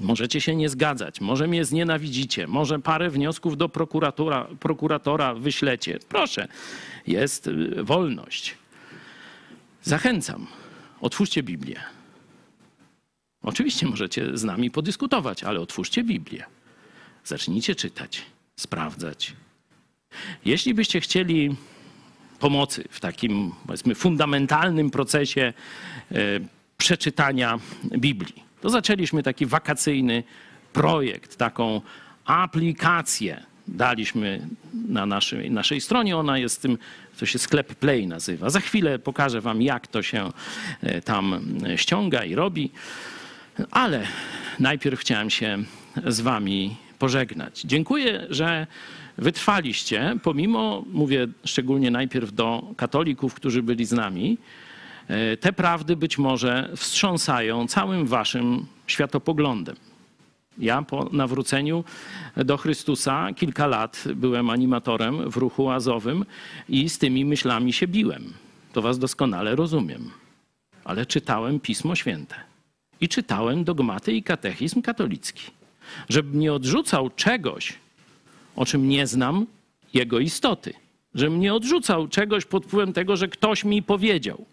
możecie 0.01 0.41
się 0.41 0.55
nie 0.55 0.69
zgadzać, 0.69 1.21
może 1.21 1.47
mnie 1.47 1.65
znienawidzicie, 1.65 2.47
może 2.47 2.79
parę 2.79 3.09
wniosków 3.09 3.57
do 3.57 3.69
prokuratora, 3.69 4.47
prokuratora 4.59 5.33
wyślecie. 5.33 5.99
Proszę, 6.09 6.47
jest 7.07 7.47
y, 7.47 7.83
wolność. 7.83 8.57
Zachęcam, 9.83 10.47
otwórzcie 11.03 11.43
Biblię. 11.43 11.79
Oczywiście 13.41 13.85
możecie 13.87 14.37
z 14.37 14.43
nami 14.43 14.71
podyskutować, 14.71 15.43
ale 15.43 15.59
otwórzcie 15.59 16.03
Biblię. 16.03 16.45
Zacznijcie 17.23 17.75
czytać, 17.75 18.21
sprawdzać. 18.55 19.33
Jeśli 20.45 20.73
byście 20.73 21.01
chcieli 21.01 21.55
pomocy 22.39 22.83
w 22.89 22.99
takim, 22.99 23.51
powiedzmy, 23.65 23.95
fundamentalnym 23.95 24.89
procesie 24.91 25.53
e, 26.11 26.15
przeczytania 26.77 27.59
Biblii, 27.97 28.43
to 28.61 28.69
zaczęliśmy 28.69 29.23
taki 29.23 29.45
wakacyjny 29.45 30.23
projekt, 30.73 31.37
taką 31.37 31.81
aplikację. 32.25 33.43
Daliśmy 33.67 34.47
na 34.87 35.05
naszej, 35.05 35.51
naszej 35.51 35.81
stronie, 35.81 36.17
ona 36.17 36.37
jest 36.37 36.61
tym, 36.61 36.77
to 37.19 37.25
się 37.25 37.39
sklep 37.39 37.75
Play 37.75 38.07
nazywa. 38.07 38.49
Za 38.49 38.59
chwilę 38.59 38.99
pokażę 38.99 39.41
Wam, 39.41 39.61
jak 39.61 39.87
to 39.87 40.01
się 40.01 40.31
e, 40.81 41.01
tam 41.01 41.45
ściąga 41.75 42.23
i 42.23 42.35
robi. 42.35 42.71
Ale 43.71 44.07
najpierw 44.59 44.99
chciałem 44.99 45.29
się 45.29 45.63
z 46.07 46.21
Wami 46.21 46.75
pożegnać. 46.99 47.61
Dziękuję, 47.61 48.27
że 48.29 48.67
wytrwaliście, 49.17 50.15
pomimo, 50.23 50.83
mówię 50.91 51.27
szczególnie 51.45 51.91
najpierw 51.91 52.33
do 52.33 52.73
katolików, 52.77 53.33
którzy 53.33 53.63
byli 53.63 53.85
z 53.85 53.91
nami, 53.91 54.37
e, 55.07 55.37
te 55.37 55.53
prawdy 55.53 55.95
być 55.95 56.17
może 56.17 56.69
wstrząsają 56.75 57.67
całym 57.67 58.05
Waszym 58.05 58.65
światopoglądem. 58.87 59.75
Ja 60.57 60.81
po 60.81 61.09
nawróceniu 61.11 61.83
do 62.35 62.57
Chrystusa 62.57 63.27
kilka 63.35 63.67
lat 63.67 64.03
byłem 64.15 64.49
animatorem 64.49 65.31
w 65.31 65.37
ruchu 65.37 65.69
azowym 65.69 66.25
i 66.69 66.89
z 66.89 66.97
tymi 66.97 67.25
myślami 67.25 67.73
się 67.73 67.87
biłem. 67.87 68.33
To 68.73 68.81
Was 68.81 68.99
doskonale 68.99 69.55
rozumiem. 69.55 70.11
Ale 70.83 71.05
czytałem 71.05 71.59
Pismo 71.59 71.95
Święte 71.95 72.35
i 73.01 73.09
czytałem 73.09 73.63
dogmaty 73.63 74.13
i 74.13 74.23
katechizm 74.23 74.81
katolicki. 74.81 75.51
Żebym 76.09 76.39
nie 76.39 76.53
odrzucał 76.53 77.09
czegoś, 77.09 77.73
o 78.55 78.65
czym 78.65 78.89
nie 78.89 79.07
znam 79.07 79.45
jego 79.93 80.19
istoty. 80.19 80.73
Żebym 81.15 81.39
nie 81.39 81.53
odrzucał 81.53 82.07
czegoś 82.07 82.45
pod 82.45 82.65
wpływem 82.65 82.93
tego, 82.93 83.17
że 83.17 83.27
ktoś 83.27 83.63
mi 83.63 83.83
powiedział. 83.83 84.45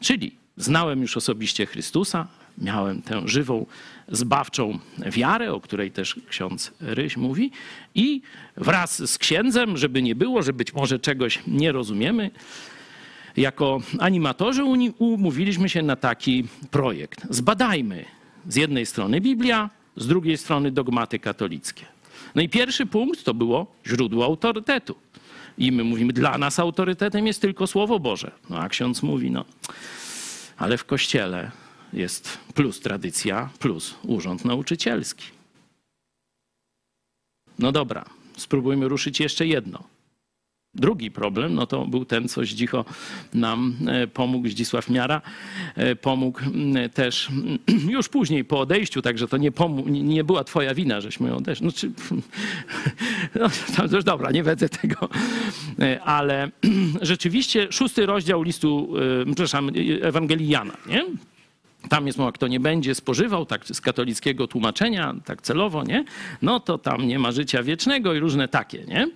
Czyli 0.00 0.34
znałem 0.56 1.02
już 1.02 1.16
osobiście 1.16 1.66
Chrystusa, 1.66 2.26
miałem 2.58 3.02
tę 3.02 3.22
żywą, 3.28 3.66
zbawczą 4.08 4.78
wiarę, 5.06 5.52
o 5.52 5.60
której 5.60 5.90
też 5.90 6.20
ksiądz 6.28 6.72
Ryś 6.80 7.16
mówi, 7.16 7.50
i 7.94 8.22
wraz 8.56 9.10
z 9.10 9.18
księdzem, 9.18 9.76
żeby 9.76 10.02
nie 10.02 10.14
było, 10.14 10.42
że 10.42 10.52
być 10.52 10.74
może 10.74 10.98
czegoś 10.98 11.42
nie 11.46 11.72
rozumiemy, 11.72 12.30
jako 13.36 13.80
animatorzy 13.98 14.64
umówiliśmy 14.98 15.68
się 15.68 15.82
na 15.82 15.96
taki 15.96 16.44
projekt. 16.70 17.26
Zbadajmy 17.30 18.04
z 18.48 18.56
jednej 18.56 18.86
strony 18.86 19.20
Biblia, 19.20 19.70
z 19.96 20.06
drugiej 20.06 20.38
strony 20.38 20.70
dogmaty 20.70 21.18
katolickie. 21.18 21.86
No 22.34 22.42
i 22.42 22.48
pierwszy 22.48 22.86
punkt 22.86 23.24
to 23.24 23.34
było 23.34 23.66
źródło 23.86 24.24
autorytetu. 24.24 24.94
I 25.58 25.72
my 25.72 25.84
mówimy, 25.84 26.12
dla 26.12 26.38
nas 26.38 26.58
autorytetem 26.58 27.26
jest 27.26 27.40
tylko 27.40 27.66
Słowo 27.66 27.98
Boże. 27.98 28.30
No 28.50 28.58
a 28.58 28.68
ksiądz 28.68 29.02
mówi, 29.02 29.30
no, 29.30 29.44
ale 30.56 30.78
w 30.78 30.84
kościele 30.84 31.50
jest 31.94 32.38
plus 32.54 32.80
tradycja, 32.80 33.50
plus 33.58 33.94
urząd 34.02 34.44
nauczycielski. 34.44 35.24
No 37.58 37.72
dobra, 37.72 38.04
spróbujmy 38.36 38.88
ruszyć 38.88 39.20
jeszcze 39.20 39.46
jedno. 39.46 39.94
Drugi 40.74 41.10
problem, 41.10 41.54
no 41.54 41.66
to 41.66 41.86
był 41.86 42.04
ten, 42.04 42.28
co 42.28 42.44
Zdzicho 42.44 42.84
nam 43.34 43.76
e, 43.86 44.06
pomógł, 44.06 44.48
Zdzisław 44.48 44.90
Miara 44.90 45.22
e, 45.74 45.96
pomógł 45.96 46.40
też 46.94 47.28
już 47.88 48.08
później 48.08 48.44
po 48.44 48.60
odejściu, 48.60 49.02
także 49.02 49.28
to 49.28 49.36
nie, 49.36 49.50
nie 49.86 50.24
była 50.24 50.44
twoja 50.44 50.74
wina, 50.74 51.00
żeśmy 51.00 51.34
odeszli. 51.34 51.66
No, 51.66 51.72
czy, 51.72 51.90
no, 53.40 53.48
to 53.88 53.96
już 53.96 54.04
dobra, 54.04 54.30
nie 54.30 54.42
wedzę 54.42 54.68
tego. 54.68 55.08
E, 55.80 56.02
ale 56.02 56.50
rzeczywiście 57.02 57.66
szósty 57.70 58.06
rozdział 58.06 58.42
listu, 58.42 58.94
przepraszam, 59.26 59.70
Ewangelii 60.02 60.48
Jana, 60.48 60.76
nie? 60.86 61.04
Tam 61.88 62.06
jest 62.06 62.18
mowa, 62.18 62.32
kto 62.32 62.48
nie 62.48 62.60
będzie 62.60 62.94
spożywał, 62.94 63.46
tak 63.46 63.66
z 63.66 63.80
katolickiego 63.80 64.46
tłumaczenia, 64.46 65.14
tak 65.24 65.42
celowo, 65.42 65.84
nie? 65.84 66.04
No 66.42 66.60
to 66.60 66.78
tam 66.78 67.06
nie 67.06 67.18
ma 67.18 67.32
życia 67.32 67.62
wiecznego 67.62 68.14
i 68.14 68.18
różne 68.18 68.48
takie, 68.48 68.84
nie? 68.84 69.08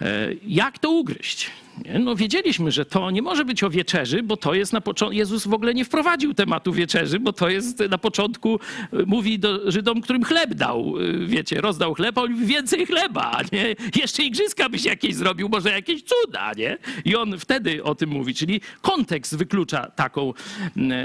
E, 0.00 0.28
jak 0.46 0.78
to 0.78 0.90
ugryźć? 0.90 1.50
No 2.00 2.16
wiedzieliśmy, 2.16 2.72
że 2.72 2.84
to 2.84 3.10
nie 3.10 3.22
może 3.22 3.44
być 3.44 3.64
o 3.64 3.70
wieczerzy, 3.70 4.22
bo 4.22 4.36
to 4.36 4.54
jest 4.54 4.72
na 4.72 4.80
początku, 4.80 5.16
Jezus 5.16 5.46
w 5.46 5.54
ogóle 5.54 5.74
nie 5.74 5.84
wprowadził 5.84 6.34
tematu 6.34 6.72
wieczerzy, 6.72 7.20
bo 7.20 7.32
to 7.32 7.48
jest 7.48 7.80
na 7.90 7.98
początku, 7.98 8.60
e, 8.92 8.96
mówi 9.06 9.38
do 9.38 9.70
Żydom, 9.70 10.00
którym 10.00 10.24
chleb 10.24 10.54
dał, 10.54 10.94
e, 10.98 11.26
wiecie, 11.26 11.60
rozdał 11.60 11.94
chleb, 11.94 12.18
a 12.18 12.22
on 12.22 12.46
więcej 12.46 12.86
chleba, 12.86 13.40
nie? 13.52 13.74
Jeszcze 13.96 14.22
igrzyska 14.22 14.68
byś 14.68 14.84
jakieś 14.84 15.14
zrobił, 15.14 15.48
może 15.48 15.70
jakieś 15.70 16.02
cuda, 16.02 16.52
nie? 16.56 16.78
I 17.04 17.16
on 17.16 17.38
wtedy 17.38 17.84
o 17.84 17.94
tym 17.94 18.10
mówi, 18.10 18.34
czyli 18.34 18.60
kontekst 18.80 19.36
wyklucza 19.36 19.90
taką, 19.90 20.32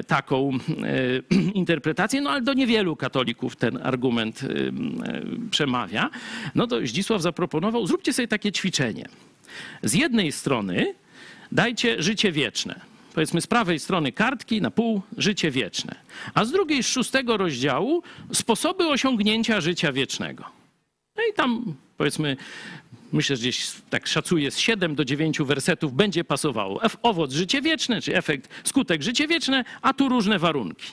taką 0.07 0.51
e, 0.51 1.35
interpretację, 1.61 2.21
no 2.21 2.29
ale 2.29 2.41
do 2.41 2.53
niewielu 2.53 2.95
katolików 2.95 3.55
ten 3.55 3.79
argument 3.83 4.41
przemawia. 5.51 6.09
No 6.55 6.67
to 6.67 6.87
Zdzisław 6.87 7.21
zaproponował, 7.21 7.87
zróbcie 7.87 8.13
sobie 8.13 8.27
takie 8.27 8.51
ćwiczenie. 8.51 9.05
Z 9.83 9.93
jednej 9.93 10.31
strony 10.31 10.93
dajcie 11.51 12.03
życie 12.03 12.31
wieczne. 12.31 12.79
Powiedzmy 13.13 13.41
z 13.41 13.47
prawej 13.47 13.79
strony 13.79 14.11
kartki 14.11 14.61
na 14.61 14.71
pół 14.71 15.01
życie 15.17 15.51
wieczne, 15.51 15.95
a 16.33 16.45
z 16.45 16.51
drugiej 16.51 16.83
z 16.83 16.87
szóstego 16.87 17.37
rozdziału 17.37 18.03
sposoby 18.33 18.87
osiągnięcia 18.87 19.61
życia 19.61 19.91
wiecznego. 19.91 20.43
No 21.17 21.23
i 21.31 21.33
tam 21.33 21.75
powiedzmy, 21.97 22.37
myślę, 23.13 23.35
że 23.35 23.41
gdzieś 23.41 23.71
tak 23.89 24.07
szacuję 24.07 24.51
z 24.51 24.57
7 24.57 24.95
do 24.95 25.05
9 25.05 25.39
wersetów 25.39 25.93
będzie 25.93 26.23
pasowało. 26.23 26.81
Owoc 27.01 27.33
życie 27.33 27.61
wieczne, 27.61 28.01
czy 28.01 28.15
efekt, 28.17 28.49
skutek 28.63 29.03
życie 29.03 29.27
wieczne, 29.27 29.65
a 29.81 29.93
tu 29.93 30.09
różne 30.09 30.39
warunki. 30.39 30.87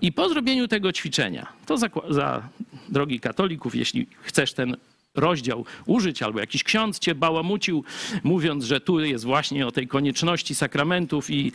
I 0.00 0.12
po 0.12 0.28
zrobieniu 0.28 0.68
tego 0.68 0.92
ćwiczenia, 0.92 1.46
to 1.66 1.78
za, 1.78 1.88
za 2.10 2.48
drogi 2.88 3.20
katolików, 3.20 3.74
jeśli 3.74 4.06
chcesz 4.22 4.52
ten 4.52 4.76
rozdział 5.14 5.64
użyć, 5.86 6.22
albo 6.22 6.40
jakiś 6.40 6.64
ksiądz 6.64 6.98
cię 6.98 7.14
bałamucił, 7.14 7.84
mówiąc, 8.22 8.64
że 8.64 8.80
tu 8.80 9.00
jest 9.00 9.24
właśnie 9.24 9.66
o 9.66 9.72
tej 9.72 9.88
konieczności 9.88 10.54
sakramentów 10.54 11.30
i 11.30 11.52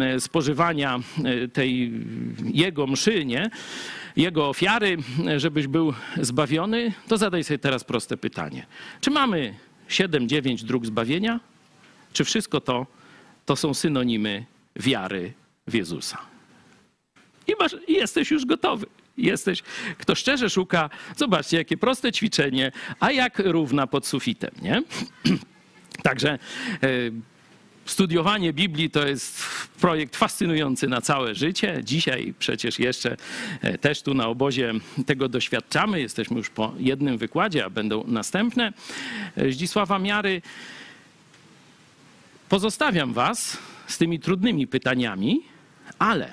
e, 0.00 0.20
spożywania 0.20 1.00
e, 1.24 1.48
tej 1.48 1.92
jego 2.52 2.86
mszy, 2.86 3.24
nie? 3.24 3.50
jego 4.16 4.48
ofiary, 4.48 4.96
e, 5.26 5.40
żebyś 5.40 5.66
był 5.66 5.94
zbawiony, 6.20 6.92
to 7.08 7.18
zadaj 7.18 7.44
sobie 7.44 7.58
teraz 7.58 7.84
proste 7.84 8.16
pytanie. 8.16 8.66
Czy 9.00 9.10
mamy 9.10 9.54
7-9 9.88 10.62
dróg 10.64 10.86
zbawienia? 10.86 11.40
Czy 12.12 12.24
wszystko 12.24 12.60
to, 12.60 12.86
to 13.46 13.56
są 13.56 13.74
synonimy 13.74 14.44
wiary 14.76 15.32
w 15.66 15.74
Jezusa? 15.74 16.18
I, 17.46 17.52
masz, 17.60 17.76
i 17.88 17.92
jesteś 17.92 18.30
już 18.30 18.46
gotowy. 18.46 18.86
Jesteś, 19.20 19.62
kto 19.98 20.14
szczerze 20.14 20.50
szuka, 20.50 20.90
zobaczcie, 21.16 21.56
jakie 21.56 21.76
proste 21.76 22.12
ćwiczenie, 22.12 22.72
a 23.00 23.12
jak 23.12 23.38
równa 23.38 23.86
pod 23.86 24.06
sufitem, 24.06 24.50
nie? 24.62 24.82
Także 26.02 26.38
e, 26.82 26.88
studiowanie 27.84 28.52
Biblii 28.52 28.90
to 28.90 29.08
jest 29.08 29.42
projekt 29.80 30.16
fascynujący 30.16 30.88
na 30.88 31.00
całe 31.00 31.34
życie. 31.34 31.80
Dzisiaj 31.84 32.34
przecież 32.38 32.78
jeszcze 32.78 33.16
e, 33.62 33.78
też 33.78 34.02
tu 34.02 34.14
na 34.14 34.28
obozie 34.28 34.72
tego 35.06 35.28
doświadczamy. 35.28 36.00
Jesteśmy 36.00 36.36
już 36.36 36.50
po 36.50 36.74
jednym 36.78 37.18
wykładzie, 37.18 37.64
a 37.64 37.70
będą 37.70 38.04
następne. 38.06 38.72
E, 39.36 39.52
Zdzisława 39.52 39.98
Miary, 39.98 40.42
pozostawiam 42.48 43.12
was 43.12 43.58
z 43.86 43.98
tymi 43.98 44.20
trudnymi 44.20 44.66
pytaniami, 44.66 45.42
ale 45.98 46.30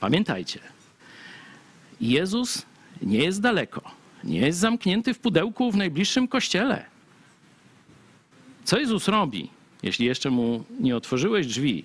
pamiętajcie, 0.00 0.60
Jezus 2.00 2.66
nie 3.02 3.18
jest 3.18 3.40
daleko, 3.40 3.82
nie 4.24 4.40
jest 4.40 4.58
zamknięty 4.58 5.14
w 5.14 5.18
pudełku 5.18 5.72
w 5.72 5.76
najbliższym 5.76 6.28
kościele. 6.28 6.84
Co 8.64 8.78
Jezus 8.78 9.08
robi, 9.08 9.50
jeśli 9.82 10.06
jeszcze 10.06 10.30
mu 10.30 10.64
nie 10.80 10.96
otworzyłeś 10.96 11.46
drzwi? 11.46 11.84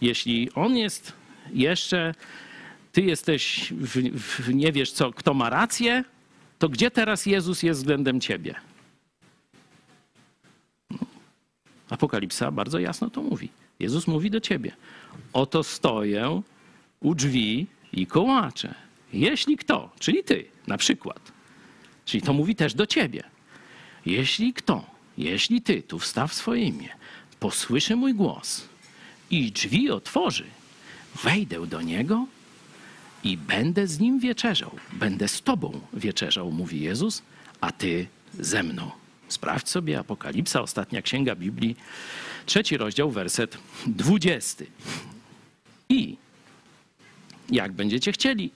Jeśli 0.00 0.52
on 0.54 0.76
jest 0.76 1.12
jeszcze, 1.52 2.14
ty 2.92 3.02
jesteś, 3.02 3.72
w, 3.72 4.20
w, 4.20 4.54
nie 4.54 4.72
wiesz 4.72 4.92
co, 4.92 5.12
kto 5.12 5.34
ma 5.34 5.50
rację, 5.50 6.04
to 6.58 6.68
gdzie 6.68 6.90
teraz 6.90 7.26
Jezus 7.26 7.62
jest 7.62 7.80
względem 7.80 8.20
ciebie? 8.20 8.54
Apokalipsa 11.90 12.50
bardzo 12.50 12.78
jasno 12.78 13.10
to 13.10 13.22
mówi. 13.22 13.48
Jezus 13.80 14.06
mówi 14.06 14.30
do 14.30 14.40
ciebie: 14.40 14.72
Oto 15.32 15.62
stoję 15.62 16.42
u 17.00 17.14
drzwi 17.14 17.66
i 17.94 18.06
kołaczę. 18.06 18.74
Jeśli 19.12 19.56
kto, 19.56 19.90
czyli 19.98 20.24
ty 20.24 20.44
na 20.66 20.78
przykład, 20.78 21.32
czyli 22.04 22.22
to 22.22 22.32
mówi 22.32 22.56
też 22.56 22.74
do 22.74 22.86
ciebie. 22.86 23.22
Jeśli 24.06 24.52
kto, 24.52 24.86
jeśli 25.18 25.62
ty, 25.62 25.82
tu 25.82 25.98
wstaw 25.98 26.34
swoje 26.34 26.64
imię, 26.64 26.88
posłyszy 27.40 27.96
mój 27.96 28.14
głos 28.14 28.68
i 29.30 29.52
drzwi 29.52 29.90
otworzy, 29.90 30.44
wejdę 31.22 31.66
do 31.66 31.82
niego 31.82 32.26
i 33.24 33.36
będę 33.36 33.86
z 33.86 34.00
nim 34.00 34.20
wieczerzał. 34.20 34.70
Będę 34.92 35.28
z 35.28 35.42
tobą 35.42 35.80
wieczerzał, 35.92 36.52
mówi 36.52 36.80
Jezus, 36.80 37.22
a 37.60 37.72
ty 37.72 38.06
ze 38.40 38.62
mną. 38.62 38.90
Sprawdź 39.28 39.68
sobie 39.68 39.98
Apokalipsa, 39.98 40.62
ostatnia 40.62 41.02
księga 41.02 41.34
Biblii, 41.34 41.76
trzeci 42.46 42.76
rozdział, 42.76 43.10
werset 43.10 43.58
dwudziesty. 43.86 44.66
I 45.88 46.16
jak 47.50 47.72
będziecie 47.72 48.12
chcieli, 48.12 48.50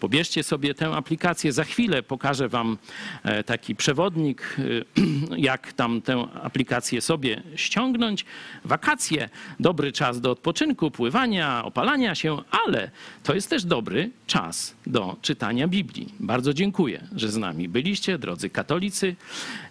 Pobierzcie 0.00 0.42
sobie 0.42 0.74
tę 0.74 0.88
aplikację. 0.88 1.52
Za 1.52 1.64
chwilę 1.64 2.02
pokażę 2.02 2.48
Wam 2.48 2.78
e, 3.22 3.44
taki 3.44 3.74
przewodnik, 3.74 4.56
e, 4.58 5.34
jak 5.50 5.72
tam 5.72 6.02
tę 6.02 6.26
aplikację 6.42 7.00
sobie 7.00 7.42
ściągnąć. 7.56 8.24
Wakacje, 8.64 9.28
dobry 9.60 9.92
czas 9.92 10.20
do 10.20 10.30
odpoczynku, 10.30 10.90
pływania, 10.90 11.64
opalania 11.64 12.14
się, 12.14 12.38
ale 12.66 12.90
to 13.22 13.34
jest 13.34 13.50
też 13.50 13.64
dobry 13.64 14.10
czas 14.26 14.74
do 14.86 15.16
czytania 15.22 15.68
Biblii. 15.68 16.14
Bardzo 16.20 16.54
dziękuję, 16.54 17.08
że 17.16 17.28
z 17.28 17.36
nami 17.36 17.68
byliście, 17.68 18.18
drodzy 18.18 18.50
katolicy. 18.50 19.16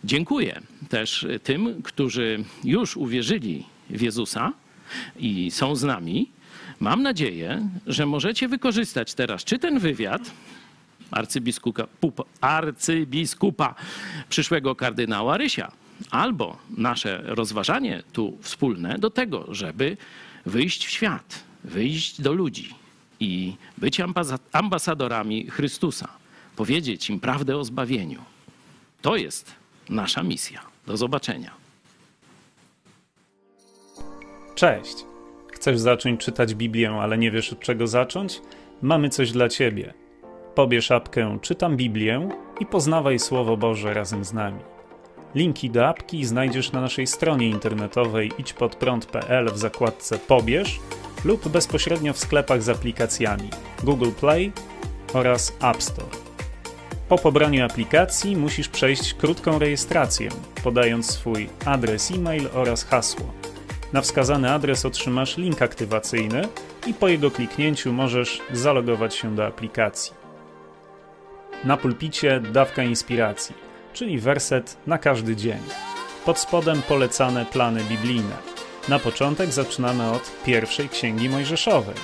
Dziękuję 0.04 0.62
też 0.90 1.28
tym, 1.44 1.82
którzy 1.84 2.44
już 2.64 2.98
uwierzyli 2.98 3.66
w 3.90 4.02
Jezusa 4.02 4.54
i 5.20 5.52
są 5.52 5.76
z 5.76 5.84
nami. 5.84 6.30
Mam 6.80 7.04
nadzieję, 7.04 7.70
że 7.88 8.06
możecie 8.06 8.48
wykorzystać 8.48 9.14
teraz 9.14 9.44
czy 9.44 9.60
ten 9.60 9.80
wywiad 9.80 10.32
arcybiskupa, 11.12 11.88
arcybiskupa 12.42 13.76
przyszłego 14.30 14.76
kardynała 14.76 15.38
Rysia, 15.38 15.72
albo 16.12 16.58
nasze 16.78 17.22
rozważanie 17.26 18.04
tu 18.14 18.38
wspólne 18.42 19.00
do 19.00 19.10
tego, 19.10 19.46
żeby 19.54 19.98
wyjść 20.46 20.86
w 20.86 20.90
świat, 20.90 21.44
wyjść 21.64 22.22
do 22.22 22.34
ludzi 22.34 22.76
i 23.20 23.56
być 23.78 24.02
ambasadorami 24.52 25.50
Chrystusa, 25.50 26.08
powiedzieć 26.56 27.10
im 27.10 27.20
prawdę 27.20 27.58
o 27.58 27.64
zbawieniu. 27.64 28.22
To 29.02 29.16
jest 29.16 29.52
nasza 29.90 30.24
misja. 30.24 30.62
Do 30.88 30.98
zobaczenia. 30.98 31.52
Cześć. 34.56 35.13
Chcesz 35.64 35.80
zacząć 35.80 36.22
czytać 36.22 36.56
Biblię, 36.56 36.92
ale 36.92 37.18
nie 37.18 37.32
wiesz 37.32 37.54
od 37.54 37.60
czego 37.60 37.88
zacząć? 37.88 38.42
Mamy 38.82 39.10
coś 39.10 39.32
dla 39.32 39.50
ciebie. 39.50 39.94
Pobierz 40.56 40.92
apkę 40.92 41.38
Czytam 41.42 41.78
Biblię 41.78 42.30
i 42.60 42.66
poznawaj 42.66 43.20
Słowo 43.20 43.58
Boże 43.58 43.94
razem 43.94 44.26
z 44.26 44.34
nami. 44.34 44.60
Linki 45.36 45.70
do 45.70 45.88
apki 45.88 46.26
znajdziesz 46.26 46.72
na 46.72 46.82
naszej 46.82 47.08
stronie 47.08 47.50
internetowej 47.50 48.32
idźpodprąd.pl 48.38 49.46
w 49.54 49.58
zakładce 49.58 50.20
Pobierz 50.20 50.80
lub 51.26 51.48
bezpośrednio 51.48 52.14
w 52.14 52.20
sklepach 52.20 52.64
z 52.64 52.70
aplikacjami 52.70 53.50
Google 53.84 54.12
Play 54.20 54.52
oraz 55.14 55.54
App 55.62 55.84
Store. 55.84 56.18
Po 57.10 57.18
pobraniu 57.18 57.66
aplikacji 57.66 58.36
musisz 58.36 58.70
przejść 58.70 59.14
krótką 59.14 59.60
rejestrację, 59.60 60.30
podając 60.64 61.12
swój 61.12 61.50
adres 61.66 62.12
e-mail 62.12 62.50
oraz 62.54 62.84
hasło. 62.84 63.43
Na 63.94 64.02
wskazany 64.02 64.52
adres 64.52 64.86
otrzymasz 64.86 65.38
link 65.38 65.62
aktywacyjny 65.62 66.48
i 66.88 66.94
po 66.94 67.08
jego 67.08 67.32
kliknięciu 67.32 67.94
możesz 67.94 68.42
zalogować 68.52 69.16
się 69.16 69.36
do 69.36 69.46
aplikacji. 69.46 70.14
Na 71.64 71.78
pulpicie 71.78 72.40
dawka 72.40 72.84
inspiracji, 72.84 73.56
czyli 73.94 74.20
werset 74.20 74.78
na 74.88 74.98
każdy 74.98 75.36
dzień. 75.36 75.60
Pod 76.26 76.40
spodem 76.40 76.82
polecane 76.82 77.46
plany 77.46 77.84
biblijne. 77.90 78.36
Na 78.90 79.00
początek 79.00 79.52
zaczynamy 79.52 80.12
od 80.12 80.32
pierwszej 80.46 80.90
księgi 80.90 81.30
Mojżeszowej. 81.30 81.96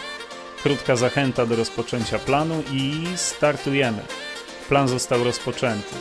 Krótka 0.63 0.95
zachęta 0.95 1.45
do 1.45 1.55
rozpoczęcia 1.55 2.19
planu 2.19 2.63
i 2.73 3.03
startujemy. 3.15 4.01
Plan 4.69 4.87
został 4.87 5.23
rozpoczęty. 5.23 5.95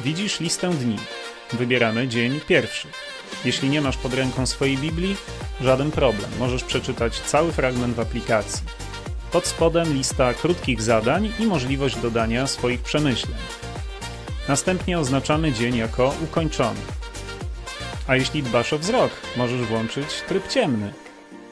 Widzisz 0.00 0.40
listę 0.40 0.70
dni. 0.70 0.96
Wybieramy 1.52 2.08
dzień 2.08 2.40
pierwszy. 2.48 2.88
Jeśli 3.44 3.68
nie 3.68 3.80
masz 3.80 3.96
pod 3.96 4.14
ręką 4.14 4.46
swojej 4.46 4.78
Biblii, 4.78 5.16
żaden 5.60 5.90
problem, 5.90 6.30
możesz 6.38 6.64
przeczytać 6.64 7.20
cały 7.20 7.52
fragment 7.52 7.96
w 7.96 8.00
aplikacji. 8.00 8.62
Pod 9.32 9.46
spodem 9.46 9.94
lista 9.94 10.34
krótkich 10.34 10.82
zadań 10.82 11.32
i 11.38 11.46
możliwość 11.46 11.96
dodania 11.96 12.46
swoich 12.46 12.80
przemyśleń. 12.80 13.38
Następnie 14.48 14.98
oznaczamy 14.98 15.52
dzień 15.52 15.76
jako 15.76 16.14
ukończony. 16.24 16.80
A 18.06 18.16
jeśli 18.16 18.42
dbasz 18.42 18.72
o 18.72 18.78
wzrok, 18.78 19.10
możesz 19.36 19.60
włączyć 19.62 20.06
tryb 20.28 20.48
ciemny 20.48 20.92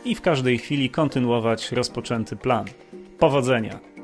i 0.04 0.14
w 0.14 0.20
każdej 0.20 0.58
chwili 0.58 0.90
kontynuować 0.90 1.72
rozpoczęty 1.72 2.36
plan. 2.36 2.64
Powodzenia! 3.18 3.95